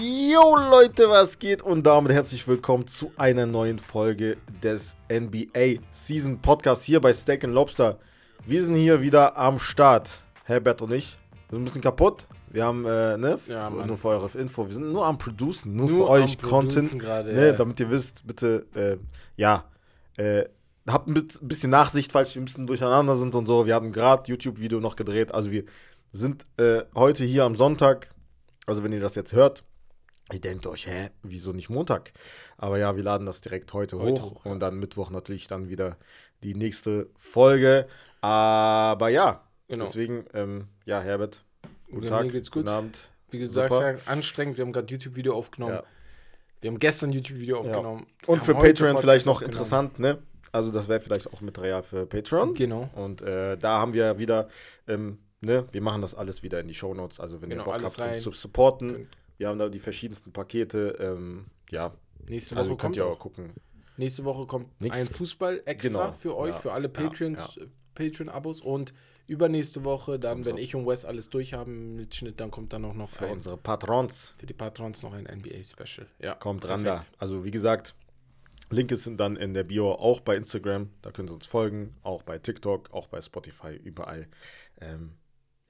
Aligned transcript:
Yo 0.00 0.56
Leute, 0.56 1.10
was 1.10 1.38
geht? 1.38 1.60
Und 1.60 1.84
damit 1.86 2.12
herzlich 2.12 2.48
willkommen 2.48 2.86
zu 2.86 3.12
einer 3.18 3.44
neuen 3.44 3.78
Folge 3.78 4.38
des 4.62 4.96
NBA 5.12 5.82
Season 5.90 6.40
Podcast 6.40 6.84
hier 6.84 6.98
bei 6.98 7.12
Steak 7.12 7.42
Lobster. 7.42 7.98
Wir 8.46 8.64
sind 8.64 8.76
hier 8.76 9.02
wieder 9.02 9.36
am 9.36 9.58
Start, 9.58 10.24
Herbert 10.44 10.80
und 10.80 10.94
ich. 10.94 11.18
Wir 11.50 11.56
sind 11.56 11.60
ein 11.60 11.64
bisschen 11.64 11.82
kaputt. 11.82 12.26
Wir 12.48 12.64
haben, 12.64 12.86
äh, 12.86 13.18
ne, 13.18 13.38
Ja, 13.48 13.68
nur 13.68 13.98
für 13.98 14.08
eure 14.08 14.38
Info, 14.38 14.66
wir 14.66 14.74
sind 14.74 14.90
nur 14.90 15.04
am 15.04 15.18
Producen, 15.18 15.76
nur, 15.76 15.90
Nur 15.90 16.06
für 16.06 16.10
euch 16.12 16.38
Content, 16.38 16.98
gerade, 16.98 17.34
ne, 17.34 17.48
ja. 17.48 17.52
damit 17.52 17.78
ihr 17.80 17.90
wisst, 17.90 18.26
bitte, 18.26 18.64
äh, 18.74 18.96
ja, 19.36 19.64
äh, 20.16 20.46
habt 20.88 21.08
ein 21.08 21.28
bisschen 21.42 21.70
Nachsicht, 21.70 22.12
falls 22.12 22.34
wir 22.34 22.40
ein 22.40 22.46
bisschen 22.46 22.66
durcheinander 22.66 23.14
sind 23.14 23.34
und 23.34 23.44
so. 23.44 23.66
Wir 23.66 23.74
haben 23.74 23.92
gerade 23.92 24.30
YouTube-Video 24.30 24.80
noch 24.80 24.96
gedreht, 24.96 25.34
also 25.34 25.50
wir 25.50 25.64
sind 26.12 26.46
äh, 26.58 26.82
heute 26.94 27.24
hier 27.24 27.44
am 27.44 27.56
Sonntag, 27.56 28.08
also 28.66 28.82
wenn 28.84 28.92
ihr 28.92 29.00
das 29.00 29.14
jetzt 29.14 29.32
hört, 29.32 29.64
ihr 30.32 30.40
denkt 30.40 30.66
euch, 30.66 30.86
hä, 30.86 31.10
wieso 31.22 31.52
nicht 31.52 31.68
Montag? 31.70 32.12
Aber 32.56 32.78
ja, 32.78 32.96
wir 32.96 33.02
laden 33.02 33.26
das 33.26 33.40
direkt 33.40 33.72
heute, 33.72 33.98
Heute 33.98 34.22
hoch, 34.22 34.30
hoch, 34.36 34.44
ja. 34.44 34.50
und 34.52 34.60
dann 34.60 34.78
Mittwoch 34.78 35.10
natürlich 35.10 35.46
dann 35.46 35.68
wieder 35.68 35.96
die 36.42 36.54
nächste 36.54 37.08
Folge. 37.16 37.86
Aber 38.20 39.08
ja, 39.08 39.42
Genau. 39.68 39.84
deswegen, 39.84 40.24
ähm, 40.34 40.68
ja, 40.84 41.00
Herbert, 41.00 41.44
guten 41.90 42.04
Ja, 42.04 42.08
Tag, 42.08 42.32
gut. 42.32 42.50
guten 42.50 42.68
Abend. 42.68 43.10
Wie 43.30 43.38
gesagt, 43.38 43.72
Super. 43.72 43.98
sehr 43.98 44.12
anstrengend. 44.12 44.56
Wir 44.56 44.64
haben 44.64 44.72
gerade 44.72 44.86
YouTube-Video 44.92 45.34
aufgenommen. 45.34 45.74
Ja. 45.74 45.82
Wir 46.60 46.70
haben 46.70 46.78
gestern 46.78 47.12
YouTube-Video 47.12 47.58
aufgenommen. 47.60 48.06
Und 48.26 48.42
für 48.42 48.54
Patreon 48.54 48.98
vielleicht 48.98 49.26
noch 49.26 49.42
interessant, 49.42 49.98
ne? 49.98 50.18
Also 50.52 50.70
das 50.72 50.88
wäre 50.88 51.00
vielleicht 51.00 51.32
auch 51.32 51.40
Material 51.40 51.82
für 51.82 52.06
Patreon. 52.06 52.54
Genau. 52.54 52.88
Und 52.94 53.20
äh, 53.22 53.58
da 53.58 53.80
haben 53.80 53.92
wir 53.92 54.18
wieder, 54.18 54.48
ähm, 54.88 55.18
ne, 55.46 55.64
wir 55.72 55.80
machen 55.80 56.02
das 56.02 56.14
alles 56.14 56.42
wieder 56.42 56.60
in 56.60 56.68
die 56.68 56.74
Shownotes. 56.74 57.20
Also 57.20 57.40
wenn 57.40 57.48
Genau, 57.50 57.62
ihr 57.62 57.64
Bock 57.64 57.82
habt, 57.82 57.98
rein. 57.98 58.14
uns 58.14 58.22
zu 58.22 58.32
supporten, 58.32 58.92
Könnt- 58.92 59.08
wir 59.38 59.48
haben 59.48 59.58
da 59.58 59.68
die 59.68 59.80
verschiedensten 59.80 60.32
Pakete. 60.32 60.96
Ähm, 61.00 61.46
ja, 61.70 61.94
Nächste 62.28 62.54
Woche 62.56 62.60
also 62.62 62.76
könnt 62.76 62.96
ihr 62.96 63.06
auch. 63.06 63.12
auch 63.12 63.18
gucken. 63.18 63.52
Nächste 63.96 64.24
Woche 64.24 64.46
kommt 64.46 64.78
Nächste- 64.80 65.02
ein 65.04 65.08
Fußball 65.08 65.62
extra 65.64 65.88
Genau. 66.06 66.12
für 66.12 66.36
euch, 66.36 66.50
Ja. 66.50 66.56
für 66.56 66.72
alle 66.72 66.88
Ja. 66.88 66.92
Patreons, 66.92 67.56
äh, 67.56 67.66
Patreon-Abos 67.94 68.60
und 68.60 68.92
übernächste 69.26 69.84
Woche 69.84 70.18
dann, 70.18 70.44
wenn 70.44 70.58
ich 70.58 70.74
und 70.74 70.86
Wes 70.86 71.04
alles 71.04 71.30
durch 71.30 71.54
haben 71.54 71.96
mit 71.96 72.14
Schnitt, 72.14 72.38
dann 72.40 72.50
kommt 72.50 72.72
dann 72.72 72.84
auch 72.84 72.94
noch 72.94 73.08
Für 73.10 73.26
ein, 73.26 73.32
unsere 73.32 73.56
Patrons. 73.56 74.34
für 74.38 74.46
die 74.46 74.52
Patrons 74.54 75.02
noch 75.02 75.12
ein 75.14 75.26
NBA-Special. 75.26 76.06
Ja, 76.20 76.34
Kommt 76.34 76.66
ran 76.68 76.84
da. 76.84 77.00
Also 77.18 77.44
wie 77.44 77.50
gesagt, 77.50 77.94
Link 78.70 78.90
ist 78.90 79.08
dann 79.16 79.36
in 79.36 79.54
der 79.54 79.62
Bio 79.64 79.92
auch 79.92 80.20
bei 80.20 80.36
Instagram. 80.36 80.90
Da 81.02 81.10
können 81.12 81.28
Sie 81.28 81.34
uns 81.34 81.46
folgen. 81.46 81.94
Auch 82.02 82.22
bei 82.22 82.38
TikTok, 82.38 82.92
auch 82.92 83.06
bei 83.06 83.20
Spotify, 83.22 83.74
überall. 83.76 84.26
Ähm, 84.80 85.12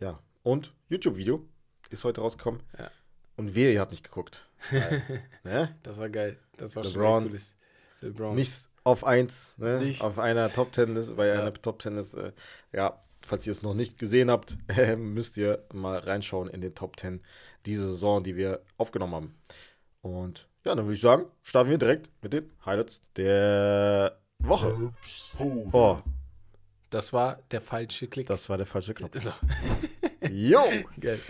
ja. 0.00 0.18
Und 0.42 0.72
YouTube-Video 0.88 1.44
ist 1.90 2.04
heute 2.04 2.20
rausgekommen. 2.20 2.62
Ja. 2.78 2.90
Und 3.36 3.54
wer, 3.54 3.72
ihr 3.72 3.80
habt 3.80 3.90
nicht 3.90 4.04
geguckt. 4.04 4.48
Weil, 4.70 5.02
ne? 5.44 5.76
Das 5.82 5.98
war 5.98 6.08
geil. 6.08 6.38
Das 6.56 6.74
war 6.76 6.84
LeBron. 6.84 7.22
schon 7.22 7.24
cooles. 7.28 7.56
LeBron. 8.00 8.34
Nichts 8.34 8.70
auf 8.84 9.04
1, 9.04 9.54
ne? 9.58 9.80
Nicht. 9.80 10.02
auf 10.02 10.18
einer 10.18 10.52
Top 10.52 10.74
10 10.74 10.94
Liste, 10.94 11.14
bei 11.14 11.26
Ja. 11.28 11.40
einer 11.40 11.52
Top 11.52 11.82
10 11.82 11.96
Liste. 11.96 12.34
Äh, 12.72 12.76
ja, 12.76 13.02
falls 13.20 13.46
ihr 13.46 13.50
es 13.52 13.62
noch 13.62 13.74
nicht 13.74 13.98
gesehen 13.98 14.30
habt, 14.30 14.56
äh, 14.68 14.96
müsst 14.96 15.36
ihr 15.36 15.64
mal 15.72 15.98
reinschauen 15.98 16.48
in 16.48 16.60
den 16.60 16.74
Top 16.74 16.98
10 16.98 17.20
diese 17.66 17.88
Saison, 17.88 18.22
die 18.22 18.36
wir 18.36 18.62
aufgenommen 18.78 19.14
haben. 19.14 19.34
Und 20.02 20.48
ja, 20.64 20.74
dann 20.74 20.84
würde 20.86 20.94
ich 20.94 21.00
sagen, 21.00 21.26
starten 21.42 21.70
wir 21.70 21.78
direkt 21.78 22.10
mit 22.22 22.32
den 22.32 22.50
Highlights 22.64 23.00
der 23.16 24.18
Woche. 24.38 24.92
Oh, 25.72 25.98
Das 26.90 27.12
war 27.12 27.40
der 27.50 27.60
falsche 27.60 28.06
Klick. 28.06 28.26
das 28.26 28.48
war 28.48 28.56
der 28.56 28.66
falsche 28.66 28.94
Knopf. 28.94 29.20
so, 29.20 29.32
Jo! 30.30 30.60
geil. 31.00 31.20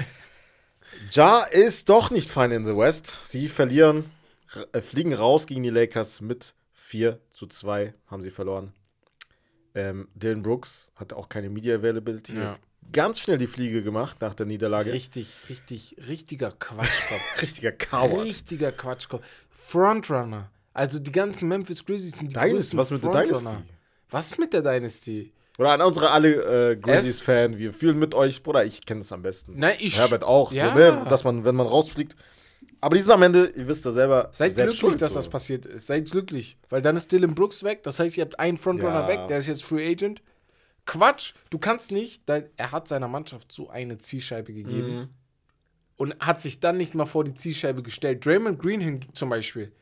Ja 1.10 1.42
ist 1.42 1.88
doch 1.88 2.10
nicht 2.10 2.30
fein 2.30 2.52
in 2.52 2.64
the 2.66 2.76
West. 2.76 3.16
Sie 3.24 3.48
verlieren, 3.48 4.10
äh, 4.72 4.80
fliegen 4.80 5.12
raus 5.14 5.46
gegen 5.46 5.62
die 5.62 5.70
Lakers 5.70 6.20
mit 6.20 6.54
4 6.74 7.20
zu 7.30 7.46
2, 7.46 7.94
haben 8.06 8.22
sie 8.22 8.30
verloren. 8.30 8.72
Ähm, 9.74 10.08
Dylan 10.14 10.42
Brooks 10.42 10.90
hatte 10.94 11.16
auch 11.16 11.28
keine 11.28 11.50
Media 11.50 11.76
Availability. 11.76 12.34
Ja. 12.36 12.52
Hat 12.52 12.60
ganz 12.92 13.20
schnell 13.20 13.36
die 13.38 13.46
Fliege 13.48 13.82
gemacht 13.82 14.18
nach 14.20 14.34
der 14.34 14.46
Niederlage. 14.46 14.92
Richtig, 14.92 15.28
richtig, 15.50 15.96
richtiger 16.06 16.52
Quatschkopf. 16.52 17.20
Richtiger 17.42 17.72
Coward. 17.72 18.24
Richtiger 18.26 18.72
Quatschkopf. 18.72 19.24
Frontrunner. 19.50 20.50
Also 20.72 20.98
die 20.98 21.12
ganzen 21.12 21.48
Memphis 21.48 21.84
Grizzlies 21.84 22.18
sind 22.18 22.30
die 22.30 22.34
Dynasty, 22.34 22.52
größten 22.54 22.78
was 22.78 22.90
mit 22.90 23.02
der 23.02 23.10
Frontrunner. 23.10 23.50
Dynasty? 23.50 23.74
Was 24.10 24.26
ist 24.28 24.38
mit 24.38 24.52
der 24.52 24.62
Dynasty? 24.62 25.32
Oder 25.58 25.70
an 25.72 25.80
unsere 25.82 26.10
alle 26.10 26.72
äh, 26.72 26.76
Grizzlies-Fan, 26.76 27.56
wir 27.58 27.72
fühlen 27.72 27.98
mit 27.98 28.14
euch, 28.14 28.42
Bruder, 28.42 28.64
ich 28.64 28.84
kenne 28.84 29.00
es 29.00 29.10
am 29.12 29.22
besten. 29.22 29.54
Nein, 29.58 29.76
ich- 29.78 29.98
Herbert 29.98 30.22
auch, 30.24 30.52
Ja. 30.52 30.72
so, 30.72 30.78
ne? 30.78 31.04
dass 31.08 31.24
man, 31.24 31.44
wenn 31.44 31.54
man 31.56 31.66
rausfliegt. 31.66 32.14
Aber 32.80 32.94
die 32.96 33.02
sind 33.02 33.12
am 33.12 33.22
Ende, 33.22 33.46
ihr 33.56 33.66
wisst 33.66 33.84
ja 33.86 33.90
selber, 33.90 34.28
Seid 34.32 34.54
selbst 34.54 34.78
glücklich, 34.78 34.80
schuld, 34.80 35.02
dass 35.02 35.12
so. 35.12 35.18
das 35.18 35.28
passiert 35.28 35.64
ist. 35.66 35.86
Seid 35.86 36.10
glücklich. 36.10 36.58
Weil 36.68 36.82
dann 36.82 36.96
ist 36.96 37.10
Dylan 37.10 37.34
Brooks 37.34 37.64
weg. 37.64 37.82
Das 37.84 37.98
heißt, 37.98 38.16
ihr 38.18 38.24
habt 38.24 38.38
einen 38.38 38.58
Frontrunner 38.58 39.02
Ja. 39.02 39.08
weg. 39.08 39.28
Der 39.28 39.38
ist 39.38 39.46
jetzt 39.46 39.64
Free 39.64 39.88
Agent. 39.90 40.20
Quatsch. 40.84 41.32
Du 41.50 41.58
kannst 41.58 41.90
nicht. 41.90 42.22
Er 42.28 42.72
hat 42.72 42.86
seiner 42.86 43.08
Mannschaft 43.08 43.50
so 43.50 43.70
eine 43.70 43.98
Zielscheibe 43.98 44.52
gegeben. 44.52 44.94
Mhm. 44.96 45.08
Und 45.96 46.16
hat 46.20 46.40
sich 46.40 46.60
dann 46.60 46.76
nicht 46.76 46.94
mal 46.94 47.06
vor 47.06 47.24
die 47.24 47.34
Zielscheibe 47.34 47.80
gestellt. 47.82 48.24
Draymond 48.26 48.60
Green 48.60 49.00
zum 49.14 49.30
Beispiel. 49.30 49.72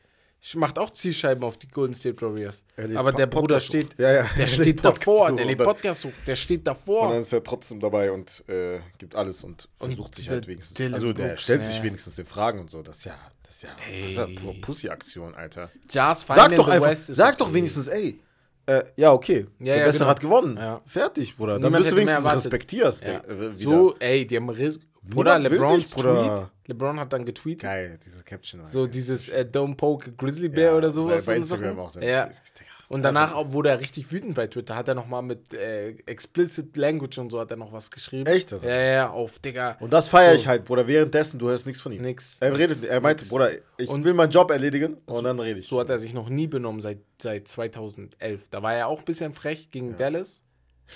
Macht 0.53 0.77
auch 0.77 0.91
Zielscheiben 0.91 1.43
auf 1.43 1.57
die 1.57 1.67
Golden 1.67 1.95
State 1.95 2.21
Warriors. 2.21 2.61
Er 2.75 2.97
Aber 2.99 3.11
der 3.11 3.25
Bruder 3.25 3.55
Podcast 3.55 3.65
steht. 3.65 3.95
Ja, 3.99 4.11
ja. 4.11 4.23
der 4.37 4.39
Er 4.41 4.47
steht 4.47 4.85
davor, 4.85 5.31
der 5.31 5.45
und 5.47 5.57
dann- 5.57 5.65
Podcast 5.65 6.05
hoch, 6.05 6.11
der 6.27 6.35
steht 6.35 6.59
Und 6.59 6.67
davor. 6.67 7.09
dann 7.09 7.21
ist 7.21 7.33
er 7.33 7.43
trotzdem 7.43 7.79
dabei 7.79 8.11
und 8.11 8.43
äh, 8.47 8.79
gibt 8.99 9.15
alles 9.15 9.43
und 9.43 9.67
versucht 9.75 10.13
sich 10.15 10.25
dieser 10.25 10.35
halt 10.35 10.47
wenigstens. 10.47 10.77
Dylan 10.77 10.93
also 10.93 11.13
der 11.13 11.27
Brooks, 11.29 11.41
stellt 11.43 11.63
sich 11.63 11.81
wenigstens 11.81 12.15
den 12.15 12.25
Fragen 12.25 12.59
und 12.59 12.69
so. 12.69 12.83
Das 12.83 12.97
ist 12.97 13.05
ja, 13.05 13.17
das 13.43 13.55
ist 13.55 13.63
ja, 13.63 13.69
das 13.99 14.09
ist 14.11 14.17
ja 14.17 14.25
Ey. 14.25 14.35
Pu- 14.35 14.61
Pussy-Aktion, 14.61 15.33
Alter. 15.33 15.71
Jazz 15.89 16.25
Sag 16.27 16.55
doch 16.55 16.67
einfach, 16.67 16.93
sag 16.95 17.37
doch 17.39 17.47
okay. 17.47 17.55
wenigstens, 17.55 17.87
ey, 17.87 18.19
äh, 18.67 18.83
ja, 18.97 19.11
okay, 19.13 19.47
Ja, 19.59 19.75
der 19.75 19.85
Bessere 19.85 19.99
genau. 19.99 20.09
hat 20.09 20.19
gewonnen. 20.19 20.59
Fertig, 20.85 21.35
Bruder. 21.37 21.53
Dann 21.53 21.63
Niemand 21.63 21.83
bist 21.83 21.91
du 21.91 21.97
wenigstens 21.97 22.31
respektierst. 22.31 23.03
Äh. 23.03 23.21
So, 23.53 23.95
ey, 23.99 24.27
die 24.27 24.37
haben 24.37 24.49
Bruder, 25.09 25.39
LeBrons 25.39 25.83
dich, 25.83 25.93
Bruder. 25.93 26.49
Tweet. 26.63 26.69
LeBron 26.69 26.99
hat 26.99 27.13
dann 27.13 27.25
getweetet. 27.25 27.61
Geil, 27.61 27.99
diese 28.05 28.23
Caption. 28.23 28.61
war 28.61 28.67
So 28.67 28.81
geil. 28.83 28.89
dieses 28.89 29.29
äh, 29.29 29.45
Don't 29.51 29.75
Poke 29.75 30.11
Grizzly 30.13 30.49
Bear 30.49 30.75
oder 30.77 30.91
sowas. 30.91 31.25
Bei 31.25 31.35
und 31.35 31.41
Instagram 31.43 31.79
auch. 31.79 31.89
so. 31.91 31.99
Ja. 31.99 32.29
Und 32.87 33.01
danach 33.01 33.33
auch 33.33 33.51
wurde 33.51 33.69
er 33.69 33.79
richtig 33.79 34.11
wütend 34.11 34.35
bei 34.35 34.45
Twitter. 34.45 34.75
Hat 34.75 34.87
er 34.87 34.93
nochmal 34.93 35.23
mit 35.23 35.55
äh, 35.55 35.89
Explicit 36.05 36.77
Language 36.77 37.17
und 37.17 37.31
so 37.31 37.39
hat 37.39 37.49
er 37.49 37.57
noch 37.57 37.73
was 37.73 37.89
geschrieben. 37.89 38.27
Echt? 38.27 38.53
Also? 38.53 38.65
Ja, 38.67 38.75
ja, 38.79 39.09
auf, 39.09 39.39
Digga. 39.39 39.75
Und 39.79 39.91
das 39.91 40.07
feiere 40.09 40.33
So. 40.33 40.39
ich 40.41 40.47
halt, 40.47 40.65
Bruder. 40.65 40.85
Währenddessen, 40.87 41.39
du 41.39 41.47
hörst 41.49 41.65
nichts 41.65 41.81
von 41.81 41.91
ihm. 41.91 42.01
Nix. 42.03 42.37
Er 42.41 42.53
redet, 42.53 42.69
nix, 42.77 42.83
er 42.83 43.01
meinte, 43.01 43.23
nix. 43.23 43.29
Bruder, 43.29 43.49
ich 43.77 43.89
Und- 43.89 44.03
will 44.03 44.13
meinen 44.13 44.29
Job 44.29 44.51
erledigen 44.51 44.97
und 45.07 45.23
dann 45.23 45.39
rede 45.39 45.59
ich. 45.61 45.67
So 45.67 45.79
hat 45.79 45.89
er 45.89 45.97
sich 45.97 46.13
noch 46.13 46.29
nie 46.29 46.45
benommen 46.45 46.79
seit, 46.81 46.99
seit 47.19 47.47
2011. 47.47 48.49
Da 48.51 48.61
war 48.61 48.75
er 48.75 48.87
auch 48.87 48.99
ein 48.99 49.05
bisschen 49.05 49.33
frech 49.33 49.71
gegen 49.71 49.97
Dallas. 49.97 50.43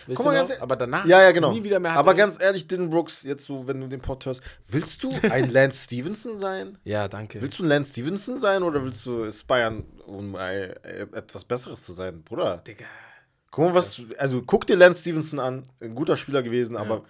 Wisst 0.05 0.17
Guck 0.17 0.25
mal, 0.27 0.33
ganz 0.35 0.51
aber 0.59 0.75
danach 0.75 1.05
Ja, 1.05 1.21
ja, 1.21 1.31
genau. 1.31 1.51
nie 1.51 1.63
wieder 1.63 1.79
mehr. 1.79 1.93
Aber 1.93 2.11
er- 2.11 2.17
ganz 2.17 2.39
ehrlich, 2.41 2.67
Dylan 2.67 2.89
Brooks, 2.89 3.23
jetzt 3.23 3.45
so, 3.45 3.67
wenn 3.67 3.79
du 3.81 3.87
den 3.87 4.01
Pod 4.01 4.25
hörst, 4.25 4.41
willst 4.67 5.03
du 5.03 5.11
ein 5.31 5.49
Lance 5.51 5.83
Stevenson 5.83 6.37
sein? 6.37 6.77
Ja, 6.83 7.07
danke. 7.07 7.41
Willst 7.41 7.59
du 7.59 7.63
ein 7.63 7.69
Lance 7.69 7.91
Stevenson 7.91 8.39
sein 8.39 8.63
oder 8.63 8.83
willst 8.83 9.05
du 9.05 9.25
aspiren, 9.25 9.83
um 10.05 10.35
äh, 10.35 10.67
etwas 11.13 11.43
Besseres 11.45 11.83
zu 11.83 11.93
sein, 11.93 12.23
Bruder? 12.23 12.57
Digga. 12.65 12.85
Guck 13.51 13.65
mal, 13.65 13.75
was, 13.75 13.99
also 14.19 14.43
guck 14.43 14.67
dir 14.67 14.75
Lance 14.75 15.01
Stevenson 15.01 15.39
an, 15.39 15.67
ein 15.79 15.95
guter 15.95 16.15
Spieler 16.17 16.43
gewesen, 16.43 16.77
aber 16.77 17.03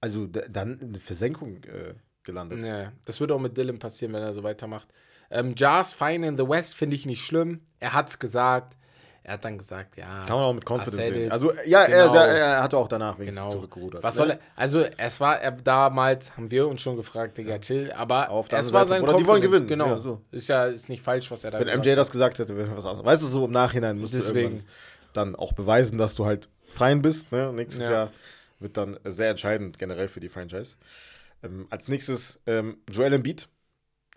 also 0.00 0.26
dann 0.26 0.78
in 0.78 0.88
eine 0.88 1.00
Versenkung 1.00 1.62
äh, 1.64 1.94
gelandet. 2.24 2.58
Nee, 2.58 2.88
das 3.04 3.20
wird 3.20 3.30
auch 3.32 3.38
mit 3.38 3.56
Dylan 3.56 3.78
passieren, 3.78 4.12
wenn 4.14 4.22
er 4.22 4.32
so 4.34 4.42
weitermacht. 4.42 4.88
Ähm, 5.30 5.54
Jazz 5.56 5.92
Fine 5.92 6.26
in 6.26 6.36
the 6.36 6.48
West 6.48 6.74
finde 6.74 6.96
ich 6.96 7.06
nicht 7.06 7.24
schlimm. 7.24 7.60
Er 7.78 7.92
hat's 7.92 8.18
gesagt. 8.18 8.76
Er 9.22 9.34
hat 9.34 9.44
dann 9.44 9.58
gesagt, 9.58 9.96
ja. 9.96 10.24
Kann 10.26 10.36
man 10.36 10.44
auch 10.44 10.52
mit 10.54 10.64
Confidence 10.68 10.96
sehen. 11.14 11.30
Also 11.30 11.52
ja, 11.66 11.82
er, 11.84 12.08
Genau. 12.08 12.14
er, 12.20 12.26
er 12.36 12.62
hatte 12.62 12.78
auch 12.78 12.88
danach 12.88 13.18
wenigstens 13.18 13.42
Genau. 13.44 13.54
zurückgerudert. 13.54 14.02
Was 14.02 14.14
ne? 14.14 14.18
soll 14.18 14.30
er? 14.30 14.38
Also, 14.56 14.80
es 14.80 15.20
war, 15.20 15.40
er, 15.40 15.52
damals 15.52 16.36
haben 16.36 16.50
wir 16.50 16.66
uns 16.66 16.80
schon 16.80 16.96
gefragt, 16.96 17.36
Digga, 17.36 17.58
chill, 17.58 17.92
aber 17.92 18.30
Auf 18.30 18.48
der 18.48 18.60
es 18.60 18.66
anderen 18.68 18.74
war 18.74 18.88
Seite, 18.88 19.00
sein 19.00 19.06
Bruder, 19.06 19.18
die 19.18 19.26
wollen 19.26 19.42
gewinnen. 19.42 19.66
Genau. 19.66 19.86
Ja, 19.88 19.98
so. 19.98 20.22
Ist 20.30 20.48
ja 20.48 20.64
ist 20.66 20.88
nicht 20.88 21.02
falsch, 21.02 21.30
was 21.30 21.44
er 21.44 21.50
da 21.50 21.60
Wenn 21.60 21.68
MJ 21.78 21.94
das 21.94 22.10
gesagt 22.10 22.38
hätte, 22.38 22.56
wäre 22.56 22.74
was 22.76 22.86
anderes. 22.86 23.04
Weißt 23.04 23.22
du, 23.22 23.26
so 23.26 23.44
im 23.44 23.50
Nachhinein 23.50 23.98
musst 23.98 24.14
du 24.14 24.18
Deswegen. 24.18 24.38
irgendwann 24.38 24.66
dann 25.12 25.36
auch 25.36 25.52
beweisen, 25.52 25.98
dass 25.98 26.14
du 26.14 26.24
halt 26.24 26.48
fein 26.66 27.02
bist. 27.02 27.30
Ne? 27.32 27.52
Nächstes 27.52 27.84
Ja. 27.84 27.90
Jahr 27.90 28.12
wird 28.58 28.76
dann 28.76 28.98
sehr 29.04 29.30
entscheidend 29.30 29.78
generell 29.78 30.08
für 30.08 30.20
die 30.20 30.28
Franchise. 30.28 30.76
Ähm, 31.42 31.66
als 31.70 31.88
nächstes 31.88 32.38
ähm, 32.46 32.78
Joel 32.90 33.12
Embiid, 33.14 33.48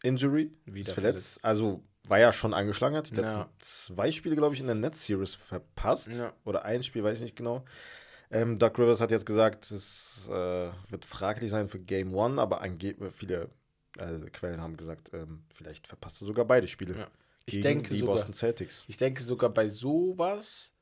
Injury, 0.04 0.52
Wieder 0.66 0.80
ist 0.82 0.94
verletzt. 0.94 1.40
verletzt. 1.40 1.46
Also 1.46 1.82
war 2.08 2.20
ja 2.20 2.34
schon 2.34 2.54
angeschlagen, 2.54 2.96
hat 2.96 3.10
die 3.10 3.16
letzten 3.16 3.40
Ja. 3.40 3.50
zwei 3.60 4.12
Spiele, 4.12 4.36
glaube 4.36 4.56
ich, 4.56 4.62
in 4.62 4.68
der 4.68 4.76
Net-Series 4.76 5.36
verpasst. 5.36 6.10
Ja. 6.10 6.34
Oder 6.44 6.66
ein 6.66 6.84
Spiel, 6.84 7.04
weiß 7.04 7.18
ich 7.18 7.24
nicht 7.24 7.36
genau. 7.36 7.64
Ähm, 8.30 8.58
Doug 8.60 8.72
Rivers 8.78 9.00
hat 9.00 9.12
jetzt 9.12 9.26
gesagt, 9.26 9.70
es 9.72 10.28
äh, 10.28 10.70
wird 10.90 11.06
fraglich 11.06 11.52
sein 11.52 11.70
für 11.70 11.80
Game 11.80 12.16
One, 12.16 12.42
aber 12.42 12.62
viele 13.12 13.50
äh, 14.00 14.20
Quellen 14.32 14.60
haben 14.60 14.76
gesagt, 14.76 15.12
ähm, 15.14 15.44
vielleicht 15.54 15.88
verpasst 15.88 16.22
er 16.22 16.28
sogar 16.28 16.46
beide 16.46 16.68
Spiele. 16.68 16.98
Ja. 16.98 17.08
Ich 17.46 17.56
gegen 17.56 17.64
denke 17.64 17.90
die 17.94 18.00
sogar. 18.00 18.16
Boston 18.16 18.34
Celtics. 18.34 18.86
Ich 18.88 18.98
denke 18.98 19.22
sogar 19.22 19.50
bei 19.50 19.68
sowas, 19.68 20.74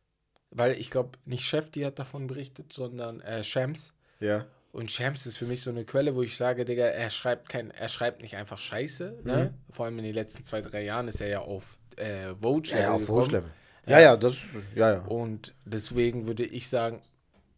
weil 0.52 0.74
ich 0.80 0.90
glaube, 0.90 1.18
nicht 1.26 1.44
Chef, 1.44 1.70
die 1.72 1.86
hat 1.86 2.00
davon 2.00 2.28
berichtet, 2.28 2.72
sondern 2.74 3.20
äh, 3.22 3.44
Shams. 3.44 3.94
Ja. 4.20 4.46
Und 4.72 4.90
Shams 4.90 5.26
ist 5.26 5.38
für 5.38 5.46
mich 5.46 5.62
so 5.62 5.70
eine 5.70 5.84
Quelle, 5.84 6.16
wo 6.16 6.22
ich 6.22 6.38
sage, 6.38 6.64
Digga, 6.64 6.86
er 6.86 7.10
schreibt 7.10 7.50
kein, 7.50 7.72
er 7.72 7.90
schreibt 7.90 8.22
nicht 8.22 8.38
einfach 8.38 8.58
Scheiße. 8.60 9.20
Ne? 9.24 9.54
Vor 9.70 9.86
allem 9.86 9.98
in 10.00 10.06
den 10.06 10.16
letzten 10.16 10.46
zwei, 10.46 10.62
drei 10.62 10.84
Jahren 10.84 11.08
ist 11.10 11.20
er 11.20 11.28
ja 11.28 11.40
auf 11.40 11.78
äh, 11.98 12.34
Vogue 12.40 12.64
Ja, 12.72 12.80
ja, 12.80 12.92
auf. 12.94 13.06
Vogue-Level. 13.06 13.52
Ja, 13.86 14.00
ja, 14.00 14.16
das, 14.16 14.56
ja, 14.76 14.94
ja. 14.94 15.02
Und 15.02 15.54
deswegen 15.66 16.28
würde 16.28 16.46
ich 16.46 16.70
sagen, 16.70 17.02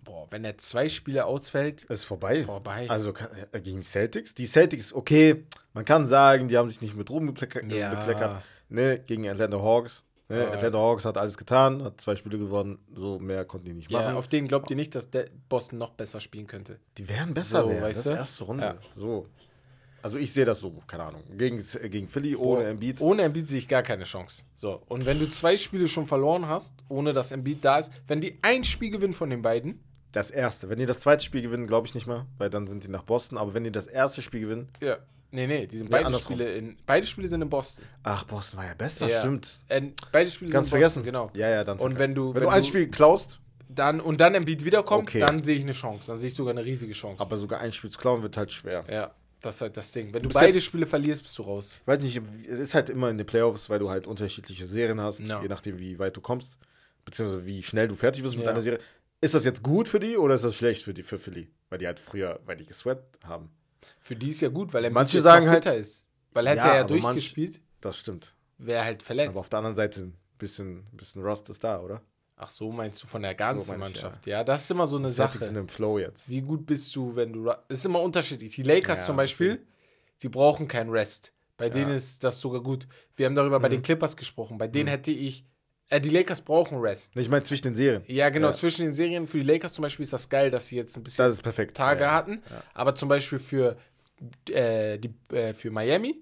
boah, 0.04 0.27
wenn 0.31 0.44
er 0.44 0.57
zwei 0.57 0.89
Spiele 0.89 1.25
ausfällt, 1.25 1.83
Ist 1.83 2.06
vorbei. 2.06 2.44
Vorbei. 2.44 2.89
Also 2.89 3.13
äh, 3.51 3.62
gegen 3.62 3.81
die 3.81 3.86
Celtics. 3.86 4.33
Die 4.33 4.48
Celtics, 4.48 4.94
okay, 4.94 5.44
man 5.74 5.86
kann 5.86 6.07
sagen, 6.07 6.48
die 6.48 6.57
haben 6.57 6.69
sich 6.69 6.81
nicht 6.81 6.95
mit 6.95 7.10
Ruhm 7.10 7.27
bekleckert. 7.27 7.71
Ja. 7.71 7.94
bekleckert. 7.94 8.44
Ne, 8.69 9.00
gegen 9.06 9.27
Atlanta 9.30 9.57
Hawks. 9.60 10.01
Ne, 10.33 10.44
Aber- 10.47 10.53
Atlanta 10.56 10.77
Hawks 10.77 11.06
hat 11.06 11.18
alles 11.18 11.38
getan, 11.38 11.83
hat 11.83 12.01
zwei 12.01 12.15
Spiele 12.15 12.38
gewonnen, 12.38 12.80
so 12.95 13.19
mehr 13.19 13.45
konnten 13.45 13.68
die 13.68 13.74
nicht 13.74 13.91
ja, 13.91 14.00
machen. 14.01 14.15
auf 14.15 14.27
den 14.27 14.47
glaubt 14.47 14.69
ihr 14.69 14.75
nicht, 14.75 14.95
dass 14.95 15.07
Boston 15.50 15.77
noch 15.80 15.91
besser 15.91 16.19
spielen 16.19 16.47
könnte. 16.47 16.80
die 16.97 17.07
werden 17.07 17.33
besser 17.33 17.62
So, 17.63 17.69
werden. 17.69 17.83
weißt 17.83 17.97
das 18.00 18.03
du? 18.06 18.09
ist 18.12 18.18
erste 18.18 18.44
Runde. 18.45 18.63
Ja. 18.63 18.75
So. 18.95 19.27
Also 20.01 20.18
ich 20.18 20.33
sehe 20.33 20.44
das 20.44 20.59
so, 20.59 20.71
keine 20.85 21.03
Ahnung. 21.06 21.24
Gegen, 21.38 21.63
gegen 21.89 22.09
Philly 22.09 22.35
ohne 22.35 22.65
Embiid. 22.65 23.00
Ohne 23.00 23.21
Embiid 23.21 23.47
sehe 23.47 23.59
ich 23.59 23.69
gar 23.69 23.83
keine 23.83 24.03
Chance. 24.03 24.44
So, 24.56 24.81
und 24.89 25.06
wenn 25.06 25.18
du 25.19 25.30
zwei 25.30 25.56
Spiele 25.56 25.88
schon 25.88 26.07
verloren 26.07 26.47
hast, 26.47 26.74
ohne 26.89 27.13
dass 27.13 27.31
Embiid 27.31 27.63
da 27.63 27.77
ist, 27.79 27.89
wenn 28.07 28.19
die 28.19 28.38
ein 28.41 28.65
Spiel 28.65 28.89
gewinnen 28.89 29.13
von 29.13 29.29
den 29.29 29.41
beiden, 29.41 29.81
Das 30.12 30.29
erste. 30.29 30.68
Wenn 30.69 30.77
die 30.77 30.86
das 30.86 31.00
zweite 31.00 31.24
Spiel 31.24 31.41
gewinnen, 31.41 31.68
glaube 31.68 31.88
ich 31.88 31.95
nicht 31.95 32.06
mehr, 32.06 32.25
weil 32.38 32.50
dann 32.50 32.68
sind 32.68 32.83
die 32.83 32.89
nach 32.89 33.03
Boston. 33.03 33.38
Aber 33.38 33.53
wenn 33.53 33.63
die 33.63 33.71
das 33.71 33.88
erste 33.88 34.21
Spiel 34.21 34.41
gewinnen, 34.41 34.68
ja, 34.81 34.97
nee, 35.33 35.47
nee, 35.47 35.68
die 35.68 35.77
sind 35.77 35.88
Ja, 35.88 35.91
beide 35.91 36.06
andersrum. 36.06 36.35
Spiele 36.38 36.53
in 36.53 36.77
beide 36.85 37.06
Spiele 37.06 37.27
sind 37.27 37.41
in 37.41 37.50
Boston. 37.50 37.83
ach, 38.03 38.24
Boston 38.24 38.59
war 38.59 38.65
ja 38.68 38.74
besser, 38.74 39.07
Ja. 39.09 39.19
stimmt. 39.19 39.59
Äh, 39.68 39.81
beide 40.12 40.30
Spiele 40.31 40.51
Ganz 40.51 40.69
sind 40.69 40.75
in 40.77 40.81
vergessen. 40.81 41.01
Boston, 41.01 41.03
genau. 41.03 41.31
Ja, 41.35 41.50
ja, 41.50 41.63
dann. 41.63 41.80
Und 41.80 42.00
wenn 42.00 42.15
du 42.15 42.33
wenn, 42.33 42.44
du 42.44 42.47
ein 42.50 42.63
Spiel 42.63 42.88
klaust, 42.89 43.39
dann 43.68 44.00
und 44.00 44.21
dann 44.21 44.35
Embiid 44.35 44.63
wiederkommt, 44.63 45.09
Okay. 45.09 45.19
dann 45.19 45.44
sehe 45.44 45.56
ich 45.57 45.63
eine 45.63 45.74
Chance, 45.74 46.07
dann 46.07 46.18
sehe 46.18 46.30
ich 46.30 46.35
sogar 46.35 46.51
eine 46.51 46.63
riesige 46.63 46.94
Chance. 46.94 47.21
aber 47.21 47.38
sogar 47.38 47.59
ein 47.59 47.71
Spiel 47.71 47.89
zu 47.89 47.97
klauen, 48.00 48.21
wird 48.21 48.38
halt 48.38 48.51
schwer. 48.51 48.85
ja, 48.89 49.12
das 49.41 49.56
ist 49.56 49.62
halt 49.62 49.75
das 49.77 49.91
Ding. 49.91 50.13
Wenn 50.13 50.21
du 50.24 50.30
bist 50.30 50.39
beide 50.39 50.53
jetzt- 50.53 50.63
Spiele 50.63 50.85
verlierst, 50.85 51.24
bist 51.24 51.38
du 51.38 51.41
raus. 51.44 51.79
Ich 51.81 51.88
weiß 51.88 52.01
nicht, 52.03 52.21
es 52.47 52.59
ist 52.59 52.74
halt 52.75 52.89
immer 52.89 53.09
in 53.09 53.18
den 53.18 53.25
Playoffs, 53.25 53.69
weil 53.69 53.79
du 53.79 53.89
halt 53.89 54.07
unterschiedliche 54.07 54.68
Serien 54.68 55.01
hast, 55.01 55.19
Ja. 55.19 55.41
je 55.41 55.47
nachdem, 55.47 55.79
wie 55.79 55.97
weit 56.00 56.15
du 56.15 56.21
kommst, 56.21 56.57
beziehungsweise 57.03 57.45
wie 57.45 57.62
schnell 57.63 57.88
du 57.88 57.95
fertig 57.95 58.24
wirst 58.24 58.36
mit 58.36 58.45
Ja. 58.45 58.51
deiner 58.51 58.62
Serie. 58.62 58.79
Ist 59.21 59.33
das 59.33 59.45
jetzt 59.45 59.63
gut 59.63 59.88
für 59.88 60.00
die 60.00 60.18
oder 60.18 60.36
ist 60.36 60.44
das 60.44 60.56
schlecht 60.56 60.83
für 60.83 60.94
die 60.94 61.01
für 61.03 61.18
Philly? 61.18 61.50
Weil 61.69 61.79
die 61.79 61.88
halt 61.88 61.97
früher, 62.00 62.39
weil 62.45 62.57
die 62.57 62.65
gesweat 62.65 63.01
haben. 63.25 63.50
Für 64.03 64.15
die 64.15 64.29
ist 64.29 64.41
ja 64.41 64.50
gut, 64.50 64.73
weil 64.73 64.83
Embiid 64.85 64.94
Manche 64.95 65.21
sagen 65.21 65.50
halt- 65.50 65.65
ist. 65.65 66.05
Weil 66.33 66.47
hätte 66.47 66.57
Ja, 66.59 66.67
er 66.67 66.75
ja 66.75 66.81
aber 66.83 66.95
manch- 66.95 67.01
durchgespielt, 67.13 67.61
Das 67.81 67.97
stimmt. 67.97 68.35
wäre 68.57 68.79
er 68.79 68.85
halt 68.85 69.01
verletzt. 69.01 69.29
Aber 69.29 69.39
auf 69.39 69.50
der 69.50 69.59
anderen 69.59 69.75
Seite 69.75 70.01
ein 70.01 70.17
bisschen, 70.38 70.85
bisschen 70.91 71.23
Rust 71.23 71.50
ist 71.50 71.63
da, 71.63 71.79
oder? 71.81 72.01
Ach 72.35 72.50
so, 72.50 72.71
meinst 72.71 73.01
du 73.01 73.07
von 73.07 73.21
der 73.21 73.33
ganzen 73.35 73.73
ich, 73.73 73.79
Mannschaft? 73.79 74.25
Ja. 74.27 74.44
das 74.44 74.63
ist 74.63 74.71
immer 74.71 74.88
so 74.88 74.97
eine 74.97 75.09
Celtics 75.11 75.35
Sache. 75.39 75.45
sind 75.45 75.57
im 75.57 75.67
Flow 75.69 76.00
jetzt. 76.00 76.27
Wie 76.27 76.41
gut 76.41 76.65
bist 76.65 76.94
du, 76.95 77.15
wenn 77.15 77.31
du. 77.31 77.50
Es 77.69 77.79
ist 77.79 77.85
immer 77.85 78.01
unterschiedlich. 78.01 78.55
Die 78.55 78.63
Lakers 78.63 79.00
Ja, 79.00 79.05
zum 79.05 79.15
Beispiel, 79.15 79.61
die 80.21 80.29
brauchen 80.29 80.67
keinen 80.67 80.89
Rest. 80.89 81.31
Bei 81.55 81.69
denen 81.69 81.91
ist 81.94 82.23
das 82.23 82.41
sogar 82.41 82.61
gut. 82.61 82.88
Wir 83.15 83.27
haben 83.27 83.35
darüber 83.35 83.59
bei 83.59 83.67
Mhm. 83.69 83.73
den 83.73 83.81
Clippers 83.83 84.17
gesprochen. 84.17 84.57
Bei 84.57 84.67
denen 84.67 84.89
hätte 84.89 85.11
ich. 85.11 85.45
Äh, 85.89 86.01
die 86.01 86.09
Lakers 86.09 86.41
brauchen 86.41 86.79
Rest. 86.79 87.11
Ich 87.15 87.29
meine, 87.29 87.44
zwischen 87.44 87.63
den 87.63 87.75
Serien. 87.75 88.03
Ja, 88.07 88.29
genau. 88.29 88.47
Ja. 88.47 88.53
Zwischen 88.53 88.85
den 88.85 88.94
Serien 88.95 89.27
für 89.27 89.38
die 89.38 89.44
Lakers 89.44 89.73
zum 89.73 89.83
Beispiel 89.83 90.03
ist 90.03 90.13
das 90.13 90.27
geil, 90.27 90.50
dass 90.50 90.67
sie 90.67 90.75
jetzt 90.77 90.97
ein 90.97 91.03
bisschen 91.03 91.25
Das. 91.44 91.73
Tage 91.73 92.03
ja. 92.05 92.11
hatten. 92.13 92.41
Aber 92.73 92.95
zum 92.95 93.07
Beispiel 93.09 93.38
für, 93.38 93.77
äh, 94.50 94.98
die, 95.00 95.13
äh, 95.36 95.54
für 95.54 95.71
Miami 95.71 96.15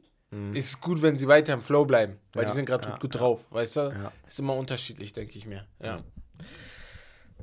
ist 0.53 0.65
es 0.69 0.79
gut, 0.79 1.01
wenn 1.01 1.17
sie 1.17 1.27
weiter 1.27 1.53
im 1.53 1.61
Flow 1.61 1.83
bleiben. 1.83 2.13
Weil 2.31 2.43
Mhm. 2.43 2.47
Ja, 2.47 2.51
die 2.51 2.55
sind 2.55 2.65
gerade 2.65 2.87
ja, 2.87 2.97
gut 2.97 3.19
drauf. 3.19 3.41
Weißt 3.49 3.75
du? 3.75 4.11
Ist 4.25 4.39
immer 4.39 4.55
unterschiedlich, 4.55 5.11
denke 5.11 5.37
ich 5.37 5.45
mir. 5.45 5.65
Ja. 5.83 6.01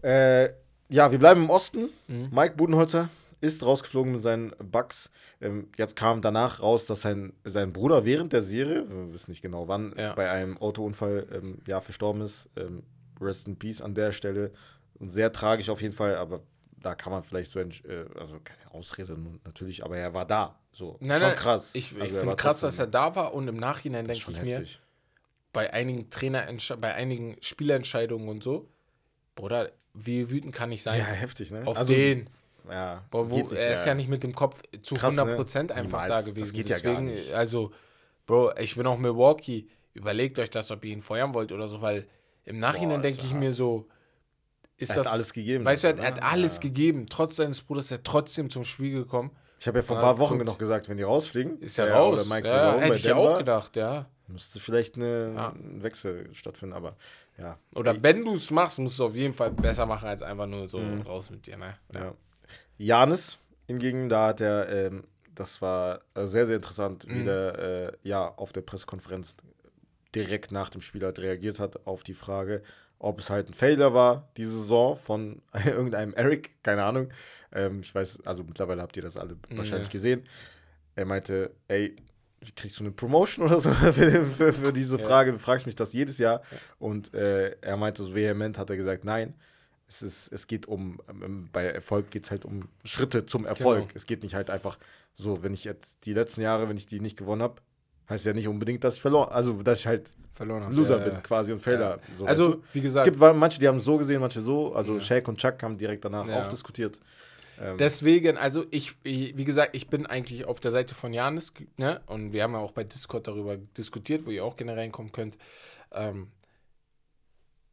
Äh, 0.03 0.53
ja, 0.89 1.11
wir 1.13 1.19
bleiben 1.19 1.45
im 1.45 1.51
Osten. 1.51 1.91
Mhm. 2.07 2.31
Mike 2.33 2.57
Budenholzer 2.57 3.11
ist 3.41 3.63
rausgeflogen 3.65 4.13
mit 4.13 4.23
seinen 4.23 4.53
Bucks. 4.59 5.11
Ähm, 5.41 5.69
jetzt 5.77 5.97
kam 5.97 6.23
danach 6.23 6.63
raus, 6.63 6.87
dass 6.87 7.03
sein, 7.03 7.33
sein 7.45 7.73
Bruder 7.73 8.05
während 8.05 8.33
der 8.33 8.43
Serie, 8.43 8.89
wir 8.89 9.13
wissen 9.13 9.31
nicht 9.31 9.43
genau 9.43 9.69
wann, 9.69 9.95
Ja. 9.97 10.15
bei 10.15 10.31
einem 10.31 10.57
Autounfall 10.59 11.27
ähm, 11.33 11.59
ja, 11.67 11.81
verstorben 11.81 12.23
ist. 12.23 12.49
Ähm, 12.57 12.83
rest 13.21 13.47
in 13.47 13.57
Peace 13.59 13.81
an 13.83 13.95
der 13.95 14.13
Stelle. 14.13 14.51
Sehr 15.01 15.31
tragisch 15.33 15.69
auf 15.69 15.83
jeden 15.83 15.95
Fall, 15.95 16.17
aber 16.17 16.41
da 16.81 16.95
kann 16.95 17.13
man 17.13 17.23
vielleicht 17.23 17.53
so, 17.53 17.61
äh, 17.61 17.67
also 18.19 18.39
keine 18.43 18.73
Ausrede 18.73 19.17
natürlich, 19.45 19.85
aber 19.85 19.97
er 19.97 20.15
war 20.15 20.25
da. 20.27 20.59
So, 20.73 20.97
Nein, 21.01 21.19
schon 21.21 21.29
nein, 21.29 21.37
krass. 21.37 21.71
Ich, 21.75 21.95
ich 21.97 22.01
Also 22.03 22.19
finde 22.21 22.37
krass, 22.37 22.61
dass 22.61 22.79
er 22.79 22.87
da 22.87 23.15
war 23.17 23.35
und 23.35 23.49
im 23.49 23.57
Nachhinein 23.57 24.07
das 24.07 24.19
denke 24.19 24.33
ich 24.33 24.43
mir, 24.45 24.57
heftig. 24.57 24.81
bei 25.53 25.73
einigen 25.73 26.11
Trainer, 26.11 26.47
bei 26.81 26.95
einigen 26.95 27.37
Spielerentscheidungen 27.41 28.29
und 28.29 28.43
so, 28.45 28.69
Bruder, 29.35 29.71
wie 29.95 30.31
wütend 30.31 30.55
kann 30.55 30.71
ich 30.73 30.83
sein 30.83 30.99
Ja, 30.99 31.05
heftig, 31.07 31.51
ne? 31.51 31.67
auf 31.67 31.87
den? 31.87 32.29
Ja, 32.71 33.05
Boah, 33.11 33.31
wo, 33.31 33.37
nicht, 33.39 33.53
er 33.53 33.73
ist 33.73 33.87
ja 33.87 33.95
nicht 33.95 34.09
mit 34.09 34.23
dem 34.23 34.35
Kopf 34.35 34.63
zu 34.83 34.95
Krass, 34.95 35.17
ne? 35.17 35.23
100% 35.39 35.73
einfach 35.73 35.83
Niemals. 35.83 36.09
da 36.09 36.15
Das 36.17 36.27
gewesen. 36.27 36.55
geht 36.57 36.69
ja 36.69 36.79
gar 36.81 37.01
nicht. 37.01 37.33
also, 37.33 37.73
Bro, 38.27 38.57
ich 38.59 38.77
bin 38.77 38.87
auch 38.87 38.99
Milwaukee. 38.99 39.67
Überlegt 39.95 40.39
euch 40.39 40.51
das, 40.51 40.71
ob 40.71 40.85
ihr 40.85 40.93
ihn 40.93 41.01
feuern 41.01 41.33
wollt 41.35 41.51
oder 41.51 41.67
so, 41.67 41.81
weil 41.81 42.07
im 42.45 42.59
Nachhinein 42.59 43.01
denke 43.01 43.23
ich 43.23 43.31
hart. 43.31 43.41
mir 43.41 43.53
so, 43.55 43.89
ist 44.79 44.91
Er 44.91 44.97
das 44.97 45.07
hat 45.09 45.13
alles 45.15 45.33
gegeben. 45.33 45.65
Weißt 45.65 45.85
du, 45.85 45.89
er, 45.89 45.93
dafür, 45.95 46.05
er 46.09 46.15
hat 46.15 46.23
alles 46.23 46.57
Ja. 46.57 46.63
gegeben. 46.63 47.07
Trotz 47.09 47.37
seines 47.37 47.61
Bruders 47.63 47.87
ist 47.87 47.91
er 47.93 48.03
trotzdem 48.03 48.49
zum 48.51 48.65
Spiel 48.65 48.93
gekommen. 48.93 49.31
Ich 49.61 49.67
habe 49.67 49.79
ja 49.79 49.83
vor 49.85 49.97
ein 49.97 50.03
paar 50.03 50.19
Wochen 50.19 50.39
noch 50.39 50.57
gesagt, 50.57 50.89
wenn 50.89 50.97
die 50.99 51.03
rausfliegen, 51.03 51.61
Ist 51.61 51.77
ja 51.79 51.87
äh, 51.87 51.93
raus. 51.93 52.15
Oder 52.27 52.35
Mike 52.35 52.47
ja, 52.49 52.79
hätte 52.79 52.97
ich 52.97 53.03
ja 53.03 53.15
Denver, 53.15 53.35
auch 53.35 53.39
gedacht, 53.39 53.75
ja. 53.77 54.07
müsste 54.29 54.61
vielleicht 54.61 54.95
eine, 54.97 55.33
Ja. 55.35 55.49
ein 55.51 55.83
Wechsel 55.83 56.33
stattfinden, 56.33 56.75
aber 56.75 56.95
ja. 57.39 57.59
Oder 57.75 58.01
wenn 58.03 58.25
du 58.25 58.35
es 58.35 58.51
machst, 58.53 58.79
musst 58.79 58.99
du 59.01 59.07
auf 59.07 59.17
jeden 59.17 59.35
Fall 59.35 59.51
besser 59.51 59.85
machen, 59.85 60.09
als 60.09 60.23
einfach 60.23 60.47
nur 60.47 60.69
so 60.69 60.79
Mhm. 60.79 61.01
raus 61.03 61.31
mit 61.31 61.47
dir, 61.49 61.57
ne? 61.57 61.77
ja. 61.93 62.15
Janis 62.77 63.39
hingegen, 63.67 64.09
da 64.09 64.29
hat 64.29 64.41
er, 64.41 64.69
ähm, 64.69 65.05
das 65.35 65.61
war 65.61 66.01
sehr, 66.15 66.47
sehr 66.47 66.57
interessant, 66.57 67.07
wie 67.09 67.21
Mhm. 67.21 67.25
der 67.25 67.59
äh, 67.59 67.93
ja, 68.09 68.29
auf 68.37 68.53
der 68.53 68.61
Pressekonferenz 68.61 69.37
direkt 70.15 70.53
nach 70.53 70.71
dem 70.71 70.81
Spiel 70.81 71.03
halt 71.05 71.19
reagiert 71.19 71.59
hat 71.61 71.87
auf 71.87 72.03
die 72.03 72.15
Frage, 72.15 72.63
ob 72.99 73.21
es 73.21 73.31
halt 73.31 73.49
ein 73.49 73.55
Failure 73.55 73.95
war, 73.95 74.29
diese 74.37 74.51
Saison 74.51 74.97
von 74.97 75.43
irgendeinem 75.65 76.15
Eric, 76.15 76.63
keine 76.63 76.85
Ahnung. 76.85 77.11
Ähm, 77.53 77.81
ich 77.81 77.95
weiß, 77.95 78.21
also 78.27 78.43
mittlerweile 78.45 78.83
habt 78.83 78.97
ihr 78.97 79.03
das 79.03 79.17
alle 79.17 79.37
wahrscheinlich 79.51 79.89
Nee. 79.89 79.93
gesehen. 79.93 80.23
Er 80.97 81.05
meinte, 81.05 81.53
ey, 81.69 81.95
kriegst 82.57 82.79
du 82.79 82.85
eine 82.85 82.93
Promotion 82.93 83.47
oder 83.47 83.61
so 83.61 83.71
für, 83.93 83.93
für, 84.27 84.53
für 84.53 84.73
diese. 84.73 84.99
Frage? 84.99 85.33
Du 85.33 85.39
fragst 85.39 85.67
mich 85.67 85.77
das 85.77 85.93
jedes 85.93 86.19
Jahr. 86.19 86.43
Und 86.79 87.15
äh, 87.15 87.57
er 87.61 87.77
meinte 87.77 88.03
so 88.03 88.15
vehement, 88.15 88.59
hat 88.59 88.71
er 88.71 88.77
gesagt, 88.77 89.05
nein, 89.05 89.35
es, 89.89 90.03
ist, 90.03 90.33
es 90.33 90.47
geht 90.47 90.67
um, 90.67 91.01
ähm, 91.09 91.49
bei 91.53 91.65
Erfolg 91.67 92.11
geht 92.11 92.25
es 92.25 92.31
halt 92.31 92.45
um 92.45 92.69
Schritte 92.85 93.27
zum 93.27 93.47
Erfolg. 93.47 93.89
Genau. 93.89 93.93
Es 93.95 94.07
geht 94.07 94.23
nicht 94.23 94.35
halt 94.35 94.51
einfach 94.51 94.79
so, 95.15 95.43
wenn 95.43 95.55
ich 95.55 95.65
jetzt 95.65 96.05
die 96.05 96.13
letzten 96.13 96.43
Jahre, 96.43 96.69
wenn 96.69 96.77
ich 96.77 96.87
die 96.87 97.01
nicht 97.01 97.17
gewonnen 97.17 97.43
habe, 97.43 97.63
heißt 98.11 98.25
ja 98.25 98.33
nicht 98.33 98.49
unbedingt, 98.49 98.85
dass 98.85 98.97
ich 98.97 99.01
verloren, 99.01 99.31
also 99.31 99.63
dass 99.63 99.81
ich 99.81 99.87
halt 99.87 100.13
Verloren 100.39 100.63
hab. 100.65 100.73
Loser 100.73 100.99
Ja, 100.99 101.05
bin 101.05 101.15
ja. 101.15 101.21
quasi 101.21 101.53
und 101.53 101.61
Fehler. 101.61 101.99
So, 102.17 102.25
Also, 102.25 102.45
weißt 102.45 102.55
du? 102.59 102.63
wie 102.73 102.79
es 102.79 102.85
gesagt, 102.85 103.05
gibt 103.05 103.19
manche, 103.19 103.59
die 103.59 103.67
haben 103.69 103.77
es 103.79 103.85
so 103.85 103.99
gesehen, 103.99 104.21
manche 104.21 104.41
so. 104.41 104.73
Also 104.73 104.95
Ja. 104.95 105.01
Shaq 105.01 105.27
und 105.29 105.37
Chuck 105.39 105.63
haben 105.63 105.77
direkt 105.77 106.05
danach 106.05 106.27
Ja. 106.27 106.43
auch 106.45 106.49
diskutiert. 106.49 107.01
Ähm, 107.61 107.77
Deswegen, 107.77 108.37
also 108.39 108.65
ich, 108.71 108.95
ich- 109.03 109.37
wie 109.37 109.45
gesagt, 109.45 109.75
ich 109.75 109.89
bin 109.89 110.07
eigentlich 110.07 110.45
auf 110.45 110.61
der 110.61 110.71
Seite 110.71 110.95
von 110.95 111.13
Janis, 111.13 111.53
ne? 111.77 112.01
Und 112.07 112.33
wir 112.33 112.45
haben 112.45 112.53
ja 112.53 112.61
auch 112.61 112.71
bei 112.71 112.85
Discord 112.85 113.27
darüber 113.27 113.57
diskutiert, 113.57 114.27
wo 114.27 114.31
ihr 114.31 114.45
auch 114.45 114.55
gerne 114.57 114.77
reinkommen 114.77 115.11
könnt. 115.11 115.37
Ähm, 115.93 116.29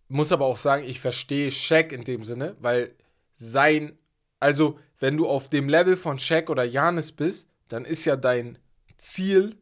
muss 0.07 0.31
aber 0.31 0.45
auch 0.45 0.57
sagen, 0.57 0.84
ich 0.86 1.00
verstehe 1.00 1.51
Shaq 1.51 1.91
in 1.91 2.03
dem 2.03 2.24
Sinne, 2.24 2.55
weil 2.60 2.95
sein, 3.36 3.98
also 4.39 4.79
wenn 5.00 5.17
du 5.17 5.27
auf 5.27 5.50
dem 5.50 5.69
Level 5.69 5.98
von 5.98 6.17
Shaq 6.19 6.50
oder 6.50 6.63
Janis 6.63 7.12
bist, 7.12 7.48
dann 7.69 7.86
ist 7.86 8.05
ja 8.05 8.15
dein 8.15 8.57
Ziel 8.98 9.55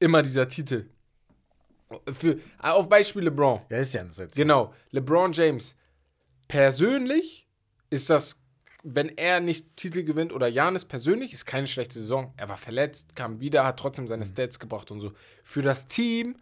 immer 0.00 0.22
dieser 0.22 0.48
Titel. 0.48 0.86
Für, 2.12 2.38
auf 2.58 2.88
Beispiel 2.88 3.22
LeBron. 3.24 3.60
ja, 3.70 3.78
ist 3.78 3.94
ja 3.94 4.02
ein 4.02 4.10
Satz. 4.10 4.34
Genau, 4.36 4.72
LeBron 4.90 5.32
James. 5.32 5.74
Persönlich 6.46 7.46
ist 7.90 8.08
das, 8.10 8.36
wenn 8.82 9.16
er 9.18 9.40
nicht 9.40 9.76
Titel 9.76 10.02
gewinnt 10.02 10.32
oder 10.32 10.48
Janis 10.48 10.84
persönlich, 10.84 11.32
ist 11.32 11.44
keine 11.46 11.66
schlechte 11.66 11.98
Saison. 11.98 12.32
Er 12.36 12.48
war 12.48 12.56
verletzt, 12.56 13.14
kam 13.16 13.40
wieder, 13.40 13.64
hat 13.66 13.78
trotzdem 13.78 14.04
Mhm. 14.04 14.08
seine 14.08 14.24
Stats 14.24 14.58
gebracht 14.58 14.90
und 14.90 15.00
so. 15.00 15.12
Für 15.42 15.62
das 15.62 15.86
Team 15.88 16.36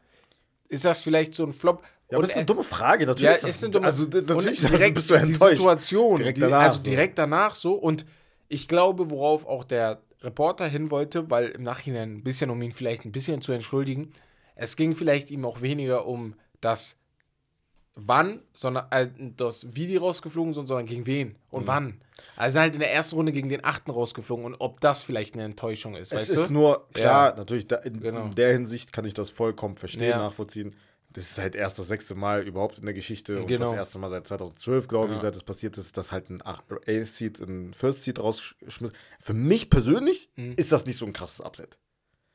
ist 0.68 0.84
das 0.84 1.02
vielleicht 1.02 1.34
so 1.34 1.44
ein 1.44 1.52
Flop. 1.52 1.82
Ja, 2.10 2.18
aber 2.18 2.22
das 2.22 2.30
ist 2.30 2.36
er- 2.36 2.38
eine 2.40 2.46
dumme 2.46 2.62
Frage. 2.62 3.06
Natürlich 3.06 3.22
ja, 3.24 3.32
ist 3.32 3.42
das, 3.42 3.50
ist 3.50 3.64
eine 3.64 3.72
dumme 3.72 3.86
Also 3.86 4.06
d- 4.06 4.22
natürlich 4.22 4.62
und 4.62 4.70
direkt 4.72 4.94
bist 4.94 5.10
du 5.10 5.14
die 5.14 5.20
enttäuscht. 5.32 5.56
Situation, 5.58 6.16
Direkt 6.18 6.36
die, 6.38 6.42
danach 6.42 6.60
also 6.62 6.78
so. 6.78 6.84
direkt 6.84 7.18
danach 7.18 7.54
so. 7.56 7.72
Und 7.74 8.06
ich 8.48 8.68
glaube, 8.68 9.10
worauf 9.10 9.44
auch 9.46 9.64
der 9.64 10.02
Reporter 10.22 10.66
hin 10.66 10.90
wollte, 10.92 11.28
weil 11.30 11.48
im 11.48 11.62
Nachhinein 11.64 12.16
ein 12.18 12.22
bisschen, 12.22 12.50
um 12.50 12.62
ihn 12.62 12.72
vielleicht 12.72 13.04
ein 13.04 13.12
bisschen 13.12 13.40
zu 13.42 13.50
entschuldigen, 13.52 14.12
es 14.56 14.74
ging 14.76 14.96
vielleicht 14.96 15.30
ihm 15.30 15.44
auch 15.44 15.60
weniger 15.60 16.06
um 16.06 16.34
das 16.60 16.96
wann, 17.94 18.42
sondern 18.54 18.86
äh, 18.90 19.08
das 19.36 19.66
wie 19.74 19.86
die 19.86 19.96
rausgeflogen 19.96 20.52
sind, 20.52 20.66
sondern 20.66 20.84
gegen 20.86 21.06
wen 21.06 21.36
und 21.50 21.62
Mhm. 21.62 21.66
wann. 21.66 22.00
Also 22.36 22.60
halt 22.60 22.74
in 22.74 22.80
der 22.80 22.92
ersten 22.92 23.14
Runde 23.16 23.32
gegen 23.32 23.48
den 23.48 23.64
achten 23.64 23.90
rausgeflogen 23.90 24.44
und 24.44 24.54
ob 24.58 24.80
das 24.80 25.02
vielleicht 25.02 25.32
eine 25.34 25.44
Enttäuschung 25.44 25.96
ist, 25.96 26.12
Es 26.12 26.28
ist 26.28 26.48
du? 26.48 26.52
nur, 26.52 26.88
klar, 26.92 27.30
Ja. 27.30 27.36
natürlich, 27.36 27.66
da, 27.68 27.76
in, 27.76 28.00
Genau. 28.00 28.26
in 28.26 28.34
der 28.34 28.52
Hinsicht 28.52 28.92
kann 28.92 29.06
ich 29.06 29.14
das 29.14 29.30
vollkommen 29.30 29.76
verstehen, 29.78 30.10
Ja. 30.10 30.18
nachvollziehen. 30.18 30.76
das 31.12 31.30
ist 31.30 31.38
halt 31.38 31.54
erst 31.54 31.78
das 31.78 31.88
sechste 31.88 32.14
Mal 32.14 32.46
überhaupt 32.46 32.78
in 32.78 32.84
der 32.84 32.92
Geschichte 32.92 33.40
und 33.40 33.46
Genau. 33.46 33.70
das 33.70 33.74
erste 33.76 33.98
Mal 33.98 34.10
seit 34.10 34.26
2012, 34.26 34.86
glaube 34.86 35.06
ich, 35.14 35.16
Ja. 35.16 35.22
seit 35.22 35.34
das 35.34 35.44
passiert 35.44 35.78
ist, 35.78 35.96
dass 35.96 36.12
halt 36.12 36.28
ein 36.28 36.42
8-Seed 36.42 37.40
ein 37.40 37.72
First 37.72 38.02
Seed 38.02 38.18
rausschmiss. 38.18 38.92
Für 39.20 39.32
mich 39.32 39.70
persönlich 39.70 40.28
ist 40.56 40.72
das 40.72 40.84
nicht 40.84 40.98
so 40.98 41.06
ein 41.06 41.14
krasses 41.14 41.40
Upset. 41.40 41.78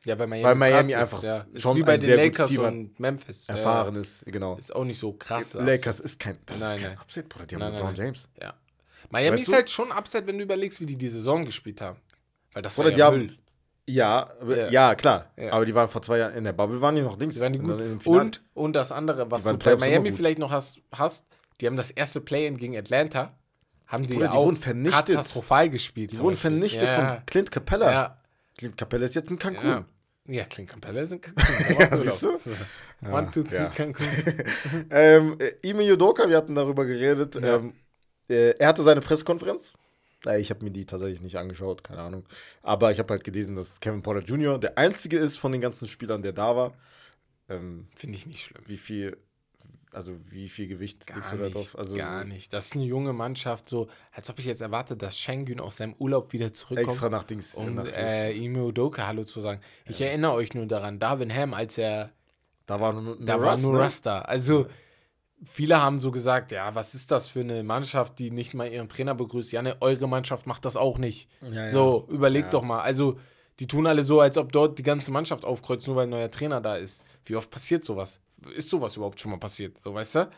Ja, 0.03 0.17
weil 0.17 0.27
Miami, 0.27 0.43
Weil 0.43 0.55
Miami 0.55 0.96
einfach 0.96 1.20
ist, 1.20 1.24
ja. 1.25 1.46
Ist 1.53 1.62
schon 1.62 1.77
wie 1.77 1.84
bei 1.84 1.93
ein 1.93 2.00
den 2.00 2.15
Lakers 2.17 2.58
und 2.58 3.00
Memphis. 3.00 3.46
Ja, 3.48 3.55
Erfahren 3.58 3.96
ist, 3.96 4.25
genau. 4.25 4.55
Ist 4.58 4.75
auch 4.75 4.84
nicht 4.84 4.98
so 4.98 5.13
krass. 5.13 5.53
Lakers 5.53 6.00
ist 6.00 6.20
kein, 6.20 6.39
das 6.48 6.60
Nein, 6.60 6.70
ist 6.75 6.81
kein 6.81 6.89
nein. 6.93 7.01
Upset, 7.01 7.29
Bruder. 7.29 7.46
Die 7.46 7.55
haben 7.55 7.74
LeBron 7.74 7.93
James. 7.96 8.27
Ja. 8.41 8.53
Miami 9.12 9.34
Weißt 9.34 9.43
ist 9.43 9.50
du? 9.50 9.55
halt 9.55 9.70
schon 9.70 9.91
Upset, 9.91 10.25
wenn 10.25 10.38
du 10.39 10.43
überlegst, 10.43 10.79
wie 10.81 10.86
die 10.88 10.98
die 10.98 11.10
Saison 11.10 11.46
gespielt 11.46 11.81
haben. 11.81 12.00
Weil 12.53 12.63
das 12.63 12.77
war 12.77 12.86
Oder 12.86 12.98
ja 12.98 13.12
die 13.12 13.17
Müll. 13.17 13.27
haben, 13.29 13.38
ja, 13.88 14.29
Ja. 14.48 14.70
ja, 14.70 14.96
klar. 14.96 15.27
Ja. 15.38 15.53
Aber 15.53 15.65
die 15.65 15.75
waren 15.75 15.88
vor 15.89 16.01
zwei 16.01 16.17
Jahren 16.17 16.34
in 16.34 16.46
der 16.46 16.53
Bubble, 16.53 16.81
waren 16.81 16.96
die 16.96 17.01
noch 17.03 17.17
Dings. 17.17 17.36
Die 17.36 17.41
waren 17.41 17.53
die 17.53 17.60
Und 17.60 18.03
gut. 18.03 18.15
Und, 18.22 18.41
und 18.53 18.74
das 18.74 18.91
andere, 18.91 19.29
was 19.29 19.43
du 19.43 19.55
bei 19.58 19.75
Miami 19.75 20.12
vielleicht 20.13 20.39
noch 20.39 20.50
hast, 20.51 20.79
hast, 20.91 21.25
die 21.60 21.67
haben 21.67 21.77
das 21.77 21.91
erste 21.91 22.22
Play-In 22.22 22.58
gegen 22.58 22.75
Atlanta, 22.75 23.38
haben 23.86 24.08
die, 24.08 24.13
Bruder, 24.13 24.25
ja 24.27 24.31
die 24.31 24.38
auch 24.38 24.46
wurden 24.46 24.58
vernichtet. 24.58 25.05
katastrophal 25.08 25.70
gespielt. 25.70 26.13
Die 26.13 26.17
wurden 26.20 26.38
vernichtet 26.38 26.84
ja, 26.88 27.15
von 27.17 27.25
Clint 27.27 27.51
Capella. 27.51 27.91
Ja, 27.91 28.17
Clint 28.58 28.77
Capella 28.77 29.05
ist 29.05 29.15
jetzt 29.15 29.29
in 29.29 29.38
Cancun. 29.38 29.86
Ja. 30.27 30.33
Ja, 30.33 30.45
Clint 30.45 30.69
Capella 30.69 31.05
sind 31.05 31.21
Cancun. 31.23 31.75
Ja, 31.79 31.95
siehst 31.95 32.23
du? 32.23 32.37
One, 33.09 33.31
two, 33.31 33.43
three, 33.43 33.55
ja. 33.55 33.69
Cancun. 33.69 34.05
Ähm, 34.91 35.37
äh, 35.39 35.53
Ime 35.67 35.83
Yudoka, 35.83 36.29
wir 36.29 36.37
hatten 36.37 36.55
darüber 36.55 36.85
geredet. 36.85 37.35
Ja. 37.35 37.55
Ähm, 37.57 37.73
äh, 38.29 38.51
er 38.57 38.67
hatte 38.67 38.83
seine 38.83 39.01
Pressekonferenz. 39.01 39.73
Äh, 40.25 40.39
Ich 40.39 40.49
habe 40.51 40.63
mir 40.63 40.71
die 40.71 40.85
tatsächlich 40.85 41.21
nicht 41.21 41.37
angeschaut, 41.37 41.83
keine 41.83 42.01
Ahnung. 42.01 42.25
Aber 42.61 42.91
ich 42.91 42.99
habe 42.99 43.11
halt 43.13 43.23
gelesen, 43.23 43.55
dass 43.55 43.79
Kevin 43.79 44.03
Porter 44.03 44.21
Jr. 44.23 44.59
der 44.59 44.77
einzige 44.77 45.17
ist 45.17 45.37
von 45.37 45.51
den 45.51 45.61
ganzen 45.61 45.87
Spielern, 45.87 46.21
der 46.21 46.33
da 46.33 46.55
war. 46.55 46.73
Ähm, 47.49 47.87
Finde 47.95 48.17
ich 48.17 48.25
nicht 48.27 48.43
schlimm. 48.43 48.63
wie 48.67 48.77
viel, 48.77 49.17
also 49.93 50.13
wie 50.29 50.50
viel 50.50 50.67
Gewicht 50.67 51.07
Gar 51.07 51.17
legst 51.17 51.33
du 51.33 51.38
da 51.38 51.43
nicht, 51.45 51.55
drauf? 51.55 51.77
Also 51.77 51.95
gar 51.95 52.24
nicht. 52.24 52.53
Das 52.53 52.67
ist 52.67 52.75
eine 52.75 52.86
junge 52.86 53.13
Mannschaft, 53.13 53.67
so 53.67 53.88
als 54.12 54.29
ob 54.29 54.39
ich 54.39 54.45
jetzt 54.45 54.62
erwarte, 54.62 54.95
dass 54.95 55.17
Schengen 55.17 55.60
aus 55.60 55.77
seinem 55.77 55.93
Urlaub 56.00 56.33
wieder 56.33 56.53
zurückkommt. 56.53 56.89
extra 56.89 57.10
nach 57.10 57.24
Dings. 57.24 57.53
um 57.55 57.75
nach, 57.75 57.91
äh, 57.91 58.31
Ime 58.38 58.74
Hallo 58.98 59.24
zu 59.24 59.39
sagen. 59.39 59.60
Ich 59.86 60.01
erinnere 60.01 60.33
euch 60.33 60.53
nur 60.53 60.65
daran, 60.65 61.00
Darwin 61.00 61.33
Ham, 61.33 61.53
als 61.53 61.77
er 61.77 62.12
da 62.65 62.79
war 62.79 62.93
nur, 62.93 63.01
nur 63.01 63.17
Da 63.25 63.41
war 63.41 63.51
Russ, 63.51 63.63
nur 63.63 63.74
ne? 63.74 63.83
Russ 63.83 64.01
da. 64.01 64.19
Also, 64.19 64.67
viele 65.43 65.81
haben 65.81 66.00
so 66.00 66.12
gesagt, 66.12 66.51
ja, 66.51 66.74
was 66.75 66.93
ist 66.93 67.12
das 67.12 67.27
für 67.27 67.41
eine 67.41 67.63
Mannschaft, 67.63 68.19
die 68.19 68.31
nicht 68.31 68.53
mal 68.53 68.71
ihren 68.71 68.88
Trainer 68.88 69.15
begrüßt? 69.15 69.51
Ja, 69.51 69.62
ne, 69.62 69.75
eure 69.81 70.07
Mannschaft 70.07 70.48
macht 70.48 70.65
das 70.65 70.77
auch 70.77 70.98
nicht. 70.98 71.29
Ja, 71.41 71.65
ja. 71.65 71.71
So, 71.71 72.07
überlegt 72.10 72.45
Ja. 72.45 72.51
doch 72.51 72.63
mal. 72.63 72.81
Also, 72.81 73.19
die 73.60 73.67
tun 73.67 73.86
alle 73.88 74.03
so, 74.03 74.21
als 74.21 74.38
ob 74.38 74.51
dort 74.51 74.79
die 74.79 74.83
ganze 74.83 75.12
Mannschaft 75.12 75.43
aufkreuzt, 75.45 75.86
nur 75.88 75.95
weil 75.95 76.07
ein 76.07 76.10
neuer 76.12 76.31
Trainer 76.31 76.62
da 76.62 76.77
ist. 76.77 77.03
Wie 77.25 77.36
oft 77.36 77.51
passiert 77.51 77.83
sowas? 77.83 78.19
Ist 78.55 78.69
sowas 78.69 78.95
überhaupt 78.98 79.19
schon 79.19 79.31
mal 79.31 79.38
passiert? 79.38 79.77
So, 79.83 79.93
weißt 79.93 80.15
du? 80.15 80.29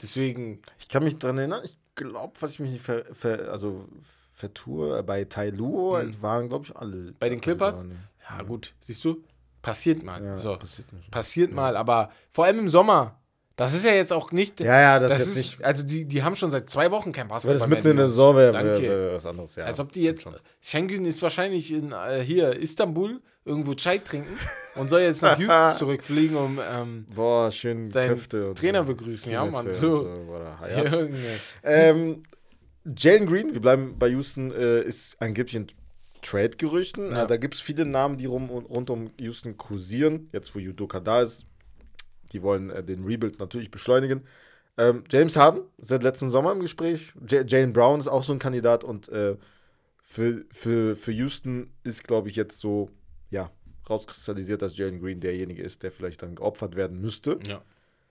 Deswegen, 0.00 0.60
Ich 0.78 0.88
kann 0.88 1.04
mich 1.04 1.18
daran 1.18 1.38
erinnern, 1.38 1.60
ich 1.64 1.78
glaube, 1.94 2.32
was 2.40 2.52
ich 2.52 2.60
mich 2.60 2.72
nicht 2.72 2.84
ver, 2.84 3.04
ver, 3.14 3.50
also 3.52 3.86
vertue, 4.34 5.02
bei 5.02 5.24
Tai 5.24 5.50
Luo 5.50 5.98
waren, 6.20 6.48
glaube 6.48 6.64
ich, 6.66 6.76
alle. 6.76 7.12
Bei 7.20 7.28
den 7.28 7.38
also 7.38 7.42
Clippers? 7.42 7.76
waren- 7.78 8.08
ja, 8.30 8.42
gut, 8.42 8.72
siehst 8.80 9.04
du, 9.04 9.22
passiert 9.60 10.02
mal. 10.02 10.22
Ja, 10.24 10.38
so. 10.38 10.56
passiert 10.56 10.92
nicht. 10.92 11.10
Passiert 11.10 11.52
mal, 11.52 11.76
aber 11.76 12.10
vor 12.30 12.46
allem 12.46 12.60
im 12.60 12.68
Sommer. 12.68 13.18
Das 13.56 13.74
ist 13.74 13.84
ja 13.84 13.92
jetzt 13.92 14.12
auch 14.12 14.32
nicht. 14.32 14.60
Ja, 14.60 14.80
ja, 14.80 14.98
das, 14.98 15.10
das 15.12 15.26
ist 15.28 15.36
nicht. 15.36 15.62
also 15.64 15.82
die, 15.82 16.06
die 16.06 16.22
haben 16.22 16.34
schon 16.34 16.50
seit 16.50 16.70
zwei 16.70 16.90
Wochen 16.90 17.12
kein 17.12 17.24
Wenn 17.24 17.28
Basketball 17.28 17.58
das 17.58 17.68
mehr, 17.68 17.78
mitten 17.78 17.90
in 17.90 17.96
der 17.98 18.08
Saison 18.08 18.34
wäre, 18.36 18.54
wär 18.80 19.14
was 19.14 19.26
anderes, 19.26 19.54
ja. 19.56 19.64
Als 19.66 19.78
ob 19.78 19.92
die 19.92 20.02
jetzt. 20.02 20.26
Schengen 20.62 21.04
ist 21.04 21.20
wahrscheinlich 21.22 21.70
in 21.70 21.92
äh, 21.92 22.24
hier 22.24 22.56
Istanbul 22.56 23.20
irgendwo 23.44 23.74
Chai 23.74 23.98
trinken 23.98 24.38
und 24.76 24.88
soll 24.88 25.00
jetzt 25.00 25.22
nach 25.22 25.38
Houston 25.38 25.72
zurückfliegen, 25.76 26.36
um 26.36 26.60
ähm, 26.62 27.06
Boah, 27.14 27.50
schön 27.50 27.88
seinen 27.88 28.10
Köfte. 28.10 28.54
Trainer 28.54 28.84
begrüßen. 28.84 29.32
Ja, 29.32 29.44
Mann. 29.44 29.72
So. 29.72 30.12
ähm, 31.62 32.22
Jalen 32.84 33.26
Green, 33.26 33.52
wir 33.52 33.60
bleiben 33.60 33.96
bei 33.98 34.08
Houston, 34.08 34.52
äh, 34.52 34.82
ist 34.82 35.16
angeblich 35.20 35.56
in 35.56 35.66
Trade-Gerüchten. 36.22 37.12
Ja. 37.12 37.24
Äh, 37.24 37.26
da 37.26 37.36
gibt 37.36 37.54
es 37.54 37.60
viele 37.60 37.84
Namen, 37.84 38.16
die 38.16 38.26
rum, 38.26 38.48
rund 38.48 38.90
um 38.90 39.10
Houston 39.20 39.56
kursieren. 39.56 40.28
Jetzt, 40.32 40.54
wo 40.54 40.58
Udoka 40.58 41.00
da 41.00 41.22
ist. 41.22 41.44
Die 42.32 42.42
wollen 42.42 42.70
äh, 42.70 42.82
den 42.82 43.04
Rebuild 43.04 43.38
natürlich 43.40 43.70
beschleunigen. 43.70 44.22
Ähm, 44.78 45.04
James 45.10 45.36
Harden 45.36 45.62
seit 45.78 46.02
letzten 46.02 46.30
Sommer 46.30 46.52
im 46.52 46.60
Gespräch. 46.60 47.12
J 47.28 47.48
Jalen 47.50 47.72
Brown 47.72 48.00
ist 48.00 48.08
auch 48.08 48.24
so 48.24 48.32
ein 48.32 48.38
Kandidat. 48.38 48.84
Und 48.84 49.08
äh, 49.10 49.36
für, 50.02 50.44
für, 50.50 50.96
für 50.96 51.12
Houston 51.12 51.70
ist, 51.84 52.04
glaube 52.04 52.28
ich, 52.28 52.36
jetzt 52.36 52.58
so, 52.58 52.90
ja, 53.32 53.50
rauskristallisiert, 53.90 54.62
dass 54.62 54.76
Jalen 54.76 55.00
Green 55.00 55.18
derjenige 55.20 55.62
ist, 55.62 55.82
der 55.82 55.90
vielleicht 55.90 56.22
dann 56.22 56.36
geopfert 56.36 56.76
werden 56.76 57.00
müsste. 57.00 57.38
Ja, 57.46 57.62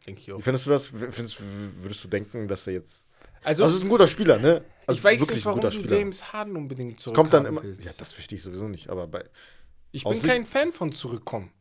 denke 0.05 0.19
ich 0.21 0.31
auch. 0.33 0.39
Wie 0.39 0.41
findest 0.41 0.65
du 0.65 0.71
das? 0.71 0.87
Findest, 0.87 1.41
würdest 1.81 2.03
du 2.03 2.07
denken, 2.09 2.47
dass 2.49 2.67
er 2.67 2.73
jetzt. 2.73 3.05
Also, 3.43 3.63
Also, 3.63 3.75
es 3.75 3.79
ist 3.79 3.85
ein 3.85 3.89
guter 3.89 4.07
Spieler, 4.07 4.37
ne? 4.37 4.63
Also, 4.85 4.97
ich 4.97 5.03
weiß 5.03 5.29
nicht, 5.31 5.45
warum 5.45 5.61
du. 5.61 5.69
James 5.69 6.33
Harden 6.33 6.55
unbedingt 6.57 6.97
Es 6.97 7.03
zurück 7.03 7.15
kommt 7.15 7.33
dann 7.33 7.45
immer. 7.45 7.63
willst. 7.63 7.85
Ja, 7.85 7.91
das 7.97 8.11
verstehe 8.11 8.37
ich 8.37 8.43
sowieso 8.43 8.67
nicht, 8.67 8.89
aber 8.89 9.07
bei. 9.07 9.23
ich 9.91 10.03
bin 10.03 10.21
kein 10.21 10.45
Fan 10.45 10.71
von 10.73 10.91
zurückkommen. 10.91 11.51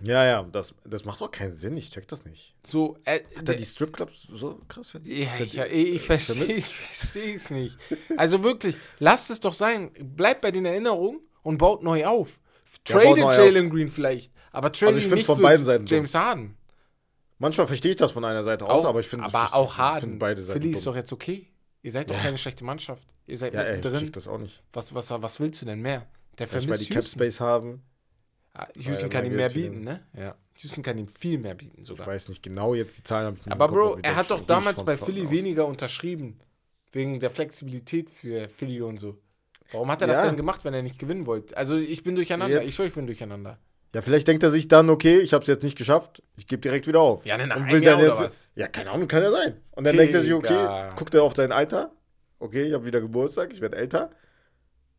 Ja, 0.00 0.24
ja, 0.24 0.42
das, 0.42 0.74
das 0.84 1.04
macht 1.04 1.20
doch 1.20 1.30
keinen 1.30 1.52
Sinn. 1.52 1.76
Ich 1.76 1.90
check 1.90 2.08
das 2.08 2.24
nicht. 2.24 2.54
So, 2.64 2.96
äh, 3.04 3.20
Hat 3.36 3.48
er 3.48 3.54
die 3.56 3.66
Stripclubs 3.66 4.22
so 4.32 4.58
krass 4.66 4.90
verdient? 4.90 5.28
Ja, 5.52 5.66
ich, 5.66 6.00
verstehe 6.02 6.44
ich 6.56 6.74
verstehe 6.74 7.34
es 7.36 7.50
nicht. 7.50 7.76
Also 8.16 8.42
wirklich, 8.42 8.76
lasst 8.98 9.30
es 9.30 9.38
doch 9.38 9.52
sein. 9.52 9.92
Bleibt 10.16 10.40
bei 10.40 10.50
den 10.50 10.64
Erinnerungen 10.64 11.20
und 11.42 11.58
baut 11.58 11.82
neu 11.82 12.06
auf. 12.06 12.40
Ja, 12.88 13.00
Tradet 13.00 13.18
neu 13.24 13.34
Jalen 13.36 13.70
Green 13.70 13.88
vielleicht, 13.90 14.32
aber 14.50 14.72
tradet 14.72 14.96
Also 14.96 15.08
ich 15.08 15.14
nicht 15.14 15.26
von 15.26 15.36
für 15.36 15.42
beiden 15.42 15.64
Seiten 15.64 15.86
James 15.86 16.14
Harden. 16.14 16.56
Manchmal 17.38 17.66
verstehe 17.66 17.90
ich 17.92 17.96
das 17.96 18.12
von 18.12 18.24
einer 18.24 18.44
Seite 18.44 18.66
aus, 18.66 18.84
aber 18.84 19.00
ich 19.00 19.08
finde 19.08 19.24
aber 19.26 19.46
ich 19.48 19.52
auch 19.54 19.70
find 19.72 19.78
Harden. 19.78 20.18
beide 20.18 20.42
Seiten. 20.42 20.60
Philly 20.60 20.72
ist 20.74 20.84
dumm. 20.86 20.92
doch 20.92 20.96
jetzt 20.96 21.12
okay. 21.12 21.48
Ihr 21.82 21.90
seid 21.90 22.08
doch 22.10 22.16
keine 22.20 22.38
schlechte 22.38 22.64
Mannschaft. 22.64 23.02
Ihr 23.26 23.36
seid 23.38 23.54
ja, 23.54 23.62
ich 23.62 23.76
mittendrin. 23.76 24.04
check 24.04 24.12
das 24.12 24.28
auch 24.28 24.38
nicht. 24.38 24.62
Was, 24.72 24.94
was, 24.94 25.10
was 25.10 25.40
willst 25.40 25.60
du 25.62 25.66
denn 25.66 25.80
mehr? 25.80 26.06
Der 26.38 26.46
Vielleicht, 26.46 26.68
weil 26.68 26.76
vermisst 26.78 26.90
die 26.90 26.94
Cap. 26.94 27.04
Space 27.04 27.40
haben. 27.40 27.82
Ah, 28.54 28.68
Houston 28.76 29.08
kann 29.10 29.24
ihm 29.26 29.34
mehr 29.34 29.48
bieten, 29.48 29.80
ne? 29.80 30.06
Ja. 30.16 30.36
Houston 30.58 30.82
kann 30.82 30.98
ihm 30.98 31.08
viel 31.08 31.38
mehr 31.38 31.54
bieten 31.54 31.80
Ich 31.80 31.86
sogar. 31.88 32.06
weiß 32.06 32.28
nicht 32.28 32.42
genau 32.42 32.74
jetzt 32.74 32.98
die 32.98 33.02
Zahlen. 33.02 33.34
ich 33.34 33.50
Aber 33.50 33.66
Bro, 33.68 33.98
ich 33.98 34.04
er 34.04 34.14
hat 34.16 34.30
doch 34.30 34.40
ich 34.40 34.46
damals 34.46 34.84
bei 34.84 34.96
Philly 34.96 35.24
aus. 35.26 35.30
weniger 35.32 35.66
unterschrieben. 35.66 36.38
Wegen 36.92 37.18
der 37.18 37.30
Flexibilität 37.30 38.10
für 38.10 38.48
Philly 38.48 38.82
und 38.82 38.98
so. 38.98 39.18
Warum 39.72 39.90
hat 39.90 40.00
er 40.02 40.06
das 40.08 40.18
Ja. 40.18 40.26
denn 40.26 40.36
gemacht, 40.36 40.64
wenn 40.64 40.74
er 40.74 40.82
nicht 40.82 40.98
gewinnen 40.98 41.26
wollte? 41.26 41.56
Also 41.56 41.76
ich 41.76 42.02
bin 42.04 42.14
durcheinander. 42.14 42.58
Jetzt- 42.60 42.68
Ich 42.68 42.74
schwöre, 42.74 42.88
ich 42.88 42.94
bin 42.94 43.06
durcheinander. 43.06 43.58
Ja, 43.94 44.00
vielleicht 44.00 44.26
denkt 44.26 44.42
er 44.42 44.50
sich 44.50 44.68
dann, 44.68 44.88
okay, 44.88 45.18
ich 45.18 45.34
habe 45.34 45.42
es 45.42 45.48
jetzt 45.48 45.62
nicht 45.62 45.76
geschafft, 45.76 46.22
ich 46.36 46.46
gebe 46.46 46.60
direkt 46.62 46.86
wieder 46.86 47.00
auf. 47.00 47.26
Ja, 47.26 47.36
dann 47.36 47.48
nach 47.50 47.56
Und 47.56 47.70
will 47.70 47.80
dann 47.82 48.00
jetzt, 48.00 48.20
was? 48.20 48.50
Ja, 48.54 48.66
keine 48.68 48.90
Ahnung, 48.90 49.06
kann 49.06 49.22
ja 49.22 49.30
sein. 49.30 49.60
Und 49.72 49.86
dann 49.86 49.96
denkt 49.96 50.14
er 50.14 50.22
sich, 50.22 50.32
okay, 50.32 50.90
guckt 50.96 51.12
er 51.14 51.22
auf 51.22 51.34
sein 51.34 51.52
Alter, 51.52 51.92
okay, 52.38 52.62
ich 52.64 52.72
habe 52.72 52.86
wieder 52.86 53.00
Geburtstag, 53.02 53.52
ich 53.52 53.60
werde 53.60 53.76
älter. 53.76 54.10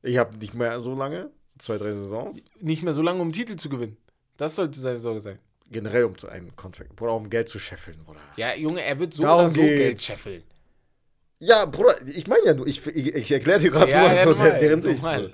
Ich 0.04 0.18
habe 0.18 0.38
nicht 0.38 0.54
mehr 0.54 0.80
so 0.82 0.94
lange, 0.96 1.32
zwei, 1.58 1.78
drei 1.78 1.94
Saisons. 1.94 2.44
Nicht 2.60 2.84
mehr 2.84 2.94
so 2.94 3.02
lange, 3.02 3.20
um 3.22 3.30
den 3.30 3.34
Titel 3.34 3.56
zu 3.56 3.70
gewinnen. 3.70 3.98
Das 4.38 4.56
sollte 4.56 4.80
seine 4.80 4.98
Sorge 4.98 5.22
sein. 5.22 5.40
Generell 5.72 6.04
um 6.04 6.16
zu 6.18 6.28
einem 6.28 6.56
Contract, 6.56 7.02
oder 7.02 7.14
um 7.16 7.30
Geld 7.32 7.50
zu 7.50 7.58
scheffeln, 7.58 7.98
oder? 8.08 8.20
Ja, 8.38 8.54
Junge, 8.54 8.84
er 8.84 9.00
wird 9.00 9.14
so 9.14 9.24
Darum 9.24 9.46
oder 9.46 9.50
so 9.56 9.62
Geld 9.62 9.90
geht's. 9.92 10.06
scheffeln. 10.06 10.44
Ja, 11.46 11.66
Bruder, 11.66 11.96
ich 12.06 12.28
meine 12.28 12.46
ja 12.46 12.54
nur, 12.54 12.68
ich, 12.68 12.86
ich, 12.88 13.14
ich 13.14 13.32
erkläre 13.32 13.60
dir 13.60 13.72
gerade 13.72 13.92
Ja, 13.92 14.00
nur 14.02 14.14
ja, 14.14 14.24
so 14.24 14.30
normal, 14.30 14.50
der, 14.52 14.60
deren 14.60 14.82
Sicht, 14.82 15.00
so, 15.02 15.30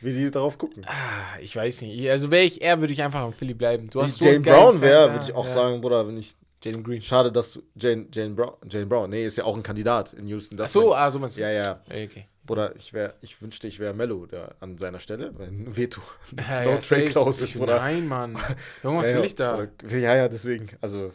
wie 0.00 0.12
die 0.12 0.30
darauf 0.30 0.58
gucken. 0.58 0.84
Ah, 0.86 1.38
ich 1.40 1.56
weiß 1.56 1.80
nicht. 1.80 2.10
Also 2.10 2.30
wäre 2.30 2.44
ich 2.44 2.60
er, 2.60 2.80
würde 2.80 2.92
ich 2.92 3.02
einfach 3.02 3.20
am 3.20 3.32
Philly 3.32 3.54
bleiben. 3.54 3.88
Du 3.88 4.02
hast 4.02 4.18
so 4.18 4.24
Jane 4.26 4.40
Brown 4.40 4.80
wäre, 4.80 5.12
würde 5.12 5.24
ich 5.24 5.34
auch 5.34 5.46
ja. 5.46 5.54
sagen, 5.54 5.80
Bruder, 5.80 6.06
wenn 6.06 6.16
ich. 6.18 6.36
Jalen 6.62 6.82
Green. 6.82 7.02
Schade, 7.02 7.30
dass 7.30 7.52
du. 7.52 7.62
Jane, 7.74 8.06
Jane, 8.12 8.34
Brown, 8.34 8.54
Jane 8.68 8.86
Brown, 8.86 9.10
nee, 9.10 9.24
ist 9.26 9.36
ja 9.36 9.44
auch 9.44 9.56
ein 9.56 9.62
Kandidat 9.62 10.14
in 10.14 10.26
Houston. 10.28 10.56
Ach 10.56 10.64
das 10.64 10.72
so, 10.72 10.90
meine 10.90 10.96
ah, 10.96 11.10
so 11.10 11.18
meinst 11.18 11.36
du. 11.36 11.40
Ja, 11.40 11.50
ja. 11.50 11.80
Okay. 11.86 12.26
Bruder, 12.46 12.74
ich, 12.76 12.92
wär, 12.92 13.14
ich 13.22 13.40
wünschte, 13.40 13.68
ich 13.68 13.78
wäre 13.78 13.94
Mello 13.94 14.26
der, 14.26 14.54
an 14.60 14.76
seiner 14.76 15.00
Stelle. 15.00 15.32
Veto. 15.38 16.02
Ja, 16.36 16.64
no 16.64 16.70
ja, 16.72 16.76
trade 16.78 17.04
Ich- 17.42 17.54
Bruder. 17.54 17.76
Nein, 17.76 18.06
Mann. 18.06 18.38
Junge, 18.82 18.98
was 18.98 19.10
ja, 19.10 19.16
will 19.16 19.24
ich 19.24 19.34
da? 19.34 19.66
Ja, 19.88 20.14
ja, 20.14 20.28
deswegen. 20.28 20.68
Also, 20.80 21.12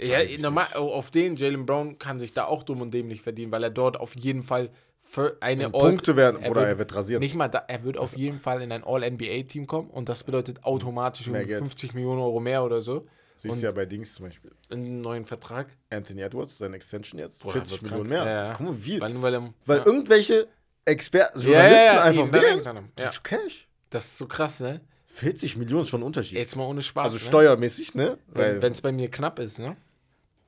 Ja, 0.00 0.18
normal, 0.40 0.66
auf 0.74 1.10
den 1.10 1.36
Jalen 1.36 1.66
Brown 1.66 1.98
kann 1.98 2.18
sich 2.18 2.32
da 2.32 2.46
auch 2.46 2.62
dumm 2.64 2.80
und 2.80 2.92
dämlich 2.92 3.22
verdienen, 3.22 3.52
weil 3.52 3.62
er 3.62 3.70
dort 3.70 3.96
auf 3.98 4.16
jeden 4.16 4.42
Fall 4.42 4.70
für 4.98 5.36
eine 5.40 5.70
Punkte 5.70 6.16
werden, 6.16 6.42
er 6.42 6.50
oder 6.50 6.62
wird- 6.62 6.70
er 6.70 6.78
wird 6.78 6.94
rasieren. 6.94 7.20
Nicht 7.20 7.34
mal 7.36 7.48
da, 7.48 7.62
er 7.68 7.84
wird 7.84 7.98
auf 7.98 8.16
jeden 8.16 8.40
Fall 8.40 8.62
in 8.62 8.72
ein 8.72 8.82
All-NBA-Team 8.82 9.66
kommen 9.66 9.90
und 9.90 10.08
das 10.08 10.24
bedeutet 10.24 10.64
automatisch 10.64 11.26
Mehr 11.28 11.42
irgendwie 11.42 11.48
Geld. 11.52 11.58
50 11.60 11.94
Millionen 11.94 12.20
Euro 12.22 12.40
mehr 12.40 12.64
oder 12.64 12.80
so. 12.80 13.06
Siehst 13.36 13.60
du 13.62 13.66
ja 13.66 13.72
bei 13.72 13.84
Dings 13.84 14.14
zum 14.14 14.24
Beispiel. 14.26 14.50
Einen 14.70 15.00
neuen 15.02 15.24
Vertrag. 15.24 15.68
Anthony 15.90 16.22
Edwards, 16.22 16.56
seine 16.58 16.76
Extension 16.76 17.20
jetzt. 17.20 17.42
Boah, 17.42 17.52
40 17.52 17.82
wird 17.82 17.92
Millionen 17.92 18.10
krank. 18.10 18.24
mehr. 18.24 18.32
Ja, 18.34 18.44
ja. 18.46 18.52
Guck 18.56 18.66
mal, 18.66 18.84
wie. 18.86 19.00
Weil, 19.00 19.22
weil, 19.22 19.50
Weil 19.66 19.78
ja, 19.78 19.86
irgendwelche 19.86 20.48
Experten, 20.84 21.40
Journalisten 21.40 21.94
ja, 21.94 22.02
einfach 22.02 22.32
wählen. 22.32 22.88
Das 22.96 23.10
ist 23.12 23.24
Cash. 23.24 23.68
das 23.90 24.04
ist 24.06 24.18
so 24.18 24.26
krass, 24.26 24.60
ne? 24.60 24.80
40 25.14 25.56
Millionen 25.56 25.82
ist 25.82 25.88
schon 25.90 26.00
ein 26.00 26.04
Unterschied. 26.06 26.36
Jetzt 26.38 26.56
mal 26.56 26.64
ohne 26.64 26.82
Spaß. 26.82 27.04
also 27.04 27.16
ne? 27.18 27.24
steuermäßig, 27.24 27.94
ne? 27.94 28.18
Wenn 28.26 28.72
es 28.72 28.80
bei 28.80 28.90
mir 28.92 29.10
knapp 29.10 29.38
ist, 29.38 29.58
ne? 29.58 29.76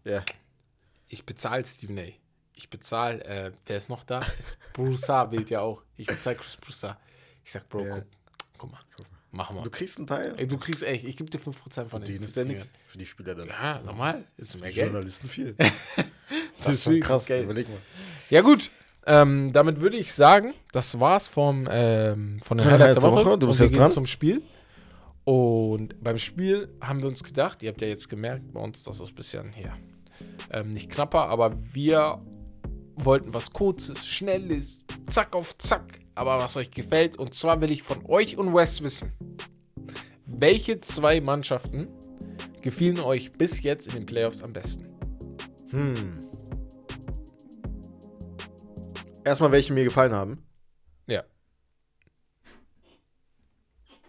ja. 0.04 0.22
Ich 1.08 1.24
bezahle 1.24 1.64
Steven 1.64 1.98
A. 2.00 2.02
Ich 2.54 2.68
bezahle, 2.68 3.22
äh, 3.24 3.52
wer 3.66 3.76
ist 3.76 3.88
noch 3.88 4.02
da? 4.02 4.20
Broussard 4.72 5.30
wählt 5.30 5.50
ja 5.50 5.60
auch. 5.60 5.82
Ich 5.96 6.08
bezahle 6.08 6.34
Chris 6.34 6.56
Broussard. 6.56 6.98
Ich 7.44 7.52
sag, 7.52 7.68
Bro, 7.68 7.86
Ja. 7.86 7.94
guck, 7.94 8.04
guck 8.58 8.72
mal. 8.72 8.80
Machen 9.30 9.56
wir. 9.56 9.62
Du 9.62 9.70
kriegst 9.70 9.98
einen 9.98 10.06
Teil. 10.08 10.34
Ey, 10.36 10.48
du 10.48 10.58
kriegst 10.58 10.82
echt, 10.82 11.04
ich 11.04 11.16
gebe 11.16 11.30
dir 11.30 11.38
5% 11.38 11.84
von 11.84 12.00
Für 12.00 12.06
den 12.06 12.22
ist 12.24 12.36
der 12.36 12.44
50 12.46 12.46
nix. 12.46 12.72
Für 12.86 12.98
die 12.98 13.06
Spieler 13.06 13.34
dann. 13.36 13.48
Ja, 13.48 13.80
normal. 13.84 14.24
Ist 14.36 14.52
Für 14.52 14.58
mehr 14.58 14.70
die 14.70 14.74
Geld. 14.74 14.90
Journalisten 14.90 15.28
viel. 15.28 15.54
Das 16.58 16.66
Das 16.66 16.68
ist 16.76 16.84
schon 16.84 16.98
krass. 17.00 17.26
Geld. 17.26 17.44
Überleg 17.44 17.68
mal. 17.68 17.78
Ja, 18.30 18.40
gut. 18.40 18.70
Ähm, 19.06 19.52
damit 19.52 19.80
würde 19.80 19.96
ich 19.98 20.12
sagen, 20.12 20.54
das 20.72 20.98
war's 20.98 21.28
vom, 21.28 21.68
ähm, 21.70 22.40
von 22.42 22.56
der 22.58 22.66
Highlights 22.66 22.94
der 22.94 23.02
Woche. 23.04 23.38
Du 23.38 23.46
bist 23.46 23.60
jetzt 23.60 23.76
dran. 23.76 23.90
zum 23.90 24.06
Spiel. 24.06 24.42
Und 25.26 26.00
beim 26.04 26.18
Spiel 26.18 26.72
haben 26.80 27.00
wir 27.00 27.08
uns 27.08 27.24
gedacht, 27.24 27.60
ihr 27.64 27.70
habt 27.70 27.82
ja 27.82 27.88
jetzt 27.88 28.08
gemerkt 28.08 28.52
bei 28.52 28.60
uns, 28.60 28.84
dass 28.84 28.98
das 28.98 29.08
ein 29.08 29.14
bisschen 29.16 29.52
hier 29.52 29.76
ähm, 30.52 30.70
nicht 30.70 30.88
knapper, 30.88 31.26
aber 31.26 31.52
wir 31.74 32.24
wollten 32.94 33.34
was 33.34 33.52
Kurzes, 33.52 34.06
Schnelles, 34.06 34.84
zack 35.08 35.34
auf 35.34 35.58
zack, 35.58 35.98
aber 36.14 36.38
was 36.38 36.56
euch 36.56 36.70
gefällt. 36.70 37.18
Und 37.18 37.34
zwar 37.34 37.60
will 37.60 37.72
ich 37.72 37.82
von 37.82 38.06
euch 38.06 38.38
und 38.38 38.54
Wes 38.54 38.82
wissen, 38.82 39.12
welche 40.26 40.80
zwei 40.80 41.20
Mannschaften 41.20 41.88
gefielen 42.62 43.00
euch 43.00 43.32
bis 43.32 43.64
jetzt 43.64 43.88
in 43.88 43.94
den 43.94 44.06
Playoffs 44.06 44.42
am 44.42 44.52
besten? 44.52 44.86
Hm. 45.70 45.94
Erstmal, 49.24 49.50
welche 49.50 49.72
mir 49.72 49.82
gefallen 49.82 50.12
haben. 50.12 50.46
Ja. 51.08 51.24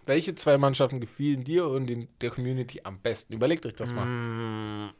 Welche 0.08 0.34
zwei 0.34 0.56
Mannschaften 0.56 1.00
gefielen 1.00 1.44
dir 1.44 1.66
und 1.68 1.86
den, 1.86 2.08
der 2.22 2.30
Community 2.30 2.80
am 2.82 2.98
besten? 2.98 3.34
Überlegt 3.34 3.66
euch 3.66 3.74
das 3.74 3.92
mal. 3.92 4.04
Hm. 4.04 4.90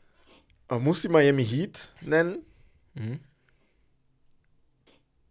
Man 0.68 0.84
muss 0.84 1.00
die 1.00 1.08
Miami 1.08 1.46
Heat 1.46 1.94
nennen. 2.02 2.44
Mhm. 2.92 3.20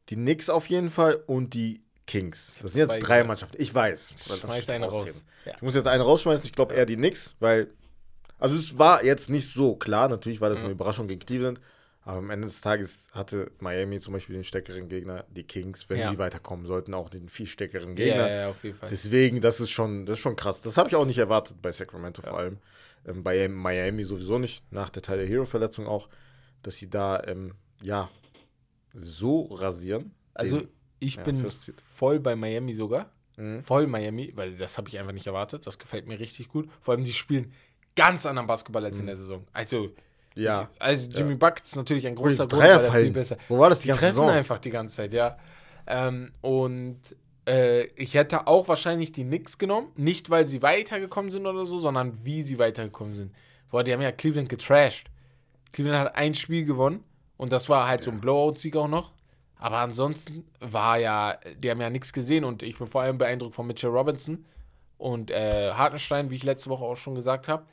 Die 0.09 0.15
Knicks 0.15 0.49
auf 0.49 0.65
jeden 0.65 0.89
Fall 0.89 1.21
und 1.27 1.53
die 1.53 1.83
Kings. 2.07 2.55
Das 2.59 2.73
sind 2.73 2.89
jetzt 2.89 3.07
drei. 3.07 3.23
Mannschaften. 3.23 3.55
Ich 3.61 3.71
weiß. 3.71 4.13
Schmeiß 4.25 4.43
muss 4.43 4.57
ich 4.57 4.69
eine 4.71 4.87
raus. 4.87 5.23
Ja. 5.45 5.53
Ich 5.55 5.61
muss 5.61 5.75
jetzt 5.75 5.87
eine 5.87 6.01
rausschmeißen. 6.01 6.47
Ich 6.47 6.53
glaube 6.53 6.73
eher 6.73 6.87
die 6.87 6.95
Knicks, 6.95 7.35
weil. 7.39 7.69
Also, 8.39 8.55
es 8.55 8.79
war 8.79 9.03
jetzt 9.03 9.29
nicht 9.29 9.53
so 9.53 9.75
klar. 9.75 10.09
Natürlich 10.09 10.41
war 10.41 10.49
das 10.49 10.59
eine 10.59 10.71
Überraschung 10.71 11.07
gegen 11.07 11.19
Cleveland. 11.19 11.61
Aber 12.07 12.19
am 12.19 12.29
Ende 12.29 12.47
des 12.47 12.61
Tages 12.61 12.99
hatte 13.11 13.51
Miami 13.59 13.99
zum 13.99 14.13
Beispiel 14.13 14.35
den 14.35 14.45
stärkeren 14.45 14.87
Gegner, 14.87 15.25
die 15.29 15.43
Kings, 15.43 15.89
wenn 15.89 15.99
Ja. 15.99 16.09
sie 16.09 16.17
weiterkommen 16.17 16.65
sollten, 16.65 16.93
auch 16.93 17.09
den 17.09 17.27
viel 17.27 17.47
stärkeren 17.47 17.89
Ja, 17.89 17.95
Gegner. 17.95 18.29
ja, 18.29 18.35
ja, 18.43 18.49
auf 18.49 18.63
jeden 18.63 18.77
Fall. 18.77 18.87
Deswegen, 18.89 19.41
das 19.41 19.59
ist 19.59 19.71
schon, 19.71 20.05
das 20.05 20.13
ist 20.13 20.21
schon 20.21 20.37
krass. 20.37 20.61
Das 20.61 20.77
habe 20.77 20.87
ich 20.87 20.95
auch 20.95 21.05
nicht 21.05 21.17
erwartet 21.17 21.61
bei 21.61 21.71
Sacramento 21.73 22.21
vor 22.21 22.37
allem. 22.37 22.59
Ähm, 23.05 23.23
bei 23.23 23.49
Miami 23.49 24.05
sowieso 24.05 24.39
nicht, 24.39 24.63
nach 24.71 24.89
der 24.89 25.01
Teil 25.03 25.17
der 25.17 25.27
Hero-Verletzung 25.27 25.85
auch, 25.85 26.07
dass 26.63 26.77
sie 26.77 26.89
da, 26.89 27.21
ähm, 27.25 27.55
ja, 27.81 28.09
so 28.93 29.43
rasieren. 29.53 30.11
also, 30.33 30.59
Den- 30.59 30.69
ich 30.99 31.15
ja, 31.17 31.23
bin 31.23 31.45
voll 31.95 32.19
bei 32.19 32.35
Miami 32.35 32.73
sogar. 32.73 33.11
Mhm. 33.35 33.61
Voll 33.61 33.85
Miami, 33.87 34.31
weil 34.35 34.55
das 34.55 34.77
habe 34.77 34.87
ich 34.89 34.97
einfach 34.97 35.11
nicht 35.11 35.27
erwartet. 35.27 35.67
Das 35.67 35.77
gefällt 35.77 36.07
mir 36.07 36.19
richtig 36.19 36.47
gut. 36.47 36.69
Vor 36.81 36.93
allem, 36.95 37.03
die 37.03 37.11
spielen 37.13 37.51
ganz 37.95 38.25
anderen 38.25 38.47
Basketball 38.47 38.85
als 38.85 38.97
in 38.99 39.07
der 39.07 39.17
Saison. 39.17 39.45
Also, 39.53 39.83
Mhm. 39.87 39.91
Ja. 40.37 40.69
also 40.79 41.09
Jimmy 41.09 41.35
Buck 41.35 41.55
ist 41.63 41.75
natürlich 41.75 42.07
ein 42.07 42.15
großer 42.15 42.47
Grund, 42.47 42.63
weil 42.63 42.71
er 42.71 42.91
viel 42.91 43.11
besser 43.11 43.37
Wo 43.47 43.57
war 43.59 43.69
das 43.69 43.79
die 43.79 43.83
Die 43.83 43.87
ganze 43.89 44.01
treffen 44.01 44.15
Saison? 44.15 44.29
einfach 44.29 44.59
die 44.59 44.69
ganze 44.69 44.95
Zeit, 44.95 45.13
ja. 45.13 45.37
Ähm, 45.87 46.31
und 46.41 46.99
äh, 47.47 47.85
ich 47.95 48.13
hätte 48.13 48.47
auch 48.47 48.67
wahrscheinlich 48.67 49.11
die 49.11 49.23
Knicks 49.23 49.57
genommen. 49.57 49.87
Nicht, 49.95 50.29
weil 50.29 50.45
sie 50.45 50.61
weitergekommen 50.61 51.31
sind 51.31 51.45
oder 51.45 51.65
so, 51.65 51.79
sondern 51.79 52.23
wie 52.23 52.41
sie 52.41 52.59
weitergekommen 52.59 53.15
sind. 53.15 53.33
Boah, 53.71 53.83
die 53.83 53.93
haben 53.93 54.01
ja 54.01 54.11
Cleveland 54.11 54.49
getrashed. 54.49 55.09
Cleveland 55.71 55.99
hat 55.99 56.15
ein 56.15 56.33
Spiel 56.33 56.65
gewonnen 56.65 57.03
und 57.37 57.51
das 57.51 57.69
war 57.69 57.87
halt 57.87 58.03
so 58.03 58.11
ein 58.11 58.19
Blowout-Sieg 58.21 58.75
auch 58.75 58.87
noch. 58.87 59.13
Aber 59.59 59.77
ansonsten 59.77 60.45
war 60.59 60.99
ja, 60.99 61.39
die 61.57 61.69
haben 61.71 61.81
ja 61.81 61.89
nichts 61.89 62.13
gesehen 62.13 62.43
und 62.43 62.61
ich 62.63 62.77
bin 62.77 62.87
vor 62.87 63.01
allem 63.01 63.17
beeindruckt 63.17 63.55
von 63.55 63.65
Mitchell 63.65 63.89
Robinson 63.89 64.45
und 64.97 65.31
äh, 65.31 65.71
Hartenstein, 65.73 66.29
wie 66.29 66.35
ich 66.35 66.43
letzte 66.43 66.69
Woche 66.69 66.83
auch 66.85 66.95
schon 66.95 67.15
gesagt 67.15 67.47
habe. 67.47 67.65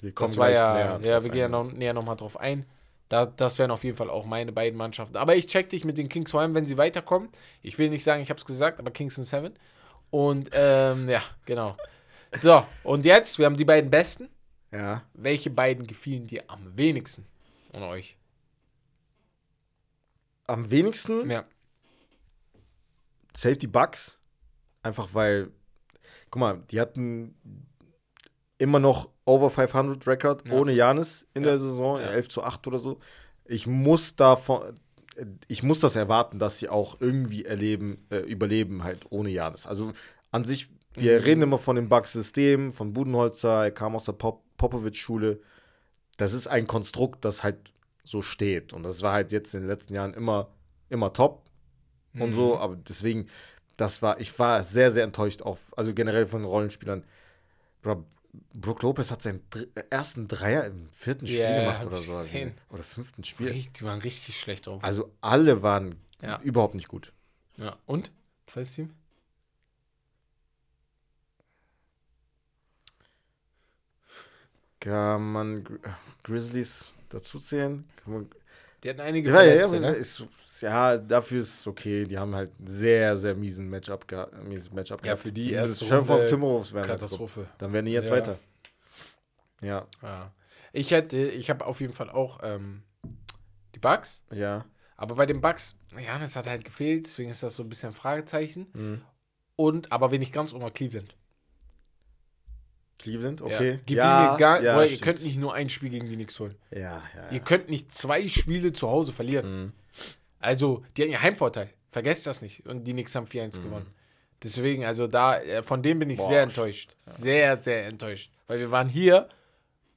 Wir 0.00 0.12
kommen 0.12 0.30
Das 0.30 0.36
war 0.36 0.50
ja, 0.50 0.98
näher 0.98 1.10
ja, 1.10 1.22
wir 1.22 1.30
gehen 1.30 1.40
ja 1.40 1.48
noch, 1.48 1.70
näher 1.72 1.92
nochmal 1.92 2.16
drauf 2.16 2.38
ein. 2.38 2.66
Da, 3.08 3.26
das 3.26 3.58
wären 3.58 3.70
auf 3.72 3.82
jeden 3.82 3.96
Fall 3.96 4.08
auch 4.08 4.24
meine 4.24 4.52
beiden 4.52 4.78
Mannschaften. 4.78 5.16
Aber 5.16 5.34
ich 5.34 5.46
check 5.46 5.68
dich 5.68 5.84
mit 5.84 5.98
den 5.98 6.08
Kings, 6.08 6.30
vor 6.30 6.40
allem 6.40 6.54
wenn 6.54 6.64
sie 6.64 6.78
weiterkommen. 6.78 7.28
Ich 7.60 7.76
will 7.76 7.90
nicht 7.90 8.04
sagen, 8.04 8.22
ich 8.22 8.30
habe 8.30 8.38
es 8.38 8.46
gesagt, 8.46 8.78
aber 8.78 8.92
Kings 8.92 9.16
sind 9.16 9.24
seven. 9.24 9.52
Und 10.10 10.50
ähm, 10.52 11.08
ja, 11.08 11.22
genau. 11.44 11.76
So, 12.40 12.64
und 12.84 13.04
jetzt, 13.04 13.38
wir 13.38 13.46
haben 13.46 13.56
die 13.56 13.64
beiden 13.64 13.90
besten. 13.90 14.28
Ja. 14.70 15.02
Welche 15.14 15.50
beiden 15.50 15.86
gefielen 15.86 16.28
dir 16.28 16.44
am 16.46 16.76
wenigsten 16.76 17.26
von 17.72 17.82
euch? 17.82 18.16
Am 20.46 20.70
wenigsten 20.70 21.28
Ja, 21.28 21.44
Safety 23.36 23.66
Bucks. 23.66 24.18
Einfach 24.82 25.08
weil, 25.12 25.50
guck 26.30 26.40
mal, 26.40 26.62
die 26.70 26.80
hatten 26.80 27.34
immer 28.58 28.78
noch 28.78 29.10
over 29.30 29.50
500 29.50 30.06
Record 30.06 30.48
Ja. 30.48 30.56
ohne 30.56 30.72
Janis 30.72 31.26
in 31.34 31.42
Ja. 31.44 31.50
der 31.50 31.58
Saison, 31.58 32.00
Ja. 32.00 32.06
11 32.08 32.28
zu 32.28 32.42
8 32.42 32.66
oder 32.66 32.78
so. 32.78 32.98
Ich 33.44 33.66
muss 33.66 34.16
davon, 34.16 34.74
ich 35.48 35.62
muss 35.62 35.80
das 35.80 35.96
erwarten, 35.96 36.38
dass 36.38 36.58
sie 36.58 36.68
auch 36.68 37.00
irgendwie 37.00 37.44
erleben, 37.44 38.06
äh, 38.10 38.18
überleben 38.18 38.82
halt 38.84 39.06
ohne 39.10 39.30
Janis. 39.30 39.66
Also 39.66 39.92
an 40.30 40.44
sich, 40.44 40.68
wir 40.94 41.18
Mhm. 41.18 41.24
reden 41.24 41.42
immer 41.42 41.58
von 41.58 41.76
dem 41.76 41.88
Bucks-System, 41.88 42.72
von 42.72 42.92
Budenholzer, 42.92 43.64
er 43.64 43.70
kam 43.70 43.94
aus 43.96 44.04
der 44.04 44.12
Pop 44.12 44.42
Popovic-Schule. 44.56 45.40
Das 46.18 46.32
ist 46.34 46.46
ein 46.46 46.66
Konstrukt, 46.66 47.24
das 47.24 47.42
halt 47.42 47.72
so 48.04 48.20
steht. 48.20 48.72
Und 48.74 48.82
das 48.82 49.00
war 49.00 49.12
halt 49.14 49.32
jetzt 49.32 49.54
in 49.54 49.60
den 49.60 49.68
letzten 49.68 49.94
Jahren 49.94 50.12
immer, 50.12 50.50
immer 50.90 51.12
top 51.14 51.44
und 52.18 52.34
so, 52.34 52.54
Mhm. 52.56 52.60
aber 52.60 52.76
deswegen, 52.76 53.26
das 53.78 54.02
war, 54.02 54.20
ich 54.20 54.38
war 54.38 54.62
sehr, 54.64 54.90
sehr 54.92 55.04
enttäuscht 55.04 55.40
auch, 55.42 55.56
also 55.76 55.94
generell 55.94 56.26
von 56.26 56.44
Rollenspielern. 56.44 57.04
Bro, 58.32 58.42
Brook 58.54 58.82
Lopez 58.82 59.10
hat 59.10 59.22
seinen 59.22 59.42
ersten 59.90 60.28
Dreier 60.28 60.64
im 60.66 60.88
vierten 60.92 61.26
Spiel 61.26 61.40
Ja, 61.40 61.60
gemacht 61.60 61.86
oder 61.86 62.00
so. 62.00 62.12
also, 62.12 62.24
gesehen. 62.24 62.54
Oder 62.70 62.82
fünften 62.82 63.24
Spiel. 63.24 63.48
Richtig, 63.48 63.72
die 63.74 63.84
waren 63.84 64.00
richtig 64.00 64.38
schlecht 64.38 64.66
drauf. 64.66 64.82
Also 64.84 65.10
alle 65.20 65.62
waren 65.62 65.96
Ja. 66.22 66.40
überhaupt 66.42 66.74
nicht 66.74 66.88
gut. 66.88 67.12
Ja, 67.56 67.76
und? 67.86 68.12
Zweites 68.46 68.74
Team? 68.74 68.90
Kann 74.80 75.32
man 75.32 75.64
Gri- 75.64 75.78
Grizzlies 76.22 76.92
dazu 77.10 77.38
zählen? 77.38 77.84
Kann 78.02 78.12
man, 78.12 78.30
Die 78.82 78.88
hatten 78.88 79.00
einige 79.00 79.28
ja, 79.28 79.42
ja, 79.42 79.54
ja, 79.54 79.68
Verletzte, 79.68 79.80
ne? 79.80 79.88
ist, 79.90 80.24
ja, 80.60 80.98
dafür 80.98 81.40
ist 81.40 81.60
es 81.60 81.66
okay. 81.66 82.04
Die 82.06 82.18
haben 82.18 82.34
halt 82.34 82.52
sehr, 82.64 83.16
sehr 83.16 83.34
miesen 83.34 83.68
Matchup, 83.68 84.06
geha 84.08 84.28
miesen 84.44 84.74
Matchup 84.74 85.04
Ja, 85.04 85.16
für 85.16 85.32
die 85.32 85.52
erste 85.52 85.84
Runde 85.94 86.26
Timberwolves 86.26 86.72
wären 86.72 86.88
halt 86.88 87.00
Katastrophe. 87.00 87.42
so. 87.42 87.48
Dann 87.58 87.72
wären 87.72 87.84
die 87.86 87.92
jetzt 87.92 88.08
Ja. 88.08 88.14
weiter. 88.16 88.38
Ja, 89.62 89.86
Ja. 90.02 90.32
Ich 90.72 90.92
hätte, 90.92 91.16
ich 91.16 91.50
habe 91.50 91.66
auf 91.66 91.80
jeden 91.80 91.92
Fall 91.92 92.08
auch 92.10 92.38
ähm, 92.42 92.82
die 93.74 93.78
Bugs. 93.80 94.22
ja. 94.32 94.64
Aber 94.96 95.14
bei 95.14 95.24
den 95.24 95.40
Bugs, 95.40 95.76
ja, 95.98 96.18
das 96.18 96.36
hat 96.36 96.46
halt 96.46 96.62
gefehlt, 96.62 97.06
deswegen 97.06 97.30
ist 97.30 97.42
das 97.42 97.56
so 97.56 97.62
ein 97.62 97.70
bisschen 97.70 97.88
ein 97.88 97.94
Fragezeichen. 97.94 98.66
Mhm. 98.74 99.00
Und, 99.56 99.90
aber 99.92 100.10
wenn 100.10 100.20
ich 100.20 100.30
ganz 100.30 100.52
oben 100.52 100.70
Cleveland. 100.74 101.16
Cleveland, 102.98 103.40
Ja. 103.40 103.46
okay. 103.46 103.80
Ja, 103.88 104.32
mir 104.32 104.38
gar, 104.38 104.62
ja, 104.62 104.74
boah, 104.74 104.82
ihr 104.82 104.88
stimmt. 104.88 105.02
könnt 105.02 105.22
nicht 105.24 105.38
nur 105.38 105.54
ein 105.54 105.70
Spiel 105.70 105.88
gegen 105.88 106.06
die 106.06 106.16
Knicks 106.16 106.38
holen. 106.38 106.54
Ja, 106.70 107.02
ja. 107.16 107.28
Ihr 107.30 107.38
ja. 107.38 107.42
könnt 107.42 107.70
nicht 107.70 107.92
zwei 107.92 108.28
Spiele 108.28 108.72
zu 108.74 108.88
Hause 108.90 109.12
verlieren. 109.12 109.62
Mhm. 109.64 109.72
Also, 110.40 110.82
die 110.96 111.02
hatten 111.02 111.12
ja 111.12 111.22
Heimvorteil. 111.22 111.70
Vergesst 111.92 112.26
das 112.26 112.42
nicht. 112.42 112.66
Und 112.66 112.84
die 112.84 112.92
Knicks 112.92 113.14
haben 113.14 113.26
4-1 113.26 113.58
Mhm. 113.58 113.64
gewonnen. 113.64 113.86
Deswegen, 114.42 114.84
also 114.84 115.06
da, 115.06 115.38
äh, 115.38 115.62
von 115.62 115.82
dem 115.82 115.98
bin 115.98 116.08
ich 116.10 116.18
Boah, 116.18 116.28
sehr 116.28 116.42
enttäuscht. 116.42 116.94
Sehr, 116.98 117.60
sehr 117.60 117.86
enttäuscht. 117.86 118.32
Weil 118.46 118.58
wir 118.58 118.70
waren 118.70 118.88
hier 118.88 119.28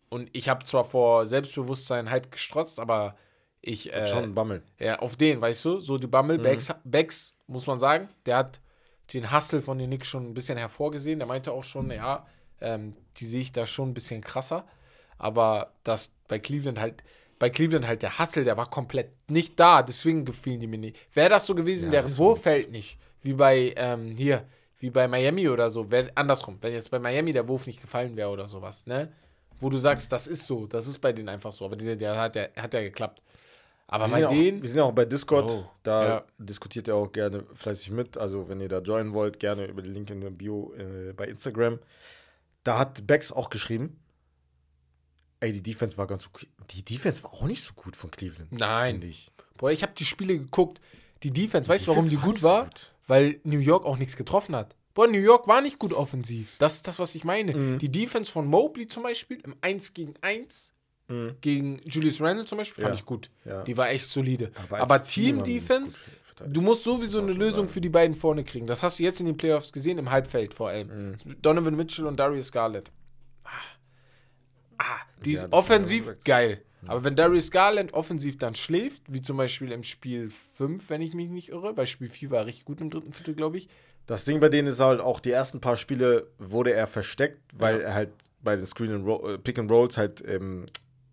und 0.09 0.29
ich 0.35 0.49
habe 0.49 0.65
zwar 0.65 0.83
vor 0.85 1.25
Selbstbewusstsein 1.25 2.09
halb 2.09 2.31
gestrotzt, 2.31 2.79
aber 2.79 3.15
ich. 3.61 3.93
Äh, 3.93 4.05
Schon 4.07 4.23
ein 4.25 4.35
Bammel. 4.35 4.61
Ja, 4.79 4.99
auf 4.99 5.15
den, 5.15 5.39
weißt 5.39 5.63
du? 5.65 5.79
So 5.79 5.97
die 5.97 6.07
Bammel, 6.07 6.37
Mhm. 6.39 6.43
Becks, 6.43 6.73
Becks, 6.83 7.33
muss 7.47 7.67
man 7.67 7.79
sagen, 7.79 8.09
der 8.25 8.37
hat 8.37 8.59
den 9.13 9.31
Hustle 9.33 9.61
von 9.61 9.77
den 9.77 9.87
Knicks 9.87 10.07
schon 10.07 10.25
ein 10.29 10.33
bisschen 10.33 10.57
hervorgesehen. 10.57 11.19
Der 11.19 11.27
meinte 11.27 11.51
auch 11.53 11.63
schon, 11.63 11.89
ja, 11.91 12.25
ähm, 12.59 12.95
die 13.17 13.25
sehe 13.25 13.41
ich 13.41 13.51
da 13.53 13.65
schon 13.65 13.89
ein 13.91 13.93
bisschen 13.93 14.21
krasser. 14.21 14.67
Aber 15.17 15.73
das 15.83 16.11
bei 16.27 16.37
Cleveland 16.39 16.79
halt, 16.79 17.03
bei 17.43 17.49
Cleveland 17.49 17.85
halt 17.85 18.01
der 18.01 18.19
Hustle, 18.19 18.45
der 18.45 18.55
war 18.55 18.69
komplett 18.69 19.09
nicht 19.29 19.59
da. 19.59 19.83
Deswegen 19.83 20.23
gefielen 20.23 20.61
die 20.61 20.67
mir 20.67 20.77
nicht. 20.77 20.95
Wäre 21.13 21.27
das 21.27 21.45
so 21.45 21.53
gewesen, 21.53 21.91
Ja, 21.91 21.99
deren 21.99 22.17
Wurf 22.17 22.43
fällt 22.43 22.71
nicht. 22.71 22.97
Wie 23.21 23.33
bei, 23.33 23.73
ähm, 23.75 24.15
hier, 24.15 24.45
wie 24.79 24.89
bei 24.89 25.09
Miami 25.09 25.49
oder 25.49 25.69
so. 25.69 25.91
Wär, 25.91 26.09
andersrum, 26.15 26.57
wenn 26.61 26.71
jetzt 26.71 26.89
bei 26.89 26.99
Miami 26.99 27.33
der 27.33 27.45
Wurf 27.45 27.67
nicht 27.67 27.81
gefallen 27.81 28.15
wäre 28.15 28.29
oder 28.29 28.47
sowas, 28.47 28.85
ne? 28.85 29.11
Wo 29.59 29.69
du 29.69 29.77
sagst, 29.77 30.09
das 30.13 30.25
ist 30.25 30.47
so, 30.47 30.67
das 30.67 30.87
ist 30.87 30.99
bei 30.99 31.11
denen 31.11 31.27
einfach 31.27 31.51
so. 31.51 31.65
Aber 31.65 31.75
dieser, 31.75 31.97
der 31.97 32.17
hat 32.17 32.37
ja, 32.37 32.47
hat 32.55 32.73
ja 32.73 32.79
geklappt. 32.79 33.21
Aber 33.87 34.05
Wir 34.05 34.11
bei 34.11 34.19
sind, 34.19 34.25
auch, 34.27 34.31
denen. 34.31 34.61
wir 34.61 34.69
sind 34.69 34.77
ja 34.77 34.83
auch 34.85 34.93
bei 34.93 35.03
Discord. 35.03 35.51
Oh, 35.51 35.65
da 35.83 36.07
ja. 36.07 36.23
diskutiert 36.37 36.87
ihr 36.87 36.95
auch 36.95 37.11
gerne 37.11 37.43
fleißig 37.55 37.91
mit. 37.91 38.17
Also, 38.17 38.47
wenn 38.47 38.61
ihr 38.61 38.69
da 38.69 38.79
joinen 38.79 39.13
wollt, 39.13 39.37
gerne 39.41 39.65
über 39.65 39.81
den 39.81 39.93
Link 39.93 40.09
in 40.11 40.21
der 40.21 40.29
Bio 40.29 40.73
äh, 40.77 41.11
bei 41.11 41.25
Instagram. 41.25 41.79
Da 42.63 42.79
hat 42.79 43.05
Bex 43.05 43.33
auch 43.33 43.49
geschrieben. 43.49 43.99
Ey, 45.43 45.51
die 45.51 45.61
Defense 45.63 45.97
war 45.97 46.07
ganz 46.07 46.25
okay. 46.27 46.47
Die 46.71 46.83
Defense 46.83 47.21
war 47.23 47.33
auch 47.33 47.43
nicht 47.43 47.61
so 47.61 47.73
gut 47.73 47.95
von 47.95 48.09
Cleveland. 48.11 48.51
Nein. 48.51 49.01
Ich. 49.03 49.31
Boah, 49.57 49.71
ich 49.71 49.83
habe 49.83 49.93
die 49.97 50.05
Spiele 50.05 50.37
geguckt. 50.37 50.79
Die 51.23 51.31
Defense, 51.31 51.69
weißt 51.69 51.85
du, 51.87 51.91
warum 51.91 52.05
die 52.05 52.15
Defense 52.15 52.29
gut 52.31 52.39
so 52.39 52.47
war? 52.47 52.63
gut. 52.65 52.93
Weil 53.07 53.39
New 53.43 53.59
York 53.59 53.85
auch 53.85 53.97
nichts 53.97 54.15
getroffen 54.15 54.55
hat. 54.55 54.75
Boah, 54.93 55.07
New 55.07 55.19
York 55.19 55.47
war 55.47 55.61
nicht 55.61 55.79
gut 55.79 55.91
offensiv. 55.93 56.55
Das 56.59 56.75
ist 56.75 56.87
das, 56.87 56.99
was 56.99 57.13
ich 57.15 57.23
meine. 57.23 57.53
Mhm. 57.55 57.79
Die 57.79 57.89
Defense 57.89 58.31
von 58.31 58.47
Mobley 58.47 58.87
zum 58.87 59.03
Beispiel 59.03 59.39
im 59.43 59.55
1 59.61 59.93
gegen 59.93 60.13
1 60.21 60.71
gegen 61.41 61.77
Julius 61.85 62.21
Randle 62.21 62.45
zum 62.45 62.57
Beispiel 62.57 62.81
fand 62.81 62.95
Ja. 62.95 62.99
ich 62.99 63.05
gut. 63.05 63.29
Ja. 63.45 63.63
Die 63.63 63.77
war 63.77 63.89
echt 63.89 64.09
solide. 64.09 64.51
Aber 64.55 64.79
Aber, 64.79 65.03
Team-Defense, 65.03 65.99
du 66.47 66.61
musst 66.61 66.83
sowieso 66.85 67.19
eine 67.19 67.33
Lösung 67.33 67.65
sagen. 67.65 67.69
für 67.69 67.81
die 67.81 67.89
beiden 67.89 68.15
vorne 68.15 68.43
kriegen. 68.43 68.65
Das 68.65 68.81
hast 68.81 68.97
du 68.97 69.03
jetzt 69.03 69.19
in 69.19 69.27
den 69.27 69.37
Playoffs 69.37 69.71
gesehen, 69.71 69.99
im 69.99 70.09
Halbfeld 70.09 70.53
vor 70.55 70.69
allem. 70.69 71.11
Mhm. 71.11 71.41
Donovan 71.41 71.75
Mitchell 71.75 72.05
und 72.07 72.17
Darius 72.17 72.51
Garland. 72.51 72.89
Ah, 74.83 74.99
die 75.23 75.33
Ja, 75.33 75.47
offensiv 75.51 76.07
ja 76.07 76.13
geil. 76.25 76.61
Aber 76.85 77.05
wenn 77.05 77.15
Darius 77.15 77.49
Garland 77.49 77.93
offensiv 77.93 78.37
dann 78.37 78.55
schläft, 78.55 79.03
wie 79.07 79.21
zum 79.21 79.37
Beispiel 79.37 79.71
im 79.71 79.83
Spiel 79.83 80.29
5, 80.55 80.89
wenn 80.89 81.01
ich 81.01 81.13
mich 81.13 81.29
nicht 81.29 81.49
irre, 81.49 81.77
weil 81.77 81.85
Spiel 81.87 82.09
4 82.09 82.29
war 82.31 82.45
richtig 82.45 82.65
gut 82.65 82.81
im 82.81 82.89
dritten 82.89 83.13
Viertel, 83.13 83.35
glaube 83.35 83.57
ich. 83.57 83.69
Das 84.05 84.25
Ding 84.25 84.41
bei 84.41 84.49
denen 84.49 84.67
ist 84.67 84.81
halt 84.81 84.99
auch, 84.99 85.21
die 85.21 85.31
ersten 85.31 85.61
paar 85.61 85.77
Spiele 85.77 86.27
wurde 86.39 86.73
er 86.73 86.87
versteckt, 86.87 87.39
weil 87.53 87.79
er 87.79 87.93
halt 87.93 88.09
bei 88.41 88.57
den 88.57 88.65
Screen 88.65 88.91
and 88.91 89.07
Ro 89.07 89.29
äh, 89.29 89.37
Pick 89.37 89.57
and 89.59 89.71
Rolls 89.71 89.97
halt 89.97 90.21
ähm, 90.27 90.65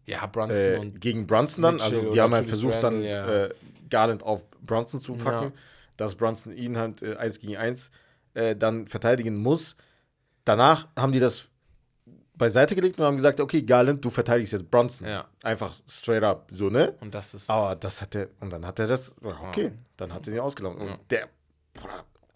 Ja, 0.07 0.27
Brunson 0.27 0.57
äh, 0.57 0.77
und 0.79 1.01
gegen 1.01 1.29
Brunson 1.29 1.63
dann, 1.63 1.75
Mitchell 1.75 1.99
also 2.01 2.11
die 2.11 2.21
haben 2.21 2.35
halt 2.35 2.49
versucht 2.49 2.83
dann 2.83 2.95
Randle, 2.95 3.09
ja. 3.09 3.45
äh, 3.45 3.55
Garland 3.89 4.25
auf 4.25 4.43
Brunson 4.61 5.01
zu 5.01 5.13
packen, 5.15 5.53
Ja. 5.53 5.61
dass 5.97 6.17
Brunson 6.17 6.53
ihn 6.53 6.77
halt 6.77 7.03
äh, 7.03 7.15
1 7.15 7.39
gegen 7.39 7.57
1 7.57 7.93
äh, 8.35 8.57
dann 8.57 8.89
verteidigen 8.89 9.37
muss. 9.37 9.77
Danach 10.45 10.89
haben 10.97 11.13
die 11.13 11.21
das 11.21 11.47
beiseite 12.41 12.75
gelegt 12.75 12.99
und 12.99 13.05
haben 13.05 13.17
gesagt, 13.17 13.39
okay, 13.41 13.63
Garland, 13.63 14.05
du 14.05 14.11
verteidigst 14.11 14.53
jetzt 14.53 14.69
Brunson. 14.71 15.07
Ja. 15.07 15.29
Einfach 15.45 15.73
straight 15.89 16.25
up, 16.25 16.49
so, 16.51 16.69
ne? 16.71 16.95
Und 17.01 17.15
das 17.15 17.35
ist. 17.35 17.49
Aber 17.49 17.77
das 17.77 18.03
hat 18.03 18.15
er, 18.17 18.29
und 18.41 18.51
dann 18.53 18.67
hat 18.67 18.79
er 18.81 18.89
das, 18.89 19.15
okay, 19.23 19.71
dann 19.97 20.13
hat 20.13 20.27
er 20.27 20.35
ihn 20.35 20.41
ausgelaufen. 20.41 20.81
Und 20.81 20.99
der, 21.11 21.29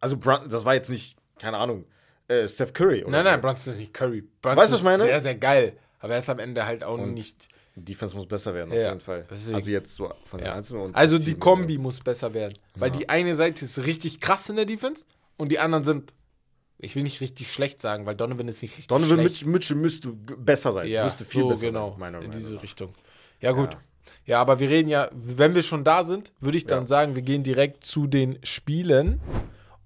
also 0.01 0.17
Brun, 0.17 0.39
das 0.49 0.65
war 0.65 0.75
jetzt 0.75 0.91
nicht, 0.91 1.19
keine 1.39 1.57
Ahnung, 1.59 1.85
äh, 2.29 2.47
Steph 2.47 2.73
Curry 2.73 3.03
oder 3.03 3.11
nein, 3.13 3.25
nein, 3.25 3.41
Brunson 3.41 3.73
ist 3.75 3.81
nicht 3.81 3.93
Curry. 3.95 4.23
Brunson 4.41 4.57
Weißt 4.63 4.71
du, 4.71 4.75
was 4.75 4.81
ich 4.81 4.85
meine? 4.85 5.03
ist 5.03 5.09
sehr, 5.09 5.21
sehr 5.21 5.35
geil. 5.35 5.77
Aber 6.01 6.13
er 6.13 6.19
ist 6.21 6.29
am 6.31 6.39
Ende 6.39 6.65
halt 6.67 6.85
auch 6.85 6.99
Und 6.99 7.15
nicht. 7.15 7.49
Die 7.77 7.85
Defense 7.87 8.15
muss 8.15 8.27
besser 8.27 8.55
werden, 8.55 8.73
Ja, 8.73 8.83
auf 8.83 8.89
jeden 8.91 9.01
Fall. 9.01 9.27
deswegen. 9.29 9.57
Also 9.57 9.71
jetzt 9.71 9.97
so 9.97 10.13
von 10.27 10.39
den 10.39 10.47
Ja. 10.47 10.55
Einzelnen 10.55 10.95
Also 10.95 11.19
die 11.19 11.35
Kombi 11.35 11.77
muss 11.79 11.99
besser 12.01 12.33
werden. 12.33 12.55
Weil 12.77 12.93
die 12.93 13.09
eine 13.09 13.35
Seite 13.35 13.65
ist 13.65 13.79
richtig 13.85 14.21
krass 14.21 14.49
in 14.49 14.55
der 14.57 14.65
Defense 14.65 15.05
und 15.39 15.51
die 15.51 15.59
anderen 15.59 15.83
sind. 15.83 16.15
Ich 16.85 16.95
will 16.97 17.03
nicht 17.03 17.21
richtig 17.21 17.51
schlecht 17.51 17.81
sagen, 17.81 18.07
weil 18.07 18.15
Donovan 18.15 18.47
ist 18.49 18.63
nicht 18.63 18.73
richtig 18.73 18.87
Donovan 18.89 19.19
schlecht. 19.19 19.47
Mitchell, 19.47 19.49
Mitchell 19.49 19.77
müsste 19.77 20.09
besser 20.13 20.73
sein, 20.73 20.89
ja, 20.89 21.05
müsste 21.05 21.25
viel 21.25 21.43
so 21.43 21.49
besser 21.49 21.67
genau, 21.67 21.91
sein, 21.91 22.01
meiner 22.01 22.19
in 22.19 22.27
Meinung 22.29 22.39
diese 22.41 22.55
nach. 22.57 22.63
Richtung. 22.63 22.95
Ja, 23.41 23.53
gut. 23.53 23.73
Ja. 23.73 23.81
Ja. 24.27 24.41
aber 24.41 24.59
wir 24.59 24.69
reden 24.71 24.89
ja, 24.89 25.11
wenn 25.13 25.55
wir 25.55 25.63
schon 25.63 25.85
da 25.85 26.05
sind, 26.05 26.33
würde 26.41 26.59
ich 26.59 26.67
dann 26.67 26.85
Ja. 26.85 26.87
sagen, 26.87 27.15
wir 27.15 27.23
gehen 27.23 27.43
direkt 27.43 27.85
zu 27.85 28.07
den 28.07 28.39
Spielen 28.45 29.21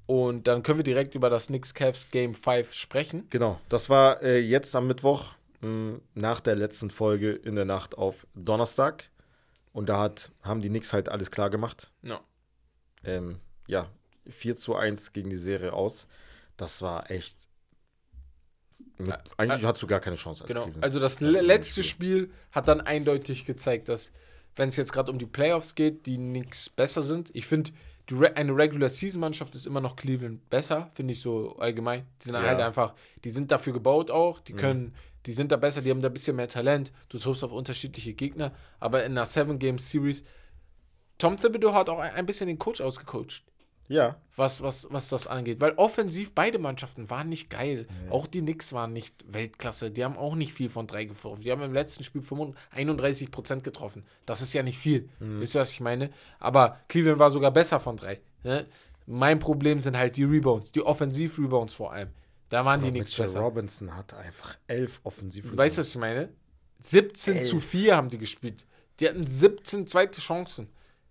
und 0.07 0.47
dann 0.47 0.63
können 0.63 0.79
wir 0.79 0.85
direkt 0.85 1.15
über 1.15 1.31
das 1.31 1.49
Knicks 1.49 1.75
Cavs 1.75 2.09
Game 2.11 2.35
5 2.35 2.73
sprechen. 2.73 3.27
Genau, 3.31 3.61
das 3.69 3.89
war 3.91 4.23
äh, 4.23 4.39
jetzt 4.41 4.75
am 4.75 4.87
Mittwoch 4.87 5.35
mh, 5.61 5.99
nach 6.15 6.41
der 6.41 6.55
letzten 6.57 6.91
Folge 6.91 7.33
in 7.33 7.55
der 7.57 7.65
Nacht 7.65 7.97
auf 7.99 8.27
Donnerstag. 8.35 9.11
Und 9.73 9.89
da 9.89 10.01
hat, 10.01 10.31
haben 10.43 10.61
die 10.63 10.69
Knicks 10.71 10.93
halt 10.93 11.09
alles 11.09 11.31
klar 11.31 11.51
gemacht. 11.51 11.93
Ja. 12.03 12.21
Ähm, 13.05 13.39
ja, 13.69 13.89
4 14.29 14.57
zu 14.57 14.75
1 14.75 15.13
gegen 15.13 15.31
die 15.31 15.37
Serie 15.37 15.73
aus. 15.73 16.07
Das 16.59 16.83
war 16.83 17.11
echt. 17.11 17.49
Mit, 18.99 19.09
Ja, 19.09 19.19
eigentlich 19.39 19.65
hattest 19.65 19.83
du 19.83 19.87
gar 19.87 20.01
keine 20.01 20.17
Chance 20.17 20.43
als 20.45 20.49
Genau. 20.49 20.63
Cleveland. 20.65 20.85
Also 20.85 21.01
das 21.01 21.17
im 21.21 21.29
letzte 21.31 21.83
Spiel. 21.83 22.19
Spiel 22.25 22.33
hat 22.53 22.69
dann 22.69 22.81
eindeutig 22.83 23.45
gezeigt, 23.45 23.89
dass, 23.89 24.13
wenn 24.57 24.69
es 24.69 24.77
jetzt 24.77 24.93
gerade 24.93 25.11
um 25.11 25.19
die 25.19 25.27
Playoffs 25.27 25.75
geht, 25.75 26.05
die 26.07 26.19
nichts 26.19 26.69
besser 26.69 27.03
sind. 27.03 27.31
Ich 27.35 27.47
finde, 27.47 27.71
Re 28.11 28.35
eine 28.37 28.57
Regular 28.57 28.89
Season 28.89 29.21
Mannschaft 29.21 29.55
ist 29.55 29.67
immer 29.67 29.81
noch 29.83 29.95
Cleveland 29.95 30.49
besser, 30.51 30.91
finde 30.95 31.13
ich 31.13 31.21
so 31.21 31.57
allgemein. 31.59 32.07
Die 32.23 32.27
sind 32.29 32.35
Ja. 32.35 32.43
halt 32.43 32.61
einfach, 32.61 32.95
die 33.25 33.31
sind 33.31 33.51
dafür 33.53 33.73
gebaut 33.75 34.11
auch, 34.11 34.41
Mhm. 34.41 34.45
die 34.45 34.53
können, 34.55 34.95
die 35.27 35.33
sind 35.33 35.53
da 35.53 35.57
besser, 35.57 35.83
die 35.83 35.91
haben 35.91 36.01
da 36.01 36.09
ein 36.09 36.15
bisschen 36.15 36.35
mehr 36.35 36.49
Talent. 36.49 36.91
Du 37.11 37.19
triffst 37.19 37.45
auf 37.45 37.53
unterschiedliche 37.53 38.15
Gegner, 38.15 38.53
aber 38.81 39.05
in 39.05 39.13
einer 39.13 39.27
Seven 39.27 39.59
Game 39.59 39.79
Series 39.79 40.25
Tom 41.19 41.37
Thibodeau 41.37 41.75
hat 41.75 41.89
auch 41.91 41.99
ein 41.99 42.13
ein 42.15 42.27
bisschen 42.27 42.47
den 42.47 42.59
Coach 42.59 42.81
ausgecoacht 42.81 43.43
Ja, 43.89 44.17
was, 44.37 44.63
was, 44.63 44.87
was 44.91 45.09
das 45.09 45.27
angeht. 45.27 45.61
Weil 45.61 45.73
offensiv 45.73 46.33
beide 46.35 46.59
Mannschaften 46.59 47.11
waren 47.11 47.29
nicht 47.29 47.49
geil. 47.51 47.87
Auch 48.11 48.27
die 48.27 48.41
Knicks 48.41 48.73
waren 48.73 48.93
nicht 48.93 49.25
Weltklasse. 49.27 49.91
Die 49.91 50.05
haben 50.05 50.17
auch 50.17 50.35
nicht 50.35 50.53
viel 50.53 50.69
von 50.69 50.87
drei 50.87 51.05
geworfen. 51.05 51.43
Die 51.43 51.51
haben 51.51 51.63
im 51.63 51.73
letzten 51.73 52.05
Spiel 52.05 52.23
31 52.71 53.31
Prozent 53.31 53.65
getroffen. 53.65 54.05
Das 54.27 54.43
ist 54.43 54.53
ja 54.53 54.63
nicht 54.63 54.79
viel. 54.79 55.09
Wisst 55.19 55.57
ihr, 55.57 55.61
was 55.61 55.73
ich 55.73 55.81
meine? 55.81 56.11
Aber 56.39 56.79
Cleveland 56.89 57.19
war 57.19 57.31
sogar 57.31 57.51
besser 57.51 57.81
von 57.81 57.97
drei. 57.97 58.21
Ne? 58.45 58.67
Mein 59.07 59.39
Problem 59.39 59.81
sind 59.81 59.97
halt 59.97 60.17
die 60.19 60.25
Rebounds, 60.25 60.71
die 60.71 60.83
Offensiv-Rebounds 60.83 61.73
vor 61.75 61.93
allem. 61.93 62.11
Da 62.51 62.65
waren 62.65 62.83
die 62.83 62.91
Knicks 62.91 63.11
Mitchell 63.11 63.25
besser. 63.25 63.41
Robinson 63.41 63.97
hat 63.97 64.15
einfach 64.15 64.57
elf 64.67 65.01
offensiv. 65.03 65.57
Weißt 65.57 65.77
du, 65.77 65.81
was 65.81 65.89
ich 65.89 65.97
meine? 65.97 66.29
17 66.81 67.45
zu 67.45 67.57
Elf. 67.57 67.65
4 67.65 67.97
haben 67.97 68.11
die 68.11 68.19
gespielt. 68.19 68.67
Die 69.01 69.09
hatten 69.09 69.27
17 69.27 69.87
zweite 69.87 70.21
Chancen. 70.21 70.69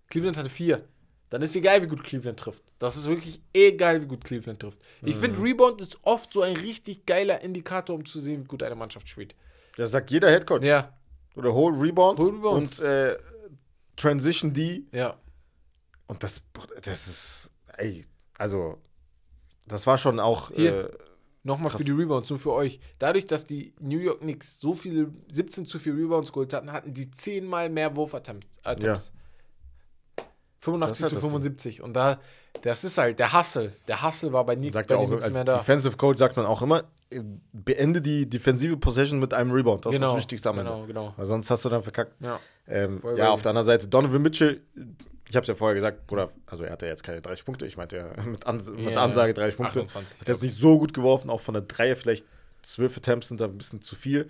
Cleveland 0.10 0.38
hatte 0.38 0.50
4. 0.50 0.84
Dann 1.30 1.42
ist 1.42 1.56
egal, 1.56 1.82
wie 1.82 1.88
gut 1.88 2.04
Cleveland 2.04 2.40
trifft. 2.40 2.63
Das 2.80 2.96
ist 2.96 3.08
wirklich 3.08 3.42
egal, 3.54 4.02
wie 4.02 4.06
gut 4.06 4.24
Cleveland 4.24 4.60
trifft. 4.62 4.80
Ich 5.04 5.16
Mhm. 5.18 5.20
finde, 5.22 5.42
Rebound 5.42 5.82
ist 5.82 5.98
oft 6.04 6.32
so 6.32 6.42
ein 6.42 6.56
richtig 6.56 7.06
geiler 7.06 7.42
Indikator, 7.42 7.96
um 7.96 8.06
zu 8.06 8.22
sehen, 8.22 8.44
wie 8.44 8.48
gut 8.48 8.63
eine 8.63 8.76
Mannschaft 8.76 9.10
spielt. 9.10 9.36
Das 9.76 9.92
sagt 9.92 10.10
jeder 10.10 10.30
Headcoach. 10.32 10.63
Ja, 10.63 10.94
Oder 11.36 11.54
Whole 11.54 11.80
Rebounds, 11.80 12.22
Whole 12.22 12.34
Rebounds. 12.38 12.80
und 12.80 12.86
äh, 12.86 13.18
Transition 13.96 14.54
D. 14.54 14.84
ja. 14.92 15.18
Und 16.08 16.24
das, 16.24 16.42
das 16.84 17.08
ist, 17.08 17.52
ey, 17.78 18.02
also, 18.38 18.78
das 19.66 19.86
war 19.86 19.98
schon 19.98 20.20
auch, 20.22 20.52
Hier. 20.52 20.86
äh, 20.86 20.98
Nochmal 21.44 21.70
Krass. 21.72 21.80
für 21.82 21.86
die 21.86 21.92
Rebounds, 21.92 22.30
nur 22.30 22.40
für 22.40 22.52
euch. 22.52 22.80
Dadurch, 23.00 23.26
dass 23.26 23.46
die 23.46 23.74
New 23.80 24.00
York 24.00 24.20
Knicks 24.20 24.60
so 24.60 24.74
viele 24.76 25.13
17 25.32 25.66
zu 25.66 25.80
4 25.80 25.94
Rebounds 25.96 26.32
geholt 26.34 26.52
hatten, 26.54 26.72
hatten 26.74 26.94
die 26.94 27.10
10 27.10 27.46
mal 27.46 27.70
mehr 27.70 27.96
Wurfattempts. 27.96 28.58
Attempts. 28.63 29.13
85 30.60 30.80
Das 30.89 30.98
ist 30.98 31.04
halt 31.04 31.10
zu 31.10 31.15
das 31.15 31.22
Ding. 31.24 31.30
75. 31.30 31.82
Und 31.82 31.93
da, 31.93 32.20
das 32.62 32.84
ist 32.84 32.98
halt 32.98 33.20
der 33.20 33.34
Hustle. 33.34 33.74
Der 33.88 34.04
Hustle 34.04 34.34
war 34.34 34.46
bei, 34.46 34.56
Nick, 34.56 34.74
sagt 34.74 34.91
auch, 34.93 35.06
Knicks 35.06 35.26
als 35.26 35.34
mehr 35.34 35.46
da. 35.46 35.58
Defensive 35.58 35.98
Coach 35.98 36.17
sagt 36.20 36.38
man 36.38 36.46
auch 36.46 36.62
immer, 36.62 36.84
äh, 37.10 37.22
beende 37.54 38.02
die 38.02 38.30
defensive 38.30 38.78
Possession 38.78 39.20
mit 39.20 39.34
einem 39.34 39.52
Rebound. 39.52 39.86
Das 39.86 39.93
ist 39.93 40.00
genau, 40.00 40.13
das 40.13 40.22
Wichtigste 40.22 40.50
am 40.50 40.60
Ende. 40.60 40.72
Genau, 40.72 40.86
genau. 40.86 41.13
Weil 41.15 41.26
sonst 41.26 41.50
hast 41.52 41.63
du 41.65 41.70
dann 41.70 41.84
verkackt. 41.84 42.13
Ja. 42.20 42.39
Ähm, 42.67 43.02
ja, 43.15 43.30
auf 43.30 43.41
der 43.41 43.52
anderen 43.52 43.65
Seite, 43.65 43.88
Donovan 43.88 44.22
Mitchell, 44.22 44.62
ich 45.30 45.36
habe 45.36 45.43
es 45.43 45.48
ja 45.48 45.56
vorher 45.56 45.76
gesagt, 45.76 46.08
Bruder, 46.08 46.30
also 46.46 46.63
er 46.63 46.72
hatte 46.72 46.86
jetzt 46.86 47.04
keine 47.04 47.22
30 47.22 47.46
Punkte, 47.46 47.65
ich 47.65 47.78
meinte 47.78 47.98
ja 47.98 48.24
mit, 48.26 48.46
Ans 48.46 48.67
mit 48.67 48.91
Ja, 48.91 49.04
Ansage 49.04 49.34
30 49.34 49.58
Punkte. 49.58 49.82
28. 49.82 50.20
Hat 50.20 50.28
jetzt 50.28 50.43
nicht 50.43 50.56
so 50.56 50.80
gut 50.80 50.93
geworfen, 50.93 51.30
auch 51.30 51.41
von 51.41 51.54
der 51.54 51.63
Dreier 51.63 51.96
vielleicht 51.96 52.26
12 52.63 52.98
Attempts 52.98 53.28
sind 53.30 53.39
da 53.39 53.46
ein 53.46 53.58
bisschen 53.58 53.82
zu 53.82 53.96
viel. 53.96 54.28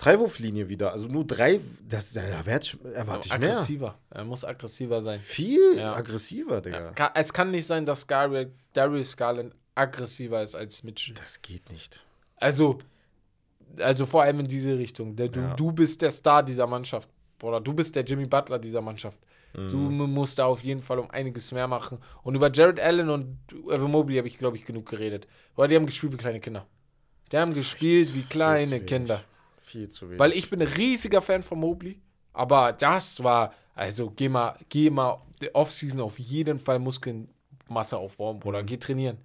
Freiwurflinie 0.00 0.68
wieder, 0.70 0.92
also 0.92 1.06
nur 1.08 1.26
drei, 1.26 1.60
das, 1.86 2.14
da 2.14 2.22
erwarte 2.22 2.78
ich, 2.78 3.28
mehr. 3.28 3.50
aggressiver. 3.50 3.98
Er 4.08 4.24
muss 4.24 4.46
aggressiver 4.46 5.02
sein. 5.02 5.20
Viel 5.20 5.76
Ja. 5.76 5.94
aggressiver, 5.94 6.62
Digga. 6.62 6.92
Ka- 6.92 7.12
Es 7.14 7.30
kann 7.34 7.50
nicht 7.50 7.66
sein, 7.66 7.84
dass 7.84 8.06
Darius 8.06 9.14
Garland 9.14 9.54
aggressiver 9.74 10.42
ist 10.42 10.54
als 10.54 10.82
Mitchell. 10.84 11.14
Das 11.16 11.42
geht 11.42 11.68
nicht. 11.70 12.02
Also, 12.36 12.78
also 13.78 14.06
vor 14.06 14.22
allem 14.22 14.40
in 14.40 14.48
diese 14.48 14.78
Richtung. 14.78 15.16
Der, 15.16 15.28
du, 15.28 15.40
Ja. 15.40 15.54
du 15.54 15.70
bist 15.70 16.00
der 16.00 16.10
Star 16.10 16.42
dieser 16.42 16.66
Mannschaft. 16.66 17.10
Oder 17.42 17.60
du 17.60 17.74
bist 17.74 17.94
der 17.94 18.02
Jimmy 18.04 18.24
Butler 18.26 18.58
dieser 18.58 18.80
Mannschaft. 18.80 19.20
Du 19.52 19.76
Mhm. 19.76 20.12
musst 20.14 20.38
da 20.38 20.46
auf 20.46 20.62
jeden 20.62 20.82
Fall 20.82 20.98
um 20.98 21.10
einiges 21.10 21.52
mehr 21.52 21.66
machen. 21.66 21.98
Und 22.22 22.36
über 22.36 22.50
Jared 22.50 22.80
Allen 22.80 23.10
und 23.10 23.36
Evan 23.68 23.90
Mobley 23.90 24.16
habe 24.16 24.28
ich, 24.28 24.38
glaube 24.38 24.56
ich, 24.56 24.64
genug 24.64 24.88
geredet. 24.88 25.26
Weil 25.56 25.68
die 25.68 25.76
haben 25.76 25.84
gespielt 25.86 26.12
wie 26.14 26.16
kleine 26.16 26.40
Kinder. 26.40 26.66
Die 27.32 27.36
haben 27.36 27.52
gespielt 27.52 28.14
wie 28.14 28.22
kleine. 28.22 28.80
Kinder. 28.80 29.22
Viel 29.70 29.88
zu 29.88 30.08
wenig. 30.08 30.18
Weil 30.18 30.32
ich 30.32 30.48
bin 30.50 30.60
ein 30.60 30.68
riesiger 30.68 31.22
Fan 31.22 31.42
von 31.42 31.58
Mobley. 31.60 32.00
Aber 32.32 32.72
das 32.72 33.22
war, 33.22 33.52
also 33.74 34.10
geh 34.10 34.28
mal, 34.28 34.56
geh 34.68 34.90
mal 34.90 35.20
Offseason 35.52 36.00
auf 36.00 36.18
jeden 36.18 36.58
Fall 36.58 36.78
Muskelmasse 36.78 37.96
aufbauen, 37.96 38.36
Mhm. 38.36 38.40
Bruder. 38.40 38.62
Geh 38.62 38.76
trainieren. 38.76 39.18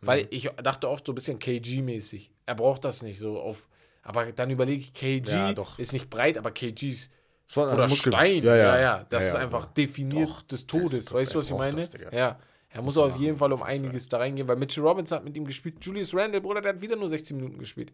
Weil 0.00 0.26
ich 0.30 0.50
dachte 0.62 0.88
oft 0.88 1.06
so 1.06 1.12
ein 1.12 1.14
bisschen 1.14 1.38
KG-mäßig. 1.38 2.30
Er 2.44 2.54
braucht 2.54 2.84
das 2.84 3.02
nicht 3.02 3.18
so 3.18 3.40
auf. 3.40 3.68
Aber 4.02 4.30
dann 4.32 4.50
überlege 4.50 4.80
ich, 4.82 4.92
KG 4.92 5.30
Ja, 5.30 5.52
doch. 5.54 5.78
ist 5.78 5.92
nicht 5.94 6.10
breit, 6.10 6.36
aber 6.36 6.50
KG 6.50 6.88
ist 6.90 7.10
Schon 7.46 7.68
oder 7.70 7.88
Muskel- 7.88 8.12
Stein. 8.12 8.42
Ja, 8.42 8.56
ja. 8.78 9.06
Das 9.08 9.22
Ja, 9.22 9.28
ist 9.28 9.34
ja, 9.34 9.40
einfach 9.40 9.64
ja. 9.64 9.70
definiert 9.76 10.28
Doch, 10.28 10.42
des 10.42 10.60
ist 10.60 10.68
Todes. 10.68 11.12
Weißt 11.12 11.34
du, 11.34 11.38
was 11.38 11.50
ich 11.50 11.56
meine? 11.56 11.76
das, 11.76 11.90
ja. 12.12 12.38
Er 12.70 12.82
muss 12.82 12.98
auf 12.98 13.16
jeden 13.16 13.36
Fall 13.38 13.52
um 13.52 13.62
einiges 13.62 14.08
da 14.08 14.18
reingehen, 14.18 14.48
weil 14.48 14.56
Mitchell 14.56 14.82
Robinson 14.84 15.16
hat 15.18 15.24
mit 15.24 15.36
ihm 15.36 15.44
gespielt. 15.46 15.76
Julius 15.80 16.12
Randle, 16.14 16.40
Bruder, 16.40 16.60
der 16.60 16.74
hat 16.74 16.80
wieder 16.80 16.96
nur 16.96 17.08
16 17.08 17.36
Minuten 17.36 17.58
gespielt. 17.58 17.92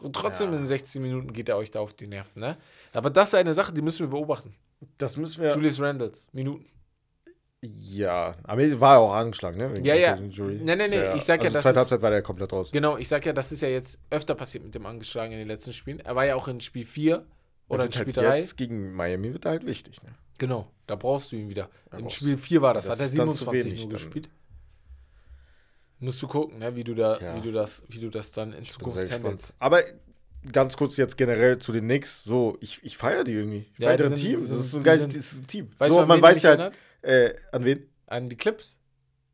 Und 0.00 0.14
trotzdem 0.14 0.52
Ja. 0.52 0.58
in 0.58 0.66
16 0.66 1.02
Minuten 1.02 1.32
geht 1.32 1.48
er 1.48 1.56
euch 1.56 1.70
da 1.70 1.80
auf 1.80 1.92
die 1.94 2.06
Nerven, 2.06 2.40
ne? 2.40 2.56
Aber 2.92 3.10
das 3.10 3.28
ist 3.30 3.34
eine 3.34 3.54
Sache, 3.54 3.72
die 3.72 3.82
müssen 3.82 4.00
wir 4.00 4.08
beobachten. 4.10 4.54
Das 4.98 5.16
müssen 5.16 5.42
wir. 5.42 5.54
Julius 5.54 5.80
Randles, 5.80 6.28
Minuten. 6.32 6.66
Ja, 7.60 8.32
aber 8.44 8.62
er 8.62 8.80
war 8.80 8.94
ja 8.94 8.98
auch 9.00 9.12
angeschlagen, 9.14 9.58
ne? 9.58 9.74
Wegen 9.74 9.84
Ja, 9.84 9.94
ja. 9.96 10.14
Nee, 10.14 10.28
nee, 10.76 10.84
Ist 10.84 10.90
nee, 10.90 11.16
ich 11.16 11.24
sag 11.24 11.40
ja, 11.42 11.46
also 11.46 11.54
das 11.54 11.62
zweite 11.64 11.70
ist- 11.70 11.76
Halbzeit 11.78 12.02
war 12.02 12.10
der 12.10 12.22
komplett 12.22 12.52
raus. 12.52 12.70
Genau, 12.70 12.96
ich 12.96 13.08
sag 13.08 13.26
ja, 13.26 13.32
das 13.32 13.50
ist 13.50 13.62
ja 13.62 13.68
jetzt 13.68 13.98
öfter 14.10 14.36
passiert 14.36 14.62
mit 14.62 14.76
dem 14.76 14.86
Angeschlagen 14.86 15.32
in 15.32 15.38
den 15.40 15.48
letzten 15.48 15.72
Spielen. 15.72 15.98
Er 15.98 16.14
war 16.14 16.24
ja 16.24 16.36
auch 16.36 16.46
in 16.46 16.60
Spiel 16.60 16.86
4 16.86 17.24
oder 17.68 17.84
in 17.84 17.90
Der 17.90 17.96
Spiel 17.98 18.06
wird 18.14 18.16
3. 18.18 18.28
halt 18.30 18.40
Jetzt 18.42 18.56
gegen 18.56 18.92
Miami 18.92 19.32
wird 19.32 19.44
er 19.44 19.50
halt 19.52 19.66
wichtig, 19.66 20.00
ne? 20.04 20.10
Genau, 20.38 20.70
da 20.86 20.94
brauchst 20.94 21.32
du 21.32 21.36
ihn 21.36 21.48
wieder. 21.50 21.68
Ja, 21.90 21.98
In 21.98 22.04
brauchst 22.04 22.16
Spiel 22.18 22.38
4 22.38 22.62
war 22.62 22.74
das, 22.74 22.84
Das 22.84 22.92
hat 22.94 23.00
er 23.00 23.06
ist 23.06 23.18
dann 23.18 23.26
zu 23.30 23.34
27 23.38 23.72
wenig 23.72 23.84
nur 23.86 23.90
gespielt. 23.94 24.30
Musst 26.00 26.22
du 26.22 26.28
gucken, 26.28 26.58
ne, 26.60 26.74
wie 26.76 26.84
du 26.84 26.94
da, 26.94 27.18
Ja. 27.18 27.34
wie 27.36 27.40
du 27.40 27.50
das, 27.52 27.82
wie 27.88 27.98
du 27.98 28.08
das 28.08 28.30
dann 28.32 28.52
in 28.52 28.62
sehr 28.64 28.72
Zukunft 28.72 29.10
handelst. 29.12 29.52
Aber 29.58 29.80
ganz 30.52 30.76
kurz 30.76 30.96
jetzt 30.96 31.16
generell 31.16 31.58
zu 31.58 31.72
den 31.72 31.84
Knicks. 31.84 32.22
So, 32.24 32.56
ich, 32.60 32.80
ich 32.84 32.96
feiere 32.96 33.24
die 33.24 33.32
irgendwie. 33.32 33.66
Ich 33.74 33.78
Ja, 33.80 33.88
feiere 33.88 33.96
deren 33.98 34.16
sind- 34.16 34.20
Team. 34.20 34.36
die 34.38 34.42
Das 34.42 34.48
sind- 34.48 34.58
ist 34.60 34.74
ein 34.74 34.82
geiles 34.84 35.30
sind- 35.30 35.48
Team. 35.48 35.68
Weißt 35.78 35.90
so, 35.90 35.96
du, 35.98 36.02
an 36.02 36.08
man 36.08 36.22
weiß 36.22 36.42
ja 36.42 36.56
halt, 36.56 36.78
äh, 37.02 37.34
an 37.52 37.64
wen? 37.64 37.88
An 38.06 38.28
die 38.28 38.36
Clips? 38.36 38.78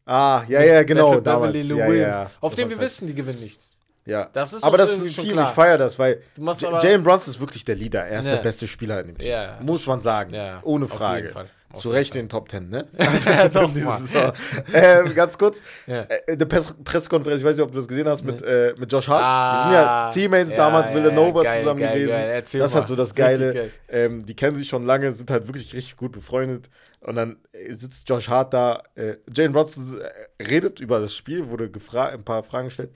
Ah, 0.06 0.42
ja, 0.48 0.62
ja, 0.62 0.82
genau. 0.82 1.20
Damals. 1.20 1.54
Ja, 1.68 1.92
ja. 1.92 2.30
Auf 2.40 2.54
dem 2.54 2.68
wir 2.70 2.78
wissen, 2.78 3.06
die 3.06 3.14
gewinnen 3.14 3.40
nichts. 3.40 3.78
Ja. 4.06 4.28
Das 4.34 4.52
ist 4.52 4.62
aber 4.62 4.76
das 4.76 4.90
ist 4.90 5.00
ein 5.00 5.06
Team, 5.24 5.32
klar. 5.32 5.48
ich 5.48 5.54
feiere 5.54 5.78
das, 5.78 5.98
weil 5.98 6.22
Jalen 6.36 7.02
Brunson 7.02 7.32
ist 7.32 7.40
wirklich 7.40 7.64
der 7.64 7.74
Leader. 7.74 8.04
Er 8.04 8.18
ist 8.20 8.26
der 8.26 8.36
beste 8.36 8.66
Spieler 8.68 9.00
in 9.00 9.06
dem 9.08 9.18
Team. 9.18 9.32
Muss 9.62 9.86
man 9.86 10.00
sagen. 10.00 10.34
Ja, 10.34 10.60
Ohne 10.62 10.84
auf 10.86 10.90
Frage. 10.92 11.22
jeden 11.22 11.32
Fall. 11.32 11.48
Zu 11.80 11.90
Recht 11.90 12.14
in 12.14 12.22
den 12.22 12.28
Top 12.28 12.48
Ten, 12.48 12.68
ne? 12.68 12.86
Nochmal. 13.52 13.68
Diese 13.74 14.06
Saison. 14.06 14.32
ähm, 14.72 15.14
ganz 15.14 15.36
kurz. 15.38 15.60
Ja. 15.86 16.00
Äh, 16.02 16.32
Eine 16.32 16.46
Press 16.46 16.74
Pressekonferenz, 16.84 17.40
ich 17.40 17.46
weiß 17.46 17.56
nicht, 17.56 17.64
ob 17.64 17.72
du 17.72 17.78
das 17.78 17.88
gesehen 17.88 18.08
hast, 18.08 18.24
mit, 18.24 18.42
äh, 18.42 18.74
mit 18.76 18.90
Josh 18.92 19.08
Hart. 19.08 19.22
Ah, 19.22 19.54
Wir 19.54 19.60
sind 19.62 19.72
ja 19.72 20.10
Teammates 20.10 20.50
ja, 20.50 20.56
damals, 20.56 20.88
ja, 20.90 20.94
Villanova 20.96 21.42
geil, 21.42 21.60
zusammen 21.60 21.80
geil, 21.80 21.94
gewesen. 21.94 22.12
geil. 22.12 22.42
Das 22.42 22.54
ist 22.54 22.74
halt 22.74 22.86
so 22.86 22.96
das 22.96 23.14
Geile. 23.14 23.54
geil. 23.54 23.70
Ähm, 23.88 24.24
die 24.26 24.34
kennen 24.34 24.56
sich 24.56 24.68
schon 24.68 24.84
lange, 24.86 25.10
sind 25.12 25.30
halt 25.30 25.46
wirklich 25.46 25.72
richtig 25.74 25.96
gut 25.96 26.12
befreundet. 26.12 26.68
Und 27.00 27.16
dann 27.16 27.36
äh, 27.52 27.72
sitzt 27.74 28.08
Josh 28.08 28.28
Hart 28.28 28.54
da. 28.54 28.82
Äh, 28.94 29.16
Jane 29.34 29.50
Bronson 29.50 30.00
äh, 30.00 30.42
redet 30.42 30.80
über 30.80 31.00
das 31.00 31.14
Spiel, 31.14 31.48
wurde 31.50 31.70
gefragt, 31.70 32.14
ein 32.14 32.24
paar 32.24 32.42
Fragen 32.42 32.68
gestellt. 32.68 32.90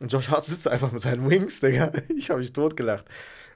Und 0.00 0.12
Josh 0.12 0.28
Hart 0.30 0.44
sitzt 0.46 0.66
einfach 0.66 0.92
mit 0.92 1.02
seinen 1.02 1.28
Wings, 1.28 1.60
Digga. 1.60 1.92
Ich 2.16 2.30
habe 2.30 2.40
mich 2.40 2.52
totgelacht. 2.52 3.04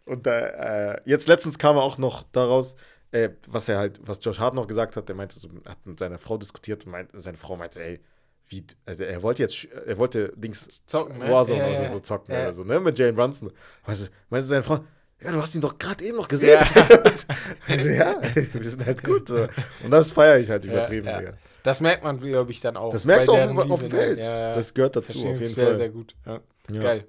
Und 0.04 0.26
äh, 0.26 0.92
äh, 0.92 1.00
jetzt 1.04 1.28
letztens 1.28 1.58
kam 1.58 1.76
er 1.76 1.82
auch 1.82 1.98
noch 1.98 2.24
daraus, 2.32 2.76
äh, 3.10 3.30
was 3.48 3.68
er 3.68 3.78
halt, 3.78 4.00
was 4.02 4.18
Josh 4.22 4.38
Hart 4.38 4.54
noch 4.54 4.66
gesagt 4.66 4.96
hat. 4.96 5.08
Der 5.08 5.16
meinte, 5.16 5.38
so, 5.40 5.48
hat 5.66 5.84
mit 5.86 5.98
seiner 5.98 6.18
Frau 6.18 6.36
diskutiert 6.38 6.84
und, 6.86 6.92
meint, 6.92 7.14
und 7.14 7.22
seine 7.22 7.38
Frau 7.38 7.56
meinte, 7.56 7.82
ey, 7.82 8.00
wie, 8.48 8.64
also 8.86 9.04
er 9.04 9.22
wollte 9.22 9.42
jetzt, 9.42 9.64
er 9.66 9.98
wollte 9.98 10.32
Dings 10.36 10.84
Zocken, 10.86 11.18
ne? 11.18 11.28
Warzone 11.30 11.58
Ja, 11.60 11.66
oder 11.66 11.82
ja. 11.84 11.90
so 11.90 12.00
zocken 12.00 12.34
Ja. 12.34 12.52
so, 12.52 12.64
ne, 12.64 12.80
mit 12.80 12.98
Jalen 12.98 13.14
Brunson. 13.14 13.52
Meinte, 13.86 14.08
meinte 14.30 14.46
seine 14.46 14.62
Frau, 14.62 14.78
ja, 15.20 15.32
du 15.32 15.42
hast 15.42 15.54
ihn 15.54 15.60
doch 15.60 15.76
gerade 15.76 16.04
eben 16.04 16.16
noch 16.16 16.28
gesehen. 16.28 16.58
Ja. 16.60 16.88
also, 17.68 17.88
ja, 17.88 18.14
wir 18.52 18.70
sind 18.70 18.86
halt 18.86 19.02
gut. 19.04 19.28
Und 19.30 19.90
das 19.90 20.12
feiere 20.12 20.38
ich 20.38 20.48
halt 20.48 20.64
übertrieben, 20.64 21.06
ja, 21.08 21.18
Digga. 21.18 21.32
Das 21.64 21.80
merkt 21.80 22.04
man, 22.04 22.20
glaube 22.20 22.50
ich, 22.52 22.60
dann 22.60 22.76
auch. 22.76 22.92
Das 22.92 23.04
merkst 23.04 23.28
du 23.28 23.32
bei 23.32 23.44
auf, 23.48 23.80
dem- 23.80 23.88
ne? 23.90 23.96
Feld. 23.96 24.18
Ja, 24.20 24.38
ja. 24.48 24.54
Das 24.54 24.72
gehört 24.72 24.94
dazu, 24.96 25.18
auf 25.18 25.24
jeden 25.24 25.44
sehr, 25.46 25.66
Fall. 25.66 25.74
sehr 25.74 25.88
gut. 25.90 26.14
Ja. 26.24 26.40
Ja. 26.70 26.80
Geil. 26.80 27.04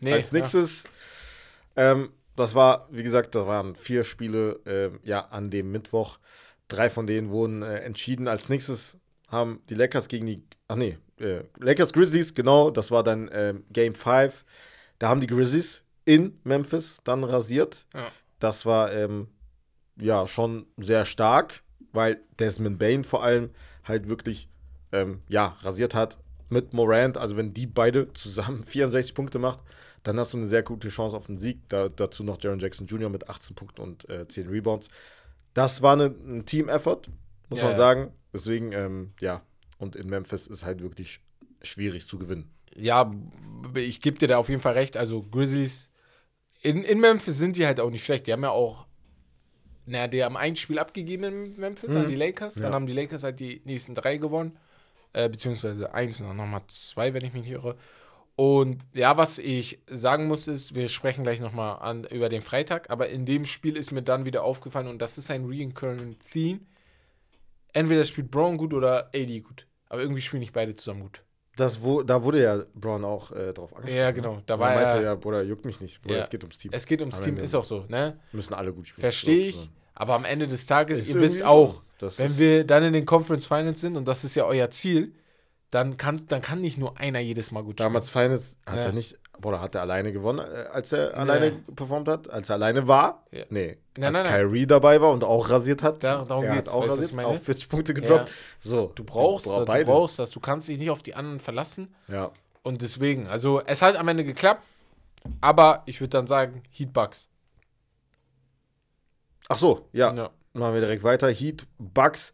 Nee, 0.00 0.12
Als 0.14 0.30
nächstes, 0.32 0.84
ähm, 1.76 2.10
das 2.36 2.54
war, 2.54 2.88
wie 2.90 3.02
gesagt, 3.02 3.34
da 3.34 3.46
waren 3.46 3.74
vier 3.74 4.04
Spiele 4.04 4.60
ähm, 4.66 5.00
ja, 5.02 5.20
an 5.26 5.50
dem 5.50 5.70
Mittwoch. 5.70 6.18
Drei 6.68 6.88
von 6.88 7.06
denen 7.06 7.30
wurden 7.30 7.62
äh, 7.62 7.78
entschieden. 7.80 8.28
Als 8.28 8.48
nächstes 8.48 8.96
haben 9.28 9.62
die 9.68 9.74
Lakers 9.74 10.08
gegen 10.08 10.26
die, 10.26 10.42
ach 10.68 10.76
nee, 10.76 10.98
äh, 11.18 11.42
Lakers 11.58 11.92
Grizzlies, 11.92 12.34
genau, 12.34 12.70
das 12.70 12.90
war 12.90 13.02
dann 13.02 13.28
ähm, 13.32 13.64
Game 13.72 13.94
5. 13.94 14.44
Da 14.98 15.08
haben 15.08 15.20
die 15.20 15.26
Grizzlies 15.26 15.82
in 16.04 16.38
Memphis 16.44 16.98
dann 17.04 17.24
rasiert. 17.24 17.86
Ja. 17.94 18.08
Das 18.38 18.66
war 18.66 18.92
ähm, 18.92 19.28
ja 19.96 20.26
schon 20.26 20.66
sehr 20.76 21.04
stark, 21.04 21.62
weil 21.92 22.20
Desmond 22.38 22.78
Bain 22.78 23.04
vor 23.04 23.22
allem 23.22 23.50
halt 23.84 24.08
wirklich 24.08 24.48
ähm, 24.92 25.22
ja, 25.28 25.56
rasiert 25.62 25.94
hat 25.94 26.18
mit 26.48 26.72
Morant. 26.72 27.16
Also 27.16 27.36
wenn 27.36 27.54
die 27.54 27.66
beide 27.66 28.12
zusammen 28.12 28.62
64 28.64 29.14
Punkte 29.14 29.38
macht, 29.38 29.60
dann 30.02 30.18
hast 30.18 30.32
du 30.32 30.38
eine 30.38 30.46
sehr 30.46 30.62
gute 30.62 30.88
Chance 30.88 31.16
auf 31.16 31.28
einen 31.28 31.38
Sieg. 31.38 31.68
Da, 31.68 31.88
dazu 31.88 32.24
noch 32.24 32.38
Jaron 32.40 32.58
Jackson 32.58 32.86
Jr. 32.86 33.10
mit 33.10 33.28
18 33.28 33.54
Punkten 33.54 33.82
und 33.82 34.08
äh, 34.08 34.26
10 34.26 34.48
Rebounds. 34.48 34.88
Das 35.54 35.82
war 35.82 35.92
eine, 35.94 36.06
ein 36.06 36.46
Team-Effort, 36.46 37.02
muss 37.48 37.58
Ja, 37.58 37.64
man 37.66 37.72
ja. 37.72 37.78
sagen. 37.78 38.12
Deswegen, 38.32 38.72
ähm, 38.72 39.12
ja, 39.20 39.42
und 39.78 39.96
in 39.96 40.08
Memphis 40.08 40.46
ist 40.46 40.64
halt 40.64 40.80
wirklich 40.82 41.20
schwierig 41.62 42.06
zu 42.06 42.18
gewinnen. 42.18 42.50
Ja, 42.76 43.12
ich 43.74 44.00
gebe 44.00 44.18
dir 44.18 44.28
da 44.28 44.38
auf 44.38 44.48
jeden 44.48 44.60
Fall 44.62 44.74
recht. 44.74 44.96
Also 44.96 45.22
Grizzlies 45.22 45.90
in, 46.62 46.82
in 46.82 47.00
Memphis 47.00 47.38
sind 47.38 47.56
die 47.56 47.66
halt 47.66 47.80
auch 47.80 47.90
nicht 47.90 48.04
schlecht. 48.04 48.26
Die 48.26 48.32
haben 48.32 48.42
ja 48.42 48.50
auch, 48.50 48.86
naja, 49.86 50.06
die 50.08 50.22
haben 50.22 50.36
ein 50.36 50.56
Spiel 50.56 50.78
abgegeben 50.78 51.24
in 51.24 51.56
Memphis 51.58 51.90
an 51.96 52.04
Mhm. 52.04 52.08
die 52.08 52.14
Lakers. 52.16 52.54
Dann 52.54 52.64
Ja. 52.64 52.72
haben 52.72 52.86
die 52.86 52.92
Lakers 52.92 53.22
halt 53.24 53.40
die 53.40 53.60
nächsten 53.64 53.94
drei 53.94 54.18
gewonnen. 54.18 54.56
Äh, 55.12 55.28
beziehungsweise 55.28 55.92
eins 55.92 56.20
und 56.20 56.28
dann 56.28 56.36
nochmal 56.36 56.62
zwei, 56.68 57.12
wenn 57.12 57.24
ich 57.24 57.32
mich 57.32 57.42
nicht 57.42 57.50
irre. 57.52 57.76
Und 58.40 58.86
ja, 58.94 59.18
was 59.18 59.38
ich 59.38 59.80
sagen 59.86 60.26
muss, 60.26 60.48
ist, 60.48 60.74
wir 60.74 60.88
sprechen 60.88 61.24
gleich 61.24 61.40
nochmal 61.40 62.06
über 62.10 62.30
den 62.30 62.40
Freitag, 62.40 62.88
aber 62.88 63.10
in 63.10 63.26
dem 63.26 63.44
Spiel 63.44 63.76
ist 63.76 63.90
mir 63.92 64.00
dann 64.00 64.24
wieder 64.24 64.44
aufgefallen 64.44 64.86
und 64.86 65.02
das 65.02 65.18
ist 65.18 65.30
ein 65.30 65.44
recurring 65.44 66.16
Theme. 66.32 66.60
Entweder 67.74 68.02
spielt 68.04 68.30
Brown 68.30 68.56
gut 68.56 68.72
oder 68.72 69.10
AD 69.14 69.40
gut. 69.40 69.66
Aber 69.90 70.00
irgendwie 70.00 70.22
spielen 70.22 70.40
nicht 70.40 70.54
beide 70.54 70.74
zusammen 70.74 71.02
gut. 71.02 71.22
Das, 71.56 71.82
wo, 71.82 72.02
da 72.02 72.22
wurde 72.22 72.42
ja 72.42 72.64
Brown 72.74 73.04
auch 73.04 73.30
äh, 73.32 73.52
drauf 73.52 73.76
angesprochen. 73.76 73.98
Ja, 74.00 74.10
genau. 74.10 74.40
Da 74.46 74.58
war 74.58 74.70
er 74.72 74.80
meinte 74.80 74.96
er- 74.96 75.02
ja, 75.02 75.14
Bruder, 75.16 75.42
juckt 75.42 75.66
mich 75.66 75.78
nicht. 75.82 76.00
Bruder, 76.00 76.14
Ja. 76.14 76.22
es 76.22 76.30
geht 76.30 76.42
ums 76.42 76.56
Team. 76.56 76.70
Es 76.72 76.86
geht 76.86 77.00
ums 77.00 77.18
Am 77.18 77.24
Team, 77.24 77.36
ist 77.36 77.54
auch 77.54 77.64
so, 77.64 77.84
ne? 77.88 78.18
müssen 78.32 78.54
alle 78.54 78.72
gut 78.72 78.86
spielen. 78.86 79.02
Verstehe 79.02 79.48
ich. 79.48 79.68
Aber 79.92 80.14
am 80.14 80.24
Ende 80.24 80.48
des 80.48 80.64
Tages, 80.64 81.00
Ist 81.00 81.10
ihr 81.10 81.20
wisst 81.20 81.42
auch, 81.42 81.82
so. 81.98 82.08
Wenn 82.16 82.38
wir 82.38 82.64
dann 82.64 82.84
in 82.84 82.94
den 82.94 83.04
Conference 83.04 83.44
Finals 83.44 83.82
sind 83.82 83.98
und 83.98 84.08
das 84.08 84.24
ist 84.24 84.34
ja 84.34 84.46
euer 84.46 84.70
Ziel, 84.70 85.12
dann 85.70 85.96
kann, 85.96 86.26
dann 86.28 86.42
kann 86.42 86.60
nicht 86.60 86.78
nur 86.78 86.98
einer 86.98 87.20
jedes 87.20 87.50
Mal 87.52 87.62
gut 87.62 87.78
spielen. 87.78 87.92
Damals 87.92 88.10
Finals 88.10 88.56
hat 88.66 88.76
Ja. 88.76 88.82
er 88.86 88.92
nicht, 88.92 89.18
Bruder, 89.40 89.60
hat 89.60 89.74
er 89.74 89.82
alleine 89.82 90.12
gewonnen, 90.12 90.40
äh, 90.40 90.66
als 90.72 90.92
er 90.92 91.16
alleine 91.16 91.52
performt 91.74 92.08
hat, 92.08 92.28
als 92.28 92.48
er 92.48 92.56
alleine 92.56 92.88
war? 92.88 93.24
Ja. 93.30 93.44
Nee. 93.50 93.78
Nein, 93.96 94.14
als 94.16 94.24
nein, 94.24 94.32
nein. 94.32 94.48
Kyrie 94.50 94.66
dabei 94.66 95.00
war 95.00 95.12
und 95.12 95.22
auch 95.24 95.48
rasiert 95.48 95.82
hat. 95.82 96.02
Da- 96.04 96.24
darum 96.24 96.44
er 96.44 96.54
geht's. 96.56 96.68
hat 96.68 96.74
auch 96.74 96.82
Weißt 96.88 96.96
du, 96.96 97.00
rasiert, 97.02 97.24
auch 97.24 97.40
40 97.40 97.68
Punkte 97.68 97.94
gedroppt. 97.94 98.26
Ja. 98.28 98.34
So, 98.58 98.92
du 98.94 99.04
brauchst, 99.04 99.46
du 99.46 99.50
brauchst 99.50 99.60
du 99.62 99.64
beide. 99.66 99.84
brauchst 99.86 100.18
das, 100.18 100.30
du 100.30 100.40
kannst 100.40 100.68
dich 100.68 100.78
nicht 100.78 100.90
auf 100.90 101.02
die 101.02 101.14
anderen 101.14 101.40
verlassen 101.40 101.94
Ja. 102.08 102.30
und 102.62 102.82
deswegen, 102.82 103.26
also 103.28 103.60
es 103.64 103.80
hat 103.82 103.96
am 103.96 104.08
Ende 104.08 104.24
geklappt, 104.24 104.62
aber 105.40 105.82
ich 105.86 106.00
würde 106.00 106.10
dann 106.10 106.26
sagen, 106.26 106.62
Heatbugs. 106.70 107.28
Ach 109.48 109.56
so, 109.56 109.88
ja. 109.92 110.12
Ja. 110.14 110.30
Machen 110.52 110.74
wir 110.74 110.80
direkt 110.80 111.04
weiter. 111.04 111.28
Heat, 111.30 111.64
Bucks. 111.78 112.32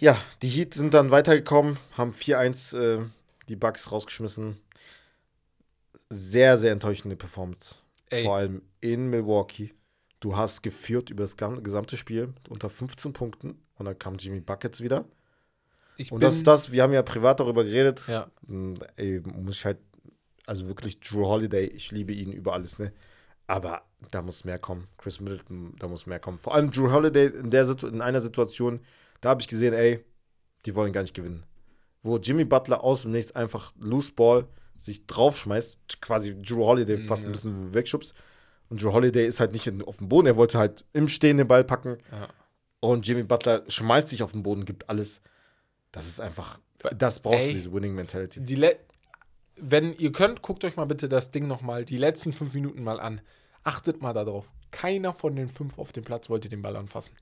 Ja, 0.00 0.18
die 0.42 0.48
Heat 0.48 0.74
sind 0.74 0.94
dann 0.94 1.10
weitergekommen, 1.10 1.76
haben 1.96 2.12
4-1 2.12 2.76
äh, 2.76 3.04
die 3.48 3.56
Bucks 3.56 3.92
rausgeschmissen. 3.92 4.58
Sehr, 6.08 6.56
sehr 6.58 6.72
enttäuschende 6.72 7.16
Performance. 7.16 7.76
Ey. 8.08 8.24
Vor 8.24 8.36
allem 8.36 8.62
in 8.80 9.10
Milwaukee. 9.10 9.72
Du 10.18 10.36
hast 10.36 10.62
geführt 10.62 11.10
über 11.10 11.22
das 11.22 11.36
gesamte 11.36 11.96
Spiel 11.96 12.34
unter 12.48 12.68
15 12.68 13.12
Punkten 13.12 13.62
und 13.76 13.86
dann 13.86 13.98
kam 13.98 14.16
Jimmy 14.16 14.40
Buckets 14.40 14.80
wieder. 14.80 15.04
Ich 15.96 16.10
Und 16.10 16.22
das 16.22 16.36
ist 16.36 16.46
das, 16.46 16.72
wir 16.72 16.82
haben 16.82 16.92
ja 16.92 17.02
privat 17.02 17.40
darüber 17.40 17.62
geredet. 17.62 18.02
Ja. 18.06 18.30
Mm, 18.46 18.74
Ey, 18.96 19.20
muss 19.20 19.56
ich 19.58 19.64
halt, 19.66 19.78
also 20.46 20.66
wirklich 20.66 21.00
Drew 21.00 21.26
Holiday, 21.26 21.66
ich 21.66 21.92
liebe 21.92 22.12
ihn 22.12 22.32
über 22.32 22.54
alles, 22.54 22.78
ne? 22.78 22.92
Aber 23.46 23.82
da 24.10 24.22
muss 24.22 24.44
mehr 24.44 24.58
kommen. 24.58 24.88
Chris 24.96 25.20
Middleton, 25.20 25.74
da 25.78 25.88
muss 25.88 26.06
mehr 26.06 26.20
kommen. 26.20 26.38
Vor 26.38 26.54
allem 26.54 26.70
Drew 26.70 26.90
Holiday 26.90 27.26
in, 27.26 27.50
der 27.50 27.66
Situ 27.66 27.86
in 27.86 28.00
einer 28.00 28.20
Situation, 28.20 28.80
da 29.20 29.30
habe 29.30 29.40
ich 29.40 29.48
gesehen, 29.48 29.74
ey, 29.74 30.04
die 30.66 30.74
wollen 30.74 30.92
gar 30.92 31.02
nicht 31.02 31.14
gewinnen. 31.14 31.44
Wo 32.02 32.16
Jimmy 32.18 32.44
Butler 32.44 32.82
aus 32.82 33.02
dem 33.02 33.12
Nichts 33.12 33.34
einfach 33.36 33.72
Loose 33.78 34.12
Ball 34.12 34.46
sich 34.78 35.06
draufschmeißt, 35.06 36.00
quasi 36.00 36.38
Drew 36.38 36.64
Holiday 36.64 36.96
Mhm, 36.98 37.06
fast 37.06 37.22
ein 37.24 37.26
ja. 37.26 37.32
bisschen 37.32 37.74
wegschubst. 37.74 38.14
Und 38.70 38.82
Drew 38.82 38.92
Holiday 38.92 39.26
ist 39.26 39.40
halt 39.40 39.52
nicht 39.52 39.70
auf 39.86 39.98
dem 39.98 40.08
Boden, 40.08 40.28
er 40.28 40.36
wollte 40.36 40.58
halt 40.58 40.84
im 40.92 41.08
Stehen 41.08 41.36
den 41.36 41.48
Ball 41.48 41.64
packen. 41.64 41.98
Ja. 42.10 42.28
Und 42.80 43.06
Jimmy 43.06 43.22
Butler 43.24 43.64
schmeißt 43.68 44.08
sich 44.08 44.22
auf 44.22 44.32
den 44.32 44.42
Boden, 44.42 44.64
gibt 44.64 44.88
alles. 44.88 45.20
Das 45.92 46.06
ist 46.06 46.20
einfach, 46.20 46.60
das 46.96 47.20
brauchst 47.20 47.40
Ey. 47.40 47.48
du, 47.48 47.54
diese 47.58 47.72
Winning 47.72 47.94
Mentality. 47.94 48.40
die 48.40 48.54
Le 48.54 48.76
wenn 49.62 49.92
ihr 49.98 50.10
könnt, 50.10 50.40
guckt 50.40 50.64
euch 50.64 50.76
mal 50.76 50.86
bitte 50.86 51.06
das 51.06 51.32
Ding 51.32 51.46
nochmal, 51.46 51.84
die 51.84 51.98
letzten 51.98 52.32
fünf 52.32 52.54
Minuten 52.54 52.82
mal 52.82 52.98
an. 52.98 53.20
Achtet 53.62 54.00
mal 54.00 54.14
darauf. 54.14 54.46
Keiner 54.70 55.12
von 55.12 55.36
den 55.36 55.50
fünf 55.50 55.78
auf 55.78 55.92
dem 55.92 56.02
Platz 56.02 56.30
wollte 56.30 56.48
den 56.48 56.62
Ball 56.62 56.76
anfassen. 56.76 57.14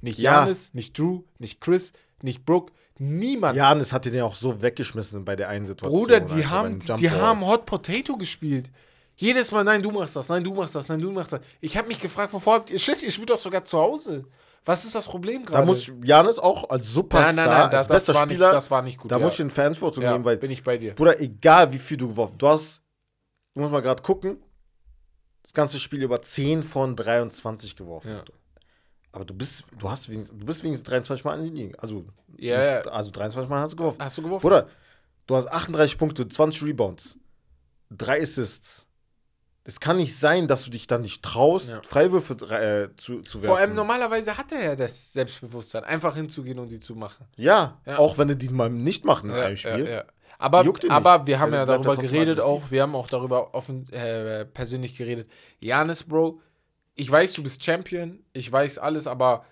Nicht 0.00 0.18
Ja. 0.18 0.40
Janis, 0.42 0.70
nicht 0.72 0.98
Drew, 0.98 1.22
nicht 1.38 1.60
Chris, 1.60 1.92
nicht 2.22 2.44
Brooke, 2.44 2.72
niemand. 2.98 3.56
Janis 3.56 3.92
hat 3.92 4.04
den 4.04 4.14
ja 4.14 4.24
auch 4.24 4.34
so 4.34 4.62
weggeschmissen 4.62 5.24
bei 5.24 5.36
der 5.36 5.48
einen 5.48 5.66
Situation. 5.66 6.00
Bruder, 6.00 6.20
die 6.20 6.46
haben, 6.46 6.78
die 6.98 7.10
haben 7.10 7.46
Hot 7.46 7.66
Potato 7.66 8.16
gespielt. 8.16 8.70
Jedes 9.16 9.52
Mal, 9.52 9.64
nein, 9.64 9.82
du 9.82 9.90
machst 9.90 10.16
das, 10.16 10.28
nein, 10.30 10.42
du 10.42 10.54
machst 10.54 10.74
das, 10.74 10.88
nein, 10.88 10.98
du 10.98 11.10
machst 11.10 11.32
das. 11.32 11.40
Ich 11.60 11.76
habe 11.76 11.88
mich 11.88 12.00
gefragt, 12.00 12.32
wovor 12.32 12.54
habt 12.54 12.70
ihr 12.70 12.78
Schiss? 12.78 13.02
Ihr 13.02 13.10
spielt 13.10 13.28
doch 13.28 13.38
sogar 13.38 13.64
zu 13.64 13.78
Hause. 13.78 14.24
Was 14.64 14.84
ist 14.84 14.94
das 14.94 15.06
Problem 15.06 15.44
gerade? 15.44 15.62
Da 15.62 15.66
muss 15.66 15.90
Janis 16.02 16.38
auch 16.38 16.68
als 16.68 16.92
Superstar, 16.92 17.32
nein, 17.32 17.46
nein, 17.46 17.46
nein, 17.46 17.62
als 17.76 17.86
das, 17.86 17.88
bester 17.88 18.12
das 18.12 18.22
Spieler, 18.22 18.46
Nicht, 18.48 18.56
das 18.56 18.70
war 18.70 18.82
nicht 18.82 18.98
gut. 18.98 19.10
da 19.10 19.16
ja. 19.18 19.24
muss 19.24 19.32
ich 19.34 19.38
den 19.38 19.50
Fans 19.50 19.76
ja, 19.76 19.80
vorzunehmen, 19.80 20.24
weil, 20.24 20.36
bin 20.36 20.50
ich 20.50 20.62
bei 20.62 20.76
dir. 20.76 20.94
Bruder, 20.94 21.20
egal 21.20 21.72
wie 21.72 21.78
viel 21.78 21.96
du 21.96 22.08
geworfen 22.08 22.36
du 22.36 22.48
hast, 22.48 22.82
du 23.54 23.60
musst 23.60 23.72
mal 23.72 23.80
gerade 23.80 24.02
gucken, 24.02 24.38
das 25.42 25.54
ganze 25.54 25.78
Spiel 25.78 26.02
über 26.02 26.20
10 26.20 26.62
von 26.62 26.94
23 26.94 27.74
geworfen. 27.74 28.10
Ja. 28.10 28.24
Aber 29.12 29.24
du 29.24 29.34
bist, 29.34 29.64
du 29.78 29.90
hast 29.90 30.08
wenigstens, 30.08 30.38
du 30.38 30.46
bist 30.46 30.62
wenigstens 30.62 30.88
23 30.88 31.24
Mal 31.24 31.38
in 31.40 31.54
die 31.54 31.62
Liga. 31.62 31.78
Also, 31.80 32.04
Ja, 32.36 32.76
nicht, 32.78 32.88
also 32.88 33.10
23 33.10 33.48
Mal 33.50 33.60
hast 33.60 33.72
du 33.72 33.76
geworfen. 33.76 33.98
Hast 34.02 34.18
du 34.18 34.22
geworfen? 34.22 34.42
Bruder, 34.42 34.68
du 35.26 35.36
hast 35.36 35.48
38 35.48 35.98
Punkte, 35.98 36.28
20 36.28 36.62
Rebounds, 36.62 37.16
3 37.90 38.22
Assists. 38.22 38.86
Es 39.64 39.78
kann 39.78 39.98
nicht 39.98 40.16
sein, 40.16 40.46
dass 40.48 40.64
du 40.64 40.70
dich 40.70 40.86
dann 40.86 41.02
nicht 41.02 41.22
traust, 41.22 41.68
Ja. 41.68 41.82
Freiwürfe 41.82 42.32
äh, 42.46 42.96
zu, 42.96 43.20
zu 43.20 43.42
werfen. 43.42 43.48
Vor 43.48 43.58
allem 43.58 43.74
normalerweise 43.74 44.36
hat 44.38 44.50
er 44.52 44.64
ja 44.64 44.76
das 44.76 45.12
Selbstbewusstsein, 45.12 45.84
einfach 45.84 46.14
hinzugehen 46.14 46.58
und 46.58 46.70
die 46.70 46.80
zu 46.80 46.94
machen. 46.94 47.26
Ja, 47.36 47.78
Ja. 47.86 47.98
auch 47.98 48.16
wenn 48.16 48.28
du 48.28 48.36
die 48.36 48.48
mal 48.48 48.70
nicht 48.70 49.04
machen 49.04 49.30
in 49.30 49.36
Ja, 49.36 49.42
einem 49.42 49.56
Spiel. 49.56 50.04
Aber, 50.38 50.64
aber 50.88 51.26
wir 51.26 51.38
haben 51.38 51.52
ja 51.52 51.66
darüber 51.66 51.96
geredet 51.96 52.40
auch. 52.40 52.70
Wir 52.70 52.82
haben 52.82 52.94
auch 52.96 53.08
darüber 53.08 53.54
offen, 53.54 53.86
äh, 53.92 54.46
persönlich 54.46 54.96
geredet. 54.96 55.30
Janis, 55.60 56.02
Bro, 56.04 56.40
ich 57.00 57.10
weiß, 57.10 57.32
du 57.32 57.42
bist 57.42 57.64
Champion. 57.64 58.22
Ich 58.34 58.52
weiß 58.52 58.76
alles, 58.76 59.06
aber 59.06 59.46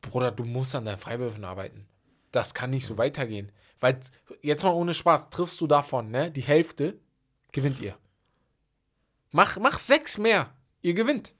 Bruder, 0.00 0.30
du 0.30 0.44
musst 0.44 0.76
an 0.76 0.84
deinen 0.84 0.98
Freiwürfen 0.98 1.44
arbeiten. 1.44 1.88
Das 2.30 2.54
kann 2.54 2.70
nicht 2.70 2.86
so 2.86 2.96
weitergehen. 2.96 3.50
Weil, 3.80 3.98
jetzt 4.42 4.62
mal 4.62 4.70
ohne 4.70 4.94
Spaß, 4.94 5.30
triffst 5.30 5.60
du 5.60 5.66
davon, 5.66 6.12
ne? 6.12 6.30
Die 6.30 6.40
Hälfte 6.40 7.00
gewinnt 7.50 7.80
ihr. 7.80 7.98
Mach, 9.32 9.58
mach 9.58 9.80
sechs 9.80 10.18
mehr. 10.18 10.54
Ihr 10.82 10.94
gewinnt. 10.94 11.34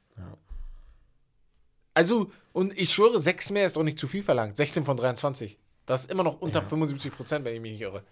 Also, 1.94 2.32
und 2.52 2.76
ich 2.76 2.92
schwöre, 2.92 3.20
sechs 3.20 3.48
mehr 3.50 3.66
ist 3.66 3.78
auch 3.78 3.84
nicht 3.84 4.00
zu 4.00 4.08
viel 4.08 4.24
verlangt. 4.24 4.56
16 4.56 4.84
von 4.84 4.96
23. 4.96 5.56
Das 5.86 6.00
ist 6.00 6.10
immer 6.10 6.24
noch 6.24 6.40
unter 6.40 6.62
75 6.62 7.14
Prozent, 7.14 7.44
wenn 7.44 7.54
ich 7.54 7.60
mich 7.60 7.72
nicht 7.72 7.82
irre. 7.82 8.02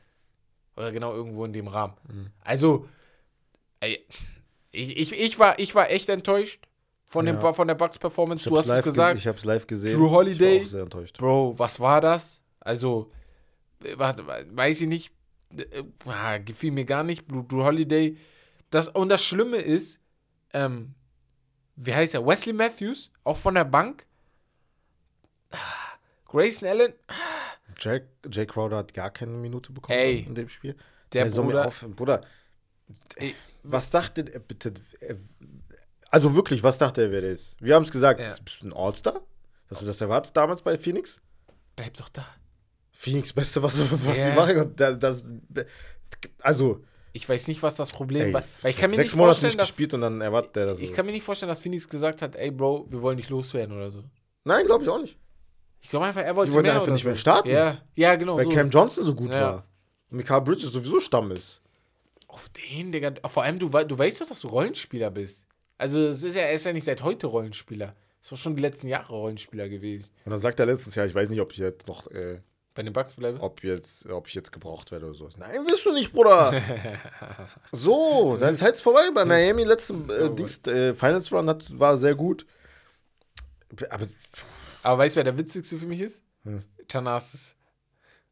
Oder 0.77 0.93
genau 0.93 1.13
irgendwo 1.13 1.45
in 1.45 1.53
dem 1.53 1.67
Rahmen. 1.67 1.97
Also, 2.45 2.89
ey, 3.81 4.07
ich, 4.71 4.97
ich, 4.97 5.13
ich, 5.13 5.39
war, 5.41 5.59
ich 5.59 5.75
war 5.75 5.91
echt 5.91 6.09
enttäuscht 6.09 6.69
von, 7.11 7.27
dem, 7.27 7.41
Ja. 7.41 7.53
von 7.53 7.67
der 7.69 7.75
Bucks 7.75 7.99
Performance. 7.99 8.45
Ich 8.45 8.49
Du 8.51 8.57
hast 8.57 8.67
es 8.67 8.69
live 8.71 8.85
ge- 8.85 8.93
gesagt. 8.93 9.19
Ich 9.19 9.27
hab's 9.27 9.45
live 9.45 9.67
gesehen. 9.67 9.99
Drew 9.99 10.11
Holiday. 10.11 10.57
Ich 10.57 10.61
war 10.61 10.67
auch 10.67 10.71
sehr 10.71 10.83
enttäuscht. 10.83 11.19
Bro, 11.19 11.59
was 11.59 11.79
war 11.81 12.01
das? 12.01 12.41
Also, 12.61 13.11
äh, 13.85 13.99
weiß 13.99 14.81
ich 14.83 14.89
nicht. 14.89 15.13
Äh, 15.57 15.83
ah, 16.07 16.39
gefiel 16.39 16.71
mir 16.71 16.85
gar 16.85 17.03
nicht. 17.03 17.27
Drew, 17.31 17.65
Holiday. 17.65 18.17
Das, 18.71 18.89
und 18.89 19.09
das 19.09 19.23
Schlimme 19.25 19.57
ist, 19.57 19.99
ähm, 20.53 20.95
wie 21.75 21.93
heißt 21.93 22.15
er? 22.15 22.25
Wesley 22.25 22.53
Matthews, 22.53 23.11
auch 23.25 23.37
von 23.37 23.55
der 23.57 23.65
Bank. 23.65 24.07
Ah, 25.51 25.57
Grayson 26.27 26.69
Allen, 26.69 26.95
Jack, 27.77 28.05
Jay 28.31 28.47
Crowder 28.47 28.77
hat 28.77 28.95
gar 28.95 29.11
keine 29.11 29.33
Minute 29.33 29.73
bekommen 29.73 29.99
Ey, 29.99 30.21
in 30.21 30.35
dem 30.37 30.49
Spiel. 30.49 30.77
der 31.13 31.25
mir 31.25 31.31
Bruder- 31.33 31.67
aufhören. 31.67 31.97
Bruder, 31.97 32.25
Ey, 33.17 33.35
was 33.65 33.91
dachte 33.91 34.33
er 34.33 34.39
bitte? 34.41 34.75
Also 36.11 36.35
wirklich, 36.35 36.63
was 36.63 36.77
dachte 36.79 37.03
er, 37.03 37.11
wer 37.13 37.21
der 37.21 37.31
ist? 37.31 37.57
Wir 37.61 37.75
haben 37.75 37.85
es 37.85 37.91
gesagt, 37.91 38.21
Ja. 38.21 38.35
bist 38.45 38.63
du 38.63 38.67
ein 38.69 38.73
All-Star? 38.73 39.21
Hast 39.71 39.83
du 39.83 39.87
das 39.87 40.01
erwartet 40.01 40.37
damals 40.37 40.63
bei 40.63 40.77
Phoenix? 40.79 41.21
bleib 41.77 41.97
doch 41.97 42.09
da. 42.11 42.27
Phoenix, 42.93 43.33
Beste, 43.33 43.63
was, 43.63 43.79
was 44.05 44.17
sie 44.19 44.33
machen. 44.33 44.75
Das, 44.77 44.99
das, 44.99 45.25
also, 46.43 46.81
Ich 47.13 47.27
weiß 47.29 47.47
nicht, 47.49 47.63
was 47.63 47.75
das 47.77 47.91
Problem 47.91 48.27
ey, 48.29 48.33
war. 48.35 48.45
Weil 48.61 48.71
ich 48.73 48.77
kann 48.77 48.91
mir 48.91 48.97
sechs 48.97 49.13
nicht 49.13 49.17
Monate 49.17 49.35
vorstellen, 49.35 49.51
nicht 49.53 49.61
dass, 49.61 49.69
gespielt 49.69 49.95
und 49.95 50.03
dann 50.03 50.21
erwartet 50.21 50.57
er 50.59 50.67
das. 50.67 50.81
ich 50.81 50.91
so. 50.91 50.95
kann 50.95 51.07
mir 51.07 51.13
nicht 51.13 51.25
vorstellen, 51.25 51.49
dass 51.49 51.61
Phoenix 51.61 51.89
gesagt 51.89 52.21
hat, 52.23 52.37
ey 52.37 52.51
Bro, 52.51 52.87
wir 52.91 53.01
wollen 53.01 53.17
dich 53.17 53.31
loswerden 53.31 53.75
oder 53.77 53.91
so. 53.91 54.05
Nein, 54.45 54.67
glaube 54.67 54.83
ich 54.85 54.91
auch 54.91 55.01
nicht. 55.01 55.17
Ich 55.81 55.89
glaube 55.89 56.05
einfach, 56.07 56.21
er 56.23 56.37
wollte 56.37 56.51
Die 56.51 56.55
wollten 56.55 56.67
mehr 56.69 56.79
einfach 56.81 56.93
nicht 56.93 57.03
so. 57.03 57.09
mehr 57.09 57.17
starten. 57.17 57.49
Ja, 57.49 57.79
ja 57.95 58.17
genau. 58.17 58.37
Weil 58.37 58.45
so. 58.45 58.51
Cam 58.51 58.69
Johnson 58.69 59.05
so 59.07 59.15
gut 59.15 59.33
Ja. 59.33 59.41
war. 59.41 59.67
Und 60.11 60.19
Mikael 60.19 60.43
Bridges 60.43 60.71
sowieso 60.73 61.01
Stamm 61.01 61.31
ist. 61.31 61.63
Auf 62.29 62.49
den, 62.51 62.93
Digga. 62.93 63.15
Vor 63.29 63.43
allem, 63.45 63.59
du, 63.59 63.69
du 63.69 63.99
weißt 63.99 64.21
doch, 64.21 64.27
dass 64.27 64.41
du 64.43 64.49
Rollenspieler 64.49 65.11
bist. 65.11 65.47
Also, 65.81 66.09
es 66.09 66.23
ist 66.23 66.35
ja, 66.35 66.43
er 66.43 66.53
ist 66.53 66.67
ja 66.67 66.75
nicht 66.75 66.85
seit 66.85 67.03
heute 67.03 67.27
Rollenspieler. 67.27 67.95
Es 68.23 68.31
war 68.31 68.37
schon 68.37 68.55
die 68.55 68.61
letzten 68.61 68.87
Jahre 68.87 69.15
Rollenspieler 69.15 69.67
gewesen. 69.71 70.11
Und 70.27 70.33
dann 70.33 70.41
sagt 70.41 70.61
er 70.61 70.67
letztes 70.67 70.95
Jahr, 70.95 71.07
ich 71.07 71.15
weiß 71.15 71.31
nicht, 71.31 71.41
ob 71.41 71.53
ich 71.53 71.59
jetzt 71.59 71.89
noch, 71.89 72.07
äh, 72.11 72.43
Bei 72.75 72.83
den 72.83 72.93
Bucks 72.93 73.15
bleibe. 73.15 73.41
ob, 73.41 73.65
jetzt, 73.65 74.05
ob 74.11 74.29
ich 74.29 74.35
jetzt 74.35 74.53
gebraucht 74.53 74.93
werde 74.93 75.07
oder 75.07 75.15
so. 75.15 75.31
Nein, 75.39 75.67
wirst 75.67 75.87
du 75.87 75.93
nicht, 75.93 76.13
Bruder. 76.13 76.53
so, 77.73 78.37
deine 78.39 78.59
Zeit 78.59 78.75
ist 78.75 78.83
vorbei. 78.83 79.11
Bei 79.15 79.25
Miami 79.25 79.65
letzten 79.65 80.11
äh. 80.11 80.35
Dings, 80.35 80.59
äh, 80.67 80.93
Finals 80.93 81.33
Run 81.33 81.49
hat, 81.49 81.67
war 81.79 81.97
sehr 81.97 82.15
gut. 82.15 82.45
Aber 83.89 84.05
Aber 84.83 84.99
weißt 84.99 85.17
du, 85.17 85.17
wer 85.17 85.25
der 85.25 85.39
witzigste 85.39 85.79
für 85.79 85.87
mich 85.87 86.01
ist? 86.01 86.23
Hm. 86.45 86.63
Thanasis 86.89 87.57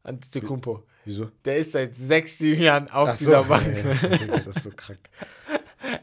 Antetokounmpo. 0.03 0.83
wieso? 1.03 1.31
Der 1.45 1.57
ist 1.57 1.71
seit 1.71 1.95
sechs, 1.95 2.37
sieben 2.37 2.61
Jahren 2.61 2.89
auf 2.89 3.09
Ach 3.09 3.15
so, 3.15 3.25
dieser 3.25 3.43
Bank. 3.43 3.65
ja, 4.03 4.17
Digga, 4.17 4.37
das 4.37 4.57
ist 4.57 4.63
so 4.63 4.69
krank. 4.75 4.99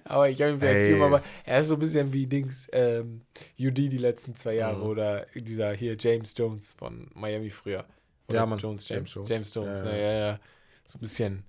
Aber 0.08 0.28
ich 0.28 0.40
habe 0.40 0.52
ihn 0.52 0.60
vielleicht 0.60 0.86
viermal, 0.88 1.08
aber 1.08 1.22
er 1.44 1.60
ist 1.60 1.66
so 1.68 1.74
ein 1.74 1.80
bisschen 1.80 2.12
wie 2.12 2.26
Dings, 2.26 2.68
ähm, 2.72 3.22
UD 3.58 3.76
die 3.88 3.98
letzten 3.98 4.34
zwei 4.36 4.54
Jahre 4.54 4.76
Mhm. 4.78 4.82
oder 4.84 5.26
dieser 5.34 5.72
hier 5.72 5.96
James 5.98 6.32
Jones 6.36 6.72
von 6.78 7.10
Miami 7.14 7.50
früher. 7.50 7.84
Oder 8.28 8.38
Ja, 8.38 8.46
Mann. 8.46 8.58
Jones, 8.58 8.88
James 8.88 9.12
James, 9.12 9.14
Jones. 9.14 9.28
James 9.28 9.54
Jones, 9.54 9.78
Ja, 9.80 9.84
ne, 9.86 10.02
ja. 10.02 10.12
ja. 10.30 10.40
So 10.86 10.98
ein 10.98 11.00
bisschen, 11.00 11.44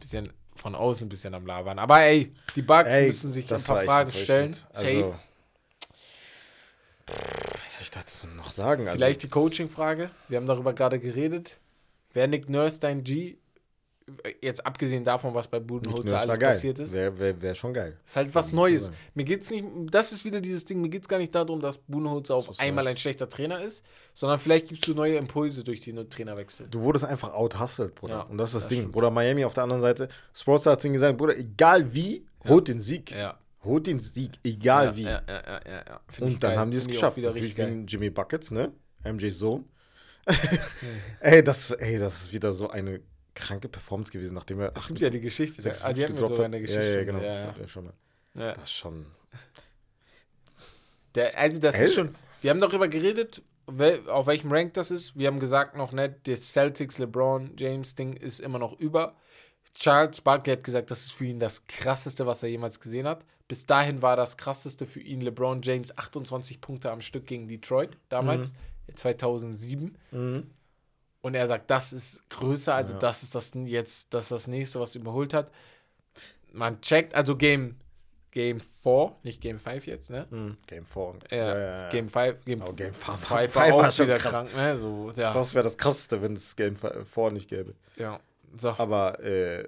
bisschen 0.00 0.32
von 0.56 0.74
außen 0.74 1.06
ein 1.06 1.08
bisschen 1.08 1.34
am 1.34 1.46
Labern. 1.46 1.78
Aber 1.78 2.00
ey, 2.00 2.32
die 2.54 2.62
Bugs 2.62 2.90
Ey, 2.94 3.06
müssen 3.08 3.30
sich 3.30 3.52
ein 3.52 3.62
paar 3.62 3.82
Fragen 3.84 4.10
stellen. 4.10 4.52
enttäuschend. 4.52 4.66
Safe. 4.74 4.96
Also, 4.96 5.14
was 7.06 7.74
soll 7.74 7.82
ich 7.82 7.90
dazu 7.90 8.26
noch 8.28 8.50
sagen? 8.50 8.86
Also, 8.86 8.96
Vielleicht 8.96 9.22
die 9.22 9.28
Coaching-Frage. 9.28 10.10
Wir 10.28 10.36
haben 10.38 10.46
darüber 10.46 10.72
gerade 10.72 10.98
geredet. 10.98 11.58
Wäre 12.12 12.28
Nick 12.28 12.48
Nurse 12.48 12.78
dein 12.80 13.02
G? 13.04 13.36
Jetzt 14.42 14.64
abgesehen 14.66 15.02
davon, 15.02 15.32
was 15.32 15.48
bei 15.48 15.58
Budenholzer 15.58 16.20
alles 16.20 16.38
passiert 16.38 16.78
ist. 16.78 16.92
Wäre 16.92 17.18
wär, 17.18 17.40
wär 17.40 17.54
schon 17.54 17.72
geil. 17.72 17.96
Ist 18.04 18.16
halt 18.16 18.34
was 18.34 18.52
Neues. 18.52 18.92
Mir 19.14 19.24
geht's 19.24 19.50
nicht, 19.50 19.64
das 19.90 20.12
ist 20.12 20.26
wieder 20.26 20.42
dieses 20.42 20.66
Ding, 20.66 20.82
mir 20.82 20.90
geht's 20.90 21.08
gar 21.08 21.18
nicht 21.18 21.34
darum, 21.34 21.58
dass 21.58 21.78
Budenholzer 21.78 22.34
auf 22.34 22.48
was 22.48 22.58
einmal 22.58 22.86
ein 22.86 22.98
schlechter 22.98 23.28
Trainer 23.30 23.62
ist, 23.62 23.82
sondern 24.12 24.38
vielleicht 24.38 24.68
gibst 24.68 24.86
du 24.86 24.92
neue 24.92 25.16
Impulse 25.16 25.64
durch 25.64 25.80
den 25.80 26.08
Trainerwechsel. 26.10 26.68
Du 26.70 26.82
wurdest 26.82 27.06
einfach 27.06 27.32
out-hustled, 27.32 27.94
Bruder. 27.94 28.14
Ja, 28.14 28.20
und 28.22 28.36
das 28.36 28.50
ist 28.50 28.56
das, 28.56 28.62
das 28.64 28.68
Ding. 28.68 28.78
stimmt. 28.80 28.92
Bruder, 28.92 29.10
Miami 29.10 29.44
auf 29.44 29.54
der 29.54 29.62
anderen 29.62 29.80
Seite. 29.80 30.08
Sportster 30.34 30.72
hat 30.72 30.82
gesagt, 30.82 31.16
Bruder, 31.16 31.38
egal 31.38 31.94
wie, 31.94 32.26
holt 32.46 32.68
den 32.68 32.80
Sieg. 32.82 33.10
Ja. 33.10 33.38
Holt 33.64 33.86
den 33.86 34.00
Sieg, 34.00 34.32
egal 34.44 34.86
ja, 34.86 34.96
wie. 34.96 35.02
Ja, 35.04 35.22
ja, 35.26 35.42
ja, 35.46 35.60
ja, 35.66 35.84
ja. 35.88 36.00
Und 36.20 36.42
dann 36.42 36.50
geil. 36.50 36.58
haben 36.58 36.70
die 36.70 36.76
es 36.76 36.86
geschafft. 36.86 37.16
Wieder 37.16 37.28
Natürlich 37.28 37.56
gegen 37.56 37.86
Jimmy 37.86 38.10
Buckets, 38.10 38.50
ne? 38.50 38.70
MJ 39.02 39.30
Sohn. 39.30 39.64
ey, 41.20 41.42
das, 41.42 41.70
ey, 41.70 41.98
das 41.98 42.24
ist 42.24 42.32
wieder 42.32 42.52
so 42.52 42.68
eine 42.68 43.00
kranke 43.34 43.68
Performance 43.68 44.12
gewesen, 44.12 44.34
nachdem 44.34 44.60
er 44.60 44.72
Es 44.76 44.86
gibt 44.86 45.00
ja 45.00 45.10
die 45.10 45.20
Geschichte. 45.20 45.60
sechs 45.60 45.82
ah, 45.82 45.92
die 45.92 46.04
hatten 46.04 46.18
wir 46.18 46.26
sogar 46.28 46.46
in 46.46 46.52
der 46.52 46.60
Geschichte. 46.60 46.82
Ja, 46.84 46.98
ja, 46.98 47.04
genau. 47.04 47.20
Ja, 47.20 47.54
ja. 47.58 47.68
Schon. 47.68 47.90
Das 48.34 48.62
ist 48.62 48.72
schon. 48.72 49.06
Der, 51.14 51.38
also 51.38 51.58
das 51.58 51.74
Ey. 51.76 51.84
ist 51.84 51.94
schon. 51.94 52.14
Wir 52.42 52.50
haben 52.50 52.60
darüber 52.60 52.88
geredet, 52.88 53.42
wel, 53.66 54.08
auf 54.08 54.26
welchem 54.26 54.52
Rank 54.52 54.74
das 54.74 54.90
ist. 54.90 55.16
Wir 55.16 55.28
haben 55.28 55.38
gesagt 55.40 55.76
noch 55.76 55.92
nicht, 55.92 56.14
das 56.24 56.52
Celtics 56.52 56.98
LeBron 56.98 57.52
James 57.56 57.94
Ding 57.94 58.14
ist 58.14 58.40
immer 58.40 58.58
noch 58.58 58.78
über. 58.78 59.16
Charles 59.74 60.20
Barkley 60.20 60.54
hat 60.54 60.64
gesagt, 60.64 60.90
das 60.90 61.04
ist 61.04 61.12
für 61.12 61.24
ihn 61.26 61.40
das 61.40 61.66
krasseste, 61.66 62.26
was 62.26 62.42
er 62.42 62.48
jemals 62.48 62.78
gesehen 62.78 63.06
hat. 63.06 63.24
Bis 63.48 63.66
dahin 63.66 64.02
war 64.02 64.16
das 64.16 64.36
krasseste 64.36 64.86
für 64.86 65.00
ihn 65.00 65.20
LeBron 65.20 65.62
James 65.62 65.96
28 65.96 66.60
Punkte 66.60 66.90
am 66.90 67.00
Stück 67.00 67.26
gegen 67.26 67.48
Detroit 67.48 67.96
damals 68.08 68.52
2007. 68.94 69.96
Mhm. 70.10 70.50
Und 71.24 71.34
er 71.34 71.48
sagt, 71.48 71.70
das 71.70 71.94
ist 71.94 72.28
größer, 72.28 72.74
also 72.74 72.98
das 72.98 73.22
ist 73.22 73.34
das 73.34 73.52
jetzt 73.54 74.12
das, 74.12 74.28
das 74.28 74.46
nächste, 74.46 74.78
was 74.78 74.94
überholt 74.94 75.32
hat. 75.32 75.50
Man 76.52 76.82
checkt, 76.82 77.14
also 77.14 77.34
Game 77.36 77.76
Game 78.30 78.60
4, 78.60 79.16
nicht 79.22 79.40
Game 79.40 79.58
5 79.58 79.86
jetzt, 79.86 80.10
ne? 80.10 80.26
Mhm. 80.28 80.58
Game 80.66 80.84
4. 80.84 81.18
Ja, 81.30 81.88
Game 81.88 82.08
5, 82.10 82.44
Game 82.44 82.60
Oh, 82.62 82.72
Game 82.72 82.92
5 82.92 82.96
five- 83.20 83.30
war 83.30 83.48
five 83.48 83.54
war 83.54 83.88
auch 83.88 83.92
schon 83.92 84.06
wieder 84.06 84.18
krass. 84.18 84.32
krank, 84.32 84.54
ne? 84.54 84.76
So, 84.78 85.12
ja. 85.16 85.32
Das 85.32 85.54
wäre 85.54 85.62
das 85.64 85.78
Krasseste, 85.78 86.20
wenn 86.20 86.34
es 86.34 86.54
Game 86.56 86.76
4 86.76 87.30
nicht 87.30 87.48
gäbe. 87.48 87.74
ja. 87.96 88.20
So. 88.56 88.70
Aber 88.78 89.18
äh, 89.20 89.66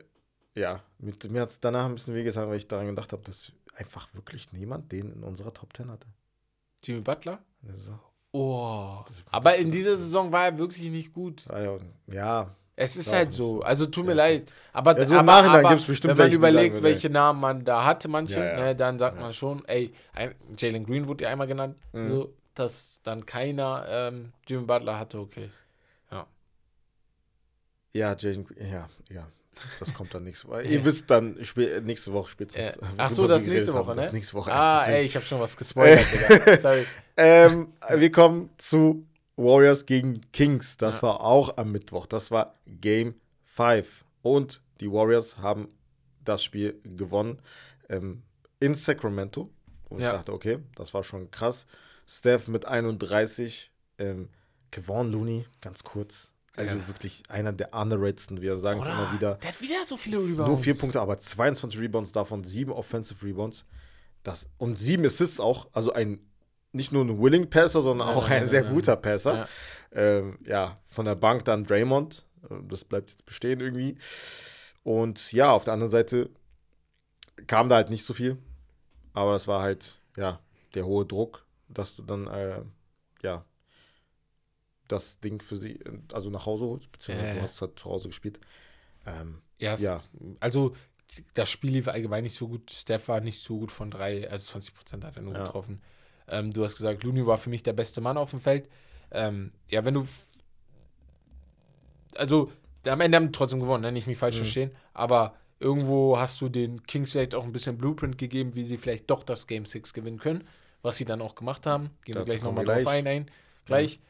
ja, 0.55 0.83
mit, 0.99 1.29
mir 1.31 1.41
hat 1.43 1.51
es 1.51 1.59
danach 1.61 1.87
ein 1.87 1.95
bisschen 1.95 2.15
wehgetan, 2.15 2.49
weil 2.49 2.57
ich 2.57 2.69
daran 2.69 2.87
gedacht 2.87 3.13
habe, 3.13 3.23
dass 3.25 3.51
einfach 3.75 4.13
wirklich 4.15 4.53
niemand 4.53 4.93
den 4.93 5.11
in 5.11 5.23
unserer 5.25 5.53
Top 5.55 5.77
10 5.77 5.91
hatte. 5.91 6.07
Jimmy 6.85 7.01
Butler? 7.01 7.41
Also, 7.69 7.99
Oh. 8.33 9.03
Aber 9.31 9.57
in 9.57 9.71
dieser 9.71 9.97
Saison 9.97 10.31
war 10.33 10.47
er 10.47 10.59
wirklich 10.59 10.91
nicht 10.91 11.13
gut. 11.13 11.45
ja, 11.51 11.79
ja, 12.09 12.55
Es 12.75 12.97
ist 12.97 13.13
halt 13.13 13.33
so. 13.33 13.57
so. 13.59 13.63
Also 13.63 13.87
tut 13.87 14.05
mir 14.05 14.13
Ja, 14.13 14.17
leid. 14.17 14.55
Aber, 14.73 14.99
Ja, 14.99 15.05
so 15.07 15.15
aber, 15.17 15.33
aber 15.33 15.69
gibt's 15.71 15.87
bestimmt 15.87 16.19
wenn 16.19 16.27
man 16.27 16.33
überlegt, 16.33 16.83
welche 16.83 17.09
Namen 17.09 17.41
man 17.41 17.65
da 17.65 17.85
hatte, 17.85 18.09
manche, 18.09 18.35
Ja, 18.41 18.45
ja. 18.45 18.57
Ne, 18.57 18.77
dann 18.77 18.99
sagt 18.99 19.17
Ja. 19.17 19.23
man 19.23 19.33
schon, 19.33 19.65
ey, 19.67 19.93
Jalen 20.59 20.85
Green 20.85 21.07
wurde 21.09 21.25
ja 21.25 21.31
einmal 21.31 21.47
genannt, 21.47 21.77
Mhm. 21.93 22.11
so, 22.11 22.35
dass 22.55 23.01
dann 23.03 23.25
keiner 23.25 23.87
ähm, 23.89 24.33
Jimmy 24.47 24.65
Butler 24.67 24.99
hatte, 24.99 25.19
okay. 25.19 25.51
ja, 27.93 28.15
Jane, 28.19 28.45
ja, 28.61 28.87
ja. 29.09 29.27
Das 29.81 29.95
kommt 29.95 30.15
dann 30.15 30.25
nächste 30.25 30.49
Woche. 30.49 30.63
Ihr 30.65 30.85
wisst 30.85 31.11
dann 31.11 31.39
nächste 31.83 32.13
Woche 32.13 32.31
spätestens. 32.31 32.77
Äh, 32.77 32.87
ach 32.99 33.11
so, 33.11 33.27
das 33.27 33.47
nächste 33.47 33.73
haben. 33.73 33.81
Woche, 33.87 33.97
ne? 33.97 34.03
Das 34.03 34.13
nächste 34.13 34.35
Woche. 34.35 34.53
ah, 34.53 34.85
ey, 34.87 35.05
ich 35.05 35.15
habe 35.17 35.25
schon 35.25 35.41
was 35.41 35.57
gespoilert, 35.57 36.05
Digga. 36.13 36.59
Sorry. 36.59 36.87
Ähm, 37.17 37.73
wir 37.95 38.11
kommen 38.13 38.51
zu 38.59 39.07
Warriors 39.37 39.87
gegen 39.87 40.21
Kings. 40.33 40.77
Das 40.77 40.97
Ja. 40.97 41.03
war 41.05 41.21
auch 41.21 41.57
am 41.57 41.73
Mittwoch. 41.73 42.07
Das 42.07 42.31
war 42.31 42.55
Game 42.67 43.15
5. 43.45 44.05
Und 44.23 44.61
die 44.81 44.91
Warriors 44.91 45.39
haben 45.39 45.69
das 46.25 46.43
Spiel 46.45 46.81
gewonnen 46.85 47.39
ähm, 47.89 48.23
in 48.61 48.75
Sacramento. 48.75 49.51
Wo 49.89 49.97
Ja. 49.99 50.09
ich 50.09 50.13
dachte, 50.17 50.33
okay, 50.33 50.59
das 50.75 50.93
war 50.95 51.03
schon 51.05 51.31
krass. 51.31 51.67
Steph 52.07 52.49
mit 52.49 52.67
31. 52.67 53.71
Ähm, 53.99 54.29
Kevon 54.71 55.11
Looney, 55.11 55.47
ganz 55.61 55.83
kurz. 55.85 56.33
Also 56.57 56.75
Ja. 56.77 56.89
wirklich 56.89 57.23
einer 57.29 57.53
der 57.53 57.75
underratedsten. 57.75 58.41
Wir 58.41 58.59
sagen 58.59 58.81
es 58.81 58.87
immer 58.87 59.13
wieder. 59.13 59.35
Der 59.37 59.49
hat 59.51 59.61
wieder 59.61 59.85
so 59.87 59.97
viele 59.97 60.19
Rebounds. 60.19 60.49
Nur 60.49 60.57
vier 60.59 60.77
Punkte, 60.77 61.01
aber 61.01 61.19
22 61.19 61.81
Rebounds 61.81 62.13
davon, 62.13 62.45
sieben 62.45 62.73
Offensive 62.73 63.25
Rebounds. 63.27 63.65
Das, 64.23 64.49
und 64.59 64.79
sieben 64.79 65.05
Assists 65.05 65.39
auch. 65.41 65.69
Also 65.73 65.93
ein 65.93 66.21
nicht 66.73 66.93
nur 66.93 67.05
ein 67.05 67.21
Willing 67.23 67.49
Passer, 67.49 67.81
sondern 67.81 68.09
auch 68.09 68.29
ein 68.29 68.49
sehr 68.51 68.63
guter 68.65 68.97
Passer. 68.97 69.35
Ja. 69.35 69.49
Ähm, 69.93 70.39
ja, 70.45 70.79
von 70.85 71.05
der 71.07 71.15
Bank 71.15 71.45
dann 71.45 71.65
Draymond 71.65 72.27
Äh, 72.51 72.55
Das 72.69 72.85
bleibt 72.85 73.11
jetzt 73.11 73.25
bestehen 73.25 73.61
irgendwie. 73.61 73.97
Und 74.83 75.33
ja, 75.33 75.51
auf 75.53 75.65
der 75.65 75.73
anderen 75.75 75.91
Seite 75.91 76.29
kam 77.47 77.69
da 77.69 77.77
halt 77.77 77.91
nicht 77.91 78.05
so 78.05 78.15
viel. 78.15 78.37
Aber 79.15 79.33
das 79.33 79.47
war 79.49 79.63
halt, 79.63 80.01
ja, 80.17 80.41
der 80.75 80.85
hohe 80.85 81.07
Druck, 81.07 81.47
dass 81.69 81.97
du 81.97 82.03
dann, 82.03 82.27
äh, 82.27 82.61
ja, 83.23 83.45
das 84.89 85.21
Ding 85.21 85.41
für 85.43 85.57
sie, 85.57 85.81
äh, 85.81 85.99
also 86.13 86.31
nach 86.31 86.47
Hause 86.47 86.65
holst, 86.67 86.91
beziehungsweise 86.93 87.29
Ja, 87.29 87.35
du 87.37 87.43
hast 87.43 87.61
halt 87.61 87.79
zu 87.79 87.91
Hause 87.91 88.09
gespielt. 88.09 88.41
Ähm, 89.07 89.43
Ja, 89.59 89.73
es- 89.73 89.81
Ja. 89.81 90.03
also 90.41 90.75
das 91.35 91.49
Spiel 91.49 91.71
lief 91.71 91.89
allgemein 91.89 92.25
nicht 92.25 92.37
so 92.37 92.47
gut. 92.49 92.71
Steph 92.71 93.09
war 93.09 93.21
nicht 93.21 93.43
so 93.43 93.59
gut 93.59 93.73
von 93.73 93.91
drei, 93.91 94.29
also 94.31 94.45
20 94.45 94.75
Prozent 94.75 95.05
hat 95.05 95.17
er 95.17 95.23
nur 95.23 95.35
Ja. 95.35 95.45
getroffen. 95.45 95.81
Ähm, 96.29 96.53
du 96.53 96.63
hast 96.65 96.75
gesagt, 96.77 97.05
Looney 97.05 97.25
war 97.27 97.39
für 97.39 97.49
mich 97.49 97.63
der 97.63 97.73
beste 97.73 98.01
Mann 98.01 98.17
auf 98.19 98.31
dem 98.31 98.41
Feld. 98.41 98.69
Ähm, 99.13 99.53
ja, 99.71 99.85
wenn 99.85 99.95
du. 99.95 100.07
Also, 102.17 102.51
am 102.87 103.01
Ende 103.01 103.17
haben 103.17 103.33
trotzdem 103.33 103.61
gewonnen, 103.61 103.83
ne? 103.83 103.93
nicht 103.93 104.07
mich 104.07 104.19
falsch 104.19 104.37
Mhm. 104.37 104.41
verstehen. 104.41 104.71
Aber 104.95 105.37
irgendwo 105.61 106.19
hast 106.19 106.41
du 106.41 106.49
den 106.49 106.83
Kings 106.85 107.13
vielleicht 107.13 107.35
auch 107.35 107.45
ein 107.45 107.53
bisschen 107.53 107.79
Blueprint 107.79 108.19
gegeben, 108.19 108.55
wie 108.55 108.65
sie 108.65 108.77
vielleicht 108.79 109.11
doch 109.11 109.23
das 109.23 109.47
Game 109.47 109.67
6 109.67 109.93
gewinnen 109.93 110.19
können. 110.19 110.45
Was 110.83 110.97
sie 110.99 111.05
dann 111.05 111.21
auch 111.23 111.35
gemacht 111.35 111.67
haben. 111.67 111.91
Gehen 112.05 112.15
wir 112.15 112.21
Dazu 112.23 112.27
gleich 112.27 112.43
nochmal 112.43 112.67
wir 112.67 112.75
drauf 112.75 112.87
ein, 112.89 113.07
ein. 113.07 113.31
Gleich. 113.65 114.01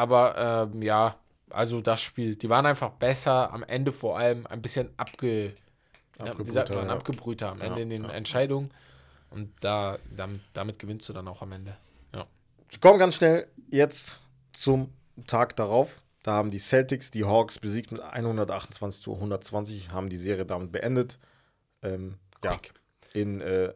Aber 0.00 0.70
ähm, 0.72 0.80
ja, 0.80 1.16
also 1.50 1.82
das 1.82 2.00
Spiel. 2.00 2.34
Die 2.36 2.48
waren 2.48 2.64
einfach 2.64 2.90
besser, 2.90 3.52
am 3.52 3.62
Ende 3.62 3.92
vor 3.92 4.18
allem 4.18 4.46
ein 4.46 4.62
bisschen 4.62 4.88
abge. 4.96 5.52
Ja, 6.18 6.38
wie 6.38 6.50
sagt 6.50 6.74
man, 6.74 6.86
ja. 6.86 6.92
abgebrühter 6.92 7.50
am 7.50 7.58
Ja, 7.58 7.66
Ende 7.66 7.82
in 7.82 7.90
den 7.90 8.04
ja. 8.04 8.10
Entscheidungen. 8.10 8.70
Und 9.28 9.52
da, 9.60 9.98
damit, 10.16 10.40
damit 10.54 10.78
gewinnst 10.78 11.06
du 11.08 11.12
dann 11.12 11.28
auch 11.28 11.42
am 11.42 11.52
Ende. 11.52 11.76
Wir 12.12 12.78
kommen 12.80 12.98
ganz 12.98 13.16
schnell 13.16 13.48
jetzt 13.68 14.18
zum 14.52 14.92
Tag 15.26 15.56
darauf. 15.56 16.02
Da 16.22 16.32
haben 16.32 16.50
die 16.50 16.58
Celtics 16.58 17.10
die 17.10 17.24
Hawks 17.24 17.58
besiegt 17.58 17.90
mit 17.90 18.00
128 18.00 19.02
zu 19.02 19.14
120, 19.14 19.90
haben 19.90 20.08
die 20.08 20.16
Serie 20.16 20.46
damit 20.46 20.70
beendet. 20.70 21.18
Ähm, 21.82 22.18
ja, 22.44 22.58
in, 23.12 23.40
äh, 23.40 23.74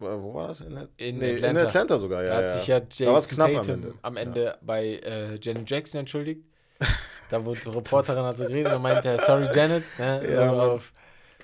wo 0.00 0.34
war 0.34 0.48
das? 0.48 0.60
In, 0.60 0.76
In 0.96 1.18
nee, 1.18 1.34
Atlanta. 1.34 1.60
in 1.60 1.66
Atlanta 1.66 1.98
sogar, 1.98 2.22
Da 2.22 2.28
ja. 2.28 2.34
hat 2.36 2.44
ja. 2.44 2.48
sich 2.50 2.66
ja 2.66 2.80
Da 2.80 2.86
Jason 2.90 3.28
knapp 3.34 3.48
am 3.48 3.54
Tatum 3.56 3.74
Ende. 3.74 3.94
am 4.02 4.16
Ende, 4.16 4.58
bei 4.62 4.84
äh, 4.86 5.38
Janet 5.40 5.70
Jackson 5.70 6.00
entschuldigt. 6.00 6.42
Da 7.30 7.42
wurde 7.44 7.58
die 7.58 7.70
Reporterin 7.70 8.22
hat 8.22 8.36
so 8.36 8.44
geredet 8.44 8.74
und 8.74 8.82
meinte, 8.82 9.16
sorry 9.18 9.48
Janet. 9.54 9.82
Ne, 9.98 10.22
Ja, 10.30 10.50
so 10.50 10.60
auf, 10.60 10.92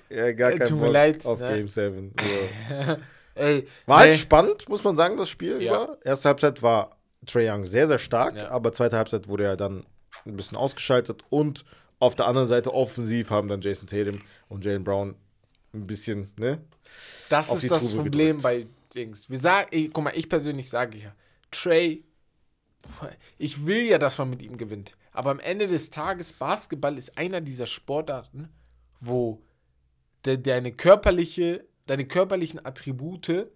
ja, 0.09 0.31
gar 0.31 0.51
Äh, 0.51 0.57
kein 0.59 0.67
tut 0.67 0.79
mir 0.79 0.91
leid, 0.91 1.25
auf 1.25 1.39
ne? 1.39 1.47
Game 1.47 1.67
7. 1.69 2.13
So. 2.21 2.97
ey, 3.35 3.67
War 3.87 3.97
halt 3.99 4.11
nee, 4.11 4.17
spannend, 4.17 4.69
muss 4.69 4.83
man 4.83 4.95
sagen, 4.95 5.17
das 5.17 5.27
Spiel 5.29 5.59
Ja. 5.61 5.83
über. 5.85 5.97
Erste 6.03 6.29
Halbzeit 6.29 6.61
war 6.61 6.91
Trae 7.25 7.49
Young 7.51 7.65
sehr, 7.65 7.87
sehr 7.87 7.97
stark, 7.97 8.35
Ja. 8.35 8.49
aber 8.51 8.71
zweite 8.73 8.95
Halbzeit 8.95 9.27
wurde 9.27 9.45
er 9.45 9.57
dann 9.57 9.83
ein 10.25 10.35
bisschen 10.37 10.55
ausgeschaltet 10.55 11.23
und 11.29 11.65
auf 11.99 12.13
der 12.15 12.27
anderen 12.27 12.47
Seite 12.47 12.73
offensiv 12.73 13.31
haben 13.31 13.47
dann 13.47 13.61
Jason 13.61 13.87
Tatum 13.87 14.21
und 14.49 14.63
Jalen 14.63 14.83
Brown 14.83 15.15
ein 15.73 15.87
bisschen, 15.87 16.31
ne? 16.37 16.61
das 17.29 17.49
auf 17.49 17.63
ist 17.63 17.71
das 17.71 17.89
Tube 17.89 18.03
Problem 18.03 18.37
gedrückt. 18.37 18.43
bei 18.43 18.67
Dings. 18.93 19.29
Wir 19.29 19.39
sagen, 19.39 19.69
guck 19.93 20.03
mal, 20.03 20.13
ich 20.15 20.27
persönlich 20.27 20.69
sage 20.69 20.97
ja, 20.97 21.15
Trey, 21.49 22.03
ich 23.37 23.65
will 23.65 23.83
ja, 23.83 23.97
dass 23.97 24.17
man 24.17 24.29
mit 24.29 24.41
ihm 24.41 24.57
gewinnt. 24.57 24.95
Aber 25.11 25.31
am 25.31 25.39
Ende 25.39 25.67
des 25.67 25.89
Tages, 25.89 26.33
Basketball 26.33 26.97
ist 26.97 27.17
einer 27.17 27.41
dieser 27.41 27.65
Sportarten, 27.65 28.49
wo 28.99 29.41
de, 30.25 30.37
deine 30.37 30.71
körperliche, 30.71 31.65
deine 31.85 32.05
körperlichen 32.05 32.65
Attribute 32.65 33.47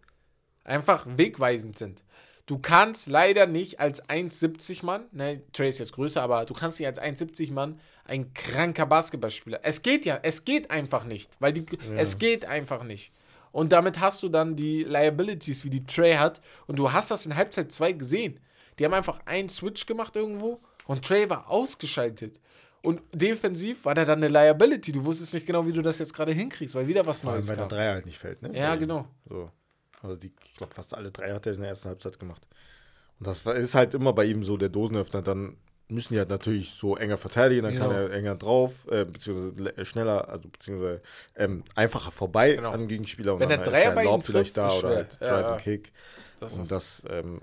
einfach 0.63 1.05
wegweisend 1.09 1.78
sind. 1.78 2.03
Du 2.46 2.60
kannst 2.60 3.08
leider 3.08 3.48
nicht 3.48 3.80
als 3.80 4.04
1,70 4.08 4.86
Mann, 4.86 5.06
ne, 5.12 5.41
Trey 5.52 5.70
ist 5.70 5.80
jetzt 5.80 5.93
größer, 5.93 6.22
aber 6.22 6.46
du 6.46 6.54
kannst 6.54 6.80
nicht 6.80 6.88
als 6.88 7.02
1,70 7.02 7.52
Mann 7.52 7.80
ein 8.04 8.34
kranker 8.36 8.86
Basketballspieler. 8.86 9.62
Es 9.64 9.82
geht 9.82 10.06
ja, 10.06 10.20
es 10.22 10.46
geht 10.46 10.70
einfach 10.70 11.06
nicht, 11.06 11.36
weil 11.39 11.54
die, 11.54 11.66
es 11.96 12.20
geht 12.20 12.46
einfach 12.46 12.84
nicht. 12.84 13.12
Und 13.52 13.72
damit 13.72 14.00
hast 14.00 14.22
du 14.22 14.30
dann 14.30 14.56
die 14.56 14.84
Liabilities, 14.84 15.64
wie 15.64 15.70
die 15.70 15.86
Trey 15.86 16.16
hat. 16.16 16.41
Und 16.68 16.78
du 16.78 16.91
hast 16.91 17.10
das 17.10 17.26
in 17.26 17.36
Halbzeit 17.36 17.72
2 17.72 17.93
gesehen. 17.93 18.39
Die 18.78 18.86
haben 18.86 18.93
einfach 18.93 19.22
einen 19.26 19.50
Switch 19.50 19.86
gemacht 19.86 20.16
irgendwo 20.16 20.60
und 20.86 21.04
Trey 21.04 21.30
war 21.30 21.50
ausgeschaltet. 21.50 22.39
Und 22.84 23.02
defensiv 23.14 23.86
war 23.86 23.96
der 23.96 24.06
dann 24.06 24.20
eine 24.20 24.28
Liability. 24.28 24.91
Du 24.91 25.06
wusstest 25.06 25.34
nicht 25.34 25.48
genau, 25.48 25.66
wie 25.66 25.72
du 25.72 25.82
das 25.82 25.98
jetzt 25.98 26.14
gerade 26.14 26.34
hinkriegst, 26.34 26.76
weil 26.76 26.88
wieder 26.88 27.06
was 27.06 27.22
Vor 27.22 27.32
allem, 27.32 27.39
Neues 27.39 27.50
weil 27.50 27.56
der 27.56 27.68
kam. 27.68 27.70
Dreier 27.70 27.93
halt 27.93 28.06
nicht 28.06 28.20
fällt, 28.20 28.41
ne? 28.43 28.52
Ja, 28.54 28.76
genau. 28.76 29.08
So. 29.28 29.50
Also 30.06 30.18
die, 30.18 30.32
ich 30.45 30.56
glaube, 30.56 30.74
fast 30.74 30.93
alle 30.93 31.12
drei 31.12 31.34
hat 31.34 31.45
er 31.45 31.53
in 31.53 31.62
der 31.62 31.70
ersten 31.70 31.89
Halbzeit 31.89 32.20
gemacht. 32.20 32.41
Und 33.20 33.28
das 33.28 33.45
ist 33.45 33.76
halt 33.76 33.93
immer 33.93 34.14
bei 34.14 34.26
ihm 34.26 34.43
so 34.43 34.58
der 34.58 34.70
Dosenöffner. 34.70 35.22
Dann 35.22 35.58
müssen 35.88 36.14
die 36.14 36.20
halt 36.20 36.30
natürlich 36.30 36.72
so 36.72 36.95
enger 36.97 37.18
verteidigen, 37.18 37.64
dann 37.64 37.78
kann 37.78 37.89
Genau. 37.89 38.01
er 38.01 38.12
enger 38.12 38.36
drauf, 38.36 38.88
äh, 38.89 39.06
beziehungsweise 39.06 39.62
le- 39.64 39.86
schneller, 39.86 40.28
also 40.30 40.49
beziehungsweise 40.49 41.01
ähm, 41.36 41.64
einfacher 41.76 42.12
vorbei 42.12 42.56
Genau. 42.56 42.72
an 42.72 42.88
Gegenspieler. 42.88 43.36
Und 43.36 43.39
Wenn 43.39 43.49
dann 43.49 43.60
der 43.64 43.68
ist 43.68 43.74
Dreier 43.74 43.89
ein 43.89 43.95
bei 43.95 44.03
ihm 44.03 44.10
Lob 44.10 44.26
vielleicht 44.26 44.58
da 44.58 44.68
ist 44.68 44.84
oder 44.84 44.95
halt 44.95 45.18
Ja, 45.22 45.28
Drive 45.28 45.45
and 45.51 45.62
Kick. 45.62 45.91
Das 46.39 46.53
und 46.53 46.64
ist, 46.64 46.72
das, 46.72 47.03
ähm, 47.10 47.41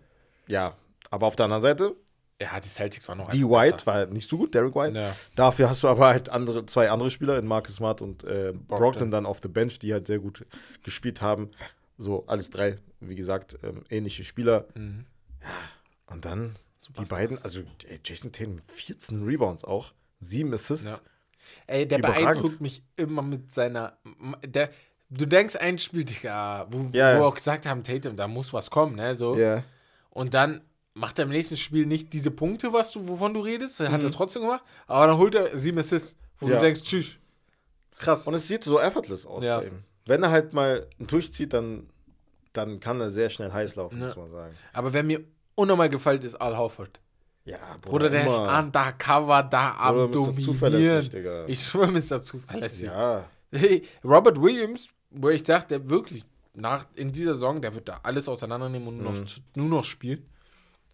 ja. 0.48 0.76
Aber 1.10 1.26
auf 1.26 1.36
der 1.36 1.44
anderen 1.44 1.62
Seite, 1.62 1.94
ja, 2.40 2.58
die 2.58 2.68
Celtics 2.68 3.08
waren 3.08 3.18
noch 3.18 3.30
die 3.30 3.48
White 3.48 3.84
besser. 3.84 3.86
war 3.86 4.06
nicht 4.06 4.28
so 4.28 4.36
gut, 4.38 4.54
Derek 4.54 4.74
White. 4.74 4.98
Ja. 4.98 5.14
Dafür 5.36 5.70
hast 5.70 5.84
du 5.84 5.88
aber 5.88 6.08
halt 6.08 6.28
andere, 6.28 6.66
zwei 6.66 6.90
andere 6.90 7.10
Spieler 7.10 7.38
in 7.38 7.46
Marcus 7.46 7.76
Smart 7.76 8.02
und 8.02 8.24
äh, 8.24 8.52
Brogdon 8.66 9.10
dann 9.12 9.24
auf 9.24 9.40
der 9.40 9.50
Bench, 9.50 9.78
die 9.78 9.92
halt 9.92 10.08
sehr 10.08 10.18
gut 10.18 10.44
gespielt 10.82 11.22
haben. 11.22 11.50
So, 12.02 12.24
alles 12.26 12.50
drei, 12.50 12.76
wie 13.00 13.14
gesagt, 13.14 13.58
ähm, 13.62 13.84
ähnliche 13.90 14.24
Spieler. 14.24 14.66
Mhm. 14.74 15.04
Und 16.06 16.24
dann 16.24 16.54
die 16.54 16.84
Superstars. 16.86 17.08
beiden, 17.08 17.38
also 17.42 17.60
ey, 17.88 18.00
Jason 18.04 18.32
Tatum 18.32 18.56
mit 18.56 18.70
14 18.72 19.22
Rebounds 19.24 19.64
auch, 19.64 19.92
sieben 20.20 20.52
Assists. 20.52 20.86
Ja. 20.86 20.98
Ey, 21.66 21.86
der 21.86 21.98
Überragend. 21.98 22.24
beeindruckt 22.24 22.60
mich 22.60 22.82
immer 22.96 23.22
mit 23.22 23.52
seiner. 23.52 23.98
Der, 24.44 24.70
du 25.10 25.26
denkst, 25.26 25.56
ein 25.56 25.78
Spiel, 25.78 26.04
Digga, 26.04 26.66
wo, 26.70 26.88
Ja, 26.92 27.16
wo 27.16 27.20
ja. 27.20 27.22
auch 27.22 27.34
gesagt 27.34 27.66
haben, 27.66 27.84
Tatum, 27.84 28.16
da 28.16 28.26
muss 28.26 28.52
was 28.52 28.70
kommen, 28.70 28.96
ne? 28.96 29.14
So. 29.14 29.36
Ja. 29.36 29.62
Und 30.10 30.34
dann 30.34 30.62
macht 30.94 31.18
er 31.18 31.24
im 31.24 31.30
nächsten 31.30 31.56
Spiel 31.56 31.86
nicht 31.86 32.12
diese 32.12 32.30
Punkte, 32.30 32.72
was 32.72 32.90
du, 32.92 33.06
wovon 33.08 33.32
du 33.32 33.40
redest. 33.40 33.80
Hat 33.80 34.00
Mhm. 34.00 34.06
er 34.06 34.10
trotzdem 34.10 34.42
gemacht. 34.42 34.62
Aber 34.86 35.06
dann 35.06 35.16
holt 35.18 35.34
er 35.34 35.56
sieben 35.56 35.78
Assists, 35.78 36.16
wo 36.38 36.48
Ja. 36.48 36.56
du 36.56 36.60
denkst, 36.62 36.82
tschüss. 36.82 37.12
Krass. 37.96 38.26
Und 38.26 38.34
es 38.34 38.48
sieht 38.48 38.64
so 38.64 38.80
effortless 38.80 39.24
aus 39.24 39.44
Ja. 39.44 39.60
bei 39.60 39.66
ihm. 39.68 39.84
Wenn 40.06 40.22
er 40.24 40.30
halt 40.32 40.52
mal 40.52 40.88
durchzieht, 40.98 41.52
dann, 41.52 41.88
dann 42.52 42.80
kann 42.80 43.00
er 43.00 43.10
sehr 43.10 43.30
schnell 43.30 43.52
heiß 43.52 43.76
laufen, 43.76 43.98
Ja. 44.00 44.06
muss 44.06 44.16
man 44.16 44.30
sagen. 44.30 44.54
Aber 44.72 44.92
wer 44.92 45.02
mir 45.02 45.24
unnormal 45.54 45.88
gefällt, 45.88 46.24
ist 46.24 46.34
Al 46.36 46.56
Horford. 46.56 47.00
Ja, 47.44 47.58
Bruder, 47.80 48.08
der 48.08 48.24
ist 48.26 48.38
undercover 48.38 49.42
da 49.42 49.74
am 49.78 50.10
Bruder, 50.12 50.32
Mr. 50.32 50.38
Zuverlässig, 50.38 51.10
Dominieren. 51.10 51.10
Digga. 51.10 51.46
Ich 51.48 51.64
schwöre, 51.64 51.90
Mr. 51.90 52.22
Zuverlässig. 52.22 52.84
ja, 52.86 53.24
Hey, 53.50 53.82
Robert 54.04 54.40
Williams, 54.40 54.88
wo 55.10 55.28
ich 55.28 55.42
dachte, 55.42 55.68
der 55.78 55.90
wirklich 55.90 56.24
nach, 56.54 56.86
in 56.94 57.10
dieser 57.12 57.34
Saison, 57.34 57.60
der 57.60 57.74
wird 57.74 57.88
da 57.88 58.00
alles 58.02 58.28
auseinandernehmen 58.28 58.88
und 58.88 58.98
nur, 58.98 59.12
Mhm. 59.12 59.18
noch, 59.20 59.26
nur 59.56 59.68
noch 59.80 59.84
spielen. 59.84 60.26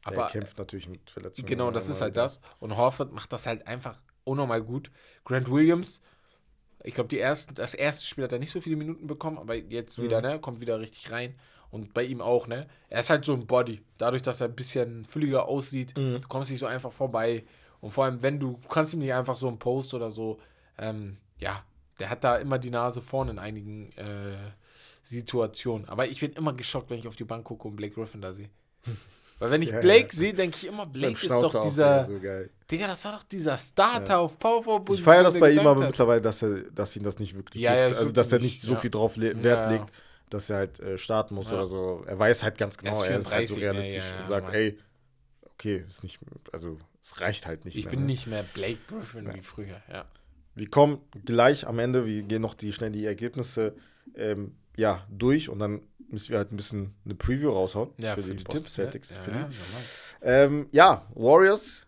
der 0.08 0.16
Aber 0.18 0.26
kämpft 0.28 0.56
natürlich 0.58 0.88
mit 0.88 1.10
Verletzungen. 1.10 1.46
genau, 1.46 1.70
das 1.70 1.88
ist 1.90 2.00
halt 2.00 2.16
das. 2.16 2.40
Und 2.60 2.76
Horford 2.76 3.12
macht 3.12 3.32
das 3.32 3.46
halt 3.46 3.66
einfach 3.66 3.96
unnormal 4.24 4.62
gut. 4.62 4.90
Grant 5.24 5.50
Williams, 5.50 6.00
ich 6.84 6.94
glaube, 6.94 7.08
das 7.54 7.74
erste 7.74 8.06
Spiel 8.06 8.24
hat 8.24 8.32
er 8.32 8.38
nicht 8.38 8.50
so 8.50 8.60
viele 8.60 8.76
Minuten 8.76 9.06
bekommen, 9.06 9.38
aber 9.38 9.54
jetzt 9.56 10.00
wieder, 10.02 10.18
Mhm. 10.20 10.26
ne, 10.28 10.38
kommt 10.40 10.60
wieder 10.60 10.78
richtig 10.80 11.10
rein. 11.10 11.34
Und 11.70 11.92
bei 11.92 12.02
ihm 12.04 12.20
auch, 12.22 12.46
ne? 12.46 12.66
Er 12.88 13.00
ist 13.00 13.10
halt 13.10 13.24
so 13.26 13.34
ein 13.34 13.46
Body. 13.46 13.82
Dadurch, 13.98 14.22
dass 14.22 14.40
er 14.40 14.48
ein 14.48 14.54
bisschen 14.56 15.04
fülliger 15.04 15.46
aussieht, 15.48 15.94
Mhm. 15.96 16.22
du 16.22 16.28
kommst 16.28 16.50
nicht 16.50 16.60
so 16.60 16.66
einfach 16.66 16.92
vorbei. 16.92 17.44
Und 17.80 17.90
vor 17.90 18.04
allem, 18.06 18.22
wenn 18.22 18.40
du, 18.40 18.58
du 18.62 18.68
kannst 18.68 18.94
ihm 18.94 19.00
nicht 19.00 19.12
einfach 19.12 19.36
so 19.36 19.48
einen 19.48 19.58
Post 19.58 19.92
oder 19.94 20.10
so, 20.10 20.38
ähm, 20.78 21.18
ja, 21.38 21.62
der 21.98 22.08
hat 22.10 22.24
da 22.24 22.36
immer 22.36 22.58
die 22.58 22.70
Nase 22.70 23.02
vorne 23.02 23.32
in 23.32 23.38
einigen 23.38 23.92
äh, 23.96 24.36
Situationen. 25.02 25.88
Aber 25.88 26.06
ich 26.06 26.20
bin 26.20 26.32
immer 26.32 26.52
geschockt, 26.52 26.90
wenn 26.90 26.98
ich 26.98 27.08
auf 27.08 27.16
die 27.16 27.24
Bank 27.24 27.44
gucke 27.44 27.68
und 27.68 27.76
Blake 27.76 27.94
Griffin 27.94 28.20
da 28.20 28.32
sehe. 28.32 28.48
Weil 29.38 29.50
wenn 29.52 29.62
ich 29.62 29.70
Ja, 29.70 29.80
Blake 29.80 30.08
ja. 30.12 30.18
sehe, 30.18 30.34
denke 30.34 30.56
ich 30.56 30.66
immer, 30.66 30.86
Blake 30.86 31.12
ist 31.14 31.30
doch 31.30 31.62
dieser, 31.62 32.06
so. 32.06 32.18
Digga, 32.70 32.86
das 32.88 33.04
war 33.04 33.12
doch 33.12 33.22
dieser 33.22 33.56
Starter 33.56 34.14
Ja. 34.14 34.18
auf 34.18 34.38
Power 34.38 34.62
Forward 34.64 34.90
Ich 34.98 35.02
feiere 35.02 35.22
das 35.24 35.38
bei 35.38 35.52
ihm 35.52 35.60
aber 35.60 35.80
hat. 35.82 35.88
mittlerweile, 35.90 36.20
dass 36.20 36.42
er, 36.42 36.62
dass 36.72 36.96
ihn 36.96 37.04
das 37.04 37.18
nicht 37.18 37.34
wirklich 37.36 37.62
Ja, 37.62 37.88
das 37.88 37.98
Also 37.98 38.12
dass 38.12 38.32
er 38.32 38.40
nicht 38.40 38.60
so 38.62 38.76
viel 38.76 38.90
drauf 38.90 39.16
Wert 39.18 39.70
legt, 39.70 39.92
dass 40.30 40.50
er 40.50 40.56
halt 40.58 40.80
äh, 40.80 40.98
starten 40.98 41.34
muss 41.36 41.52
oder 41.52 41.66
so. 41.66 42.02
Er 42.06 42.18
weiß 42.18 42.42
halt 42.42 42.58
ganz 42.58 42.76
genau, 42.76 43.02
er 43.02 43.18
ist 43.18 43.32
halt 43.32 43.46
so 43.48 43.54
34, 43.54 43.56
ne? 43.56 43.62
realistisch 43.62 44.12
und 44.20 44.28
sagt, 44.28 44.46
Mann. 44.46 44.54
ey, 44.54 44.78
okay, 45.54 45.84
ist 45.88 46.02
nicht, 46.02 46.18
also 46.52 46.78
es 47.00 47.20
reicht 47.20 47.46
halt 47.46 47.64
nicht 47.64 47.76
Ich 47.76 47.84
mehr. 47.84 47.92
bin 47.92 48.00
ne? 48.00 48.06
nicht 48.06 48.26
mehr 48.26 48.42
Blake 48.54 48.78
Griffin 48.88 49.32
wie 49.34 49.40
früher, 49.42 49.80
ja. 49.90 50.04
Wir 50.54 50.68
kommen 50.68 50.98
gleich 51.24 51.66
am 51.68 51.78
Ende, 51.78 52.04
wir 52.04 52.22
gehen 52.24 52.42
noch 52.42 52.54
die 52.54 52.72
schnell 52.72 52.90
die 52.90 53.06
Ergebnisse 53.06 53.76
ähm, 54.16 54.56
ja, 54.76 55.06
durch 55.10 55.48
und 55.48 55.60
dann 55.60 55.80
müssen 56.08 56.30
wir 56.30 56.38
halt 56.38 56.52
ein 56.52 56.56
bisschen 56.56 56.94
eine 57.04 57.14
Preview 57.14 57.50
raushauen 57.50 57.90
Ja, 57.98 58.14
für, 58.14 58.22
die, 58.22 58.42
Boston 58.44 58.62
Tipps, 58.62 58.74
Celtics. 58.74 59.16
Für 59.16 59.30
Ja, 59.30 59.44
die. 59.44 59.54
ja. 59.56 60.44
Ähm, 60.44 60.68
ja, 60.72 61.06
Warriors 61.14 61.86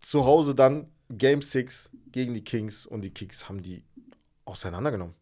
zu 0.00 0.24
Hause 0.24 0.54
dann 0.54 0.88
Game 1.10 1.42
6 1.42 1.90
gegen 2.12 2.34
die 2.34 2.42
Kings 2.44 2.86
und 2.86 3.02
die 3.02 3.10
Kings 3.10 3.48
haben 3.48 3.62
die 3.62 3.82
auseinandergenommen. 4.44 5.14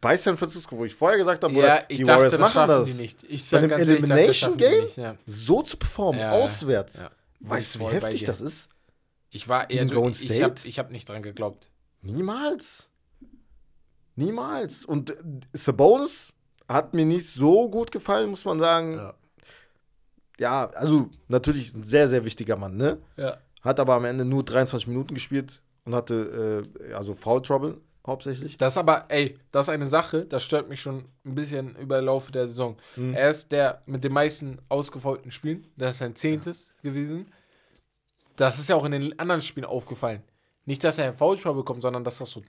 Bei 0.00 0.16
San 0.16 0.36
Francisco, 0.36 0.76
wo 0.78 0.84
ich 0.84 0.94
vorher 0.94 1.18
gesagt 1.18 1.44
habe, 1.44 1.54
ja, 1.54 1.82
die 1.82 1.98
dachte, 1.98 2.06
Warriors 2.08 2.32
das 2.32 2.40
machen 2.40 2.68
das. 2.68 2.86
die 2.86 2.94
nicht. 2.94 3.22
Ich 3.24 3.48
Bei 3.50 3.58
einem 3.58 3.70
ehrlich, 3.70 3.88
Elimination 3.88 4.56
die 4.56 4.64
Game? 4.64 4.84
nicht. 4.84 4.98
So 5.26 5.62
zu 5.62 5.76
performen, 5.76 6.22
auswärts. 6.30 7.04
Weißt 7.40 7.74
du, 7.74 7.80
wie 7.80 7.84
heftig 7.86 8.24
das 8.24 8.40
ist? 8.40 8.68
Ich 9.30 9.48
war 9.48 9.68
eher 9.68 9.86
so, 9.88 10.08
ich, 10.08 10.30
ich 10.30 10.42
habe 10.42 10.54
hab 10.54 10.90
nicht 10.90 11.08
dran 11.08 11.22
geglaubt. 11.22 11.68
Niemals. 12.02 12.88
Niemals. 14.16 14.84
Und 14.84 15.10
äh, 15.10 15.16
Sabonis 15.52 16.32
hat 16.68 16.94
mir 16.94 17.04
nicht 17.04 17.28
so 17.28 17.68
gut 17.68 17.92
gefallen, 17.92 18.30
muss 18.30 18.44
man 18.44 18.58
sagen. 18.58 18.96
Ja. 18.96 19.14
Ja, 20.40 20.66
also 20.70 21.10
natürlich 21.28 21.74
ein 21.74 21.84
sehr, 21.84 22.08
sehr 22.08 22.24
wichtiger 22.24 22.56
Mann, 22.56 22.76
ne? 22.76 22.98
Ja. 23.16 23.38
Hat 23.62 23.78
aber 23.78 23.94
am 23.94 24.04
Ende 24.04 24.24
nur 24.24 24.44
23 24.44 24.88
Minuten 24.88 25.14
gespielt 25.14 25.62
und 25.84 25.94
hatte 25.94 26.64
äh, 26.80 26.92
also 26.92 27.14
Foul 27.14 27.40
Trouble 27.40 27.80
hauptsächlich. 28.06 28.56
Das 28.56 28.74
ist 28.74 28.78
aber, 28.78 29.06
ey, 29.08 29.38
das 29.52 29.66
ist 29.68 29.74
eine 29.74 29.88
Sache, 29.88 30.24
das 30.26 30.42
stört 30.42 30.68
mich 30.68 30.80
schon 30.80 31.04
ein 31.24 31.34
bisschen 31.34 31.76
über 31.76 31.96
den 31.96 32.06
Laufe 32.06 32.32
der 32.32 32.48
Saison. 32.48 32.76
Mhm. 32.96 33.14
Er 33.14 33.30
ist 33.30 33.52
der 33.52 33.82
mit 33.86 34.04
den 34.04 34.12
meisten 34.12 34.58
ausgefaulten 34.68 35.30
Spielen. 35.30 35.66
Das 35.76 35.92
ist 35.92 35.98
sein 35.98 36.16
zehntes 36.16 36.74
gewesen. 36.82 37.32
Das 38.36 38.58
ist 38.58 38.68
ja 38.68 38.76
auch 38.76 38.84
in 38.84 38.92
den 38.92 39.18
anderen 39.18 39.40
Spielen 39.40 39.66
aufgefallen. 39.66 40.22
Nicht, 40.66 40.82
dass 40.82 40.98
er 40.98 41.08
in 41.08 41.14
Foul 41.14 41.38
Trouble 41.38 41.62
bekommt, 41.62 41.82
sondern 41.82 42.04
dass 42.04 42.18
das 42.18 42.30
so 42.30 42.42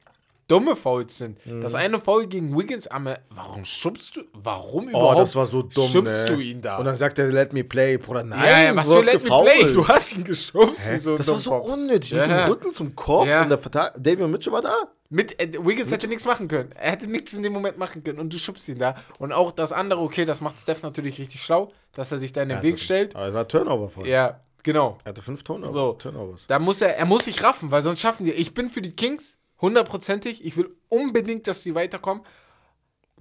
dumme 0.47 0.75
Fouls 0.75 1.17
sind. 1.17 1.43
Mhm. 1.45 1.61
Das 1.61 1.73
eine 1.75 1.99
Foul 1.99 2.27
gegen 2.27 2.57
Wiggins 2.57 2.87
am 2.87 3.09
Warum 3.29 3.65
schubst 3.65 4.15
du? 4.15 4.21
Warum 4.33 4.85
Oh, 4.87 4.89
überhaupt? 4.89 5.19
das 5.19 5.35
war 5.35 5.45
so 5.45 5.61
dumm, 5.63 5.89
Schubst 5.89 6.13
ne? 6.13 6.25
du 6.27 6.39
ihn 6.39 6.61
da? 6.61 6.77
Und 6.77 6.85
dann 6.85 6.95
sagt 6.95 7.17
er, 7.19 7.27
let 7.31 7.53
me 7.53 7.63
play, 7.63 7.97
Bruder. 7.97 8.23
Nein, 8.23 8.43
ja, 8.45 8.63
ja, 8.63 8.75
was 8.75 8.87
du 8.87 8.93
für 8.93 8.97
hast 8.99 9.05
Let 9.05 9.13
Me 9.15 9.21
gefoult. 9.29 9.45
Play? 9.51 9.73
Du 9.73 9.87
hast 9.87 10.13
ihn 10.13 10.23
geschubst. 10.23 10.81
Das 10.87 11.05
war 11.05 11.17
so 11.39 11.49
Dummkopf. 11.51 11.67
unnötig. 11.73 12.11
Ja. 12.11 12.19
Mit 12.21 12.29
dem 12.29 12.39
Rücken 12.51 12.71
zum 12.71 12.95
Korb 12.95 13.27
Ja. 13.27 13.41
und 13.43 13.49
der 13.49 13.57
Verteidiger, 13.57 13.99
David 13.99 14.27
Mitchell 14.29 14.53
war 14.53 14.61
da. 14.61 14.75
Mit, 15.09 15.39
äh, 15.39 15.51
Wiggins 15.63 15.91
hätte 15.91 16.07
nichts 16.07 16.25
machen 16.25 16.47
können. 16.47 16.71
Er 16.73 16.91
hätte 16.91 17.07
nichts 17.07 17.33
in 17.33 17.43
dem 17.43 17.53
Moment 17.53 17.77
machen 17.77 18.03
können 18.03 18.19
und 18.19 18.33
du 18.33 18.37
schubst 18.37 18.67
ihn 18.69 18.79
da. 18.79 18.95
Und 19.19 19.31
auch 19.33 19.51
das 19.51 19.71
andere, 19.71 19.99
okay, 20.01 20.25
das 20.25 20.41
macht 20.41 20.59
Steph 20.59 20.81
natürlich 20.81 21.19
richtig 21.19 21.41
schlau, 21.41 21.71
dass 21.93 22.11
er 22.11 22.17
sich 22.19 22.33
da 22.33 22.41
in 22.41 22.49
den 22.49 22.61
Weg 22.63 22.79
stellt. 22.79 23.15
Aber 23.15 23.27
es 23.27 23.33
war 23.33 23.47
Turnover 23.47 23.89
voll. 23.89 24.07
Ja, 24.07 24.39
genau. 24.63 24.97
Er 25.03 25.09
hatte 25.09 25.21
fünf 25.21 25.43
Turnover. 25.43 25.71
So. 25.71 25.93
Turnovers. 25.93 26.47
Da 26.47 26.57
muss 26.57 26.81
er, 26.81 26.97
er 26.97 27.05
muss 27.05 27.25
sich 27.25 27.41
raffen, 27.43 27.69
weil 27.69 27.83
sonst 27.83 27.99
schaffen 28.01 28.25
die. 28.25 28.31
Ich 28.31 28.53
bin 28.55 28.69
für 28.69 28.81
die 28.81 28.95
Kings 28.95 29.37
hundertprozentig. 29.65 30.45
Ich 30.45 30.55
will 30.57 30.69
unbedingt, 30.89 31.47
dass 31.47 31.63
die 31.63 31.75
weiterkommen. 31.75 32.23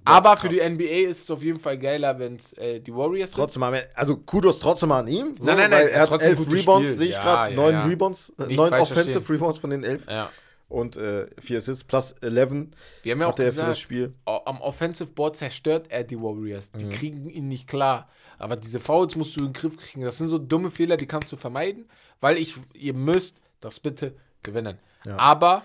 Aber 0.07 0.37
für 0.37 0.49
die. 0.49 0.57
NBA 0.61 1.09
ist 1.09 1.23
es 1.23 1.31
auf 1.31 1.41
jeden 1.41 1.59
Fall 1.59 1.79
geiler, 1.79 2.19
wenn 2.19 2.35
es 2.35 2.53
äh, 2.53 2.79
die 2.79 2.93
Warriors 2.93 3.31
sind. 3.31 3.39
Trotzdem, 3.39 3.63
also 3.95 4.17
Kudos 4.17 4.59
trotzdem 4.59 4.91
an 4.91 5.07
ihm. 5.07 5.35
So, 5.37 5.45
Nein, 5.45 5.57
nein, 5.57 5.69
nein, 5.71 5.79
weil 5.85 5.87
er 5.89 6.09
hat 6.09 6.21
elf 6.21 6.39
Rebounds, 6.41 6.87
Spiel. 6.89 6.97
sehe 6.97 7.07
ich 7.07 7.15
Ja, 7.15 7.21
gerade. 7.23 7.55
ja, 7.55 7.61
neun 7.61 7.73
ja. 7.73 7.85
Rebounds, 7.85 8.31
äh, 8.37 8.45
Nicht 8.45 8.57
neun 8.57 8.73
Offensive 8.73 9.11
verstehen. 9.11 9.35
Rebounds 9.35 9.57
von 9.57 9.69
den 9.71 9.83
elf. 9.83 10.05
Ja. 10.07 10.29
Und 10.67 10.95
äh, 10.97 11.27
vier 11.39 11.57
Assists 11.57 11.83
plus 11.83 12.11
11 12.21 12.67
Wir 13.03 13.11
haben 13.13 13.21
ja 13.21 13.27
auch 13.27 13.35
für 13.35 13.43
das 13.43 13.55
gesagt, 13.55 13.77
Spiel. 13.77 14.13
am 14.25 14.61
Offensive 14.61 15.11
Board 15.11 15.37
zerstört 15.37 15.87
er 15.89 16.03
die 16.03 16.19
Warriors. 16.19 16.71
Mhm. 16.73 16.77
Die 16.79 16.89
kriegen 16.89 17.29
ihn 17.29 17.47
nicht 17.47 17.67
klar. 17.67 18.07
Aber 18.37 18.55
diese 18.57 18.79
Fouls 18.79 19.15
musst 19.15 19.35
du 19.35 19.39
in 19.41 19.47
den 19.47 19.53
Griff 19.53 19.77
kriegen. 19.77 20.03
Das 20.03 20.17
sind 20.19 20.29
so 20.29 20.37
dumme 20.37 20.69
Fehler, 20.69 20.97
die 20.97 21.05
kannst 21.07 21.31
du 21.31 21.35
vermeiden, 21.35 21.87
weil 22.19 22.37
ich, 22.37 22.55
ihr 22.73 22.93
müsst 22.93 23.41
das 23.61 23.79
bitte 23.79 24.15
gewinnen. 24.43 24.77
Ja. 25.05 25.17
Aber 25.17 25.63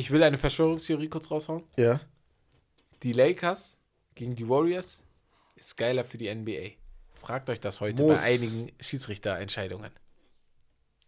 ich 0.00 0.10
will 0.10 0.22
eine 0.22 0.38
Verschwörungstheorie 0.38 1.08
kurz 1.08 1.30
raushauen. 1.30 1.62
Ja. 1.76 2.00
Die 3.02 3.12
Lakers 3.12 3.76
gegen 4.14 4.34
die 4.34 4.48
Warriors 4.48 5.02
ist 5.56 5.76
geiler 5.76 6.04
für 6.04 6.16
die 6.16 6.34
NBA. 6.34 6.70
Fragt 7.20 7.50
euch 7.50 7.60
das 7.60 7.82
heute 7.82 8.02
Muss. 8.02 8.18
bei 8.18 8.24
einigen 8.24 8.72
Schiedsrichterentscheidungen. 8.80 9.92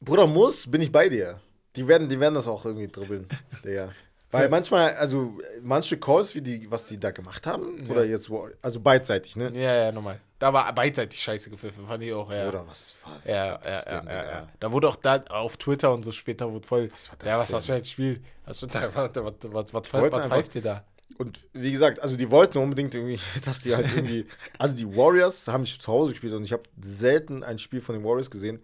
Bruder, 0.00 0.26
muss, 0.26 0.70
bin 0.70 0.82
ich 0.82 0.92
bei 0.92 1.08
dir. 1.08 1.40
Die 1.74 1.88
werden, 1.88 2.10
die 2.10 2.20
werden 2.20 2.34
das 2.34 2.46
auch 2.46 2.66
irgendwie 2.66 2.88
dribbeln. 2.88 3.26
Digga. 3.64 3.92
Weil 4.32 4.48
manchmal, 4.48 4.94
also 4.94 5.38
manche 5.62 5.98
Calls, 5.98 6.34
wie 6.34 6.40
die, 6.40 6.70
was 6.70 6.84
die 6.84 6.98
da 6.98 7.10
gemacht 7.10 7.46
haben, 7.46 7.88
oder 7.88 8.04
jetzt, 8.04 8.30
also 8.62 8.80
beidseitig, 8.80 9.36
ne? 9.36 9.52
Ja, 9.54 9.74
ja, 9.74 9.92
nochmal. 9.92 10.20
Da 10.38 10.52
war 10.52 10.72
beidseitig 10.74 11.20
scheiße 11.20 11.50
gepfiffen, 11.50 11.86
fand 11.86 12.02
ich 12.02 12.12
auch, 12.12 12.32
ja. 12.32 12.48
Oder 12.48 12.66
was 12.66 12.94
war, 13.04 13.20
was 13.24 13.36
Ja, 13.36 13.52
war 13.52 13.60
das 13.62 13.84
ja, 13.84 13.92
ja, 13.92 14.00
denn, 14.00 14.08
ja, 14.08 14.24
ja. 14.24 14.48
Da 14.58 14.72
wurde 14.72 14.88
auch 14.88 14.96
da 14.96 15.22
auf 15.28 15.56
Twitter 15.56 15.92
und 15.92 16.02
so 16.02 16.12
später 16.12 16.50
wurde 16.50 16.66
voll. 16.66 16.90
Was 16.92 17.10
war 17.10 17.16
das 17.18 17.28
ja, 17.28 17.38
was 17.38 17.48
denn? 17.50 17.60
für 17.60 17.74
ein 17.74 17.84
Spiel? 17.84 18.22
Was, 18.46 18.62
was, 18.62 18.74
was, 18.74 18.94
was, 18.94 19.10
was, 19.14 19.72
was, 19.72 20.12
was 20.12 20.26
pfeift 20.26 20.54
ihr 20.56 20.62
da? 20.62 20.84
Und 21.18 21.40
wie 21.52 21.70
gesagt, 21.70 22.00
also 22.00 22.16
die 22.16 22.30
wollten 22.30 22.58
unbedingt 22.58 22.94
irgendwie, 22.94 23.20
dass 23.44 23.60
die 23.60 23.74
halt 23.74 23.94
irgendwie. 23.94 24.26
Also 24.58 24.74
die 24.74 24.96
Warriors 24.96 25.46
haben 25.46 25.64
zu 25.64 25.86
Hause 25.86 26.12
gespielt 26.12 26.32
und 26.34 26.44
ich 26.44 26.52
habe 26.52 26.64
selten 26.80 27.44
ein 27.44 27.58
Spiel 27.58 27.80
von 27.80 27.94
den 27.94 28.04
Warriors 28.04 28.30
gesehen, 28.30 28.62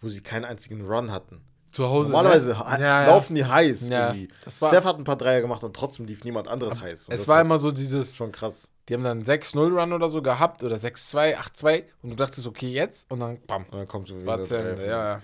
wo 0.00 0.08
sie 0.08 0.22
keinen 0.22 0.44
einzigen 0.44 0.86
Run 0.86 1.10
hatten. 1.10 1.42
Zu 1.72 1.88
Hause. 1.88 2.12
Normalerweise 2.12 2.48
ne? 2.48 2.58
ha- 2.58 2.78
ja, 2.78 3.02
ja. 3.02 3.06
laufen 3.08 3.34
die 3.34 3.44
heiß 3.44 3.88
Ja, 3.88 4.08
irgendwie. 4.14 4.28
Steph 4.48 4.84
hat 4.84 4.98
ein 4.98 5.04
paar 5.04 5.16
Dreier 5.16 5.40
gemacht 5.40 5.64
und 5.64 5.74
trotzdem 5.74 6.06
lief 6.06 6.22
niemand 6.22 6.46
anderes 6.46 6.80
heiß. 6.80 7.08
Und 7.08 7.14
Es 7.14 7.26
war 7.26 7.40
immer 7.40 7.58
so 7.58 7.72
dieses, 7.72 8.14
schon 8.14 8.30
krass. 8.30 8.70
die 8.88 8.94
haben 8.94 9.02
dann 9.04 9.22
6-0-Run 9.22 9.92
oder 9.94 10.10
so 10.10 10.20
gehabt 10.22 10.62
oder 10.62 10.76
6-2, 10.76 11.36
8-2 11.36 11.84
und 12.02 12.10
du 12.10 12.16
dachtest, 12.16 12.46
okay, 12.46 12.68
jetzt 12.68 13.10
und 13.10 13.20
dann 13.20 13.40
bam. 13.46 13.64
Und 13.70 13.78
dann 13.78 13.88
kommt 13.88 14.06
so 14.06 14.20
wieder 14.20 14.42
zu 14.42 14.56
Ende, 14.56 14.86
ja. 14.86 15.22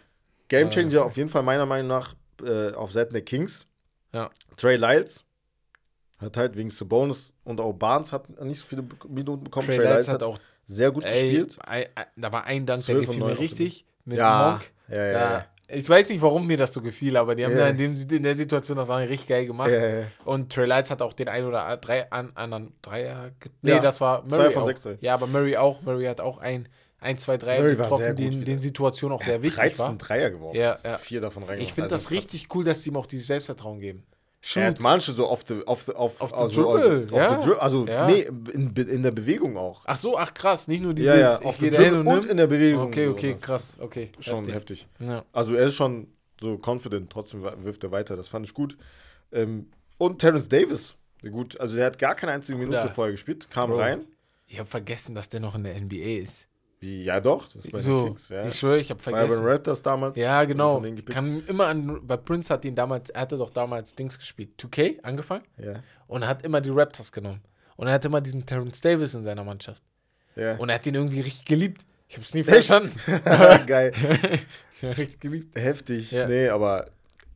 Game 0.49 0.71
Changer 0.71 1.05
auf 1.05 1.17
jeden 1.19 1.29
Fall 1.29 1.43
meiner 1.43 1.67
Meinung 1.67 1.89
nach 1.89 2.15
äh, 2.43 2.73
auf 2.73 2.93
Seiten 2.93 3.13
der 3.13 3.23
Kings. 3.23 3.67
Ja. 4.15 4.31
Trey 4.57 4.77
Lyles 4.77 5.23
hat 6.19 6.37
halt 6.39 6.57
wegen 6.57 6.71
Sabonis 6.71 7.35
und 7.45 7.61
auch 7.61 7.75
Barnes 7.75 8.11
hat 8.13 8.29
nicht 8.43 8.61
so 8.61 8.67
viele 8.67 8.85
Minuten 9.07 9.45
bekommen. 9.45 9.67
Trey 9.67 9.77
Lyles 9.77 10.09
hat 10.09 10.23
auch, 10.23 10.39
sehr 10.65 10.91
gut 10.91 11.05
ey, 11.05 11.23
gespielt. 11.23 11.59
ein, 11.67 11.85
da 12.17 12.33
war 12.33 12.45
ein 12.45 12.65
Dank, 12.67 12.85
der 12.85 12.95
12 12.97 12.99
und 12.99 13.07
gefiel 13.07 13.21
mir 13.21 13.25
9 13.27 13.33
auf 13.35 13.41
richtig. 13.41 13.85
Mit 14.07 14.19
Ja, 14.19 14.51
Monk. 14.53 14.71
ja, 14.89 15.05
ja, 15.05 15.13
ja. 15.13 15.47
Ich 15.71 15.87
weiß 15.89 16.09
nicht, 16.09 16.23
warum 16.23 16.47
mir 16.47 16.57
das 16.57 16.73
so 16.73 16.81
gefiel, 16.81 17.17
aber 17.19 17.35
die 17.35 17.45
haben 17.45 17.53
Ja. 17.53 17.59
da 17.59 17.69
in, 17.69 17.77
dem, 17.77 17.93
in 18.11 18.23
der 18.23 18.35
Situation 18.35 18.79
das 18.79 18.89
auch 18.89 18.97
richtig 18.99 19.27
geil 19.29 19.45
gemacht. 19.45 19.71
Ja, 19.71 19.79
ja, 19.87 20.01
ja. 20.01 20.07
Und 20.25 20.51
Trey 20.51 20.65
Lyles 20.67 20.91
hat 20.91 21.03
auch 21.03 21.13
den 21.13 21.29
ein 21.29 21.45
oder 21.45 21.77
drei 21.77 22.11
an, 22.11 22.33
anderen 22.35 22.73
Dreier. 22.81 23.33
Nee, 23.61 23.73
Ja, 23.73 23.79
das 23.79 24.01
war 24.01 24.27
zwei 24.29 24.37
Murray. 24.39 24.53
von 24.53 24.63
auch. 24.63 24.67
sechs 24.67 24.81
Dreier. 24.81 24.97
Ja, 25.01 25.13
aber 25.15 25.27
Murray 25.27 25.57
auch. 25.59 25.83
Murray 25.83 26.07
hat 26.07 26.21
auch 26.23 26.39
ein, 26.39 26.69
ein 27.01 27.19
zwei 27.19 27.37
Dreier 27.37 27.61
Murray 27.61 27.77
war 27.79 27.85
getroffen, 27.85 28.17
sehr 28.17 28.31
gut 28.31 28.47
den, 28.47 28.59
Situationen 28.61 29.17
auch 29.19 29.23
sehr 29.23 29.43
wichtig 29.43 29.61
13 29.61 29.79
war. 29.79 29.95
Dreier 29.97 30.31
geworfen. 30.31 30.57
Ja, 30.59 30.79
ja. 30.83 30.97
Vier 30.97 31.21
davon 31.21 31.43
reingemacht. 31.43 31.63
Ich 31.69 31.75
finde 31.75 31.85
Also 31.91 31.97
das 31.97 32.05
krass. 32.05 32.13
richtig 32.17 32.49
cool, 32.55 32.65
dass 32.65 32.81
die 32.83 32.89
ihm 32.89 32.97
auch 32.97 33.07
dieses 33.07 33.27
Selbstvertrauen 33.27 33.79
geben. 33.81 34.05
Shoot. 34.41 34.63
Er 34.63 34.69
hat 34.69 34.81
manche 34.81 35.13
so 35.13 35.27
auf 35.27 35.43
the, 35.49 35.65
auf 35.67 35.83
the, 35.83 35.93
auf, 35.95 36.21
Auf 36.21 36.31
the 36.31 36.37
also, 36.37 36.63
Dribble, 36.77 37.07
auf 37.11 37.19
ja. 37.19 37.43
the 37.43 37.49
Dri- 37.49 37.57
also 37.59 37.87
Ja. 37.87 38.07
nee, 38.07 38.21
in, 38.53 38.73
in 38.75 39.03
der 39.03 39.11
Bewegung 39.11 39.57
auch. 39.57 39.83
Ach 39.85 39.97
so, 39.97 40.17
ach 40.17 40.33
krass, 40.33 40.69
nicht 40.69 40.81
nur 40.83 40.95
dieses, 40.95 41.15
ja, 41.15 41.19
ja, 41.21 41.39
auf 41.43 41.57
hin 41.59 41.75
Dribble 41.75 42.01
und, 42.01 42.07
und 42.07 42.25
in 42.27 42.37
der 42.37 42.47
Bewegung. 42.47 42.87
Okay, 42.87 43.07
so, 43.07 43.13
okay, 43.13 43.33
ne? 43.33 43.39
krass, 43.39 43.77
okay. 43.81 44.11
Schon 44.21 44.47
heftig. 44.47 44.87
heftig. 44.87 44.87
Ja. 45.01 45.25
Also 45.33 45.55
er 45.55 45.67
ist 45.67 45.75
schon 45.75 46.07
so 46.41 46.57
confident, 46.65 47.11
trotzdem 47.11 47.43
wirft 47.43 47.83
er 47.83 47.91
weiter, 47.91 48.15
das 48.17 48.29
fand 48.29 48.47
ich 48.47 48.55
gut. 48.55 48.77
Ähm, 49.33 49.67
und 49.99 50.21
Terrence 50.21 50.49
Davis, 50.49 50.95
gut, 51.31 51.59
also 51.61 51.77
er 51.77 51.87
hat 51.87 51.99
gar 51.99 52.15
keine 52.15 52.33
einzige 52.33 52.59
Minute 52.59 52.89
vorher 52.91 53.11
gespielt, 53.13 53.51
kam 53.51 53.71
Bro. 53.71 53.79
rein. 53.81 54.05
Ich 54.47 54.59
habe 54.59 54.69
vergessen, 54.69 55.15
dass 55.15 55.29
der 55.29 55.41
noch 55.41 55.55
in 55.57 55.65
der 55.65 55.79
NBA 55.79 56.23
ist. 56.23 56.48
Wie, 56.81 57.03
ja 57.05 57.21
doch, 57.21 57.47
das 57.53 57.65
ist 57.65 57.73
bei 57.73 57.79
den 57.79 57.85
So, 57.85 58.05
Kings, 58.05 58.29
ja. 58.29 58.47
ich 58.47 58.55
schwöre, 58.55 58.79
ich 58.79 58.91
habe 58.91 59.01
Bei 59.03 59.11
den 59.11 59.19
vergessen. 59.19 59.45
Raptors 59.47 59.83
damals. 59.83 60.17
Ja, 60.17 60.45
genau. 60.45 60.81
Kann 61.07 61.43
immer 61.49 61.67
an, 61.67 61.99
weil 62.09 62.19
Prince 62.19 62.53
hat 62.55 62.65
ihn 62.65 62.75
damals, 62.77 63.11
er 63.11 63.23
hatte 63.23 63.37
doch 63.37 63.51
damals 63.51 63.95
Dings 63.97 64.17
gespielt, 64.19 64.51
2K 64.61 65.03
angefangen 65.03 65.45
Ja, 65.57 65.83
und 66.07 66.23
er 66.23 66.29
hat 66.29 66.45
immer 66.45 66.61
die 66.61 66.71
Raptors 66.71 67.11
genommen. 67.11 67.41
Und 67.77 67.87
er 67.89 67.95
hatte 67.95 68.09
immer 68.09 68.21
diesen 68.21 68.45
Terrence 68.47 68.81
Davis 68.81 69.15
in 69.15 69.25
seiner 69.25 69.43
Mannschaft. 69.45 69.83
ja. 70.37 70.57
Und 70.57 70.69
er 70.69 70.77
hat 70.77 70.87
ihn 70.87 70.95
irgendwie 70.95 71.21
richtig 71.21 71.45
geliebt. 71.45 71.85
Ich 72.09 72.17
hab's 72.17 72.33
nie 72.33 72.41
Echt? 72.41 72.49
verstanden. 72.51 72.93
Geil. 73.67 73.93
ja, 74.81 74.91
richtig 74.93 75.21
geliebt. 75.21 75.59
Heftig. 75.59 76.11
Ja. 76.13 76.27
Nee, 76.29 76.49
aber 76.49 76.87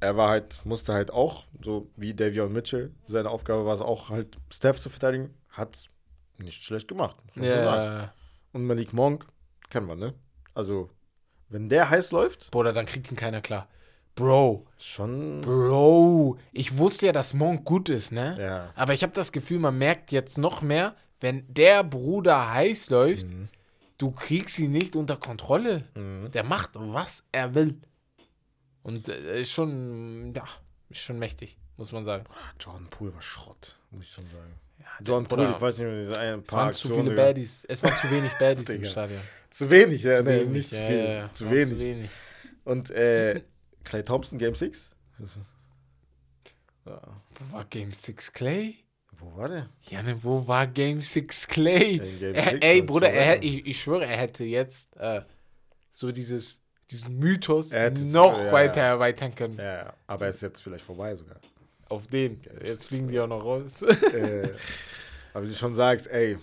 er 0.00 0.16
war 0.16 0.30
halt, 0.30 0.60
musste 0.64 0.92
halt 0.94 1.10
auch, 1.12 1.44
so 1.60 1.90
wie 1.96 2.14
Davion 2.14 2.52
Mitchell, 2.52 2.90
seine 3.06 3.28
Aufgabe 3.28 3.66
war 3.66 3.74
es 3.74 3.80
auch 3.80 4.08
halt, 4.08 4.38
Steph 4.52 4.78
zu 4.78 4.88
verteidigen, 4.88 5.34
hat 5.50 5.90
nicht 6.38 6.64
schlecht 6.64 6.88
gemacht. 6.88 7.16
muss 7.26 7.36
man 7.36 7.44
schon 7.48 7.64
sagen. 7.64 8.10
Und 8.52 8.66
Malik 8.66 8.92
Monk, 8.92 9.26
kennen 9.70 9.86
wir, 9.88 9.96
ne? 9.96 10.14
Also, 10.54 10.90
wenn 11.48 11.68
der 11.68 11.88
heiß 11.90 12.12
läuft, 12.12 12.50
Bruder, 12.50 12.72
dann 12.72 12.86
kriegt 12.86 13.10
ihn 13.10 13.16
keiner 13.16 13.40
klar. 13.40 13.68
Bro, 14.14 14.66
schon. 14.76 15.40
Bro, 15.40 16.36
ich 16.52 16.76
wusste 16.76 17.06
ja, 17.06 17.12
dass 17.12 17.32
Monk 17.32 17.64
gut 17.64 17.88
ist, 17.88 18.12
ne? 18.12 18.36
Ja. 18.38 18.70
Aber 18.74 18.92
ich 18.92 19.02
habe 19.02 19.14
das 19.14 19.32
Gefühl, 19.32 19.58
man 19.58 19.78
merkt 19.78 20.12
jetzt 20.12 20.36
noch 20.36 20.60
mehr, 20.60 20.94
wenn 21.20 21.46
der 21.52 21.82
Bruder 21.84 22.52
heiß 22.52 22.90
läuft, 22.90 23.26
Mhm. 23.26 23.48
du 23.96 24.10
kriegst 24.10 24.58
ihn 24.58 24.72
nicht 24.72 24.96
unter 24.96 25.16
Kontrolle. 25.16 25.84
Der 25.94 26.44
macht, 26.44 26.72
was 26.74 27.24
er 27.32 27.54
will. 27.54 27.80
Und 28.82 29.08
äh, 29.08 29.40
ist 29.40 29.52
schon, 29.52 30.34
ja, 30.34 30.44
ist 30.90 30.98
schon 30.98 31.18
mächtig, 31.18 31.56
muss 31.78 31.92
man 31.92 32.04
sagen. 32.04 32.24
Jordan 32.60 32.88
Poole 32.90 33.14
war 33.14 33.22
Schrott, 33.22 33.78
muss 33.90 34.02
ich 34.04 34.10
schon 34.10 34.28
sagen. 34.28 34.52
Bruder, 34.98 35.22
Poole, 35.22 35.50
ich 35.50 35.60
weiß 35.60 35.78
nicht 35.78 35.86
mehr, 35.88 35.98
diese 35.98 36.18
ein 36.18 36.38
Es 36.40 36.46
paar 36.46 36.66
waren 36.66 36.72
zu 36.72 36.94
viele. 36.94 37.14
Baddies. 37.14 37.64
Es 37.68 37.82
waren 37.82 37.94
zu 37.96 38.10
wenig 38.10 38.32
Baddies 38.38 38.68
im. 38.68 38.84
Stadion. 38.84 39.20
Zu 39.50 39.68
wenig, 39.68 40.02
ja, 40.02 40.16
Zu 40.16 40.22
nee, 40.22 40.40
wenig, 40.40 40.48
nicht 40.48 40.70
zu 40.70 40.76
viel. 40.76 40.98
ja, 40.98 41.12
ja. 41.12 41.32
Zu 41.32 41.50
wenig. 41.50 41.68
Zu 41.68 41.78
wenig. 41.78 42.10
Und 42.64 42.90
äh, 42.90 43.42
Clay 43.84 44.02
Thompson, 44.02 44.38
Game 44.38 44.54
6? 44.54 44.94
Ja. 46.86 47.00
Wo 47.30 47.56
war 47.56 47.64
Game 47.66 47.92
6 47.92 48.32
Clay? 48.32 48.76
Wo 49.12 49.36
war 49.36 49.48
der? 49.48 49.68
Ja, 49.88 50.02
ne, 50.02 50.18
wo 50.22 50.46
war 50.46 50.66
Game 50.66 51.00
6 51.00 51.48
Clay? 51.48 51.98
Game 51.98 52.34
er, 52.34 52.44
6, 52.44 52.58
ey, 52.60 52.82
Bruder, 52.82 53.10
er, 53.10 53.42
ich, 53.42 53.66
ich 53.66 53.80
schwöre, 53.80 54.06
er 54.06 54.16
hätte 54.16 54.44
jetzt 54.44 54.96
äh, 54.96 55.22
so 55.90 56.10
dieses, 56.10 56.60
diesen 56.90 57.18
Mythos 57.18 57.70
noch 57.70 58.38
ja, 58.38 58.52
weiter 58.52 58.80
erweitern 58.80 59.34
können. 59.34 59.58
Ja, 59.58 59.92
aber 60.06 60.26
er 60.26 60.30
ist 60.30 60.42
jetzt 60.42 60.60
vielleicht 60.60 60.84
vorbei 60.84 61.14
sogar. 61.14 61.40
Auf 61.92 62.06
den. 62.06 62.40
Jetzt 62.64 62.86
fliegen 62.86 63.08
die 63.08 63.20
auch 63.20 63.26
noch 63.26 63.44
raus. 63.44 63.82
äh, 63.82 64.48
aber 65.34 65.44
wie 65.44 65.48
du 65.48 65.54
schon 65.54 65.74
sagst, 65.74 66.06
ey, 66.08 66.38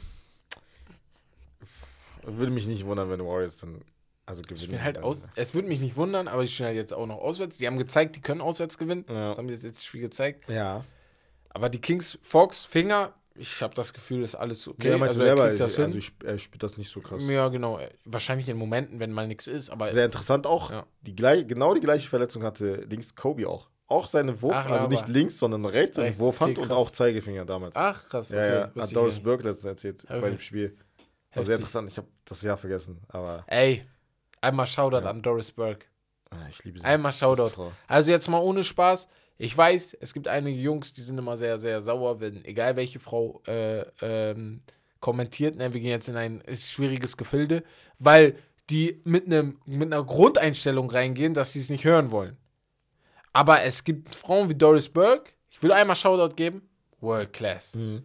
würde 2.24 2.52
mich 2.52 2.68
nicht 2.68 2.86
wundern, 2.86 3.10
wenn 3.10 3.20
Warriors 3.26 3.58
dann 3.58 3.82
Also 4.26 4.42
gewinnen. 4.42 4.60
spielen 4.62 4.84
halt 4.84 5.00
aus. 5.00 5.28
Es 5.36 5.54
würde 5.54 5.68
mich 5.68 5.80
nicht 5.82 5.96
wundern, 5.96 6.28
aber 6.28 6.44
die 6.44 6.48
spielen 6.48 6.68
halt 6.68 6.78
jetzt 6.78 6.94
auch 6.94 7.08
noch 7.08 7.18
auswärts. 7.18 7.58
Die 7.58 7.68
haben 7.68 7.78
gezeigt, 7.78 8.16
die 8.16 8.22
können 8.22 8.42
auswärts 8.42 8.78
gewinnen. 8.78 9.06
Ja. 9.10 9.30
Das 9.30 9.38
haben 9.38 9.48
die 9.48 9.54
jetzt 9.54 9.66
das 9.66 9.84
Spiel 9.84 10.02
gezeigt. 10.02 10.48
Ja. 10.50 10.86
Aber 11.50 11.70
die 11.70 11.82
Kings, 11.82 12.20
Fox, 12.22 12.64
Finger, 12.66 13.14
ich 13.34 13.62
habe 13.64 13.74
das 13.74 13.94
Gefühl, 13.94 14.22
das 14.22 14.32
ist 14.32 14.40
alles 14.40 14.68
okay. 14.68 14.90
Ja, 14.90 15.02
also 15.02 15.22
er 15.22 15.36
selber, 15.36 15.56
das 15.56 15.74
ich, 15.74 15.80
also 15.80 15.98
ich, 15.98 16.12
er 16.24 16.38
spielt 16.38 16.62
das 16.62 16.78
nicht 16.78 16.92
so 16.92 17.00
krass. 17.00 17.24
ja, 17.26 17.48
genau. 17.48 17.80
Wahrscheinlich 18.06 18.48
in 18.50 18.58
Momenten, 18.58 19.00
wenn 19.00 19.12
mal 19.12 19.28
nichts 19.28 19.48
ist, 19.48 19.70
aber 19.72 19.92
Sehr 19.92 20.06
interessant 20.06 20.46
auch, 20.46 20.70
Ja. 20.72 20.86
die 21.02 21.16
gleich, 21.16 21.48
genau 21.48 21.74
die 21.74 21.80
gleiche 21.80 22.08
Verletzung 22.08 22.44
hatte 22.44 22.86
links 22.90 23.16
Kobe 23.16 23.50
auch. 23.50 23.68
Auch 23.90 24.08
seine 24.08 24.40
Wurf, 24.42 24.56
Ach, 24.56 24.70
also 24.70 24.88
nicht 24.88 25.08
links, 25.08 25.38
sondern 25.40 25.66
rechts, 25.66 25.96
seine 25.96 26.10
Rechts, 26.10 26.20
Wurfhand 26.22 26.58
okay, 26.60 26.62
und 26.68 26.72
auch 26.72 26.92
Zeigefinger 26.92 27.44
damals. 27.44 27.76
ach 27.76 28.08
krass, 28.08 28.30
ja, 28.30 28.46
ja, 28.46 28.66
wusste 28.76 28.82
hat 28.82 28.96
Doris. 28.96 29.20
Burke 29.20 29.44
letztens 29.48 29.66
erzählt 29.66 30.06
bei 30.08 30.18
Okay. 30.20 30.30
dem 30.30 30.40
Spiel. 30.40 30.78
War 31.34 31.44
sehr 31.44 31.56
interessant, 31.56 31.90
ich 31.90 31.98
habe 31.98 32.08
das 32.24 32.42
Jahr 32.44 32.56
vergessen, 32.58 33.02
aber 33.08 33.44
Ey, 33.48 33.84
einmal 34.42 34.68
Shoutout 34.68 34.98
Ja. 35.04 35.10
an 35.10 35.22
Doris 35.22 35.52
Burke. 35.52 35.86
ah, 36.30 36.36
ich 36.50 36.64
liebe 36.64 36.80
sie. 36.80 36.86
Einmal 36.86 37.12
Shoutout. 37.12 37.72
Also 37.88 38.12
jetzt 38.12 38.28
mal 38.30 38.40
ohne 38.40 38.64
Spaß. 38.64 39.08
Ich 39.42 39.58
weiß, 39.58 39.96
es 40.02 40.14
gibt 40.14 40.28
einige 40.28 40.60
Jungs, 40.60 40.94
die 40.94 41.02
sind 41.02 41.18
immer 41.18 41.38
sehr, 41.38 41.58
sehr 41.58 41.82
sauer, 41.82 42.20
wenn 42.20 42.44
egal 42.46 42.76
welche 42.76 43.00
Frau 43.00 43.42
äh, 43.48 43.86
ähm, 44.02 44.62
kommentiert. 45.00 45.56
Ne, 45.56 45.74
wir 45.74 45.80
gehen 45.80 45.92
jetzt 45.92 46.10
in 46.10 46.18
ein 46.18 46.44
schwieriges 46.54 47.16
Gefilde, 47.18 47.64
weil 48.00 48.36
die 48.70 49.02
mit, 49.06 49.26
einem, 49.28 49.60
mit 49.66 49.92
einer 49.94 50.04
Grundeinstellung 50.04 50.92
reingehen, 50.92 51.34
dass 51.34 51.54
sie 51.54 51.62
es 51.62 51.70
nicht 51.70 51.86
hören 51.86 52.12
wollen. 52.12 52.38
Aber 53.34 53.62
es 53.64 53.84
gibt 53.84 54.16
Frauen 54.16 54.50
wie 54.50 54.56
Doris 54.56 54.90
Burke, 54.90 55.32
ich 55.50 55.62
will 55.62 55.72
einmal 55.72 55.96
Shoutout 55.96 56.36
geben, 56.36 56.68
World 57.02 57.32
Class. 57.34 57.76
Mhm. 57.76 58.04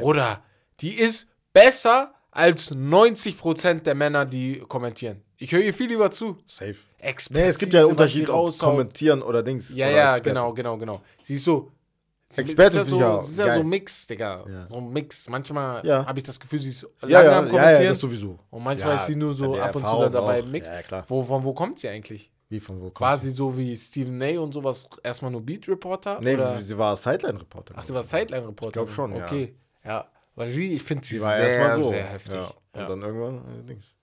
Bruder, 0.00 0.42
die 0.80 0.94
ist 0.94 1.28
besser 1.52 2.14
als 2.30 2.72
90% 2.72 3.80
der 3.82 3.94
Männer, 3.94 4.24
die 4.24 4.58
kommentieren. 4.60 5.22
Ich 5.36 5.52
höre 5.52 5.60
ihr 5.60 5.74
viel 5.74 5.88
lieber 5.88 6.10
zu. 6.10 6.38
Safe. 6.46 6.74
Expertise, 6.98 7.44
Nee, 7.44 7.50
es 7.50 7.58
gibt 7.58 7.72
ja 7.72 7.80
einen 7.80 7.90
Unterschied, 7.90 8.30
ob 8.30 8.56
kommentieren 8.58 9.22
oder 9.22 9.42
Dings. 9.42 9.74
Ja, 9.74 9.86
oder 9.88 9.96
ja, 9.96 10.08
Experte. 10.16 10.30
genau, 10.30 10.52
genau, 10.52 10.78
genau. 10.78 11.02
Sie 11.22 11.34
ist 11.34 11.44
so. 11.44 11.70
Sie 12.28 12.40
Experte 12.40 12.80
ist 12.80 12.90
ja 12.90 13.18
so, 13.18 13.22
sie 13.22 13.32
ist 13.32 13.38
ja 13.38 13.54
so 13.54 13.60
ein 13.60 13.68
Mix, 13.68 14.06
Digga. 14.06 14.44
Ja. 14.48 14.62
So 14.64 14.76
ein 14.78 14.90
Mix. 14.90 15.28
Manchmal 15.28 15.86
Ja. 15.86 16.04
habe 16.06 16.18
ich 16.18 16.24
das 16.24 16.40
Gefühl, 16.40 16.58
sie 16.58 16.70
ist 16.70 16.86
lange 17.02 17.12
Ja, 17.12 17.22
ja, 17.22 17.38
am 17.38 17.44
ja, 17.46 17.50
Kommentieren. 17.50 17.82
ja, 17.84 17.88
das 17.90 17.98
sowieso. 18.00 18.38
und 18.50 18.62
manchmal 18.64 18.90
Ja, 18.90 18.96
ist 18.96 19.06
sie 19.06 19.14
nur 19.16 19.34
so 19.34 19.54
ab 19.54 19.76
und 19.76 19.86
zu 19.86 20.08
dabei 20.08 20.40
auch. 20.40 20.44
im 20.44 20.50
Mix. 20.50 20.68
Ja, 20.68 20.82
klar. 20.82 21.04
Wo, 21.06 21.22
von 21.22 21.44
wo 21.44 21.52
kommt 21.52 21.78
sie 21.78 21.88
eigentlich? 21.88 22.30
Wie 22.48 22.60
von 22.60 22.76
wo 22.80 22.84
kommt 22.90 23.00
War 23.00 23.16
sie 23.18 23.30
so 23.30 23.56
wie 23.56 23.74
Stephen 23.74 24.18
Nay 24.18 24.36
und 24.38 24.52
sowas 24.52 24.88
erstmal 25.02 25.30
nur 25.30 25.40
Beat-Reporter? 25.42 26.20
Nee, 26.20 26.34
oder? 26.34 26.60
sie 26.62 26.76
war 26.76 26.96
Sideline-Reporter. 26.96 27.74
Ach, 27.76 27.82
sie 27.84 27.94
war 27.94 28.02
Sideline-Reporter. 28.02 28.68
Ich 28.68 28.72
glaub 28.72 28.90
schon, 28.90 29.16
ja. 29.16 29.24
Okay, 29.24 29.54
ja. 29.84 30.08
Weil 30.34 30.48
sie, 30.48 30.74
ich 30.74 30.82
finde 30.82 31.04
sie 31.06 31.16
Sie 31.16 31.20
war 31.22 31.36
sehr, 31.36 31.48
erstmal 31.48 31.82
so. 31.82 31.90
sehr 31.90 32.06
heftig. 32.06 32.34
Ja. 32.34 32.46
Und 32.46 32.80
Ja. 32.80 32.86
dann 32.86 33.02
irgendwann, 33.02 33.60
äh, 33.60 33.64
Dings. 33.64 33.94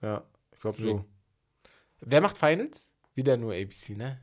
Ja, 0.00 0.22
ich 0.52 0.60
glaube 0.60 0.82
so. 0.82 1.04
Wer 2.00 2.20
macht 2.20 2.38
Finals? 2.38 2.92
Wieder 3.14 3.36
nur 3.36 3.52
ABC, 3.52 3.94
ne? 3.94 4.20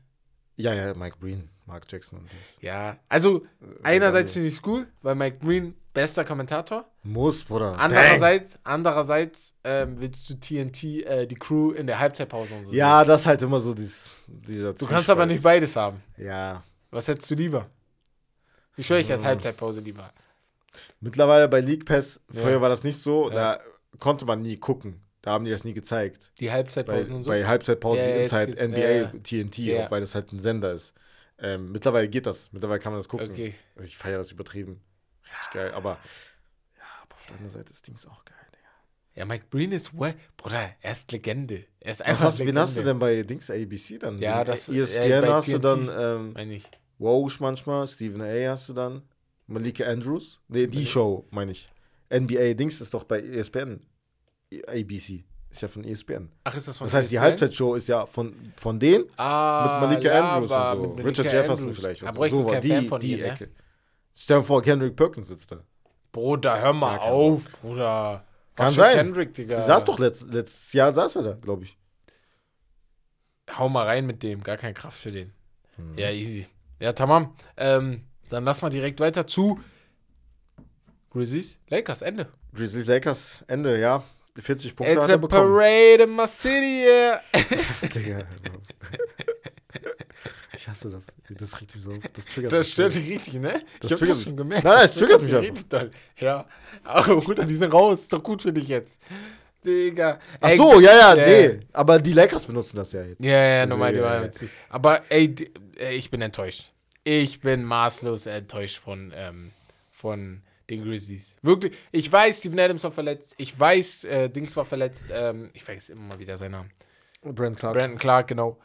Ja, 0.56 0.74
ja, 0.74 0.94
Mike 0.94 1.18
Breen, 1.20 1.50
Mark 1.66 1.86
Jackson 1.90 2.20
und 2.20 2.32
Dings. 2.32 2.58
Ja. 2.62 2.98
Also, 3.08 3.46
einerseits 3.84 4.32
also- 4.32 4.34
finde 4.34 4.48
ich 4.50 4.56
es 4.56 4.62
cool, 4.66 4.88
weil 5.02 5.16
Mike 5.16 5.38
Green 5.40 5.76
bester 5.94 6.24
Kommentator. 6.26 6.86
Muss, 7.04 7.44
Bruder. 7.44 7.72
Bang. 7.72 7.80
Andererseits, 7.80 8.58
andererseits 8.64 9.54
ähm, 9.64 9.96
willst 10.00 10.30
du 10.30 10.36
TNT, 10.40 10.84
äh, 11.06 11.26
die 11.28 11.36
Crew 11.36 11.72
in 11.72 11.88
der 11.88 12.00
Halbzeitpause 12.00 12.56
und 12.56 12.66
so. 12.66 12.72
sehen. 12.72 12.80
Ja, 12.80 13.04
das 13.06 13.22
ist 13.22 13.28
halt 13.28 13.42
immer 13.42 13.60
so 13.60 13.74
dieses, 13.74 14.12
dieser 14.28 14.74
Du 14.74 14.86
kannst 14.86 15.10
aber 15.10 15.26
nicht 15.26 15.42
beides 15.44 15.76
haben. 15.76 16.02
Ja. 16.18 16.64
Was 16.92 17.08
hättest 17.08 17.30
du 17.32 17.36
lieber? 17.36 17.68
Ich 18.78 18.88
schwöre, 18.88 19.02
ich 19.02 19.10
hätte 19.10 19.22
Mhm. 19.22 19.26
Halbzeitpause 19.26 19.82
lieber. 19.82 20.12
Mittlerweile 21.02 21.48
bei 21.48 21.60
League 21.62 21.86
Pass, 21.86 22.20
Ja. 22.32 22.42
früher 22.42 22.62
war 22.62 22.70
das 22.70 22.84
nicht 22.84 22.98
so, 23.02 23.30
Ja. 23.30 23.36
da 23.58 23.60
konnte 24.00 24.26
man 24.26 24.42
nie 24.42 24.58
gucken. 24.58 25.02
Da 25.22 25.32
haben 25.32 25.44
die 25.44 25.52
das 25.52 25.66
nie 25.66 25.74
gezeigt. 25.74 26.32
Die 26.40 26.46
Bei, 26.46 26.54
Halbzeitpausen 26.54 27.14
und 27.14 27.24
so. 27.24 27.30
bei 27.30 27.46
Halbzeitpausen, 27.46 28.04
Ja, 28.06 28.14
die 28.16 28.22
Inside. 28.24 28.58
NBA, 28.68 28.80
Ja, 28.80 28.90
ja. 28.90 29.12
TNT, 29.22 29.58
Ja. 29.66 29.86
auch 29.86 29.92
weil 29.92 30.00
das 30.02 30.16
halt 30.16 30.32
ein 30.32 30.40
Sender 30.40 30.72
ist. 30.72 30.94
Ähm, 31.40 31.72
mittlerweile 31.72 32.08
geht 32.08 32.26
das. 32.26 32.50
Mittlerweile 32.54 32.80
kann 32.80 32.94
man 32.94 33.00
das 33.00 33.10
gucken. 33.10 33.32
Okay. 33.32 33.54
Also 33.76 33.88
Ich 33.88 33.98
feiere 33.98 34.18
das 34.20 34.32
übertrieben. 34.32 34.82
Richtig 35.32 35.50
geil. 35.52 35.72
Aber, 35.74 35.92
ja, 36.78 36.84
aber 37.04 37.16
auf 37.16 37.26
der 37.28 37.36
anderen 37.36 37.52
Seite 37.52 37.72
ist 37.74 37.88
Dings 37.88 38.06
auch 38.08 38.24
geil, 38.26 38.36
Digga. 38.54 38.68
Ja, 39.16 39.26
Mike 39.26 39.46
Green 39.52 39.72
ist, 39.72 39.98
well, 39.98 40.16
Bruder, 40.38 40.70
er 40.82 40.92
ist 40.92 41.12
Legende. 41.12 41.66
Er 41.80 41.92
ist 41.92 42.00
Was 42.02 42.08
einfach 42.08 42.32
wen 42.34 42.38
Legende. 42.40 42.62
hast 42.62 42.78
du 42.78 42.84
denn 42.84 43.00
bei 43.00 43.24
Dings 43.24 43.50
ABC 43.50 43.98
dann? 44.00 44.20
Ja, 44.20 44.44
das- 44.44 44.70
ESPN 44.70 45.02
äh, 45.24 45.28
hast 45.28 45.48
du 45.48 45.60
TNT. 45.60 45.66
dann 45.66 45.90
ähm, 46.00 46.34
Meine 46.34 46.54
ich. 46.56 46.70
Woj 46.98 47.32
manchmal, 47.40 47.88
Stephen 47.88 48.22
A. 48.22 48.50
hast 48.52 48.68
du 48.70 48.74
dann, 48.74 49.02
Malika 49.48 49.86
Andrews. 49.86 50.40
Nee, 50.50 50.68
die 50.68 50.86
Show, 50.86 51.26
meine 51.32 51.52
ich. 51.52 51.70
NBA 52.14 52.54
Dings 52.56 52.82
ist 52.82 52.94
doch 52.94 53.04
bei 53.04 53.20
E 53.20 53.38
ESPN. 53.40 53.80
ABC. 54.68 55.24
Ist 55.52 55.62
ja 55.62 55.68
von 55.68 55.84
E 55.84 55.92
ESPN. 55.92 56.32
Ach, 56.44 56.56
ist 56.56 56.68
das 56.68 56.78
von 56.78 56.86
Das 56.86 56.94
heißt, 56.94 57.10
die 57.12 57.16
ESPN? 57.16 57.24
Halbzeitshow 57.26 57.76
ist 57.76 57.88
ja 57.88 58.06
von, 58.06 58.36
von 58.58 58.80
denen 58.80 59.06
Ah, 59.18 59.80
mit 59.82 59.90
Malika 59.90 60.14
ja, 60.16 60.36
Andrews 60.38 60.52
und 60.52 60.98
so. 61.02 61.08
Richard 61.08 61.32
Jefferson 61.32 61.66
Andrews. 61.70 61.78
vielleicht. 61.80 62.04
Aber 62.04 62.26
ich 62.26 62.32
so. 62.32 62.38
bin 62.38 62.46
so 62.48 62.52
war 62.54 62.62
die, 62.62 62.70
Fan 62.70 62.86
von 62.88 63.00
die 63.00 63.12
ihr, 63.20 63.28
ne? 63.34 63.50
Stell 64.22 64.40
dir 64.40 64.44
vor, 64.44 64.62
Kendrick 64.62 64.96
Perkins 64.98 65.30
sitzt 65.30 65.50
da. 65.52 65.64
Bruder, 66.12 66.60
hör 66.62 66.74
mal 66.74 66.98
auf, 66.98 67.50
Bruder. 67.62 68.26
Was 68.58 68.66
Kann 68.66 68.74
sein. 68.76 68.96
Kendrick, 68.98 69.34
Digga. 69.34 69.58
Die 69.58 69.64
saß 69.66 69.86
doch 69.86 69.98
letzt, 69.98 70.24
letztes 70.30 70.74
Jahr, 70.74 70.94
saß 70.94 71.16
er 71.18 71.24
da, 71.24 71.34
glaube 71.36 71.64
ich. 71.64 71.78
Hau 73.58 73.70
mal 73.70 73.86
rein 73.86 74.06
mit 74.06 74.22
dem, 74.22 74.44
gar 74.44 74.58
keine 74.58 74.74
Kraft 74.74 75.00
für 75.00 75.12
den. 75.12 75.32
Hm. 75.78 75.98
Ja, 75.98 76.12
easy. 76.12 76.48
Ja, 76.80 76.92
tamam. 76.94 77.34
Ähm, 77.56 78.04
dann 78.30 78.44
lass 78.44 78.62
mal 78.62 78.70
direkt 78.70 79.00
weiter 79.00 79.26
zu 79.26 79.60
Grizzlies. 81.12 81.58
Lakers, 81.70 82.02
Ende. 82.02 82.28
Grizzlies 82.54 82.88
Lakers, 82.88 83.46
Ende, 83.48 83.80
ja. 83.80 84.04
40 84.38 84.76
Punkte 84.76 84.94
It's 84.94 85.04
hat 85.04 85.10
a 85.10 85.14
er 85.14 85.18
bekommen. 85.18 85.54
parade 85.54 86.04
in 86.04 86.16
my 86.16 86.28
city, 86.28 86.86
yeah. 86.86 87.22
Digga. 87.94 88.24
Ich 90.60 90.68
hasse 90.68 90.90
das. 90.90 91.08
Das 91.30 91.62
regt 91.62 91.74
mich 91.74 91.84
so 91.86 91.92
auf. 91.92 91.98
Das 92.14 92.26
triggert 92.26 92.52
Das 92.52 92.66
mich. 92.68 92.74
stört 92.74 92.94
dich 92.96 93.10
richtig, 93.10 93.36
ne? 93.36 93.62
Das 93.80 93.92
ich 93.92 94.02
hab 94.02 94.08
das 94.10 94.24
schon 94.24 94.36
gemerkt. 94.36 94.66
Nein, 94.66 94.74
nein, 94.76 94.86
es 94.86 94.94
triggert 94.96 95.22
mich 95.22 95.34
einfach. 95.34 95.64
doll. 95.70 95.92
Ja. 96.18 96.46
Aber 96.84 97.16
Bruder, 97.22 97.46
die 97.46 97.56
sind 97.56 97.72
raus. 97.74 98.00
Ist 98.02 98.12
doch 98.12 98.22
gut 98.22 98.42
für 98.42 98.52
dich 98.52 98.68
jetzt. 98.68 99.00
Digga. 99.64 100.20
Ach 100.42 100.52
so, 100.52 100.80
ja, 100.82 100.92
ja, 100.92 101.16
ja, 101.16 101.26
nee. 101.28 101.60
Aber 101.72 102.00
die 102.00 102.12
Lakers 102.14 102.46
benutzen 102.46 102.76
das 102.76 102.92
ja 102.92 103.04
jetzt. 103.04 103.22
Ja, 103.24 103.32
ja, 103.32 103.62
Also, 103.62 103.70
normal, 103.70 103.94
die 103.94 104.02
war 104.02 104.22
witzig. 104.24 104.50
Aber 104.70 105.02
ey, 105.10 105.34
ich 105.92 106.12
bin 106.12 106.22
enttäuscht. 106.22 106.72
Ich 107.06 107.40
bin 107.40 107.64
maßlos 107.64 108.26
enttäuscht 108.26 108.80
von, 108.80 109.14
ähm, 109.16 109.52
von 109.92 110.42
den 110.70 110.84
Grizzlies. 110.84 111.38
Wirklich, 111.42 111.74
ich 111.92 112.12
weiß, 112.12 112.40
Steven 112.40 112.60
Adams 112.60 112.84
war 112.84 112.92
verletzt. 112.92 113.34
Ich 113.38 113.58
weiß, 113.58 114.04
äh, 114.04 114.30
Dings 114.30 114.56
war 114.58 114.66
verletzt. 114.66 115.08
Ähm, 115.12 115.50
ich 115.54 115.64
vergesse 115.64 115.94
immer 115.94 116.04
mal 116.04 116.20
wieder 116.20 116.36
seinen 116.38 116.52
Namen. 116.52 116.72
Brent 117.22 117.58
Clark. 117.58 117.74
Brandon 117.76 117.98
Clark, 117.98 118.28
genau. 118.28 118.58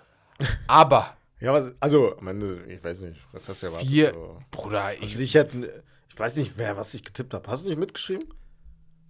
Aber, 0.67 1.17
Ja, 1.45 1.53
was, 1.53 1.75
also, 1.79 2.17
am 2.17 2.29
Ende, 2.29 2.65
ich 2.69 2.83
weiß 2.83 3.01
nicht, 3.03 3.21
was 3.33 3.49
hast 3.49 3.63
du 3.63 3.67
erwartet? 3.67 3.89
Vier-. 3.89 4.15
Bruder, 4.51 4.95
ich. 4.95 5.03
Also 5.03 5.23
ich 5.23 5.35
hätte, 5.35 5.85
ich 6.09 6.19
weiß 6.19 6.37
nicht, 6.37 6.55
wer, 6.57 6.77
was 6.79 6.95
ich 6.95 7.05
getippt 7.05 7.35
habe. 7.35 7.51
Hast 7.51 7.65
du 7.65 7.69
nicht 7.69 7.79
mitgeschrieben? 7.79 8.27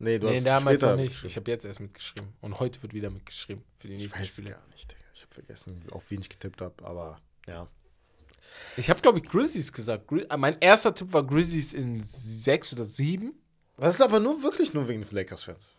Nee, 0.01 0.19
du 0.19 0.27
nee, 0.27 0.37
hast 0.39 0.47
damals 0.47 0.81
später 0.81 0.97
noch 0.97 1.03
nicht. 1.03 1.25
Ich 1.25 1.37
habe 1.37 1.49
jetzt 1.51 1.65
erst 1.65 1.79
mitgeschrieben. 1.79 2.33
Und 2.41 2.59
heute 2.59 2.83
wird 2.83 2.93
wieder 2.93 3.11
mitgeschrieben 3.11 3.63
für 3.79 3.87
die 3.87 3.95
Ich 3.95 4.03
nächsten 4.03 4.21
weiß 4.21 4.29
Spiele. 4.29 4.51
gar 4.51 4.67
nicht, 4.73 4.91
Digga. 4.91 5.01
Ich 5.15 5.23
habe 5.23 5.35
vergessen, 5.35 5.83
auf 5.93 6.11
wen 6.11 6.21
ich 6.21 6.29
getippt 6.29 6.61
habe, 6.61 6.85
aber 6.85 7.21
ja. 7.47 7.69
Ich 8.77 8.91
habe, 8.91 9.01
glaube 9.01 9.21
ich, 9.21 9.29
Grizzlies 9.29 9.73
gesagt. 9.73 10.09
Gri 10.09 10.27
äh, 10.29 10.37
mein 10.37 10.57
erster 10.59 10.93
Tipp 10.93 11.13
war 11.13 11.25
Grizzlies 11.25 11.73
in 11.73 12.03
sechs 12.03 12.73
oder 12.73 12.85
sieben. 12.85 13.35
Das 13.77 13.95
ist 13.95 14.01
aber 14.01 14.19
nur 14.19 14.43
wirklich 14.43 14.75
nur 14.75 14.89
wegen 14.89 15.07
Lakers-Fans. 15.09 15.73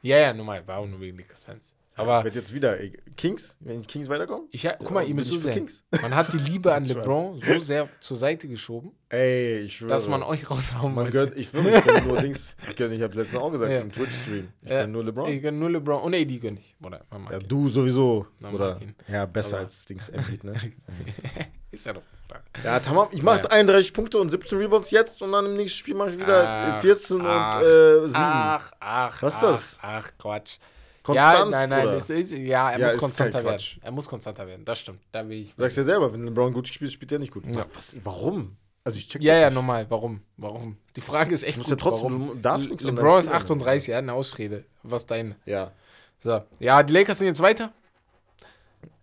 Ja, 0.00 0.16
ja, 0.16 0.32
normal. 0.32 0.66
War 0.66 0.78
auch 0.78 0.86
nur 0.86 1.00
wegen 1.00 1.18
Lakers-Fans. 1.18 1.74
Aber 1.96 2.24
Wird 2.24 2.34
jetzt 2.36 2.54
wieder 2.54 2.80
ey, 2.80 2.96
Kings, 3.16 3.56
wenn 3.60 3.82
die 3.82 3.86
Kings 3.86 4.08
weiterkommen? 4.08 4.48
Ich, 4.52 4.66
ha- 4.66 4.76
guck 4.78 4.90
mal, 4.92 5.06
ihr 5.06 5.14
müsst 5.14 5.30
so 5.32 5.38
sehen. 5.38 5.52
Kings. 5.52 5.84
Man 6.00 6.14
hat 6.14 6.32
die 6.32 6.38
Liebe 6.38 6.72
an. 6.72 6.84
LeBron 6.86 7.38
so 7.46 7.58
sehr 7.58 7.88
zur 8.00 8.16
Seite 8.16 8.48
geschoben, 8.48 8.92
Ey, 9.10 9.58
ich 9.60 9.76
schwöre. 9.76 9.90
dass 9.90 10.08
man 10.08 10.22
euch 10.22 10.48
raushauen 10.50 10.94
man 10.94 11.10
gönnt, 11.10 11.36
ich 11.36 11.52
wirklich, 11.52 11.74
ich 11.84 12.04
nur 12.04 12.16
Dings. 12.22 12.54
Ich, 12.70 12.76
gönn- 12.76 12.90
ich 12.92 13.02
habe 13.02 13.14
letztens 13.16 13.42
auch 13.42 13.50
gesagt 13.50 13.70
Ja. 13.72 13.80
im 13.80 13.92
Twitch-Stream. 13.92 14.48
Ich 14.62 14.70
Ja. 14.70 14.82
gönn 14.82 14.92
nur 14.92 15.04
LeBron. 15.04 15.28
Ich 15.30 15.42
gönn 15.42 15.58
nur 15.58 15.68
LeBron. 15.70 16.00
Und 16.02 16.14
AD 16.14 16.38
gönn 16.38 16.56
ich. 16.56 16.74
Oder 16.82 17.04
man 17.10 17.26
Ja, 17.32 17.38
ihn. 17.38 17.48
du 17.48 17.68
sowieso. 17.68 18.26
Na, 18.38 18.50
Oder? 18.50 18.80
Ja, 19.08 19.26
besser 19.26 19.56
Aber- 19.56 19.64
als 19.64 19.84
Dings 19.84 20.08
Embiid, 20.08 20.44
ne? 20.44 20.54
Ist 21.72 21.86
ja 21.86 21.92
doch. 21.92 22.02
klar. 22.28 22.42
Ja, 22.64 22.80
tamam. 22.80 23.08
Ich 23.12 23.22
mache 23.22 23.40
Ja. 23.42 23.50
31 23.50 23.92
Punkte 23.92 24.18
und 24.18 24.30
17 24.30 24.58
Rebounds 24.58 24.90
jetzt 24.90 25.22
und 25.22 25.32
dann 25.32 25.44
im 25.46 25.56
nächsten 25.56 25.78
Spiel 25.78 25.94
mache 25.94 26.10
ich 26.10 26.18
wieder 26.18 26.48
Ach, 26.48 26.78
äh, 26.78 26.80
14 26.80 27.20
ach, 27.22 27.56
und 27.56 27.62
äh, 27.62 28.00
7. 28.08 28.12
Ach, 28.16 28.72
ach, 28.80 29.22
Was 29.22 29.34
ist 29.34 29.42
das? 29.42 29.78
Ach, 29.82 30.10
Quatsch. 30.18 30.56
Konstanz, 31.02 31.38
ja, 31.52 31.66
nein, 31.66 31.68
nein, 31.70 31.88
es 31.96 32.10
ist, 32.10 32.32
ja, 32.32 32.70
er 32.72 32.78
Ja, 32.78 32.86
muss 32.86 32.94
ist 32.96 33.00
konstanter 33.00 33.42
werden. 33.44 33.62
Er 33.80 33.90
muss 33.90 34.06
konstanter 34.08 34.46
werden, 34.46 34.64
das 34.64 34.78
stimmt. 34.80 35.00
Da 35.12 35.26
will 35.28 35.38
ich. 35.42 35.54
Du 35.54 35.62
sagst 35.62 35.76
ja 35.78 35.84
selber, 35.84 36.12
wenn 36.12 36.24
LeBron 36.24 36.52
gut 36.52 36.68
spielt, 36.68 36.92
spielt 36.92 37.10
er 37.12 37.18
nicht 37.18 37.32
gut. 37.32 37.44
Ja. 37.46 37.64
Was, 37.74 37.96
warum? 38.04 38.56
Also 38.84 38.98
ich 38.98 39.08
check 39.08 39.22
Ja, 39.22 39.36
ja, 39.36 39.46
nicht. 39.48 39.54
normal. 39.54 39.86
Warum? 39.88 40.20
Warum? 40.36 40.76
Die 40.96 41.00
Frage 41.00 41.34
ist 41.34 41.42
echt 41.42 41.56
Du 41.56 41.60
musst 41.60 41.70
gut. 41.70 41.82
ja 41.82 41.90
trotzdem, 41.90 42.12
warum? 42.20 42.28
du 42.28 42.34
darfst 42.42 42.68
nichts 42.68 42.84
LeBron 42.84 43.18
ist 43.20 43.24
Spiel 43.26 43.34
ändern. 43.34 43.42
38, 43.42 43.88
er 43.90 43.96
hat 43.96 44.02
eine 44.02 44.12
Ausrede. 44.12 44.64
Was 44.82 45.06
deine? 45.06 45.36
Ja. 45.46 45.70
So. 46.22 46.42
Ja, 46.58 46.82
die 46.82 46.92
Lakers 46.92 47.18
sind 47.18 47.28
jetzt 47.28 47.40
weiter. 47.42 47.72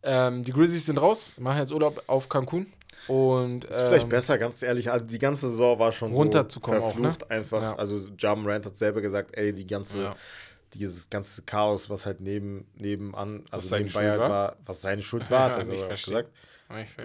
Ähm, 0.04 0.44
die 0.44 0.52
Grizzlies 0.52 0.86
sind 0.86 0.98
raus, 1.00 1.32
machen 1.38 1.58
jetzt 1.60 1.72
Urlaub 1.72 2.02
auf 2.08 2.30
Cancun. 2.30 2.68
Und 3.08 3.66
Ist 3.66 3.82
vielleicht 3.82 4.04
ähm, 4.04 4.10
besser, 4.10 4.38
ganz 4.38 4.62
ehrlich. 4.62 4.92
Also 4.92 5.06
die 5.06 5.20
ganze 5.20 5.50
Saison 5.50 5.80
war 5.80 5.92
schon 5.92 6.12
runterzukommen 6.12 6.82
so 6.82 6.86
auch, 6.88 6.96
ne? 6.96 7.02
verflucht 7.04 7.32
einfach. 7.32 7.62
Ja. 7.62 7.76
Also 7.76 8.00
Jam 8.18 8.46
Rand 8.46 8.66
hat 8.66 8.78
selber 8.78 9.02
gesagt, 9.02 9.36
ey, 9.38 9.54
die 9.54 9.66
ganze 9.66 10.04
Ja. 10.04 10.16
Dieses 10.74 11.10
ganze 11.10 11.42
Chaos, 11.44 11.90
was 11.90 12.06
halt 12.06 12.22
neben, 12.22 12.68
nebenan, 12.76 13.46
also 13.52 13.76
nebenbei 13.76 14.02
Schuld 14.02 14.10
halt 14.10 14.20
war? 14.20 14.30
war, 14.30 14.58
was 14.66 14.82
seine 14.82 15.02
Schuld 15.02 15.32
war, 15.32 15.52
hat 15.52 15.58
also 15.58 15.74
ich 15.74 16.06
gesagt, 16.06 16.32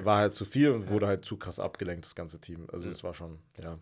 war 0.03 0.19
halt 0.19 0.33
zu 0.33 0.45
viel 0.45 0.71
und 0.71 0.89
wurde 0.89 1.07
halt 1.07 1.25
zu 1.25 1.37
krass 1.37 1.59
abgelenkt, 1.59 2.05
das 2.05 2.15
ganze 2.15 2.41
Team. 2.41 2.69
Also 2.73 2.89
das 2.89 3.05
war 3.05 3.15
schon, 3.15 3.39
ja. 3.63 3.79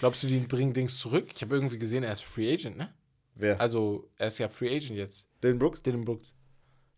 Glaubst 0.00 0.22
du, 0.22 0.26
die 0.26 0.38
bringen 0.40 0.72
Dings 0.72 0.98
zurück? 0.98 1.30
Ich 1.34 1.42
habe 1.42 1.54
irgendwie 1.54 1.78
gesehen, 1.78 2.04
er 2.04 2.12
ist 2.12 2.24
Free 2.24 2.52
Agent, 2.52 2.76
ne? 2.76 2.94
Wer? 3.34 3.60
Also, 3.60 4.10
er 4.16 4.28
ist 4.28 4.38
ja 4.38 4.48
Free 4.48 4.74
Agent 4.74 4.98
jetzt. 4.98 5.26
Dylan 5.42 5.58
Brooks? 5.58 5.82
Dylan 5.82 6.04
Brooks. 6.04 6.34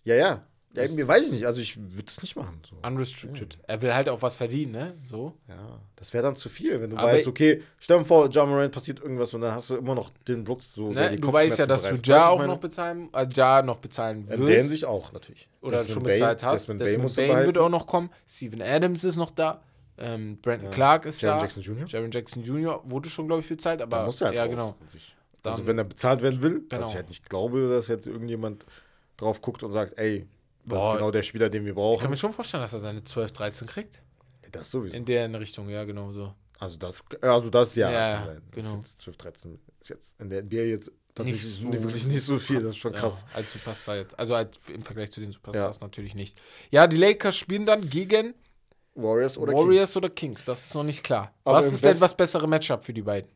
Ja, 0.04 0.14
ja. 0.14 0.46
Ja, 0.75 0.89
mir 0.91 1.07
weiß 1.09 1.27
ich 1.27 1.33
nicht. 1.33 1.47
Also 1.47 1.61
ich 1.61 1.77
würde 1.77 2.05
es 2.07 2.20
nicht 2.20 2.35
machen. 2.37 2.61
So. 2.68 2.77
Unrestricted. 2.87 3.59
Er 3.66 3.81
will 3.83 3.95
halt 3.95 4.09
auch 4.09 4.20
was 4.22 4.35
verdienen, 4.37 4.72
ne? 4.72 4.95
So. 5.05 5.35
Ja, 5.49 5.81
das 5.97 6.12
wäre 6.12 6.22
dann 6.25 6.37
zu 6.37 6.49
viel, 6.49 6.81
wenn 6.81 6.91
du 6.91 6.97
Aber- 6.97 7.09
weißt, 7.12 7.27
okay, 7.27 7.62
stell 7.79 7.99
dir 7.99 8.05
vor, 8.05 8.29
John 8.29 8.49
Moran 8.49 8.70
passiert 8.70 9.01
irgendwas 9.01 9.33
und 9.35 9.41
dann 9.43 9.55
hast 9.55 9.70
du 9.70 9.77
immer 9.77 9.95
noch 9.95 10.11
den 10.27 10.43
Brooks 10.45 10.75
so. 10.75 10.93
der 10.93 11.12
Ne? 11.12 11.16
Du 11.18 11.33
weißt 11.33 11.59
ja, 11.59 11.66
dass 11.66 11.83
du. 11.83 11.97
Ja 12.05 12.29
auch 12.29 12.45
noch 12.45 12.59
bezahlen, 12.59 13.09
äh, 13.14 13.27
Ja 13.35 13.62
noch 13.62 13.79
bezahlen 13.79 14.22
In 14.22 14.27
der 14.29 14.39
wirst. 14.41 14.53
Hinsicht 14.62 14.85
auch 14.85 15.12
natürlich. 15.12 15.49
oder 15.61 15.77
Desmond 15.79 15.93
schon 15.93 16.03
bezahlt 16.03 16.43
hast. 16.43 16.62
Desmond 16.68 16.81
Desmond, 16.81 17.16
Bain 17.16 17.29
Bain 17.29 17.47
wird 17.47 17.59
auch 17.59 17.68
noch 17.70 17.87
kommen. 17.87 18.11
Steven 18.29 18.61
Adams 18.62 19.05
ist 19.05 19.16
noch 19.16 19.31
da. 19.31 19.62
Ähm, 19.97 20.39
Brandon 20.43 20.70
Clark 20.72 21.07
ist 21.07 21.20
Jaron 21.22 21.39
da. 21.39 21.45
Jackson 21.45 21.62
Jr.? 21.62 21.87
Jaron 21.87 22.11
Jackson 22.11 22.43
Jr. 22.43 22.83
wurde 22.85 23.09
schon, 23.09 23.29
glaube 23.29 23.43
ich, 23.43 23.49
bezahlt, 23.49 23.81
aber 23.81 23.99
Da 23.99 24.05
muss 24.07 24.20
er 24.20 24.27
halt 24.29 24.37
ja, 24.37 24.47
genau. 24.49 24.75
Dann- 25.43 25.53
also 25.53 25.66
wenn 25.68 25.79
er 25.79 25.85
bezahlt 25.85 26.20
werden 26.22 26.43
will, 26.43 26.64
Genau. 26.68 26.83
was 26.83 26.91
ich 26.91 26.97
halt 26.97 27.09
nicht 27.09 27.29
glaube, 27.31 27.68
dass 27.68 27.87
jetzt 27.89 28.07
irgendjemand 28.09 28.66
drauf 29.16 29.41
guckt 29.41 29.62
und 29.62 29.70
sagt, 29.70 29.97
ey, 29.99 30.27
das 30.66 30.78
Boah. 30.78 30.90
ist 30.92 30.96
genau 30.98 31.10
der 31.10 31.22
Spieler, 31.22 31.50
den 31.50 31.64
wir 31.64 31.70
Ich 31.72 31.74
kann 31.76 31.82
brauchen. 31.82 32.10
mir 32.10 32.16
schon 32.16 32.32
vorstellen, 32.32 32.62
dass 32.62 32.72
er 32.72 32.78
seine 32.80 33.02
12, 33.04 33.32
13 33.32 33.66
kriegt. 33.68 34.02
Das 34.52 34.70
sowieso. 34.70 34.94
In 34.96 35.04
der 35.04 35.28
Richtung, 35.40 35.68
ja, 35.68 35.84
genau 35.84 36.12
so. 36.12 36.32
Also 36.58 36.76
das, 36.78 37.02
also 37.20 37.50
das 37.50 37.74
ja. 37.74 37.90
Ja, 37.90 38.16
kann 38.16 38.24
sein. 38.26 38.42
Das 38.46 38.54
genau. 38.54 38.80
ist 38.80 38.90
jetzt 38.90 39.00
12, 39.02 39.16
13 39.16 39.58
ist 39.80 39.88
jetzt 39.90 40.14
in 40.20 40.30
der 40.30 40.42
NBA 40.44 40.56
jetzt 40.56 40.92
tatsächlich 41.14 41.44
Nicht 41.44 41.62
so 41.62 41.72
wirklich 41.82 42.06
nicht 42.06 42.22
so 42.22 42.38
viel. 42.38 42.60
Das 42.60 42.70
ist 42.70 42.76
schon 42.76 42.92
krass. 42.92 43.24
Ja, 43.30 43.36
als 43.38 43.52
Superstar 43.52 43.96
jetzt. 43.96 44.18
Also 44.18 44.34
als 44.34 44.58
im 44.72 44.82
Vergleich 44.82 45.10
zu 45.10 45.20
den 45.20 45.32
Superstars 45.32 45.80
natürlich 45.80 46.14
nicht. 46.14 46.40
Ja, 46.70 46.86
die 46.86 46.96
Lakers 46.96 47.36
spielen 47.36 47.66
dann 47.66 47.88
gegen 47.90 48.34
Warriors 48.94 49.36
oder 49.36 49.52
Warriors 49.52 49.90
Kings? 49.92 49.96
oder 49.96 50.10
Kings. 50.10 50.44
Das 50.44 50.64
ist 50.64 50.74
noch 50.74 50.84
nicht 50.84 51.02
klar. 51.02 51.34
Aber 51.44 51.58
Was 51.58 51.66
ist 51.72 51.82
denn 51.82 51.90
West- 51.90 52.02
das 52.02 52.16
bessere 52.16 52.46
Matchup 52.48 52.84
für 52.84 52.94
die 52.94 53.02
beiden? 53.02 53.28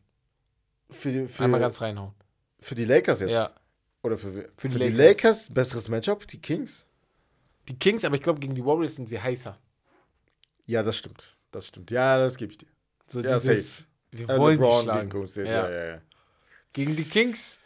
Für, 0.89 1.11
die- 1.11 1.27
für, 1.27 1.43
Einmal 1.43 1.59
ganz 1.59 1.81
reinhauen. 1.81 2.13
für 2.59 2.75
die 2.75 2.85
Lakers 2.85 3.19
jetzt? 3.19 3.29
Ja. 3.31 3.51
Oder 4.01 4.17
für, 4.17 4.31
Für 4.31 4.49
für, 4.57 4.69
die 4.69 4.77
die, 4.79 4.83
Lakers. 4.91 5.41
Lakers. 5.49 5.53
besseres 5.53 5.87
Matchup? 5.89 6.25
Die 6.27 6.41
Kings? 6.41 6.85
Die 7.69 7.77
Kings, 7.79 8.03
aber 8.03 8.15
ich 8.15 8.21
glaube, 8.21 8.39
gegen 8.39 8.55
die 8.55 8.65
Warriors 8.65 8.95
sind 8.95 9.07
sie 9.07 9.19
heißer. 9.21 9.57
Ja, 10.65 10.83
das 10.83 10.97
stimmt. 10.97 11.35
Das 11.51 11.67
stimmt. 11.67 11.89
Ja, 11.91 12.17
das 12.17 12.35
gebe 12.35 12.51
ich 12.51 12.57
dir. 12.57 12.67
So 13.07 13.21
Ja, 13.21 13.39
dieses, 13.39 13.87
wir 14.11 14.29
Äh, 14.29 14.37
wollen 14.37 14.57
LeBron 14.59 14.85
die 14.85 14.91
schlagen. 14.91 15.25
Ja. 15.35 15.43
Ja, 15.45 15.69
ja, 15.69 15.85
ja. 15.95 16.01
Gegen 16.73 16.95
die 16.95 17.03
Kings, 17.05 17.57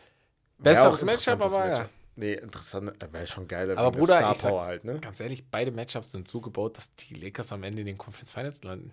besseres 0.58 1.04
Matchup, 1.04 1.42
aber 1.44 1.66
ja. 1.66 1.72
Matchup. 1.72 1.90
Nee, 2.16 2.34
interessant. 2.34 2.94
Wäre 3.12 3.26
schon 3.28 3.48
geiler. 3.48 3.78
Aber 3.78 3.92
Bruder, 3.98 4.18
Star 4.20 4.32
ich 4.32 4.38
sag- 4.38 4.52
halt, 4.54 4.84
ne? 4.84 5.00
Ganz 5.00 5.20
ehrlich, 5.20 5.50
beide 5.50 5.72
Matchups 5.72 6.12
sind 6.12 6.28
so 6.28 6.42
gebaut, 6.42 6.78
dass 6.78 6.92
die 6.92 7.16
Lakers 7.16 7.52
am 7.52 7.64
Ende 7.64 7.80
in 7.82 7.88
den 7.88 7.98
Conference 7.98 8.32
Finals 8.32 8.64
landen. 8.64 8.92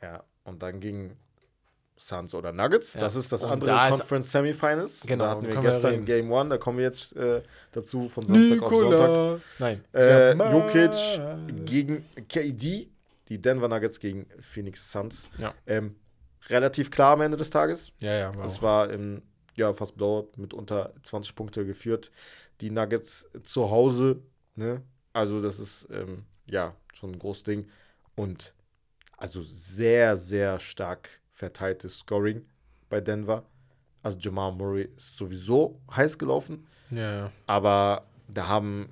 Ja. 0.00 0.22
Und 0.44 0.62
dann 0.62 0.78
gegen 0.80 1.16
Suns 2.00 2.34
oder 2.34 2.50
Nuggets. 2.52 2.94
Ja. 2.94 3.00
Das 3.00 3.14
ist 3.14 3.30
das 3.30 3.44
Und 3.44 3.50
andere 3.50 3.70
da 3.72 3.90
Conference 3.90 4.32
Semifinals. 4.32 5.02
Genau, 5.06 5.24
Da 5.24 5.30
hatten 5.30 5.46
wir 5.46 5.54
wir 5.54 5.60
gestern 5.60 5.90
reden. 5.90 6.04
Game 6.06 6.32
One. 6.32 6.48
Da 6.48 6.56
kommen 6.56 6.78
wir 6.78 6.84
jetzt 6.84 7.14
äh, 7.14 7.42
dazu 7.72 8.08
von 8.08 8.26
Samstag 8.26 8.62
auf 8.62 8.72
Sonntag. 8.72 9.40
Nein. 9.58 9.84
Äh. 9.92 10.32
Jokic 10.32 11.66
gegen 11.66 12.04
KD. 12.28 12.88
Die 13.28 13.40
Denver 13.40 13.68
Nuggets 13.68 14.00
gegen 14.00 14.26
Phoenix 14.40 14.90
Suns. 14.90 15.28
Ja. 15.38 15.54
Ähm, 15.66 15.94
relativ 16.48 16.90
klar 16.90 17.12
am 17.12 17.20
Ende 17.20 17.36
des 17.36 17.50
Tages. 17.50 17.92
Ja, 18.00 18.12
ja, 18.14 18.34
war 18.34 18.44
Es 18.44 18.62
war 18.62 18.90
im, 18.90 19.22
ja, 19.56 19.72
fast 19.72 19.96
Blowout 19.96 20.32
mit 20.36 20.54
unter 20.54 20.94
20 21.02 21.36
Punkte 21.36 21.64
geführt. 21.64 22.10
Die 22.60 22.70
Nuggets 22.70 23.28
zu 23.44 23.70
Hause, 23.70 24.22
ne? 24.56 24.82
Also, 25.12 25.40
das 25.40 25.60
ist, 25.60 25.86
ähm, 25.92 26.24
ja, 26.46 26.74
schon 26.94 27.12
ein 27.12 27.18
großes 27.18 27.44
Ding. 27.44 27.68
Und 28.16 28.54
also 29.16 29.42
sehr, 29.42 30.16
sehr 30.16 30.58
stark 30.58 31.19
verteiltes 31.40 31.98
Scoring 32.00 32.44
bei 32.88 33.00
Denver. 33.00 33.44
Also, 34.02 34.18
Jamal 34.18 34.52
Murray 34.52 34.88
ist 34.96 35.16
sowieso 35.16 35.80
heiß 35.94 36.16
gelaufen. 36.18 36.66
Ja. 36.90 37.30
Aber 37.46 38.04
da 38.28 38.46
haben, 38.48 38.88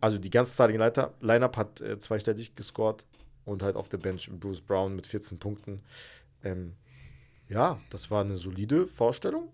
also 0.00 0.18
die 0.18 0.30
ganze 0.30 0.52
Starting 0.52 0.78
Leiter- 0.78 1.14
Lineup 1.20 1.56
hat 1.56 1.80
äh, 1.80 1.98
zweistellig 1.98 2.54
gescored 2.54 3.06
und 3.44 3.62
halt 3.62 3.76
auf 3.76 3.88
der 3.88 3.98
Bench 3.98 4.28
Bruce 4.30 4.60
Brown 4.60 4.94
mit 4.96 5.06
14 5.06 5.38
Punkten. 5.38 5.80
Ähm, 6.44 6.74
ja, 7.48 7.80
das 7.90 8.10
war 8.10 8.22
eine 8.22 8.36
solide 8.36 8.86
Vorstellung. 8.86 9.48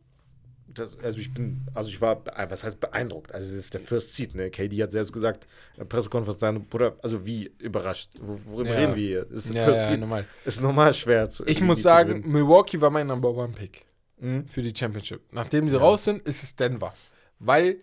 Das, 0.66 0.98
also 0.98 1.18
ich 1.18 1.32
bin, 1.32 1.66
also 1.74 1.88
ich 1.88 2.00
war, 2.00 2.22
äh, 2.36 2.50
was 2.50 2.64
heißt 2.64 2.80
beeindruckt? 2.80 3.32
Also 3.32 3.48
es 3.52 3.58
ist 3.58 3.74
der 3.74 3.80
First 3.80 4.14
Seed, 4.16 4.34
ne? 4.34 4.50
KD 4.50 4.82
hat 4.82 4.90
selbst 4.90 5.12
gesagt, 5.12 5.46
der 5.76 5.84
Pressekonferenz, 5.84 6.40
sein 6.40 6.64
Bruder, 6.66 6.96
also 7.02 7.24
wie 7.26 7.52
überrascht? 7.58 8.12
Wo, 8.20 8.38
worüber 8.46 8.70
Ja. 8.70 8.76
reden 8.80 8.96
wir 8.96 9.06
hier? 9.06 9.26
Es 9.30 9.46
ist 9.46 9.54
Ja, 9.54 9.64
First 9.64 9.80
ja, 9.82 9.86
Seed. 9.88 10.00
normal. 10.00 10.24
Ist 10.44 10.60
normal 10.62 10.92
schwer 10.94 11.28
zu 11.30 11.44
Ich 11.46 11.60
muss 11.60 11.82
sagen. 11.82 12.22
Milwaukee 12.30 12.80
war 12.80 12.90
mein 12.90 13.06
Number 13.06 13.30
One 13.34 13.52
Pick 13.52 13.84
Mhm. 14.18 14.46
für 14.48 14.62
die 14.62 14.72
Championship. 14.76 15.20
Nachdem 15.32 15.68
sie 15.68 15.76
raus 15.78 16.04
sind, 16.04 16.22
ist 16.26 16.42
es 16.42 16.56
Denver. 16.56 16.94
Weil 17.38 17.76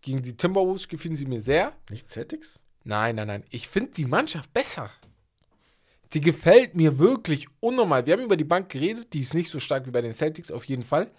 gegen 0.00 0.22
die 0.22 0.36
Timberwolves 0.36 0.86
gefielen 0.88 1.16
sie 1.16 1.26
mir 1.26 1.40
sehr. 1.40 1.72
Nicht 1.90 2.08
Celtics? 2.08 2.60
Nein, 2.84 3.16
nein, 3.16 3.26
nein. 3.26 3.44
Ich 3.50 3.68
finde 3.68 3.90
die 3.92 4.04
Mannschaft 4.06 4.52
besser. 4.54 4.90
Die 6.14 6.20
gefällt 6.20 6.74
mir 6.74 6.98
wirklich 6.98 7.46
unnormal. 7.60 8.06
Wir 8.06 8.14
haben 8.14 8.22
über 8.22 8.36
die 8.36 8.44
Bank 8.44 8.70
geredet, 8.70 9.12
die 9.12 9.20
ist 9.20 9.34
nicht 9.34 9.50
so 9.50 9.60
stark 9.60 9.86
wie 9.86 9.90
bei 9.90 10.00
den 10.00 10.14
Celtics, 10.14 10.50
auf 10.50 10.64
jeden 10.64 10.82
Fall. 10.84 11.10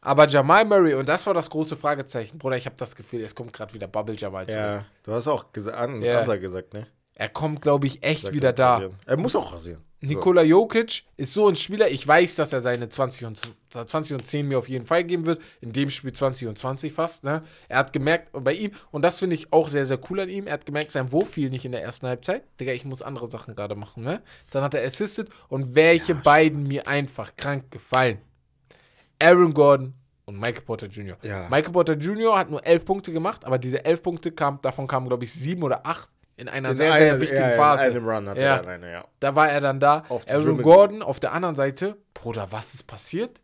Aber 0.00 0.28
Jamal 0.28 0.64
Murray, 0.64 0.94
und 0.94 1.08
das 1.08 1.26
war 1.26 1.34
das 1.34 1.50
große 1.50 1.76
Fragezeichen, 1.76 2.38
Bruder, 2.38 2.56
ich 2.56 2.66
habe 2.66 2.76
das 2.78 2.94
Gefühl, 2.94 3.22
es 3.22 3.34
kommt 3.34 3.52
gerade 3.52 3.74
wieder 3.74 3.88
Bubble 3.88 4.14
Jamal 4.16 4.46
zurück. 4.46 4.60
Ja, 4.60 4.86
du 5.02 5.12
hast 5.12 5.26
auch 5.26 5.52
gesa 5.52 5.72
an, 5.72 6.00
Ja. 6.00 6.24
Gesagt, 6.36 6.74
ne? 6.74 6.86
Er 7.18 7.30
kommt, 7.30 7.62
glaube 7.62 7.86
ich, 7.86 8.02
echt 8.02 8.32
wieder 8.32 8.50
er, 8.50 8.52
da. 8.52 8.74
rasieren. 8.74 8.94
Er 9.06 9.16
muss 9.16 9.34
auch 9.34 9.52
rasieren. 9.52 9.82
Nikola 10.02 10.42
Jokic 10.42 11.04
ist 11.16 11.32
so 11.32 11.48
ein 11.48 11.56
Spieler, 11.56 11.88
ich 11.88 12.06
weiß, 12.06 12.36
dass 12.36 12.52
er 12.52 12.60
seine 12.60 12.90
20 12.90 13.26
und, 13.26 13.40
20 13.70 14.16
und 14.16 14.24
10 14.24 14.46
mir 14.46 14.58
auf 14.58 14.68
jeden 14.68 14.84
Fall 14.84 15.02
geben 15.02 15.24
wird. 15.24 15.40
In 15.62 15.72
dem 15.72 15.88
Spiel 15.88 16.12
20 16.12 16.46
und 16.48 16.58
20 16.58 16.92
fast. 16.92 17.24
Ne? 17.24 17.42
Er 17.68 17.78
hat 17.78 17.94
gemerkt, 17.94 18.30
bei 18.32 18.52
ihm, 18.52 18.72
und 18.90 19.02
das 19.02 19.18
finde 19.18 19.34
ich 19.34 19.50
auch 19.54 19.70
sehr, 19.70 19.86
sehr 19.86 19.98
cool 20.10 20.20
an 20.20 20.28
ihm, 20.28 20.46
er 20.46 20.52
hat 20.52 20.66
gemerkt, 20.66 20.90
sein 20.90 21.10
Wurf 21.10 21.30
fiel 21.30 21.48
nicht 21.48 21.64
in 21.64 21.72
der 21.72 21.82
ersten 21.82 22.06
Halbzeit. 22.06 22.44
Digga, 22.60 22.72
ich 22.72 22.84
muss 22.84 23.00
andere 23.00 23.30
Sachen 23.30 23.56
gerade 23.56 23.74
machen. 23.74 24.04
Ne? 24.04 24.22
Dann 24.50 24.62
hat 24.62 24.74
er 24.74 24.84
assisted 24.84 25.30
und 25.48 25.74
welche 25.74 26.14
beiden 26.14 26.64
mir 26.64 26.86
einfach 26.86 27.34
krank 27.34 27.70
gefallen. 27.70 28.18
Aaron 29.20 29.54
Gordon 29.54 29.94
und 30.26 30.38
Michael 30.38 30.62
Porter 30.62 30.88
Jr. 30.88 31.16
Ja. 31.22 31.48
Michael 31.48 31.72
Porter 31.72 31.94
Jr. 31.94 32.38
hat 32.38 32.50
nur 32.50 32.64
11 32.64 32.84
Punkte 32.84 33.12
gemacht, 33.12 33.46
aber 33.46 33.58
diese 33.58 33.82
11 33.84 34.02
Punkte, 34.02 34.32
kam, 34.32 34.60
davon 34.60 34.86
kamen, 34.86 35.08
glaube 35.08 35.24
ich, 35.24 35.32
7 35.32 35.62
oder 35.62 35.86
8 35.86 36.10
in 36.36 36.48
einer 36.48 36.70
In 36.70 36.76
sehr, 36.76 36.92
einer- 36.92 37.04
sehr 37.04 37.20
wichtigen 37.20 37.40
ja, 37.42 37.50
Phase. 37.52 37.86
In 37.86 37.90
einem 37.96 38.08
Run 38.08 38.28
hat 38.28 38.36
Ja. 38.38 38.42
er 38.42 38.60
alleine, 38.60 38.92
ja. 38.92 39.04
Da 39.20 39.34
war 39.34 39.48
er 39.50 39.60
dann 39.60 39.80
da. 39.80 40.04
Auf 40.08 40.28
Aaron 40.28 40.44
Dribble. 40.44 40.62
Gordon 40.64 41.02
auf 41.02 41.18
der 41.20 41.32
anderen 41.32 41.56
Seite. 41.56 41.96
Bruder, 42.14 42.48
was 42.50 42.74
ist 42.74 42.86
passiert? 42.86 43.40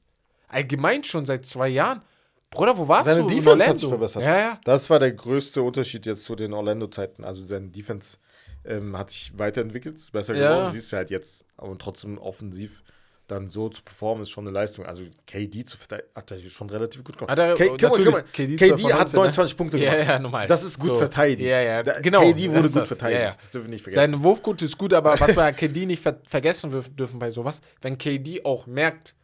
Allgemein 0.48 1.02
schon 1.04 1.24
seit 1.24 1.46
zwei 1.46 1.68
Jahren. 1.68 2.02
Bruder, 2.50 2.76
wo 2.76 2.86
warst 2.86 3.06
Seine 3.06 3.20
du? 3.22 3.28
in 3.28 3.36
Defense 3.36 3.66
hat 3.66 3.78
sich 3.78 3.88
verbessert. 3.88 4.22
Ja, 4.22 4.36
ja. 4.38 4.60
Das 4.64 4.90
war 4.90 4.98
der 4.98 5.12
größte 5.12 5.62
Unterschied 5.62 6.04
jetzt 6.04 6.24
zu 6.24 6.36
den 6.36 6.52
Orlando-Zeiten. 6.52 7.24
Also 7.24 7.46
seine 7.46 7.68
Defense 7.68 8.18
ähm, 8.64 8.96
hat 8.96 9.10
sich 9.10 9.32
weiterentwickelt, 9.38 9.96
ist 9.96 10.12
besser 10.12 10.34
Ja. 10.36 10.50
geworden. 10.50 10.72
Siehst 10.72 10.92
du 10.92 10.96
halt 10.98 11.10
jetzt. 11.10 11.46
Und 11.56 11.80
trotzdem 11.80 12.18
offensiv 12.18 12.82
dann 13.28 13.48
so 13.48 13.68
zu 13.68 13.82
performen, 13.82 14.22
ist 14.24 14.30
schon 14.30 14.44
eine 14.46 14.52
Leistung. 14.52 14.84
Also 14.84 15.04
KD 15.26 15.64
zu 15.64 15.78
verteidigen, 15.78 16.08
hat 16.14 16.30
er 16.30 16.38
schon 16.38 16.68
relativ 16.68 17.02
gut 17.04 17.16
gemacht. 17.16 17.30
Hat 17.30 17.38
er- 17.38 17.54
K- 17.54 17.66
mal, 17.70 17.76
natürlich, 17.80 18.10
mal, 18.12 18.22
KD 18.24 18.56
KD, 18.56 18.76
12 18.76 18.80
von 18.82 18.92
hat 18.92 18.98
19, 18.98 19.12
ne? 19.12 19.18
29 19.22 19.56
Punkte 19.56 19.78
Ja, 19.78 19.92
gemacht. 19.92 20.08
ja, 20.08 20.18
normal. 20.18 20.46
Das 20.48 20.62
ist 20.62 20.78
gut 20.78 20.88
So. 20.88 20.94
verteidigt. 20.96 21.48
Ja, 21.48 21.60
ja, 21.62 21.82
genau, 22.00 22.20
KD 22.20 22.50
wurde 22.50 22.62
gut 22.68 22.76
das. 22.76 22.88
verteidigt. 22.88 23.20
Ja, 23.20 23.26
ja. 23.28 23.34
Das 23.34 23.50
dürfen 23.50 23.66
wir 23.68 23.70
nicht 23.74 23.82
vergessen. 23.84 24.12
Sein 24.12 24.24
Wurfgut 24.24 24.60
ist 24.62 24.76
gut, 24.76 24.92
aber 24.92 25.18
was 25.18 25.34
wir 25.36 25.52
KD 25.52 25.86
nicht 25.86 26.02
ver 26.02 26.18
vergessen 26.28 26.70
dürfen, 26.96 27.18
bei 27.18 27.30
sowas, 27.30 27.60
wenn 27.80 27.96
KD 27.96 28.44
auch 28.44 28.66
merkt, 28.66 29.14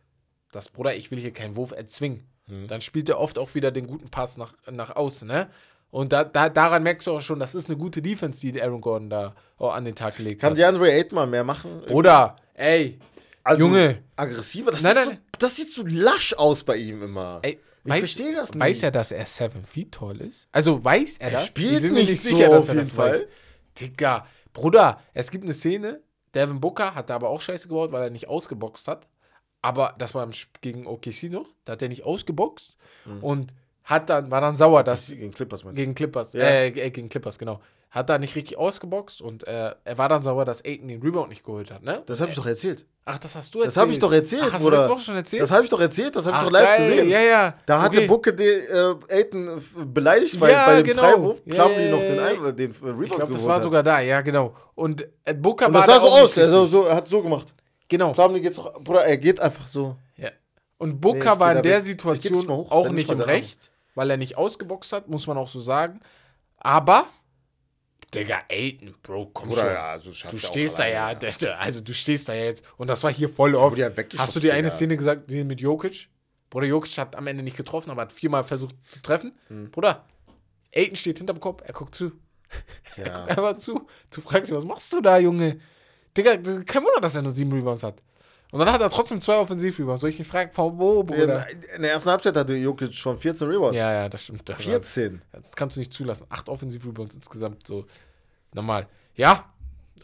dass, 0.52 0.68
Bruder, 0.70 0.94
ich 0.94 1.10
will 1.10 1.18
hier 1.18 1.32
keinen 1.32 1.56
Wurf 1.56 1.72
erzwingen, 1.72 2.26
Hm. 2.46 2.66
dann 2.68 2.80
spielt 2.80 3.08
er 3.10 3.18
oft 3.20 3.36
auch 3.38 3.54
wieder 3.54 3.70
den 3.70 3.86
guten 3.86 4.08
Pass 4.08 4.38
nach, 4.38 4.54
nach 4.70 4.96
außen, 4.96 5.28
ne? 5.28 5.50
Und 5.90 6.12
da, 6.12 6.22
da, 6.24 6.48
daran 6.50 6.82
merkst 6.82 7.06
du 7.06 7.12
auch 7.12 7.20
schon, 7.20 7.40
das 7.40 7.54
ist 7.54 7.68
eine 7.68 7.76
gute 7.78 8.00
Defense, 8.02 8.40
die 8.40 8.62
Aaron 8.62 8.80
Gordon 8.80 9.10
da 9.10 9.34
auch 9.58 9.74
an 9.74 9.84
den 9.86 9.94
Tag 9.94 10.16
gelegt 10.18 10.40
Kann 10.40 10.50
hat. 10.50 10.58
DeAndre 10.58 10.90
Ayton 10.92 11.16
mal 11.16 11.26
mehr 11.26 11.44
machen? 11.44 11.80
Bruder, 11.86 12.36
ey, 12.54 12.98
Also, 13.48 13.64
Junge. 13.64 14.02
Aggressiver? 14.16 14.70
Das, 14.70 14.82
Nein, 14.82 14.94
nein, 14.94 15.06
so, 15.08 15.14
das 15.38 15.56
sieht 15.56 15.70
so 15.70 15.82
lasch 15.86 16.34
aus 16.34 16.64
bei 16.64 16.76
ihm 16.76 17.02
immer. 17.02 17.40
ey 17.42 17.58
ich 17.84 17.94
verstehe 17.94 18.34
das 18.34 18.50
nicht. 18.50 18.60
Weiß 18.60 18.82
er, 18.82 18.90
dass 18.90 19.12
er 19.12 19.24
7 19.24 19.64
Feet 19.64 19.92
tall 19.92 20.20
ist? 20.20 20.46
Also 20.52 20.84
weiß 20.84 21.18
er, 21.18 21.28
Er 21.28 21.30
das? 21.38 21.46
spielt 21.46 21.72
ich 21.76 21.80
bin 21.82 21.92
mir 21.94 22.00
nicht 22.00 22.10
nicht 22.10 22.22
so 22.22 22.28
sicher, 22.36 22.50
dass 22.50 22.62
auf 22.64 22.68
er 22.68 22.74
das 22.74 22.96
weiß. 22.96 23.16
Fall. 23.16 23.28
Digga, 23.80 24.26
Bruder, 24.52 25.00
es 25.14 25.30
gibt 25.30 25.44
eine 25.44 25.54
Szene, 25.54 26.02
Devin 26.34 26.60
Booker 26.60 26.94
hat 26.94 27.08
da 27.08 27.14
aber 27.14 27.30
auch 27.30 27.40
scheiße 27.40 27.68
gebaut, 27.68 27.90
weil 27.92 28.02
er 28.02 28.10
nicht 28.10 28.28
ausgeboxt 28.28 28.88
hat. 28.88 29.08
Aber 29.62 29.94
das 29.98 30.14
war 30.14 30.28
gegen 30.60 30.86
OKC 30.86 31.24
noch, 31.30 31.46
da 31.64 31.72
hat 31.72 31.82
er 31.82 31.88
nicht 31.88 32.04
ausgeboxt 32.04 32.76
und 33.22 33.54
hat 33.84 34.10
dann, 34.10 34.30
war 34.30 34.40
dann 34.42 34.54
sauer, 34.54 34.84
dass 34.84 35.08
Gegen 35.08 35.30
Clippers 35.32 35.64
meinst 35.64 35.78
du? 35.78 35.80
gegen 35.82 35.94
Clippers, 35.94 36.34
Ja. 36.34 36.42
äh, 36.42 36.68
äh, 36.68 36.90
gegen 36.90 37.08
Clippers, 37.08 37.38
genau. 37.38 37.60
Hat 37.90 38.10
da 38.10 38.18
nicht 38.18 38.36
richtig 38.36 38.58
ausgeboxt 38.58 39.22
und 39.22 39.46
äh, 39.46 39.74
er 39.84 39.98
war 39.98 40.08
dann 40.08 40.22
sauer, 40.22 40.44
dass 40.44 40.62
Aiden 40.64 40.88
den 40.88 41.00
Rebound 41.02 41.30
nicht 41.30 41.42
geholt 41.44 41.70
hat, 41.70 41.82
ne? 41.82 42.02
Das 42.06 42.20
habe 42.20 42.30
ich 42.30 42.36
doch 42.36 42.44
erzählt. 42.46 42.84
Ach, 43.06 43.16
das 43.16 43.34
hast 43.34 43.54
du 43.54 43.60
erzählt. 43.60 43.74
Das 43.76 43.80
habe 43.80 43.92
ich 43.92 43.98
doch 43.98 44.12
erzählt, 44.12 44.42
Ach, 44.46 44.52
hast 44.52 44.62
Bruder. 44.62 44.76
du 44.76 44.82
letzte 44.82 44.92
Woche 44.94 45.00
schon 45.00 45.16
erzählt? 45.16 45.42
Das 45.42 45.50
habe 45.50 45.64
ich 45.64 45.70
doch 45.70 45.80
erzählt, 45.80 46.14
das 46.14 46.26
habe 46.26 46.36
ich 46.36 46.40
Ach, 46.40 46.44
doch 46.44 46.50
live 46.52 46.64
geil, 46.76 46.90
gesehen. 46.90 47.08
Ja, 47.08 47.20
ja. 47.20 47.54
Da 47.64 47.80
hatte 47.80 47.96
Okay. 47.96 48.06
Bucke 48.06 48.34
den 48.34 48.60
äh, 48.60 49.14
Aiden 49.14 49.62
beleidigt, 49.94 50.38
weil 50.38 50.52
Ja, 50.52 50.66
bei 50.66 50.82
dem 50.82 50.84
genau. 50.84 51.02
Freiwurf 51.02 51.42
Plumlee 51.44 51.84
ja, 51.86 51.90
noch 51.90 52.00
den. 52.00 52.18
Ein- 52.20 52.56
den 52.56 52.70
äh, 52.72 52.74
Rebound 52.84 53.04
Ich 53.06 53.12
glaube, 53.14 53.32
das 53.32 53.46
war 53.46 53.56
hat. 53.56 53.62
sogar 53.62 53.82
da, 53.82 54.00
ja, 54.00 54.20
genau. 54.20 54.54
Und 54.74 55.08
äh, 55.24 55.32
Booker 55.32 55.68
Und 55.68 55.72
war 55.74 55.86
das 55.86 55.94
sah 55.94 55.94
da 55.94 56.00
so 56.00 56.06
auch 56.12 56.20
aus, 56.24 56.36
richtig. 56.36 56.70
so, 56.70 56.84
er 56.84 56.96
hat 56.96 57.08
so 57.08 57.22
gemacht. 57.22 57.54
Genau. 57.88 58.12
Plumlee 58.12 58.40
geht 58.40 58.58
doch, 58.58 58.74
Bruder, 58.82 59.06
er 59.06 59.16
geht 59.16 59.40
einfach 59.40 59.66
so. 59.66 59.96
Ja. 60.18 60.28
Und 60.76 60.90
Nee, 60.90 60.94
Booker 61.00 61.32
ich 61.32 61.40
war 61.40 61.56
in 61.56 61.62
der 61.62 61.82
Situation 61.82 62.46
hoch, 62.50 62.70
auch 62.70 62.90
nicht 62.90 63.10
im 63.10 63.20
Recht, 63.20 63.70
weil 63.94 64.10
er 64.10 64.18
nicht 64.18 64.36
ausgeboxt 64.36 64.92
hat, 64.92 65.08
muss 65.08 65.26
man 65.26 65.38
auch 65.38 65.48
so 65.48 65.60
sagen. 65.60 66.00
Aber, 66.58 67.06
Digga, 68.14 68.40
Aiden, 68.50 68.94
Bro, 69.02 69.26
komm 69.34 69.52
schon. 69.52 69.60
also 69.68 70.10
Du 70.30 70.38
stehst 70.38 70.78
da 70.78 70.86
ja, 70.86 71.14
der- 71.14 71.60
also 71.60 71.80
du 71.82 71.92
stehst 71.92 72.28
da 72.28 72.34
ja 72.34 72.44
jetzt. 72.44 72.64
Und 72.78 72.88
das 72.88 73.02
war 73.04 73.12
hier 73.12 73.28
voll 73.28 73.54
oft. 73.54 73.76
Ja 73.76 73.90
Hast 74.16 74.34
du 74.34 74.40
die 74.40 74.50
eine. 74.50 74.70
Szene 74.70 74.96
gesagt, 74.96 75.30
die 75.30 75.44
mit 75.44 75.60
Jokic? 75.60 76.08
Bruder, 76.50 76.66
Jokic 76.66 76.96
hat 76.96 77.14
am 77.16 77.26
Ende 77.26 77.42
nicht 77.42 77.56
getroffen, 77.58 77.90
aber 77.90 78.02
hat 78.02 78.12
viermal 78.12 78.44
versucht 78.44 78.74
zu 78.88 79.02
treffen. 79.02 79.32
Hm. 79.48 79.70
Bruder, 79.70 80.06
Aiden 80.74 80.96
steht 80.96 81.18
hinterm 81.18 81.38
Kopf, 81.40 81.62
er 81.66 81.74
guckt 81.74 81.94
zu. 81.94 82.12
Er 82.96 83.10
guckt 83.10 83.28
einfach 83.30 83.56
zu. 83.56 83.86
Du 84.10 84.22
fragst 84.22 84.48
dich, 84.50 84.56
was 84.56 84.64
machst 84.64 84.90
du 84.94 85.02
da, 85.02 85.18
Junge? 85.18 85.60
Digga, 86.16 86.36
kein 86.38 86.82
Wunder, 86.82 87.00
dass 87.02 87.14
er 87.14 87.20
nur 87.22 87.32
sieben 87.32 87.52
Rebounds 87.52 87.82
hat. 87.82 88.00
Und 88.50 88.60
dann 88.60 88.72
hat 88.72 88.80
er 88.80 88.88
trotzdem 88.88 89.20
zwei 89.20 89.36
Offensiv-Rebounds. 89.36 90.00
Soll 90.00 90.10
ich 90.10 90.18
mich 90.18 90.26
fragen, 90.26 90.50
wo, 90.56 91.02
Bruder? 91.02 91.46
In, 91.74 91.82
der 91.82 91.92
ersten 91.92 92.08
Halbzeit 92.10 92.34
hatte 92.36 92.54
Jokic 92.56 92.94
schon 92.94 93.18
14 93.18 93.46
Rebounds. 93.46 93.76
Ja, 93.76 93.92
ja, 93.92 94.08
das 94.08 94.22
stimmt. 94.22 94.48
Das 94.48 94.58
war- 94.58 94.64
14. 94.64 95.20
Das 95.32 95.52
kannst 95.54 95.76
du 95.76 95.80
nicht 95.80 95.92
zulassen. 95.92 96.26
Acht 96.30 96.48
Offensiv-Rebounds 96.48 97.14
insgesamt, 97.14 97.66
so 97.66 97.84
normal. 98.54 98.88
Ja, 99.16 99.52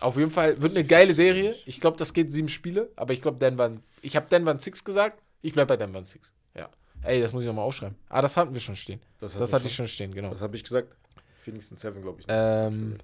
auf 0.01 0.17
jeden 0.19 0.31
Fall 0.31 0.61
wird 0.61 0.75
eine 0.77 0.85
geile 0.85 1.15
Serie. 1.15 1.55
Ich 1.65 1.81
glaube, 1.81 1.97
das 1.97 2.13
geht 2.13 2.33
sieben 2.33 2.49
Spiele, 2.49 2.91
aber 2.97 3.15
ich 3.15 3.23
glaube, 3.23 3.39
Denver. 3.39 3.71
Ich 4.03 4.15
habe 4.17 4.27
Denver 4.29 4.51
in 4.51 4.59
Six 4.59 4.85
gesagt. 4.85 5.23
Ich 5.41 5.53
bleibe 5.55 5.69
bei 5.69 5.77
Denver 5.79 6.01
in 6.01 6.07
Six. 6.07 6.31
Ja. 6.55 6.69
Ey, 7.03 7.21
das 7.23 7.33
muss 7.33 7.43
ich 7.43 7.47
nochmal 7.47 7.65
aufschreiben. 7.65 7.97
Ah, 8.11 8.21
das 8.21 8.37
hatten 8.37 8.53
wir 8.53 8.61
schon 8.61 8.77
stehen. 8.77 9.01
Das 9.21 9.39
Das, 9.39 9.53
hatte 9.55 9.69
ich 9.69 9.75
schon 9.75 9.89
stehen, 9.89 10.13
genau. 10.13 10.31
Was 10.31 10.43
habe 10.43 10.55
ich 10.57 10.65
gesagt? 10.65 10.95
Phoenix 11.43 11.71
in 11.71 11.77
7, 11.79 12.03
glaube 12.03 12.21
ich. 12.21 12.27
Ähm, 12.29 12.99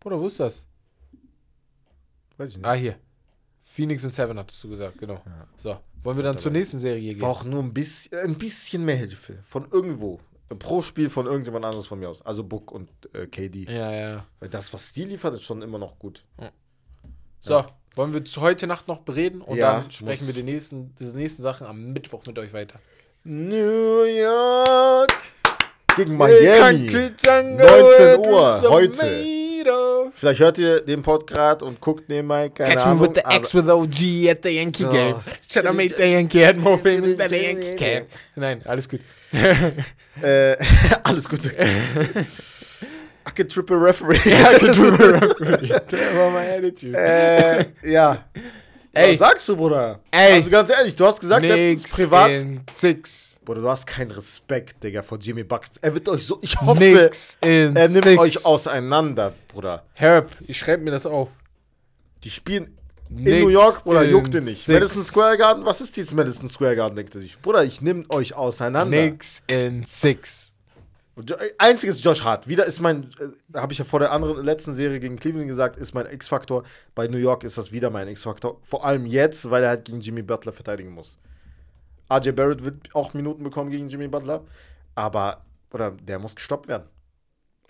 Bruder, 0.00 0.18
wo 0.20 0.26
ist 0.26 0.40
das? 0.40 0.64
Weiß 2.36 2.50
ich 2.50 2.56
nicht. 2.56 2.66
Ah, 2.66 2.72
hier. 2.74 2.96
Phoenix 3.72 4.02
in 4.04 4.10
Seven 4.10 4.38
hattest 4.38 4.62
du 4.64 4.68
gesagt, 4.68 4.98
genau. 4.98 5.22
So, 5.56 5.78
wollen 6.02 6.16
wir 6.16 6.24
dann 6.24 6.38
zur 6.38 6.50
nächsten 6.50 6.78
Serie 6.78 7.10
gehen? 7.10 7.20
Braucht 7.20 7.46
nur 7.46 7.62
ein 7.62 7.72
bisschen, 7.72 8.18
ein 8.18 8.34
bisschen 8.36 8.84
mehr 8.84 8.96
Hilfe. 8.96 9.38
Von 9.44 9.66
irgendwo. 9.70 10.20
Pro 10.58 10.82
Spiel 10.82 11.08
von 11.08 11.26
irgendjemand 11.26 11.64
anderes 11.64 11.86
von 11.86 12.00
mir 12.00 12.08
aus. 12.08 12.22
Also 12.22 12.42
Book 12.42 12.72
und 12.72 12.90
äh, 13.12 13.28
KD. 13.28 13.70
Ja, 13.70 13.92
ja. 13.92 14.26
Weil 14.40 14.48
das, 14.48 14.72
was 14.74 14.92
die 14.92 15.04
liefert, 15.04 15.34
ist 15.34 15.44
schon 15.44 15.62
immer 15.62 15.78
noch 15.78 15.98
gut. 15.98 16.24
So, 17.38 17.64
wollen 17.94 18.12
wir 18.12 18.22
heute 18.40 18.66
Nacht 18.66 18.88
noch 18.88 18.98
bereden 18.98 19.40
und 19.40 19.56
Ja, 19.56 19.80
dann 19.80 19.90
sprechen 19.90 20.26
wir 20.26 20.34
die 20.34 20.42
nächsten, 20.42 20.94
diese 20.96 21.16
nächsten 21.16 21.42
Sachen 21.42 21.66
am 21.66 21.92
Mittwoch 21.92 22.26
mit 22.26 22.38
euch 22.40 22.52
weiter. 22.52 22.80
New 23.22 24.02
York 24.02 25.16
gegen 25.96 26.16
Miami. 26.16 26.90
19 26.90 28.18
Uhr 28.18 28.62
heute. 28.68 29.39
Vielleicht 30.20 30.40
hört 30.40 30.58
ihr 30.58 30.80
den 30.82 31.00
Pod 31.00 31.26
gerade 31.26 31.64
und 31.64 31.80
guckt 31.80 32.10
nebenbei, 32.10 32.50
keine 32.50 32.74
Catch 32.74 32.84
me 32.84 32.90
Ahnung. 32.90 33.00
with 33.00 33.10
the 33.14 33.36
X 33.36 33.54
with 33.54 33.66
OG 33.70 34.28
at 34.30 34.42
the 34.42 34.50
Yankee 34.50 34.82
So. 34.82 34.90
game. 34.92 35.16
Should 35.50 35.64
I 35.64 35.72
make 35.72 35.96
the 35.96 36.04
Yankee 36.12 36.40
head 36.44 36.56
more 36.58 36.76
famous 36.76 37.16
than 37.16 37.28
the 37.30 37.36
Yankee 37.42 37.74
can? 37.76 38.06
Nein, 38.36 38.60
alles 38.66 38.86
gut. 38.86 39.00
äh, 40.22 40.56
alles 41.04 41.26
Gute. 41.26 41.50
Ake 43.24 43.46
Triple 43.48 43.76
Referee. 43.82 44.18
Ja, 44.28 44.58
That 44.58 46.16
war 46.16 46.30
my 46.30 46.46
attitude. 46.54 46.94
äh, 46.98 47.64
ja. 47.84 48.24
Ey. 48.92 49.12
Was 49.12 49.18
sagst 49.20 49.48
du, 49.48 49.56
Bruder? 49.56 50.00
Ey. 50.10 50.32
Also 50.34 50.50
ganz 50.50 50.68
ehrlich, 50.70 50.96
du 50.96 51.06
hast 51.06 51.20
gesagt, 51.20 51.42
letztens 51.42 51.82
Nix 51.82 51.92
privat. 51.94 52.30
in 52.32 52.60
six. 52.72 53.38
Bruder, 53.44 53.60
du 53.62 53.68
hast 53.68 53.86
keinen 53.86 54.10
Respekt, 54.10 54.82
Digga, 54.82 55.02
vor 55.02 55.18
Jimmy 55.18 55.44
Buckets. 55.44 55.78
Er 55.80 55.94
wird 55.94 56.08
euch 56.08 56.26
so, 56.26 56.38
ich 56.42 56.60
hoffe, 56.60 56.80
Nix 56.82 57.38
in 57.40 57.76
er 57.76 57.88
nimmt 57.88 58.04
six. 58.04 58.18
euch 58.18 58.44
auseinander, 58.44 59.32
Bruder. 59.48 59.84
Herb, 59.94 60.30
ich 60.46 60.58
schreibe 60.58 60.82
mir 60.82 60.90
das 60.90 61.06
auf. 61.06 61.28
Die 62.24 62.30
spielen 62.30 62.76
in 63.10 63.16
Nix 63.22 63.42
New 63.42 63.48
York, 63.48 63.84
Bruder, 63.84 64.04
in 64.04 64.10
juckt 64.10 64.34
ihr 64.34 64.40
nicht. 64.40 64.56
six. 64.64 64.68
Madison 64.68 65.02
Square 65.04 65.36
Garden, 65.38 65.64
was 65.64 65.80
ist 65.80 65.96
dieses 65.96 66.12
Madison 66.12 66.48
Square 66.48 66.74
Garden, 66.76 66.96
denkt 66.96 67.14
er 67.14 67.20
sich. 67.20 67.40
Bruder, 67.40 67.62
ich 67.64 67.80
nehme 67.80 68.04
euch 68.10 68.34
auseinander. 68.34 69.02
Nix 69.02 69.42
in 69.46 69.84
six. 69.84 70.49
Äh, 71.16 71.50
Einziges 71.58 72.02
Josh 72.02 72.24
Hart. 72.24 72.48
Wieder 72.48 72.64
ist 72.64 72.80
mein, 72.80 73.10
äh, 73.18 73.58
habe 73.58 73.72
ich 73.72 73.78
ja 73.78 73.84
vor 73.84 74.00
der 74.00 74.12
anderen 74.12 74.44
letzten 74.44 74.74
Serie 74.74 75.00
gegen 75.00 75.16
Cleveland 75.16 75.48
gesagt, 75.48 75.76
ist 75.76 75.94
mein 75.94 76.06
X-Faktor. 76.06 76.64
Bei 76.94 77.08
New 77.08 77.18
York 77.18 77.44
ist 77.44 77.58
das 77.58 77.72
wieder 77.72 77.90
mein 77.90 78.08
X-Faktor. 78.08 78.58
Vor 78.62 78.84
allem 78.84 79.06
jetzt, 79.06 79.50
weil 79.50 79.62
er 79.62 79.70
halt 79.70 79.86
gegen 79.86 80.00
Jimmy 80.00 80.22
Butler 80.22 80.52
verteidigen 80.52 80.90
muss. 80.90 81.18
RJ 82.12 82.32
Barrett 82.32 82.64
wird 82.64 82.94
auch 82.94 83.14
Minuten 83.14 83.42
bekommen 83.42 83.70
gegen 83.70 83.88
Jimmy 83.88 84.08
Butler. 84.08 84.44
Aber, 84.94 85.44
oder 85.72 85.92
der 85.92 86.18
muss 86.18 86.34
gestoppt 86.34 86.68
werden. 86.68 86.88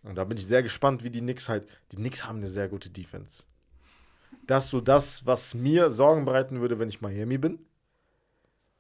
Und 0.03 0.17
da 0.17 0.25
bin 0.25 0.39
ich 0.39 0.47
sehr 0.47 0.63
gespannt, 0.63 1.05
wie 1.05 1.11
die 1.11 1.21
Knicks 1.21 1.49
halt. 1.49 1.69
Die 1.93 1.97
Knicks 1.97 2.25
haben 2.25 2.39
eine 2.39 2.49
sehr 2.49 2.69
gute 2.69 2.91
Defense. 2.91 3.43
Das 4.47 4.65
ist 4.65 4.71
so 4.71 4.81
das, 4.81 5.27
was 5.27 5.55
mir 5.55 5.91
Sorgen 5.91 6.25
bereiten 6.25 6.61
würde, 6.61 6.79
wenn 6.79 6.89
ich 6.89 7.01
Miami 7.01 7.39
bin. 7.39 7.59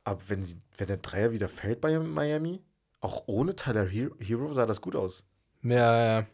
Aber 0.05 0.21
wenn, 0.29 0.43
sie, 0.43 0.57
wenn 0.79 0.89
der 0.89 0.97
Dreier 0.97 1.33
wieder 1.33 1.49
fällt 1.49 1.81
bei 1.81 1.99
Miami, 1.99 2.63
auch 3.01 3.25
ohne 3.27 3.57
Tyler 3.57 3.87
Hero, 3.87 4.53
sah 4.53 4.67
das 4.67 4.81
gut 4.81 4.97
aus. 4.97 5.25
Ja, 5.63 6.05
ja. 6.21 6.27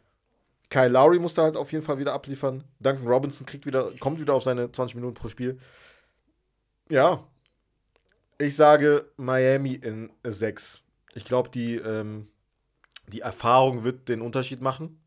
Kyle 0.68 0.88
Lowry 0.88 1.18
musste 1.18 1.42
halt 1.42 1.56
auf 1.56 1.70
jeden 1.72 1.84
Fall 1.84 1.98
wieder 1.98 2.12
abliefern. 2.12 2.64
Duncan 2.80 3.06
Robinson 3.06 3.46
kriegt 3.46 3.66
wieder, 3.66 3.92
kommt 4.00 4.20
wieder 4.20 4.34
auf 4.34 4.42
seine 4.42 4.70
20 4.70 4.96
Minuten 4.96 5.14
pro 5.14 5.28
Spiel. 5.28 5.58
Ja. 6.90 7.24
Ich 8.38 8.56
sage 8.56 9.06
Miami 9.16 9.74
in 9.74 10.10
6. 10.24 10.82
Ich 11.14 11.24
glaube, 11.24 11.50
die, 11.50 11.76
ähm, 11.76 12.28
die 13.08 13.20
Erfahrung 13.20 13.84
wird 13.84 14.08
den 14.08 14.20
Unterschied 14.20 14.60
machen. 14.60 15.00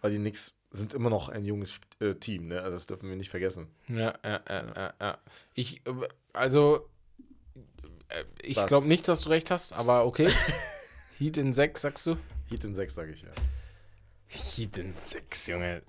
Weil 0.00 0.12
die 0.12 0.18
Knicks 0.18 0.52
sind 0.70 0.94
immer 0.94 1.10
noch 1.10 1.28
ein 1.28 1.44
junges 1.44 1.80
äh, 2.00 2.14
Team, 2.14 2.48
ne? 2.48 2.60
Also 2.60 2.76
das 2.76 2.86
dürfen 2.86 3.08
wir 3.08 3.16
nicht 3.16 3.30
vergessen. 3.30 3.68
Ja, 3.88 4.14
ja, 4.24 4.40
ja, 4.48 4.64
ja, 4.74 4.94
ja. 5.00 5.18
Ich, 5.54 5.86
äh, 5.86 6.08
also, 6.32 6.88
ich 8.42 8.56
Was? 8.56 8.66
glaube 8.66 8.86
nicht, 8.86 9.06
dass 9.08 9.22
du 9.22 9.30
recht 9.30 9.50
hast, 9.50 9.72
aber 9.72 10.04
okay. 10.06 10.30
Heat 11.18 11.36
in 11.38 11.54
6, 11.54 11.80
sagst 11.82 12.06
du? 12.06 12.16
Heat 12.48 12.64
in 12.64 12.74
6, 12.74 12.94
sage 12.94 13.12
ich 13.12 13.22
ja. 13.22 13.28
Heat 14.28 14.76
in 14.78 14.92
6, 14.92 15.46
Junge. 15.48 15.82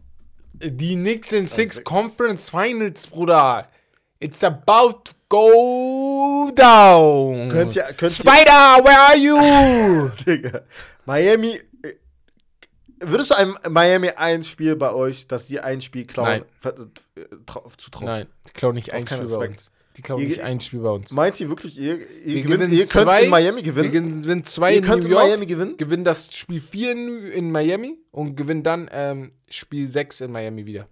Die 0.54 0.96
Knicks 0.96 1.32
in 1.32 1.48
6 1.48 1.78
sech- 1.78 1.84
Conference 1.84 2.50
Finals, 2.50 3.08
Bruder. 3.08 3.68
It's 4.20 4.44
about 4.44 5.02
to 5.04 5.12
go 5.30 6.50
down. 6.56 7.50
Könnt 7.50 7.76
ihr, 7.76 7.84
könnt 7.84 8.02
ihr, 8.02 8.10
Spider, 8.10 8.84
where 8.84 9.00
are 9.00 9.18
you? 9.18 10.10
Digga. 10.26 10.62
Miami. 11.06 11.62
äh, 11.84 11.94
Würdest 13.00 13.30
du 13.32 13.36
einem 13.36 13.56
Miami 13.70 14.10
ein 14.10 14.44
Spiel 14.44 14.76
bei 14.76 14.92
euch, 14.92 15.28
dass 15.28 15.46
die 15.46 15.60
ein 15.60 15.82
Spiel 15.82 16.06
klauen, 16.08 16.44
Nein. 16.64 16.74
äh, 17.16 17.22
trau- 17.46 17.70
zutrauen? 17.78 18.06
Nein, 18.08 18.28
die 18.48 18.52
klauen 18.54 18.74
nicht 18.76 18.92
ein 18.94 19.06
Spiel 19.06 19.28
bei 19.28 19.48
uns. 19.50 19.70
Die 19.98 20.02
Ihr- 20.22 20.28
nicht 20.30 20.42
ein 20.42 20.62
Spiel 20.62 20.80
bei 20.82 20.90
uns. 20.90 21.12
Meint 21.12 21.40
ihr 21.40 21.50
wirklich, 21.50 21.78
ihr, 21.78 21.96
ihr, 22.00 22.00
Wir 22.00 22.42
gewinnt, 22.44 22.44
gewinnen 22.62 22.74
ihr 22.74 22.86
könnt 22.88 23.10
zwei- 23.10 23.24
in 23.24 23.30
Miami 23.30 23.58
Wir 23.66 23.74
gewinnen? 23.74 24.22
gewinnen 24.22 24.44
zwei 24.46 24.72
Ihr 24.72 24.78
in 24.78 24.84
könnt 24.84 25.04
New 25.04 25.10
in 25.10 25.14
York, 25.16 25.26
Miami 25.28 25.46
gewinnen? 25.46 25.78
gewinnen 25.78 26.04
das 26.06 26.34
Spiel 26.36 26.62
4 26.62 26.92
in, 26.92 27.28
in 27.28 27.52
Miami 27.52 27.98
und 28.12 28.36
gewinnen 28.36 28.64
dann 28.64 28.90
ähm, 28.92 29.34
Spiel 29.50 29.88
6 29.88 30.22
in 30.22 30.32
Miami 30.32 30.66
wieder. 30.66 30.88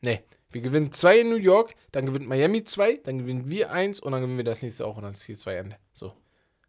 Nee, 0.00 0.22
wir 0.50 0.60
gewinnen 0.62 0.92
2 0.92 1.20
in 1.20 1.28
New 1.30 1.36
York, 1.36 1.74
dann 1.92 2.06
gewinnt 2.06 2.28
Miami 2.28 2.64
2, 2.64 3.00
dann 3.04 3.18
gewinnen 3.18 3.48
wir 3.50 3.70
1 3.72 4.00
und 4.00 4.12
dann 4.12 4.20
gewinnen 4.22 4.38
wir 4.38 4.44
das 4.44 4.62
nächste 4.62 4.86
auch 4.86 4.96
und 4.96 5.02
dann 5.02 5.12
ist 5.12 5.22
4-2 5.24 5.52
Ende. 5.56 5.76
So, 5.92 6.14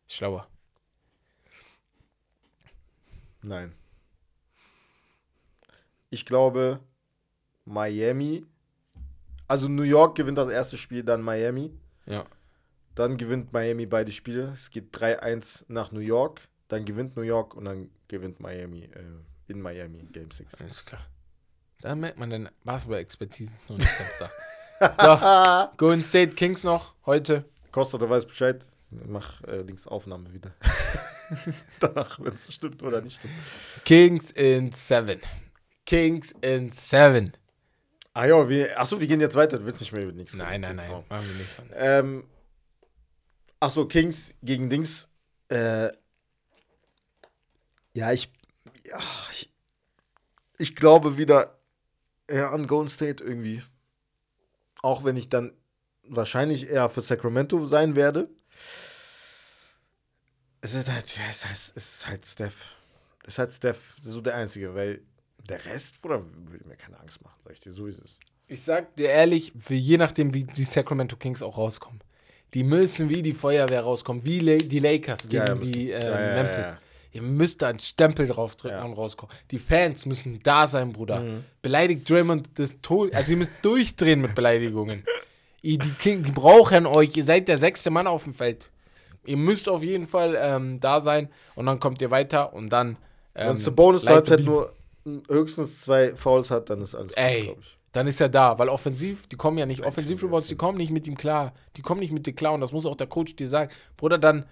schlauer. 0.07 0.47
Nein. 3.41 3.73
Ich 6.09 6.25
glaube, 6.25 6.79
Miami. 7.65 8.45
Also 9.49 9.67
New 9.67 9.83
York 9.83 10.15
gewinnt 10.15 10.37
das 10.37 10.49
erste 10.49 10.77
Spiel, 10.77 11.03
dann 11.03 11.23
Miami. 11.23 11.73
Ja. 12.05 12.23
Dann 12.93 13.17
gewinnt 13.17 13.51
Miami 13.51 13.87
beide 13.87 14.11
Spiele. 14.11 14.43
Es 14.53 14.69
geht 14.69 14.95
3-1 14.95 15.65
nach 15.67 15.91
New 15.91 16.01
York. 16.01 16.41
Dann 16.67 16.85
gewinnt 16.85 17.17
New 17.17 17.23
York 17.23 17.55
und 17.55 17.65
dann 17.65 17.89
gewinnt 18.07 18.39
Miami 18.39 18.83
äh, 18.83 19.51
in 19.51 19.59
Miami 19.59 20.07
Game 20.11 20.29
6. 20.29 20.61
Alles 20.61 20.85
klar. 20.85 21.01
Da 21.81 21.95
merkt 21.95 22.19
man, 22.19 22.29
deine 22.29 22.51
Basketball-Expertise 22.63 23.51
noch 23.69 23.77
nicht 23.77 23.97
ganz 23.97 24.17
da. 24.19 25.71
So, 25.71 25.77
Golden 25.77 26.03
State 26.03 26.35
Kings 26.35 26.63
noch 26.63 26.93
heute. 27.07 27.45
Costa, 27.71 27.97
du 27.97 28.07
weißt 28.07 28.27
Bescheid. 28.27 28.69
Mach 28.91 29.43
äh, 29.45 29.63
Dings 29.63 29.87
Aufnahme 29.87 30.31
wieder. 30.31 30.53
Danach, 31.79 32.19
wenn 32.19 32.35
es 32.35 32.53
stimmt 32.53 32.83
oder 32.83 33.01
nicht 33.01 33.17
stimmt. 33.17 33.33
Kings 33.83 34.29
in 34.29 34.71
7. 34.71 35.21
Kings 35.85 36.35
in 36.41 36.71
7. 36.71 37.33
Ah 38.13 38.25
ja, 38.25 38.49
wir, 38.49 38.79
achso, 38.79 38.99
wir 38.99 39.07
gehen 39.07 39.21
jetzt 39.21 39.35
weiter. 39.35 39.59
Du 39.59 39.65
willst 39.65 39.81
nicht 39.81 39.91
mehr 39.93 40.03
über 40.03 40.11
nichts 40.11 40.33
Nein, 40.33 40.63
reden. 40.63 40.75
nein, 40.75 40.75
nein. 40.75 40.91
wow. 40.91 41.09
Machen 41.09 41.27
wir 41.27 41.35
nicht. 41.35 41.61
Ähm, 41.73 42.23
achso, 43.59 43.85
Kings 43.85 44.33
gegen 44.41 44.69
Dings. 44.69 45.07
Äh, 45.49 45.91
ja, 47.93 48.11
ich. 48.11 48.31
Ja, 48.85 48.99
ich, 49.29 49.51
ich 50.57 50.75
glaube 50.75 51.17
wieder 51.17 51.59
eher 52.27 52.51
an 52.51 52.67
Golden 52.67 52.89
State 52.89 53.23
irgendwie. 53.23 53.63
Auch 54.81 55.03
wenn 55.03 55.17
ich 55.17 55.29
dann 55.29 55.53
wahrscheinlich 56.03 56.69
eher 56.69 56.89
für 56.89 57.01
Sacramento 57.01 57.65
sein 57.67 57.95
werde. 57.95 58.29
Es 60.61 60.73
ist 60.73 60.91
halt, 60.91 61.17
ja, 61.17 61.23
es 61.29 61.71
ist 61.75 62.07
halt, 62.07 62.25
Steph. 62.25 62.75
Es 63.23 63.33
ist 63.35 63.39
halt 63.39 63.53
Steph, 63.53 63.95
das 63.97 64.07
ist 64.07 64.13
so 64.13 64.21
der 64.21 64.35
Einzige, 64.35 64.75
weil 64.75 65.01
der 65.49 65.65
Rest, 65.65 66.01
Bruder, 66.01 66.23
würde 66.45 66.67
mir 66.67 66.75
keine 66.75 66.99
Angst 66.99 67.21
machen, 67.23 67.35
sag 67.43 67.53
ich 67.53 67.59
dir, 67.59 67.71
so 67.71 67.87
ist 67.87 68.01
es. 68.03 68.19
Ich 68.47 68.63
sag 68.63 68.95
dir 68.95 69.09
ehrlich, 69.09 69.53
für 69.59 69.75
je 69.75 69.97
nachdem, 69.97 70.33
wie 70.33 70.43
die 70.43 70.63
Sacramento 70.63 71.15
Kings 71.15 71.41
auch 71.43 71.57
rauskommen. 71.57 71.99
Die 72.55 72.63
müssen 72.63 73.09
wie 73.09 73.21
die 73.21 73.33
Feuerwehr 73.33 73.81
rauskommen, 73.81 74.25
wie 74.25 74.39
La 74.39 74.57
die 74.57 74.79
Lakers 74.79 75.29
gegen 75.29 75.35
Ja, 75.35 75.47
ja, 75.47 75.55
die 75.55 75.91
äh, 75.91 76.03
Ja, 76.03 76.43
Memphis. 76.43 76.77
Ihr 77.11 77.21
müsst 77.23 77.61
da 77.61 77.69
einen 77.69 77.79
Stempel 77.79 78.27
drauf 78.27 78.55
drücken 78.55 78.83
und 78.83 78.93
rauskommen. 78.93 79.35
Die 79.49 79.59
Fans 79.59 80.05
müssen 80.05 80.39
da 80.43 80.67
sein, 80.67 80.93
Bruder. 80.93 81.21
Mhm. 81.21 81.43
Beleidigt 81.61 82.07
Draymond 82.09 82.57
des 82.57 82.81
Todes. 82.81 83.15
Also 83.15 83.31
ihr 83.31 83.37
müsst 83.37 83.51
durchdrehen 83.61 84.21
mit 84.21 84.35
Beleidigungen. 84.35 85.03
ihr, 85.61 85.79
die 85.79 85.91
King, 85.91 86.23
die 86.23 86.31
brauchen 86.31 86.85
euch. 86.85 87.15
Ihr 87.17 87.23
seid 87.23 87.47
der 87.47 87.57
sechste 87.57 87.89
Mann 87.89 88.05
auf 88.07 88.23
dem 88.25 88.33
Feld. 88.35 88.69
Ihr 89.25 89.37
müsst 89.37 89.67
auf 89.69 89.83
jeden 89.83 90.07
Fall 90.07 90.37
ähm, 90.39 90.79
da 90.79 91.01
sein 91.01 91.29
und 91.55 91.65
dann 91.65 91.79
kommt 91.79 92.01
ihr 92.01 92.09
weiter 92.11 92.53
und 92.53 92.69
dann. 92.69 92.97
Ähm, 93.35 93.49
Wenn 93.49 93.55
es 93.55 93.67
eine 93.67 93.75
bonus 93.75 94.03
Light 94.03 94.25
the 94.25 94.31
halbzeit 94.31 94.37
beam. 94.37 94.45
nur 94.45 94.71
höchstens 95.29 95.81
zwei 95.81 96.15
Fouls 96.15 96.49
hat, 96.51 96.69
dann 96.69 96.81
ist 96.81 96.95
alles 96.95 97.13
Ey, 97.13 97.43
glaub 97.45 97.59
ich. 97.59 97.77
dann 97.91 98.07
ist 98.07 98.19
er 98.21 98.29
da, 98.29 98.57
weil 98.59 98.69
offensiv, 98.69 99.27
die 99.27 99.35
kommen 99.35 99.57
ja 99.57 99.65
nicht, 99.65 99.83
offensiv 99.85 100.19
schon 100.19 100.29
Rebounds, 100.29 100.47
die 100.47 100.55
kommen 100.55 100.77
nicht 100.77 100.91
mit 100.91 101.07
ihm 101.07 101.17
klar. 101.17 101.53
Die 101.75 101.81
kommen 101.81 101.99
nicht 102.01 102.11
mit 102.11 102.25
dir 102.27 102.33
klar 102.33 102.53
und 102.53 102.61
das 102.61 102.71
muss 102.71 102.85
auch 102.85 102.95
der 102.95 103.07
Coach 103.07 103.35
dir 103.35 103.47
sagen. 103.47 103.71
Bruder, 103.97 104.17
dann 104.17 104.45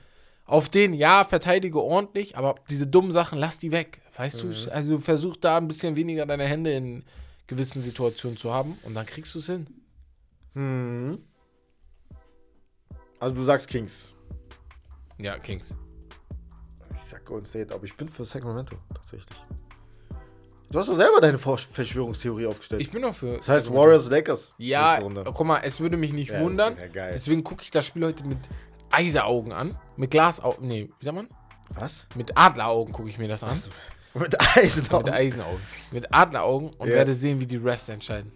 auf 0.45 0.70
den, 0.70 0.93
ja, 0.93 1.26
verteidige 1.26 1.82
ordentlich, 1.82 2.38
aber 2.38 2.55
diese 2.70 2.88
dummen 2.88 3.12
Sachen, 3.12 3.38
lass 3.38 3.58
die 3.60 3.72
weg. 3.72 4.01
Weißt 4.18 4.43
Mhm. 4.43 4.51
du, 4.53 4.72
also 4.74 4.99
versuch 4.99 5.36
da 5.38 5.58
ein 5.58 5.68
bisschen 5.68 5.95
weniger 5.95 6.26
deine 6.26 6.45
Hände 6.45 6.72
in 6.74 7.03
gewissen 7.47 7.84
Situationen 7.84 8.38
zu 8.38 8.51
haben 8.53 8.78
und 8.84 8.93
dann 8.95 9.05
kriegst 9.05 9.36
du 9.36 9.39
es 9.39 9.45
hin. 9.47 9.68
Mhm. 10.53 11.20
Also 13.20 13.36
du 13.36 13.43
sagst 13.43 13.68
Kings. 13.68 14.12
Ja, 15.18 15.38
Kings. 15.39 15.76
Ich 16.95 17.01
sag 17.03 17.26
Golden 17.26 17.45
State, 17.45 17.74
aber 17.74 17.84
ich 17.86 17.95
bin 17.95 18.08
für 18.10 18.24
Sacramento 18.26 18.76
tatsächlich. 18.93 19.38
Du 20.70 20.80
hast 20.80 20.89
doch 20.89 20.95
selber 20.95 21.22
deine 21.22 21.38
Verschwörungstheorie 21.38 22.45
aufgestellt. 22.45 22.82
Ich 22.82 22.91
bin 22.91 23.03
auch 23.05 23.15
für. 23.15 23.38
das 23.38 23.47
heißt 23.47 23.74
Warriors, 23.74 24.09
Lakers. 24.09 24.49
Ja, 24.57 24.99
guck 24.99 25.45
mal, 25.47 25.59
es 25.63 25.80
würde 25.80 25.95
mich 25.97 26.11
nicht 26.11 26.32
Ja, 26.32 26.41
wundern. 26.41 26.76
wär 26.78 26.89
geil. 26.89 27.11
Deswegen 27.13 27.43
gucke 27.43 27.63
ich 27.63 27.72
das 27.72 27.86
Spiel 27.86 28.05
heute 28.05 28.26
mit 28.26 28.38
Eiseraugen 28.91 29.53
an. 29.53 29.78
Mit 29.95 30.11
Glasaugen. 30.11 30.68
Nee, 30.68 30.89
wie 30.99 31.05
sagt 31.05 31.15
man? 31.15 31.30
Was? 31.70 32.05
Mit 32.15 32.38
Adleraugen 32.38 32.93
gucke 32.93 33.09
ich 33.09 33.18
mir 33.18 33.28
das 33.28 33.43
an. 33.43 33.51
Was? 33.51 33.70
Mit 34.13 34.57
Eisen 34.57 34.84
Mit 34.91 35.09
Eisenaugen. 35.11 35.61
Mit 35.91 36.13
Adleraugen 36.13 36.70
und 36.72 36.88
Ja. 36.88 36.95
werde 36.95 37.13
sehen, 37.13 37.39
wie 37.39 37.45
die 37.45 37.57
Refs 37.57 37.88
entscheiden. 37.89 38.32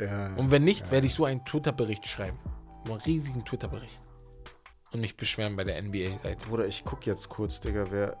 Ja. 0.00 0.34
Und 0.36 0.50
wenn 0.50 0.64
nicht, 0.64 0.90
werde 0.90 1.06
ich 1.06 1.14
so 1.14 1.24
einen 1.24 1.44
Twitter-Bericht 1.44 2.06
schreiben. 2.06 2.38
So 2.86 2.92
einen 2.92 3.02
riesigen 3.02 3.44
Twitter-Bericht. 3.44 4.00
Und 4.92 5.00
mich 5.00 5.16
beschweren 5.16 5.56
bei 5.56 5.64
der 5.64 5.80
NBA-Seite. 5.82 6.46
Bruder, 6.48 6.66
ich 6.66 6.84
guck 6.84 7.06
jetzt 7.06 7.28
kurz, 7.28 7.60
Digga, 7.60 7.86
wer. 7.90 8.16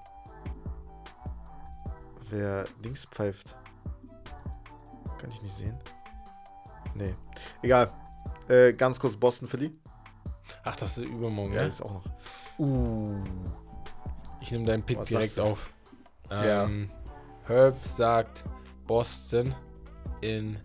Wer 2.32 2.64
Dings 2.82 3.04
pfeift. 3.04 3.56
Kann 5.18 5.30
ich 5.30 5.42
nicht 5.42 5.54
sehen. 5.54 5.78
Nee. 6.94 7.14
Egal. 7.60 7.90
Äh, 8.48 8.72
ganz 8.72 8.98
kurz 8.98 9.14
Boston 9.16 9.46
Philly. 9.46 9.70
Ach, 10.64 10.74
das 10.76 10.96
ist 10.96 11.08
übermorgen, 11.08 11.52
Ja, 11.52 11.60
ja? 11.60 11.64
das 11.66 11.74
ist 11.74 11.82
auch 11.82 11.92
noch. 11.92 12.04
Uh. 12.58 13.22
Ich 14.40 14.50
nehme 14.50 14.64
deinen 14.64 14.82
Pick 14.82 14.96
Was 14.98 15.08
direkt 15.08 15.38
auf. 15.38 15.70
Ja. 16.30 16.64
Ähm, 16.64 16.90
Herb 17.44 17.76
sagt 17.86 18.44
Boston 18.86 19.54
in 20.22 20.58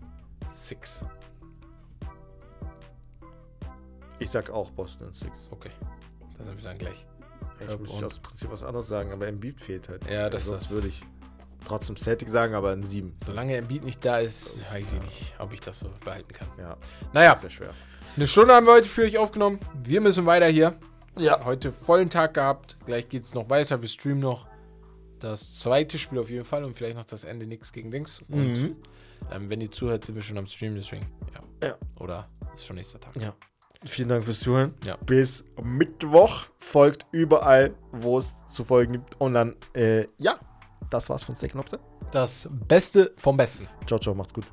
Six. 0.50 1.04
Ich 4.18 4.30
sag 4.30 4.48
auch 4.48 4.70
Boston 4.70 5.08
in 5.08 5.12
Six. 5.12 5.48
Okay. 5.50 5.70
Das 6.38 6.46
sind 6.46 6.56
wir 6.56 6.64
dann 6.64 6.78
gleich. 6.78 7.06
Ich 7.60 7.66
Herb 7.68 7.80
muss 7.80 8.02
aus 8.02 8.20
Prinzip 8.20 8.50
was 8.50 8.62
anderes 8.64 8.88
sagen, 8.88 9.12
aber 9.12 9.26
Embiid 9.28 9.60
fehlt 9.60 9.88
halt. 9.90 10.08
Ja, 10.08 10.30
das- 10.30 10.46
Sonst 10.46 10.62
das- 10.64 10.70
würde 10.70 10.88
ich 10.88 11.02
trotzdem 11.64 11.96
Celtic 11.96 12.28
sagen, 12.28 12.54
aber 12.54 12.72
in 12.72 12.82
sieben. 12.82 13.12
Solange 13.24 13.56
Embiid 13.56 13.84
nicht 13.84 14.04
da 14.04 14.18
ist, 14.18 14.60
weiß 14.72 14.94
ich 14.94 15.02
nicht, 15.02 15.34
ob 15.38 15.52
ich 15.52 15.60
das 15.60 15.80
so 15.80 15.86
behalten 16.04 16.32
kann. 16.32 16.48
Ja, 16.58 16.76
Naja, 17.12 17.36
sehr 17.36 17.50
schwer. 17.50 17.70
eine 18.16 18.26
Stunde 18.26 18.54
haben 18.54 18.66
wir 18.66 18.72
heute 18.74 18.86
für 18.88 19.02
euch 19.02 19.18
aufgenommen. 19.18 19.58
Wir 19.84 20.00
müssen 20.00 20.24
weiter 20.26 20.46
hier. 20.46 20.74
Ja. 21.18 21.44
Heute 21.44 21.72
vollen 21.72 22.10
Tag 22.10 22.34
gehabt. 22.34 22.76
Gleich 22.86 23.08
geht 23.08 23.22
es 23.24 23.34
noch 23.34 23.50
weiter. 23.50 23.82
Wir 23.82 23.88
streamen 23.88 24.20
noch 24.20 24.46
das 25.18 25.58
zweite 25.58 25.98
Spiel 25.98 26.20
auf 26.20 26.30
jeden 26.30 26.44
Fall 26.44 26.62
und 26.64 26.76
vielleicht 26.76 26.96
noch 26.96 27.04
das 27.04 27.24
Ende 27.24 27.44
nix 27.46 27.72
gegen 27.72 27.90
Dings. 27.90 28.20
Und 28.28 28.52
Mhm. 28.54 28.76
ähm, 29.32 29.50
wenn 29.50 29.60
ihr 29.60 29.70
zuhört, 29.70 30.04
sind 30.04 30.14
wir 30.14 30.22
schon 30.22 30.38
am 30.38 30.46
Stream, 30.46 30.76
deswegen, 30.76 31.06
ja. 31.34 31.68
Ja. 31.70 31.74
Oder 31.98 32.24
ist 32.54 32.66
schon 32.66 32.76
nächster 32.76 33.00
Tag. 33.00 33.16
Ja. 33.20 33.34
Vielen 33.84 34.08
Dank 34.08 34.24
fürs 34.24 34.40
Zuhören. 34.40 34.74
Ja. 34.84 34.96
Bis 35.06 35.44
Mittwoch. 35.60 36.42
Folgt 36.58 37.06
überall, 37.12 37.74
wo 37.92 38.18
es 38.18 38.44
zu 38.48 38.64
folgen 38.64 38.92
gibt. 38.94 39.20
Und 39.20 39.34
dann, 39.34 39.56
äh, 39.74 40.06
ja, 40.18 40.38
das 40.90 41.08
war's 41.08 41.22
von 41.22 41.36
Steak 41.36 41.54
Lobster. 41.54 41.78
Das 42.10 42.48
Beste 42.50 43.12
vom 43.16 43.36
Besten. 43.36 43.68
Ciao, 43.86 43.98
ciao, 43.98 44.14
macht's 44.14 44.32
gut. 44.32 44.46